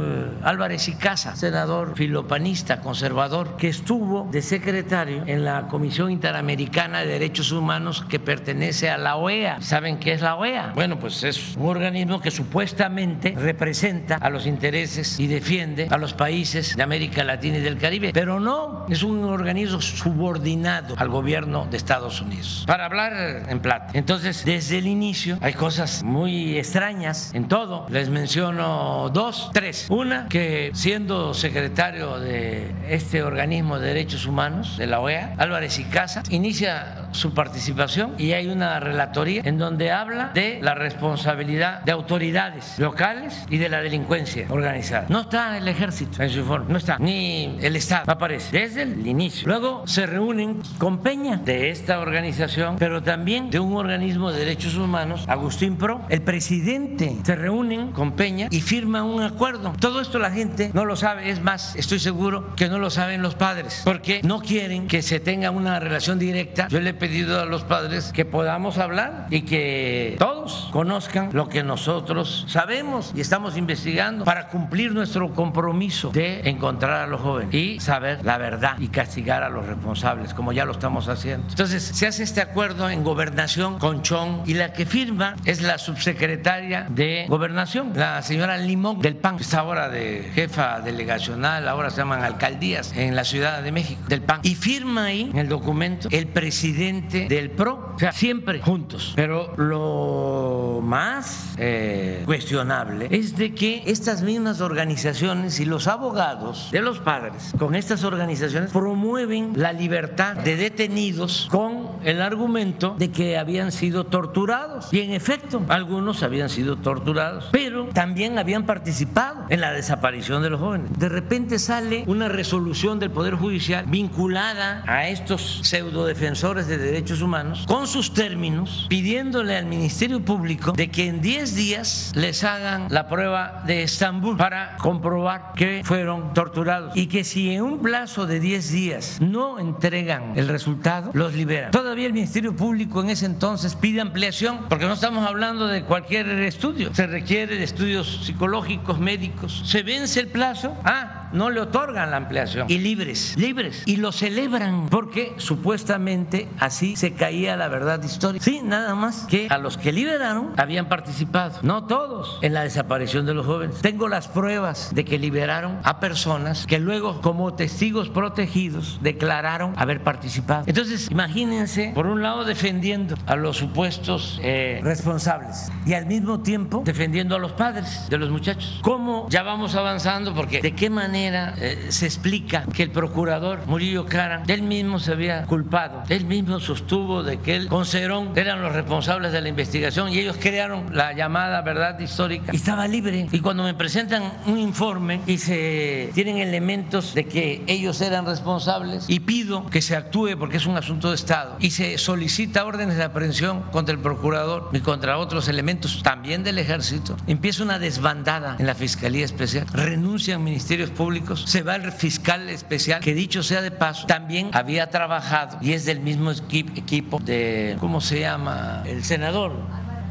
Álvarez 0.43 0.87
Icaza, 0.87 1.35
senador 1.35 1.97
filopanista, 1.97 2.79
conservador, 2.79 3.57
que 3.57 3.67
estuvo 3.67 4.29
de 4.31 4.41
secretario 4.41 5.23
en 5.27 5.43
la 5.43 5.67
Comisión 5.67 6.09
Interamericana 6.09 7.01
de 7.01 7.07
Derechos 7.07 7.51
Humanos 7.51 8.05
que 8.07 8.17
pertenece 8.17 8.89
a 8.89 8.97
la 8.97 9.17
OEA. 9.17 9.59
¿Saben 9.59 9.99
qué 9.99 10.13
es 10.13 10.21
la 10.21 10.35
OEA? 10.35 10.71
Bueno, 10.73 10.99
pues 10.99 11.23
es 11.25 11.57
un 11.57 11.67
organismo 11.67 12.21
que 12.21 12.31
supuestamente 12.31 13.35
representa 13.37 14.15
a 14.15 14.29
los 14.29 14.47
intereses 14.47 15.19
y 15.19 15.27
defiende 15.27 15.89
a 15.91 15.97
los 15.97 16.13
países 16.13 16.77
de 16.77 16.83
América 16.83 17.25
Latina 17.25 17.57
y 17.57 17.61
del 17.61 17.77
Caribe, 17.77 18.11
pero 18.13 18.39
no, 18.39 18.85
es 18.87 19.03
un 19.03 19.25
organismo 19.25 19.81
subordinado 19.81 20.95
al 20.97 21.09
gobierno 21.09 21.67
de 21.69 21.75
Estados 21.75 22.21
Unidos 22.21 22.67
para 22.69 22.85
hablar 22.85 23.47
en 23.49 23.59
plata. 23.61 23.87
Entonces, 23.93 24.45
desde 24.45 24.77
el 24.77 24.85
inicio 24.85 25.39
hay 25.41 25.53
cosas 25.53 26.03
muy 26.03 26.55
extrañas 26.55 27.33
en 27.33 27.47
todo. 27.47 27.87
Les 27.89 28.09
menciono 28.09 29.09
dos, 29.11 29.49
tres. 29.55 29.87
Una, 29.89 30.27
que 30.29 30.69
siendo 30.75 31.33
secretario 31.33 32.19
de 32.19 32.71
este 32.87 33.23
organismo 33.23 33.79
de 33.79 33.87
derechos 33.87 34.27
humanos 34.27 34.77
de 34.77 34.85
la 34.85 34.99
OEA, 34.99 35.33
Álvarez 35.39 35.79
y 35.79 35.85
Casa, 35.85 36.21
inicia 36.29 37.07
su 37.11 37.33
participación 37.33 38.13
y 38.19 38.33
hay 38.33 38.49
una 38.49 38.79
relatoría 38.79 39.41
en 39.45 39.57
donde 39.57 39.91
habla 39.91 40.29
de 40.35 40.59
la 40.61 40.75
responsabilidad 40.75 41.81
de 41.81 41.91
autoridades 41.91 42.77
locales 42.77 43.45
y 43.49 43.57
de 43.57 43.69
la 43.69 43.81
delincuencia 43.81 44.45
organizada. 44.49 45.07
No 45.09 45.21
está 45.21 45.57
el 45.57 45.67
ejército 45.67 46.21
en 46.21 46.29
su 46.29 46.39
informe, 46.41 46.67
no 46.69 46.77
está, 46.77 46.97
ni 46.99 47.57
el 47.61 47.75
Estado 47.75 48.11
aparece 48.11 48.59
desde 48.59 48.83
el 48.83 49.07
inicio. 49.07 49.47
Luego 49.47 49.87
se 49.87 50.05
reúnen 50.05 50.61
con 50.77 51.01
Peña 51.01 51.37
de 51.37 51.71
esta 51.71 51.99
organización, 51.99 52.48
pero 52.77 53.01
también 53.03 53.49
de 53.49 53.59
un 53.59 53.75
organismo 53.75 54.31
de 54.31 54.39
derechos 54.39 54.75
humanos, 54.75 55.25
Agustín 55.27 55.77
Pro, 55.77 56.01
el 56.09 56.21
presidente. 56.21 57.17
Se 57.23 57.35
reúnen 57.35 57.91
con 57.91 58.13
Peña 58.13 58.47
y 58.51 58.61
firman 58.61 59.03
un 59.03 59.21
acuerdo. 59.21 59.73
Todo 59.79 60.01
esto 60.01 60.19
la 60.19 60.31
gente 60.31 60.71
no 60.73 60.85
lo 60.85 60.95
sabe, 60.95 61.29
es 61.29 61.41
más, 61.41 61.75
estoy 61.75 61.99
seguro 61.99 62.55
que 62.55 62.67
no 62.69 62.79
lo 62.79 62.89
saben 62.89 63.21
los 63.21 63.35
padres, 63.35 63.81
porque 63.83 64.21
no 64.23 64.41
quieren 64.41 64.87
que 64.87 65.01
se 65.01 65.19
tenga 65.19 65.51
una 65.51 65.79
relación 65.79 66.19
directa. 66.19 66.67
Yo 66.69 66.79
le 66.79 66.93
pedido 66.93 67.39
a 67.39 67.45
los 67.45 67.63
padres 67.63 68.11
que 68.13 68.25
podamos 68.25 68.77
hablar 68.77 69.27
y 69.29 69.41
que 69.41 70.15
todos 70.19 70.69
conozcan 70.71 71.29
lo 71.33 71.49
que 71.49 71.63
nosotros 71.63 72.45
sabemos 72.47 73.11
y 73.15 73.21
estamos 73.21 73.57
investigando 73.57 74.25
para 74.25 74.47
cumplir 74.47 74.91
nuestro 74.91 75.33
compromiso 75.33 76.11
de 76.11 76.41
encontrar 76.49 77.01
a 77.01 77.07
los 77.07 77.21
jóvenes 77.21 77.53
y 77.53 77.79
saber 77.79 78.19
la 78.23 78.37
verdad 78.37 78.75
y 78.79 78.87
castigar 78.87 79.43
a 79.43 79.49
los 79.49 79.65
responsables, 79.65 80.33
como 80.33 80.51
ya 80.51 80.65
lo 80.65 80.71
estamos 80.71 81.07
haciendo. 81.07 81.47
Entonces, 81.49 81.83
se 81.83 82.07
hace 82.07 82.23
este 82.23 82.38
acuerdo 82.41 82.89
en 82.89 83.03
gobernación 83.03 83.79
con 83.79 84.01
Chong 84.01 84.47
y 84.47 84.53
la 84.53 84.73
que 84.73 84.85
firma 84.85 85.35
es 85.45 85.61
la 85.61 85.77
subsecretaria 85.77 86.87
de 86.89 87.25
gobernación, 87.27 87.93
la 87.95 88.21
señora 88.21 88.57
Limón 88.57 88.99
del 88.99 89.15
PAN, 89.15 89.37
está 89.39 89.59
ahora 89.59 89.89
de 89.89 90.31
jefa 90.33 90.81
delegacional, 90.81 91.67
ahora 91.67 91.89
se 91.89 91.97
llaman 91.97 92.23
alcaldías 92.23 92.93
en 92.95 93.15
la 93.15 93.23
Ciudad 93.23 93.61
de 93.63 93.71
México, 93.71 94.01
del 94.07 94.21
PAN. 94.21 94.41
Y 94.43 94.55
firma 94.55 95.05
ahí 95.05 95.29
en 95.31 95.39
el 95.39 95.49
documento 95.49 96.09
el 96.11 96.27
presidente 96.27 97.27
del 97.27 97.51
PRO, 97.51 97.93
o 97.95 97.99
sea, 97.99 98.11
siempre 98.11 98.61
juntos. 98.61 99.13
Pero 99.15 99.53
lo 99.57 100.81
más 100.83 101.55
eh, 101.57 102.23
cuestionable 102.25 103.07
es 103.11 103.35
de 103.35 103.53
que 103.53 103.83
estas 103.85 104.21
mismas 104.21 104.61
organizaciones 104.61 105.59
y 105.59 105.65
los 105.65 105.87
abogados 105.87 106.69
de 106.71 106.81
los 106.81 106.99
padres 106.99 107.53
con 107.57 107.75
estas 107.75 108.03
organizaciones 108.03 108.71
promueven 108.71 109.53
la 109.55 109.73
libertad 109.73 110.35
de 110.35 110.55
detenidos 110.55 111.47
con 111.49 111.89
el 112.03 112.21
argumento 112.29 112.95
de 112.97 113.11
que 113.11 113.37
habían 113.37 113.71
sido 113.71 114.05
torturados. 114.05 114.93
Y 114.93 115.01
en 115.01 115.11
efecto, 115.11 115.61
algunos 115.67 116.23
habían 116.23 116.49
sido 116.49 116.77
torturados, 116.77 117.49
pero 117.51 117.85
también 117.93 118.37
habían 118.37 118.65
participado 118.65 119.45
en 119.49 119.61
la 119.61 119.71
desaparición 119.71 120.41
de 120.43 120.49
los 120.49 120.59
jóvenes. 120.59 120.91
De 120.97 121.09
repente 121.09 121.59
sale 121.59 122.03
una 122.07 122.29
resolución 122.29 122.99
del 122.99 123.11
Poder 123.11 123.35
Judicial 123.35 123.85
vinculada 123.87 124.83
a 124.87 125.07
estos 125.09 125.61
pseudodefensores 125.63 126.67
de 126.67 126.77
Derechos 126.77 127.21
Humanos 127.21 127.65
con 127.67 127.87
sus 127.87 128.13
términos, 128.13 128.85
pidiéndole 128.89 129.55
al 129.55 129.65
Ministerio 129.65 130.19
Público 130.23 130.71
de 130.73 130.89
que 130.89 131.07
en 131.07 131.21
10 131.21 131.55
días 131.55 132.11
les 132.15 132.43
hagan 132.43 132.87
la 132.89 133.07
prueba 133.07 133.63
de 133.65 133.83
Estambul 133.83 134.37
para 134.37 134.77
comprobar 134.77 135.53
que 135.55 135.81
fueron 135.83 136.33
torturados 136.33 136.95
y 136.95 137.07
que 137.07 137.23
si 137.23 137.53
en 137.53 137.63
un 137.63 137.79
plazo 137.79 138.25
de 138.25 138.39
10 138.39 138.71
días 138.71 139.17
no 139.21 139.59
entregan 139.59 140.37
el 140.37 140.47
resultado, 140.47 141.11
los 141.13 141.33
liberan. 141.33 141.71
Todavía 141.71 142.07
el 142.07 142.13
Ministerio 142.19 142.53
Público 142.53 142.99
en 142.99 143.09
ese 143.11 143.25
entonces 143.25 143.75
pide 143.75 144.01
ampliación 144.01 144.65
porque 144.67 144.85
no 144.85 144.93
estamos 144.93 145.25
hablando 145.25 145.67
de 145.67 145.83
cualquier 145.83 146.27
estudio, 146.27 146.93
se 146.93 147.07
requiere 147.07 147.55
de 147.55 147.63
estudios 147.63 148.25
psicológicos, 148.25 148.99
médicos. 148.99 149.63
Se 149.65 149.83
vence 149.83 150.19
el 150.19 150.27
plazo, 150.27 150.75
ah, 150.83 151.28
no 151.31 151.49
le 151.49 151.61
otorgan 151.61 152.11
la 152.11 152.17
ampliación 152.17 152.67
y 152.69 152.77
libres, 152.79 153.35
libres 153.37 153.83
y 153.85 153.97
lo 153.97 154.11
celebran 154.11 154.89
porque 154.89 155.33
supuestamente 155.37 156.47
así 156.59 156.95
se 156.95 157.13
caía 157.13 157.55
la 157.55 157.67
verdad 157.67 158.01
histórica. 158.03 158.43
Sí, 158.43 158.61
nada 158.63 158.95
más 158.95 159.25
que 159.27 159.47
a 159.49 159.57
los 159.57 159.77
que 159.77 159.91
liberaron 159.91 160.53
habían 160.57 160.87
participado, 160.87 161.59
no 161.61 161.85
todos, 161.85 162.39
en 162.41 162.53
la 162.53 162.63
desaparición 162.63 163.25
de 163.25 163.33
los 163.33 163.45
jóvenes. 163.45 163.81
Tengo 163.81 164.07
las 164.07 164.27
pruebas 164.27 164.91
de 164.93 165.05
que 165.05 165.17
liberaron 165.17 165.79
a 165.83 165.99
personas 165.99 166.65
que 166.65 166.79
luego, 166.79 167.21
como 167.21 167.53
testigos 167.53 168.09
protegidos, 168.09 168.99
declararon 169.01 169.73
haber 169.77 170.03
participado. 170.03 170.63
Entonces, 170.67 171.09
imagínense, 171.11 171.91
por 171.93 172.07
un 172.07 172.21
lado, 172.21 172.45
defendiendo 172.45 173.15
a 173.25 173.35
los 173.35 173.57
supuestos 173.57 174.39
eh, 174.43 174.79
responsables 174.83 175.71
y 175.85 175.93
al 175.93 176.05
mismo 176.05 176.39
tiempo 176.41 176.83
defendiendo 176.85 177.35
a 177.35 177.39
los 177.39 177.51
padres 177.51 178.07
de 178.09 178.17
los 178.17 178.29
muchachos. 178.29 178.79
¿Cómo 178.81 179.27
ya 179.29 179.43
vamos 179.43 179.75
avanzando? 179.75 180.33
Porque 180.33 180.61
de 180.61 180.73
qué 180.73 180.89
manera 180.89 181.18
eh, 181.27 181.87
se 181.89 182.05
explica 182.05 182.65
que 182.73 182.83
el 182.83 182.91
procurador 182.91 183.65
Murillo 183.67 184.05
Cara, 184.05 184.43
él 184.47 184.61
mismo 184.61 184.99
se 184.99 185.11
había 185.11 185.43
culpado, 185.43 186.03
él 186.09 186.25
mismo 186.25 186.59
sostuvo 186.59 187.23
de 187.23 187.39
que 187.39 187.55
él 187.55 187.67
con 187.67 187.85
Cerón 187.85 188.31
eran 188.35 188.61
los 188.61 188.73
responsables 188.73 189.31
de 189.31 189.41
la 189.41 189.49
investigación 189.49 190.11
y 190.11 190.19
ellos 190.19 190.37
crearon 190.39 190.95
la 190.95 191.13
llamada 191.13 191.61
verdad 191.61 191.99
histórica. 191.99 192.51
Y 192.53 192.55
estaba 192.55 192.87
libre. 192.87 193.27
Y 193.31 193.39
cuando 193.39 193.63
me 193.63 193.73
presentan 193.73 194.23
un 194.45 194.57
informe 194.57 195.21
y 195.27 195.37
se 195.37 196.11
tienen 196.13 196.37
elementos 196.37 197.13
de 197.13 197.25
que 197.25 197.63
ellos 197.67 198.01
eran 198.01 198.25
responsables 198.25 199.05
y 199.07 199.19
pido 199.19 199.65
que 199.67 199.81
se 199.81 199.95
actúe 199.95 200.37
porque 200.37 200.57
es 200.57 200.65
un 200.65 200.77
asunto 200.77 201.09
de 201.09 201.15
Estado 201.15 201.57
y 201.59 201.71
se 201.71 201.97
solicita 201.97 202.65
órdenes 202.65 202.97
de 202.97 203.03
aprehensión 203.03 203.63
contra 203.71 203.93
el 203.93 204.01
procurador 204.01 204.69
y 204.73 204.79
contra 204.79 205.17
otros 205.17 205.47
elementos 205.47 206.01
también 206.03 206.43
del 206.43 206.57
ejército, 206.57 207.17
empieza 207.27 207.63
una 207.63 207.79
desbandada 207.79 208.55
en 208.59 208.65
la 208.65 208.75
Fiscalía 208.75 209.25
Especial, 209.25 209.65
renuncian 209.73 210.43
ministerios 210.43 210.89
públicos, 210.89 211.08
se 211.35 211.63
va 211.63 211.75
el 211.75 211.91
fiscal 211.91 212.49
especial 212.49 213.01
que 213.01 213.13
dicho 213.13 213.43
sea 213.43 213.61
de 213.61 213.71
paso 213.71 214.07
también 214.07 214.49
había 214.53 214.89
trabajado 214.89 215.57
y 215.61 215.73
es 215.73 215.85
del 215.85 215.99
mismo 215.99 216.31
equipo 216.31 217.19
de, 217.19 217.77
¿cómo 217.79 218.01
se 218.01 218.19
llama? 218.19 218.83
El 218.85 219.03
senador 219.03 219.53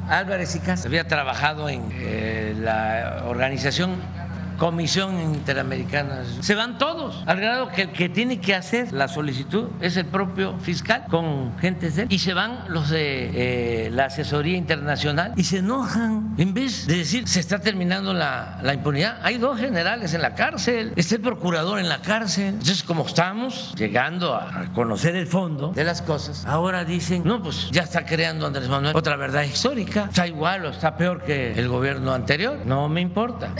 Álvarez 0.08 0.54
y 0.56 0.60
Casa 0.60 0.88
había 0.88 1.06
trabajado 1.06 1.68
en 1.68 1.90
eh, 1.92 2.54
la 2.58 3.24
organización 3.26 3.96
Comisión 4.58 5.20
Interamericana. 5.20 6.24
Se 6.40 6.54
van 6.54 6.78
todos, 6.78 7.22
al 7.26 7.40
grado 7.40 7.68
que 7.68 7.82
el 7.82 7.92
que 7.92 8.08
tiene 8.08 8.40
que 8.40 8.54
hacer 8.54 8.92
la 8.92 9.08
solicitud 9.08 9.68
es 9.80 9.96
el 9.96 10.06
propio 10.06 10.58
fiscal 10.58 11.06
con 11.08 11.56
gente 11.58 11.90
de 11.90 12.02
él. 12.02 12.08
Y 12.10 12.18
se 12.18 12.34
van 12.34 12.64
los 12.68 12.90
de 12.90 13.86
eh, 13.86 13.90
la 13.90 14.06
asesoría 14.06 14.56
internacional 14.56 15.32
y 15.36 15.44
se 15.44 15.58
enojan. 15.58 16.34
En 16.38 16.52
vez 16.52 16.86
de 16.86 16.98
decir, 16.98 17.28
se 17.28 17.40
está 17.40 17.60
terminando 17.60 18.12
la, 18.12 18.58
la 18.62 18.74
impunidad, 18.74 19.18
hay 19.22 19.38
dos 19.38 19.58
generales 19.58 20.12
en 20.14 20.22
la 20.22 20.34
cárcel, 20.34 20.92
está 20.96 21.14
el 21.14 21.20
procurador 21.20 21.78
en 21.78 21.88
la 21.88 22.02
cárcel. 22.02 22.48
Entonces, 22.48 22.82
como 22.82 23.06
estamos 23.06 23.74
llegando 23.76 24.34
a 24.34 24.66
conocer 24.74 25.14
el 25.16 25.26
fondo 25.26 25.72
de 25.72 25.84
las 25.84 26.02
cosas, 26.02 26.44
ahora 26.46 26.84
dicen, 26.84 27.22
no, 27.24 27.42
pues 27.42 27.70
ya 27.70 27.82
está 27.82 28.04
creando 28.04 28.46
Andrés 28.46 28.68
Manuel 28.68 28.96
otra 28.96 29.16
verdad 29.16 29.44
histórica. 29.44 30.06
Está 30.08 30.26
igual 30.26 30.64
o 30.66 30.70
está 30.70 30.96
peor 30.96 31.22
que 31.22 31.52
el 31.52 31.68
gobierno 31.68 32.12
anterior. 32.12 32.58
No 32.64 32.88
me 32.88 33.00
importa. 33.00 33.50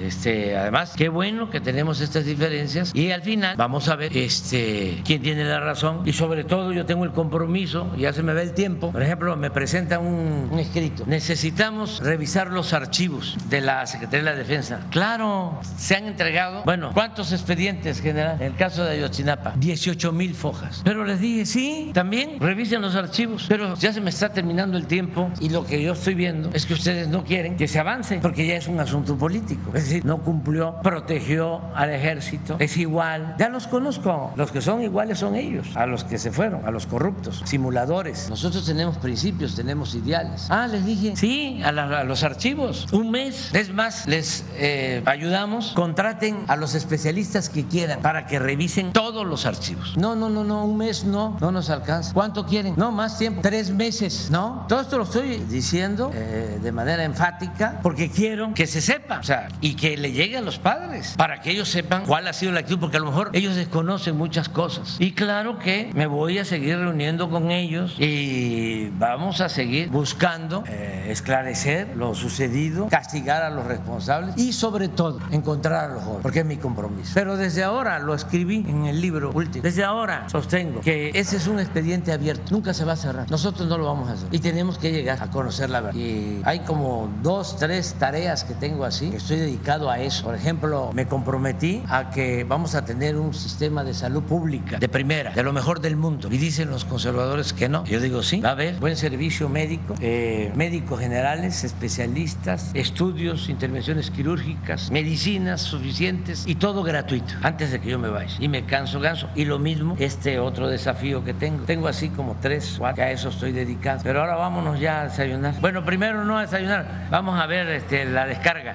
Este, 0.00 0.45
además, 0.54 0.94
qué 0.96 1.08
bueno 1.08 1.50
que 1.50 1.60
tenemos 1.60 2.00
estas 2.00 2.24
diferencias 2.24 2.92
y 2.94 3.10
al 3.10 3.22
final 3.22 3.56
vamos 3.56 3.88
a 3.88 3.96
ver 3.96 4.16
este, 4.16 5.02
quién 5.04 5.22
tiene 5.22 5.44
la 5.44 5.60
razón 5.60 6.02
y 6.04 6.12
sobre 6.12 6.44
todo 6.44 6.72
yo 6.72 6.86
tengo 6.86 7.04
el 7.04 7.12
compromiso, 7.12 7.94
ya 7.96 8.12
se 8.12 8.22
me 8.22 8.34
ve 8.34 8.42
el 8.42 8.52
tiempo, 8.52 8.92
por 8.92 9.02
ejemplo, 9.02 9.36
me 9.36 9.50
presenta 9.50 9.98
un, 9.98 10.48
un 10.50 10.58
escrito, 10.58 11.04
necesitamos 11.06 12.00
revisar 12.00 12.50
los 12.50 12.72
archivos 12.72 13.36
de 13.48 13.60
la 13.60 13.86
Secretaría 13.86 14.24
de 14.24 14.30
la 14.30 14.36
Defensa. 14.36 14.80
Claro, 14.90 15.58
se 15.76 15.96
han 15.96 16.06
entregado, 16.06 16.62
bueno, 16.64 16.90
¿cuántos 16.94 17.32
expedientes, 17.32 18.00
general? 18.00 18.36
En 18.40 18.48
el 18.48 18.56
caso 18.56 18.84
de 18.84 18.92
Ayotzinapa, 18.92 19.54
18 19.56 20.12
mil 20.12 20.34
fojas. 20.34 20.82
Pero 20.84 21.04
les 21.04 21.20
dije, 21.20 21.46
sí, 21.46 21.90
también 21.92 22.38
revisen 22.40 22.82
los 22.82 22.94
archivos, 22.94 23.46
pero 23.48 23.74
ya 23.76 23.92
se 23.92 24.00
me 24.00 24.10
está 24.10 24.32
terminando 24.32 24.76
el 24.76 24.86
tiempo 24.86 25.30
y 25.40 25.48
lo 25.48 25.64
que 25.64 25.82
yo 25.82 25.92
estoy 25.92 26.14
viendo 26.14 26.50
es 26.52 26.66
que 26.66 26.74
ustedes 26.74 27.08
no 27.08 27.24
quieren 27.24 27.56
que 27.56 27.68
se 27.68 27.78
avance 27.78 28.18
porque 28.20 28.46
ya 28.46 28.56
es 28.56 28.68
un 28.68 28.80
asunto 28.80 29.16
político. 29.16 29.70
Es 29.74 29.84
decir, 29.84 30.04
no 30.04 30.18
cumplió, 30.36 30.76
protegió 30.82 31.60
al 31.74 31.90
ejército, 31.90 32.56
es 32.58 32.76
igual. 32.76 33.36
Ya 33.38 33.48
los 33.48 33.66
conozco, 33.66 34.32
los 34.36 34.50
que 34.52 34.60
son 34.60 34.82
iguales 34.82 35.18
son 35.18 35.34
ellos, 35.34 35.68
a 35.74 35.86
los 35.86 36.04
que 36.04 36.18
se 36.18 36.30
fueron, 36.30 36.66
a 36.66 36.70
los 36.70 36.86
corruptos, 36.86 37.42
simuladores. 37.46 38.28
Nosotros 38.28 38.66
tenemos 38.66 38.98
principios, 38.98 39.54
tenemos 39.56 39.94
ideales. 39.94 40.46
Ah, 40.50 40.66
les 40.66 40.84
dije, 40.84 41.16
sí, 41.16 41.60
a, 41.64 41.72
la- 41.72 42.04
los 42.04 42.22
archivos, 42.22 42.86
un 42.92 43.10
mes. 43.10 43.54
Es 43.54 43.72
más, 43.72 44.06
les 44.06 44.44
eh, 44.56 45.02
ayudamos, 45.06 45.72
contraten 45.72 46.44
a 46.48 46.56
los 46.56 46.74
especialistas 46.74 47.48
que 47.48 47.64
quieran 47.66 48.00
para 48.00 48.26
que 48.26 48.38
revisen 48.38 48.92
todos 48.92 49.26
los 49.26 49.46
archivos. 49.46 49.96
No, 49.96 50.14
no, 50.14 50.28
no, 50.28 50.44
no, 50.44 50.64
un 50.66 50.76
mes 50.76 51.04
no, 51.04 51.38
no 51.40 51.50
nos 51.50 51.70
alcanza. 51.70 52.12
¿Cuánto 52.12 52.44
quieren? 52.44 52.74
No, 52.76 52.92
más 52.92 53.16
tiempo, 53.18 53.40
tres 53.42 53.70
meses, 53.70 54.28
¿no? 54.30 54.66
Todo 54.68 54.80
esto 54.82 54.98
lo 54.98 55.04
estoy 55.04 55.38
diciendo 55.48 56.10
eh, 56.12 56.58
de 56.62 56.72
manera 56.72 57.04
enfática 57.04 57.80
porque 57.82 58.10
quiero 58.10 58.52
que 58.54 58.66
se 58.66 58.80
sepa, 58.82 59.18
o 59.20 59.22
sea, 59.22 59.48
y 59.60 59.74
que 59.76 59.96
le 59.96 60.12
llegue 60.12 60.25
a 60.34 60.40
los 60.40 60.58
padres 60.58 61.14
para 61.16 61.40
que 61.40 61.50
ellos 61.50 61.68
sepan 61.68 62.04
cuál 62.04 62.26
ha 62.26 62.32
sido 62.32 62.52
la 62.52 62.60
actitud, 62.60 62.80
porque 62.80 62.96
a 62.96 63.00
lo 63.00 63.06
mejor 63.06 63.30
ellos 63.32 63.54
desconocen 63.54 64.16
muchas 64.16 64.48
cosas. 64.48 64.96
Y 64.98 65.12
claro 65.12 65.58
que 65.58 65.90
me 65.94 66.06
voy 66.06 66.38
a 66.38 66.44
seguir 66.44 66.78
reuniendo 66.78 67.30
con 67.30 67.50
ellos 67.50 67.94
y 67.98 68.88
vamos 68.98 69.40
a 69.40 69.48
seguir 69.48 69.88
buscando 69.90 70.64
eh, 70.66 71.08
esclarecer 71.10 71.96
lo 71.96 72.14
sucedido, 72.14 72.88
castigar 72.88 73.42
a 73.42 73.50
los 73.50 73.66
responsables 73.66 74.36
y 74.36 74.52
sobre 74.52 74.88
todo 74.88 75.20
encontrar 75.30 75.90
a 75.90 75.94
los 75.94 76.02
jóvenes, 76.02 76.22
porque 76.22 76.40
es 76.40 76.46
mi 76.46 76.56
compromiso. 76.56 77.12
Pero 77.14 77.36
desde 77.36 77.62
ahora 77.62 77.98
lo 77.98 78.14
escribí 78.14 78.64
en 78.68 78.86
el 78.86 79.00
libro 79.00 79.30
último. 79.32 79.62
Desde 79.62 79.84
ahora 79.84 80.28
sostengo 80.28 80.80
que 80.80 81.10
ese 81.14 81.36
es 81.36 81.46
un 81.46 81.60
expediente 81.60 82.12
abierto, 82.12 82.44
nunca 82.50 82.74
se 82.74 82.84
va 82.84 82.92
a 82.92 82.96
cerrar. 82.96 83.30
Nosotros 83.30 83.68
no 83.68 83.78
lo 83.78 83.84
vamos 83.84 84.08
a 84.08 84.12
hacer 84.12 84.28
y 84.32 84.38
tenemos 84.38 84.78
que 84.78 84.92
llegar 84.92 85.22
a 85.22 85.30
conocer 85.30 85.70
la 85.70 85.80
verdad. 85.80 85.98
Y 85.98 86.40
hay 86.44 86.60
como 86.60 87.08
dos, 87.22 87.56
tres 87.58 87.94
tareas 87.98 88.44
que 88.44 88.54
tengo 88.54 88.84
así, 88.84 89.10
que 89.10 89.16
estoy 89.16 89.38
dedicado 89.38 89.90
a 89.90 89.98
eso. 89.98 90.15
Por 90.22 90.34
ejemplo, 90.34 90.90
me 90.92 91.06
comprometí 91.06 91.82
a 91.88 92.10
que 92.10 92.44
vamos 92.44 92.74
a 92.74 92.84
tener 92.84 93.16
un 93.16 93.34
sistema 93.34 93.84
de 93.84 93.94
salud 93.94 94.22
pública 94.22 94.78
de 94.78 94.88
primera, 94.88 95.32
de 95.32 95.42
lo 95.42 95.52
mejor 95.52 95.80
del 95.80 95.96
mundo. 95.96 96.28
Y 96.30 96.38
dicen 96.38 96.70
los 96.70 96.84
conservadores 96.84 97.52
que 97.52 97.68
no. 97.68 97.84
Yo 97.84 98.00
digo 98.00 98.22
sí, 98.22 98.40
va 98.40 98.50
a 98.50 98.52
haber 98.52 98.76
buen 98.76 98.96
servicio 98.96 99.48
médico, 99.48 99.94
eh, 100.00 100.52
médicos 100.54 101.00
generales, 101.00 101.64
especialistas, 101.64 102.70
estudios, 102.74 103.48
intervenciones 103.48 104.10
quirúrgicas, 104.10 104.90
medicinas 104.90 105.60
suficientes 105.62 106.44
y 106.46 106.56
todo 106.56 106.82
gratuito 106.82 107.34
antes 107.42 107.72
de 107.72 107.80
que 107.80 107.90
yo 107.90 107.98
me 107.98 108.08
vaya. 108.08 108.34
Y 108.38 108.48
me 108.48 108.64
canso, 108.64 109.00
ganso. 109.00 109.28
Y 109.34 109.44
lo 109.44 109.58
mismo, 109.58 109.96
este 109.98 110.38
otro 110.38 110.68
desafío 110.68 111.24
que 111.24 111.34
tengo. 111.34 111.64
Tengo 111.64 111.88
así 111.88 112.08
como 112.08 112.36
tres, 112.40 112.76
cuatro, 112.78 113.04
a 113.04 113.10
eso 113.10 113.28
estoy 113.28 113.52
dedicado. 113.52 114.00
Pero 114.02 114.20
ahora 114.20 114.36
vámonos 114.36 114.80
ya 114.80 115.02
a 115.02 115.04
desayunar. 115.04 115.54
Bueno, 115.60 115.84
primero 115.84 116.24
no 116.24 116.38
a 116.38 116.42
desayunar, 116.42 117.08
vamos 117.10 117.38
a 117.40 117.46
ver 117.46 117.68
este, 117.68 118.04
la 118.04 118.26
descarga. 118.26 118.74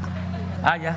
Ah, 0.64 0.78
ya. 0.78 0.94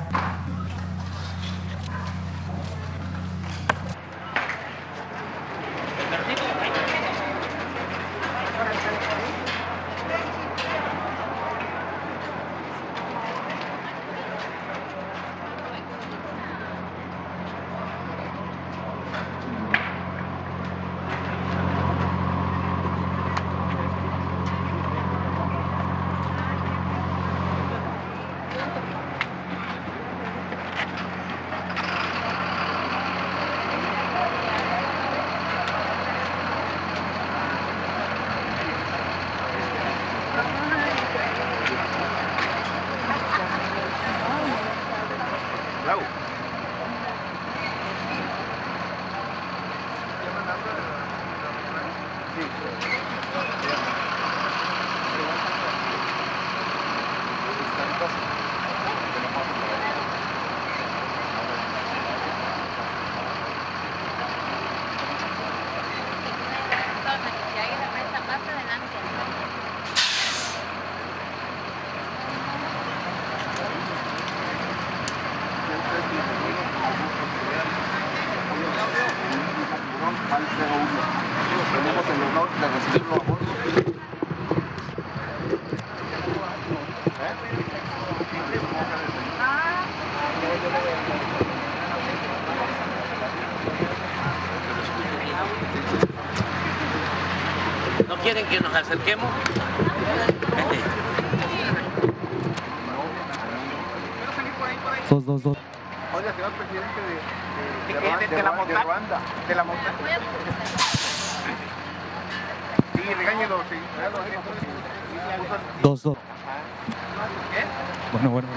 Tenemos 81.75 82.05
el 82.09 82.23
honor 82.23 82.49
de 82.59 82.67
recibirlo 82.67 83.15
a 83.15 83.19
bordo. 83.19 83.45
¿No 98.07 98.13
quieren 98.25 98.45
que 98.47 98.59
nos 98.59 98.73
acerquemos? 98.73 99.29
Dos, 105.09 105.25
dos, 105.25 105.43
dos. 105.43 105.57
Oiga, 106.15 106.33
señor 106.33 106.51
presidente 106.53 106.99
de, 107.05 107.93
de, 107.93 107.93
de, 107.93 107.93
de- 107.93 108.01
Ruanda- 108.01 108.27
de 108.27 108.35
de 108.35 108.43
la 108.43 108.51
montaña. 108.51 108.83
Ruanda, 108.83 109.19
de 109.47 109.55
la 109.55 109.63
montaña. 109.63 110.19
Sí, 112.95 113.13
regáñelo, 113.13 113.57
sí. 113.69 113.75
Dos, 115.83 116.03
dos. 116.03 116.17
¿Qué? 117.53 117.63
Bueno, 118.11 118.29
bueno. 118.31 118.47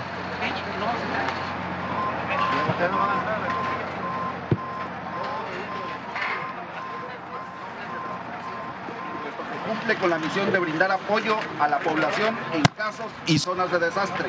Cumple 9.88 10.02
con 10.02 10.10
la 10.10 10.18
misión 10.18 10.52
de 10.52 10.58
brindar 10.58 10.92
apoyo 10.92 11.34
a 11.58 11.66
la 11.66 11.78
población 11.78 12.36
en 12.52 12.62
casos 12.76 13.06
y 13.24 13.38
zonas 13.38 13.70
de 13.70 13.78
desastre, 13.78 14.26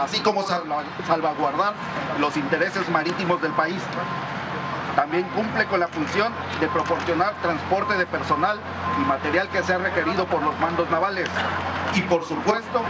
así 0.00 0.20
como 0.20 0.44
salva- 0.44 0.84
salvaguardar 1.08 1.74
los 2.20 2.36
intereses 2.36 2.88
marítimos 2.88 3.42
del 3.42 3.50
país. 3.50 3.82
También 4.94 5.24
cumple 5.34 5.66
con 5.66 5.80
la 5.80 5.88
función 5.88 6.32
de 6.60 6.68
proporcionar 6.68 7.34
transporte 7.42 7.94
de 7.94 8.06
personal 8.06 8.60
y 8.96 9.04
material 9.08 9.48
que 9.48 9.64
sea 9.64 9.78
requerido 9.78 10.24
por 10.26 10.40
los 10.40 10.56
mandos 10.60 10.88
navales. 10.88 11.28
Y 11.96 12.02
por 12.02 12.24
supuesto, 12.24 12.82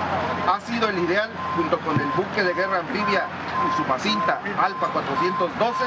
ha 0.52 0.60
sido 0.60 0.90
el 0.90 0.98
ideal, 0.98 1.30
junto 1.56 1.78
con 1.80 1.98
el 1.98 2.09
buque 2.09 2.43
de 2.43 2.52
guerra 2.52 2.80
anfibia 2.80 3.24
y 3.72 3.76
su 3.78 3.89
macinta 3.89 4.39
Alfa 4.62 4.89
412, 4.89 5.84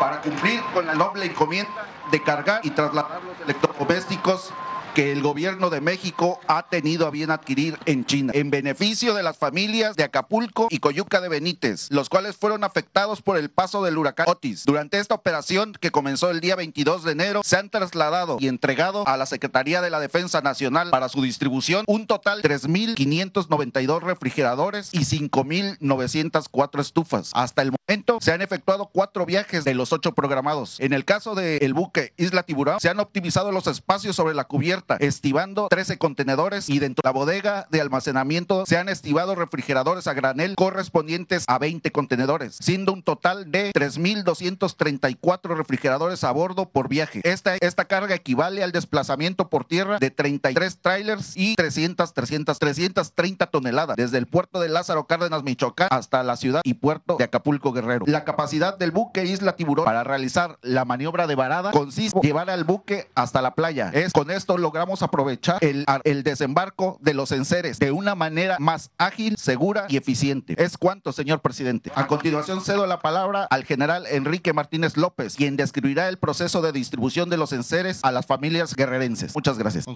para 0.00 0.22
cumplir 0.22 0.62
con 0.72 0.86
la 0.86 0.94
noble 0.94 1.26
encomienda 1.26 1.84
de 2.10 2.22
cargar 2.22 2.60
y 2.62 2.70
trasladar 2.70 3.20
los 3.22 3.38
electrodomésticos 3.44 4.54
que 4.96 5.12
el 5.12 5.20
gobierno 5.20 5.68
de 5.68 5.82
México 5.82 6.40
ha 6.48 6.70
tenido 6.70 7.06
a 7.06 7.10
bien 7.10 7.30
adquirir 7.30 7.78
en 7.84 8.06
China, 8.06 8.32
en 8.34 8.50
beneficio 8.50 9.12
de 9.12 9.22
las 9.22 9.36
familias 9.36 9.94
de 9.94 10.04
Acapulco 10.04 10.68
y 10.70 10.78
Coyuca 10.78 11.20
de 11.20 11.28
Benítez, 11.28 11.88
los 11.90 12.08
cuales 12.08 12.34
fueron 12.34 12.64
afectados 12.64 13.20
por 13.20 13.36
el 13.36 13.50
paso 13.50 13.84
del 13.84 13.98
huracán 13.98 14.24
Otis. 14.26 14.64
Durante 14.64 14.98
esta 14.98 15.14
operación, 15.14 15.74
que 15.78 15.90
comenzó 15.90 16.30
el 16.30 16.40
día 16.40 16.56
22 16.56 17.04
de 17.04 17.12
enero, 17.12 17.42
se 17.44 17.58
han 17.58 17.68
trasladado 17.68 18.38
y 18.40 18.48
entregado 18.48 19.06
a 19.06 19.18
la 19.18 19.26
Secretaría 19.26 19.82
de 19.82 19.90
la 19.90 20.00
Defensa 20.00 20.40
Nacional 20.40 20.88
para 20.88 21.10
su 21.10 21.20
distribución 21.20 21.84
un 21.86 22.06
total 22.06 22.40
de 22.40 22.48
3.592 22.48 24.00
refrigeradores 24.00 24.88
y 24.94 25.00
5.904 25.00 26.80
estufas. 26.80 27.32
Hasta 27.34 27.60
el 27.60 27.72
momento 27.86 28.16
se 28.22 28.32
han 28.32 28.40
efectuado 28.40 28.86
cuatro 28.86 29.26
viajes 29.26 29.62
de 29.64 29.74
los 29.74 29.92
ocho 29.92 30.14
programados. 30.14 30.80
En 30.80 30.94
el 30.94 31.04
caso 31.04 31.34
del 31.34 31.74
buque 31.74 32.14
Isla 32.16 32.44
Tiburón, 32.44 32.80
se 32.80 32.88
han 32.88 32.98
optimizado 32.98 33.52
los 33.52 33.66
espacios 33.66 34.16
sobre 34.16 34.34
la 34.34 34.44
cubierta 34.44 34.85
estivando 35.00 35.68
13 35.68 35.98
contenedores 35.98 36.68
y 36.68 36.78
dentro 36.78 37.02
de 37.02 37.08
la 37.08 37.12
bodega 37.12 37.66
de 37.70 37.80
almacenamiento 37.80 38.64
se 38.66 38.78
han 38.78 38.88
estivado 38.88 39.34
refrigeradores 39.34 40.06
a 40.06 40.14
granel 40.14 40.54
correspondientes 40.56 41.44
a 41.48 41.58
20 41.58 41.90
contenedores, 41.92 42.56
siendo 42.60 42.92
un 42.92 43.02
total 43.02 43.50
de 43.50 43.72
3.234 43.72 45.56
refrigeradores 45.56 46.24
a 46.24 46.30
bordo 46.30 46.68
por 46.68 46.88
viaje. 46.88 47.20
Esta, 47.24 47.56
esta 47.56 47.84
carga 47.86 48.14
equivale 48.14 48.62
al 48.62 48.72
desplazamiento 48.72 49.48
por 49.48 49.64
tierra 49.64 49.98
de 49.98 50.10
33 50.10 50.78
trailers 50.78 51.36
y 51.36 51.54
300, 51.56 52.12
300, 52.12 52.58
330 52.58 53.46
toneladas 53.46 53.96
desde 53.96 54.18
el 54.18 54.26
puerto 54.26 54.60
de 54.60 54.68
Lázaro 54.68 55.06
Cárdenas, 55.06 55.42
Michoacán, 55.42 55.88
hasta 55.90 56.22
la 56.22 56.36
ciudad 56.36 56.60
y 56.64 56.74
puerto 56.74 57.16
de 57.16 57.24
Acapulco, 57.24 57.72
Guerrero. 57.72 58.04
La 58.06 58.24
capacidad 58.24 58.76
del 58.76 58.90
buque 58.90 59.24
Isla 59.24 59.56
Tiburón 59.56 59.84
para 59.84 60.04
realizar 60.04 60.58
la 60.62 60.84
maniobra 60.84 61.26
de 61.26 61.34
varada 61.34 61.70
consiste 61.70 62.18
en 62.18 62.22
llevar 62.22 62.50
al 62.50 62.64
buque 62.64 63.08
hasta 63.14 63.42
la 63.42 63.54
playa. 63.54 63.90
Es 63.92 64.12
con 64.12 64.30
esto 64.30 64.58
lograr 64.58 64.75
logramos 64.76 65.02
aprovechar 65.02 65.58
el, 65.62 66.22
desembarco 66.22 66.98
de 67.00 67.14
los 67.14 67.32
enseres 67.32 67.78
de 67.78 67.92
una 67.92 68.14
manera 68.14 68.58
más 68.60 68.90
ágil, 68.98 69.36
segura 69.38 69.86
y 69.88 69.96
eficiente. 69.96 70.54
Es 70.58 70.76
cuanto, 70.76 71.12
señor 71.12 71.40
presidente. 71.40 71.90
A 71.94 72.06
continuación 72.06 72.60
cedo 72.60 72.86
la 72.86 73.00
palabra 73.00 73.44
al 73.44 73.64
general 73.64 74.04
Enrique 74.10 74.52
Martínez 74.52 74.98
López, 74.98 75.36
quien 75.36 75.56
describirá 75.56 76.10
el 76.10 76.18
proceso 76.18 76.60
de 76.60 76.72
distribución 76.72 77.30
de 77.30 77.38
los 77.38 77.54
enseres 77.54 78.00
a 78.02 78.12
las 78.12 78.26
familias 78.26 78.74
guerrerenses. 78.74 79.34
Muchas 79.34 79.56
gracias. 79.56 79.86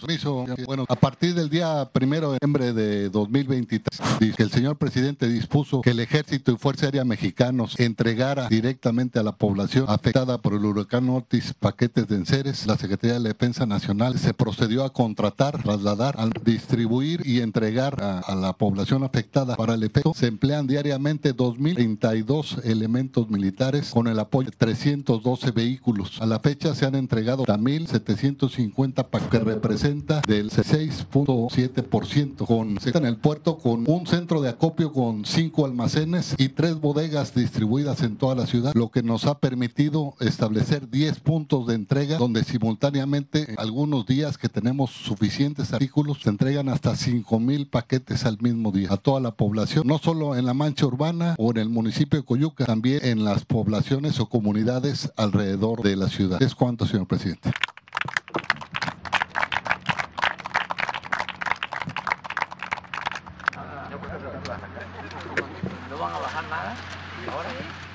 Bueno, 0.65 0.87
a 0.89 0.97
partir 0.97 1.35
del 1.35 1.51
día 1.51 1.91
primero 1.93 2.33
de 2.33 2.39
noviembre 2.41 2.73
de 2.73 3.11
2023, 3.11 4.35
que 4.35 4.43
el 4.43 4.51
señor 4.51 4.79
presidente 4.79 5.29
dispuso 5.29 5.83
que 5.83 5.91
el 5.91 6.01
ejército 6.01 6.53
y 6.53 6.57
fuerza 6.57 6.87
aérea 6.87 7.05
mexicanos 7.05 7.79
entregara 7.79 8.49
directamente 8.49 9.19
a 9.19 9.23
la 9.23 9.33
población 9.33 9.85
afectada 9.89 10.39
por 10.39 10.55
el 10.55 10.65
huracán 10.65 11.11
Otis 11.11 11.53
paquetes 11.53 12.09
de 12.09 12.17
enseres, 12.17 12.67
la 12.67 12.79
Secretaría 12.79 13.15
de 13.15 13.21
la 13.21 13.29
Defensa 13.29 13.67
Nacional 13.67 14.19
se 14.19 14.33
procedió 14.33 14.70
dio 14.71 14.85
a 14.85 14.93
contratar, 14.93 15.63
trasladar, 15.63 16.17
distribuir 16.45 17.23
y 17.27 17.41
entregar 17.41 18.03
a, 18.03 18.35
la 18.35 18.53
población 18.55 19.03
afectada. 19.03 19.57
Para 19.57 19.75
el 19.75 19.83
efecto 19.83 20.15
se 20.15 20.29
emplean 20.29 20.67
diariamente 20.67 21.37
2.032 21.37 22.65
elementos 22.65 23.29
militares 23.29 23.91
con 23.91 24.07
el 24.07 24.19
apoyo 24.19 24.51
de 24.51 24.57
312 24.57 25.51
vehículos. 25.51 26.23
A 26.23 26.27
la 26.27 26.39
fecha 26.39 26.75
se 26.75 26.87
han 26.87 26.95
entregado 26.95 27.45
1.750 27.45 29.29
que 29.29 29.39
representa 29.41 30.23
del 30.27 30.51
6.7% 30.51 32.47
con 32.47 32.79
en 32.95 33.07
el 33.07 33.17
puerto 33.17 33.59
con 33.59 33.85
un 33.89 34.07
centro 34.07 34.41
de 34.41 34.49
acopio 34.49 34.93
con 34.93 35.25
cinco 35.25 35.65
almacenes 35.65 36.35
y 36.39 36.51
tres 36.51 36.81
bodegas 36.81 37.35
distribuidas 37.35 38.03
en 38.03 38.17
toda 38.17 38.35
la 38.35 38.47
ciudad, 38.47 38.73
lo 38.75 38.91
que 38.91 39.03
nos 39.03 39.27
ha 39.27 39.39
permitido 39.39 40.15
establecer 40.21 40.89
10 40.89 41.21
puntos 41.21 41.67
de 41.67 41.75
entrega 41.75 42.19
donde 42.19 42.45
simultáneamente 42.45 43.55
algunos 43.57 44.07
días 44.07 44.39
que 44.39 44.49
tenemos 44.51 44.91
suficientes 44.91 45.73
artículos, 45.73 46.23
se 46.23 46.29
entregan 46.29 46.69
hasta 46.69 46.95
5 46.97 47.41
mil 47.41 47.67
paquetes 47.67 48.25
al 48.25 48.39
mismo 48.41 48.73
día 48.73 48.89
a 48.93 48.97
toda 48.97 49.21
la 49.21 49.31
población, 49.31 49.87
no 49.87 49.99
solo 49.99 50.37
en 50.37 50.47
la 50.47 50.55
mancha 50.55 50.87
urbana 50.87 51.35
o 51.39 51.51
en 51.51 51.59
el 51.59 51.69
municipio 51.69 52.21
de 52.21 52.25
Coyuca, 52.25 52.65
también 52.67 53.01
en 53.03 53.25
las 53.25 53.45
poblaciones 53.45 54.21
o 54.21 54.27
comunidades 54.27 55.13
alrededor 55.17 55.83
de 55.83 55.97
la 55.97 56.09
ciudad. 56.09 56.43
Es 56.43 56.55
cuanto, 56.55 56.87
señor 56.87 57.07
presidente. 57.07 57.51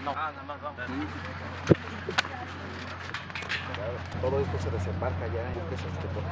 ¿No 0.04 0.14
van 0.14 0.36
todo 4.22 4.40
esto 4.40 4.58
se 4.60 4.70
desembarca 4.72 5.28
ya 5.28 5.42
en 5.46 5.58
esos 5.74 5.92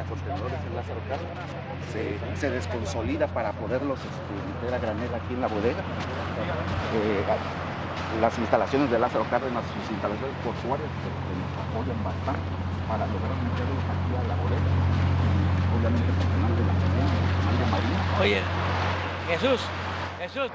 contenedores 0.10 0.60
en 0.66 0.76
Lázaro 0.76 1.02
Cárdenas, 1.10 1.48
se, 1.92 2.18
se, 2.40 2.50
desconsolida 2.50 3.28
para 3.28 3.52
poderlos 3.54 4.00
este, 4.00 4.34
meter 4.48 4.74
a 4.74 4.80
granel 4.80 5.14
aquí 5.14 5.34
en 5.34 5.42
la 5.42 5.48
bodega. 5.48 5.84
Eh, 6.96 7.24
las 8.22 8.38
instalaciones 8.38 8.90
de 8.92 9.00
Lázaro 9.00 9.26
Cárdenas, 9.30 9.64
sus 9.74 9.92
instalaciones 9.92 10.36
portuarias 10.44 10.90
este, 10.90 11.10
nos 11.10 11.54
apoyan 11.66 11.98
bastante 12.04 12.50
para 12.88 13.06
lograr 13.08 13.38
meterlos 13.42 13.84
aquí 13.90 14.12
a 14.14 14.24
la 14.28 14.36
bodega. 14.38 14.70
Obviamente 15.74 16.12
personal 16.14 16.52
de 16.54 16.64
la 16.64 16.74
personal 16.74 17.56
de 17.58 17.66
Marina. 17.72 18.00
Oye, 18.22 18.42
Jesús, 19.30 19.62
Jesús. 20.20 20.52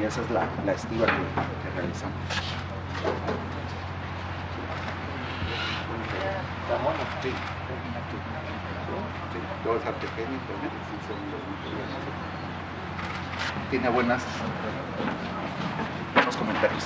esa 0.11 0.21
es 0.23 0.31
la, 0.31 0.45
la 0.65 0.73
estiva 0.73 1.05
que, 1.05 1.13
que 1.13 1.75
realizamos. 1.79 2.17
Sí. 7.21 7.31
Todo 9.63 9.77
es 9.77 9.85
arte 9.85 10.07
técnico, 10.17 10.53
tiene 13.69 13.89
buenas 13.89 14.21
buenos 16.13 16.35
comentarios. 16.35 16.83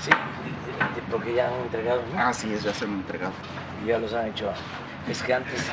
Sí, 0.00 0.10
porque 1.08 1.34
ya 1.34 1.46
han 1.46 1.54
entregado. 1.54 2.02
¿no? 2.12 2.18
Ah, 2.20 2.32
sí, 2.32 2.52
ya 2.60 2.74
se 2.74 2.84
han 2.84 2.94
entregado. 2.94 3.32
Ya 3.86 3.98
los 3.98 4.12
han 4.12 4.26
hecho. 4.26 4.52
Es 5.08 5.22
que 5.22 5.34
antes 5.34 5.70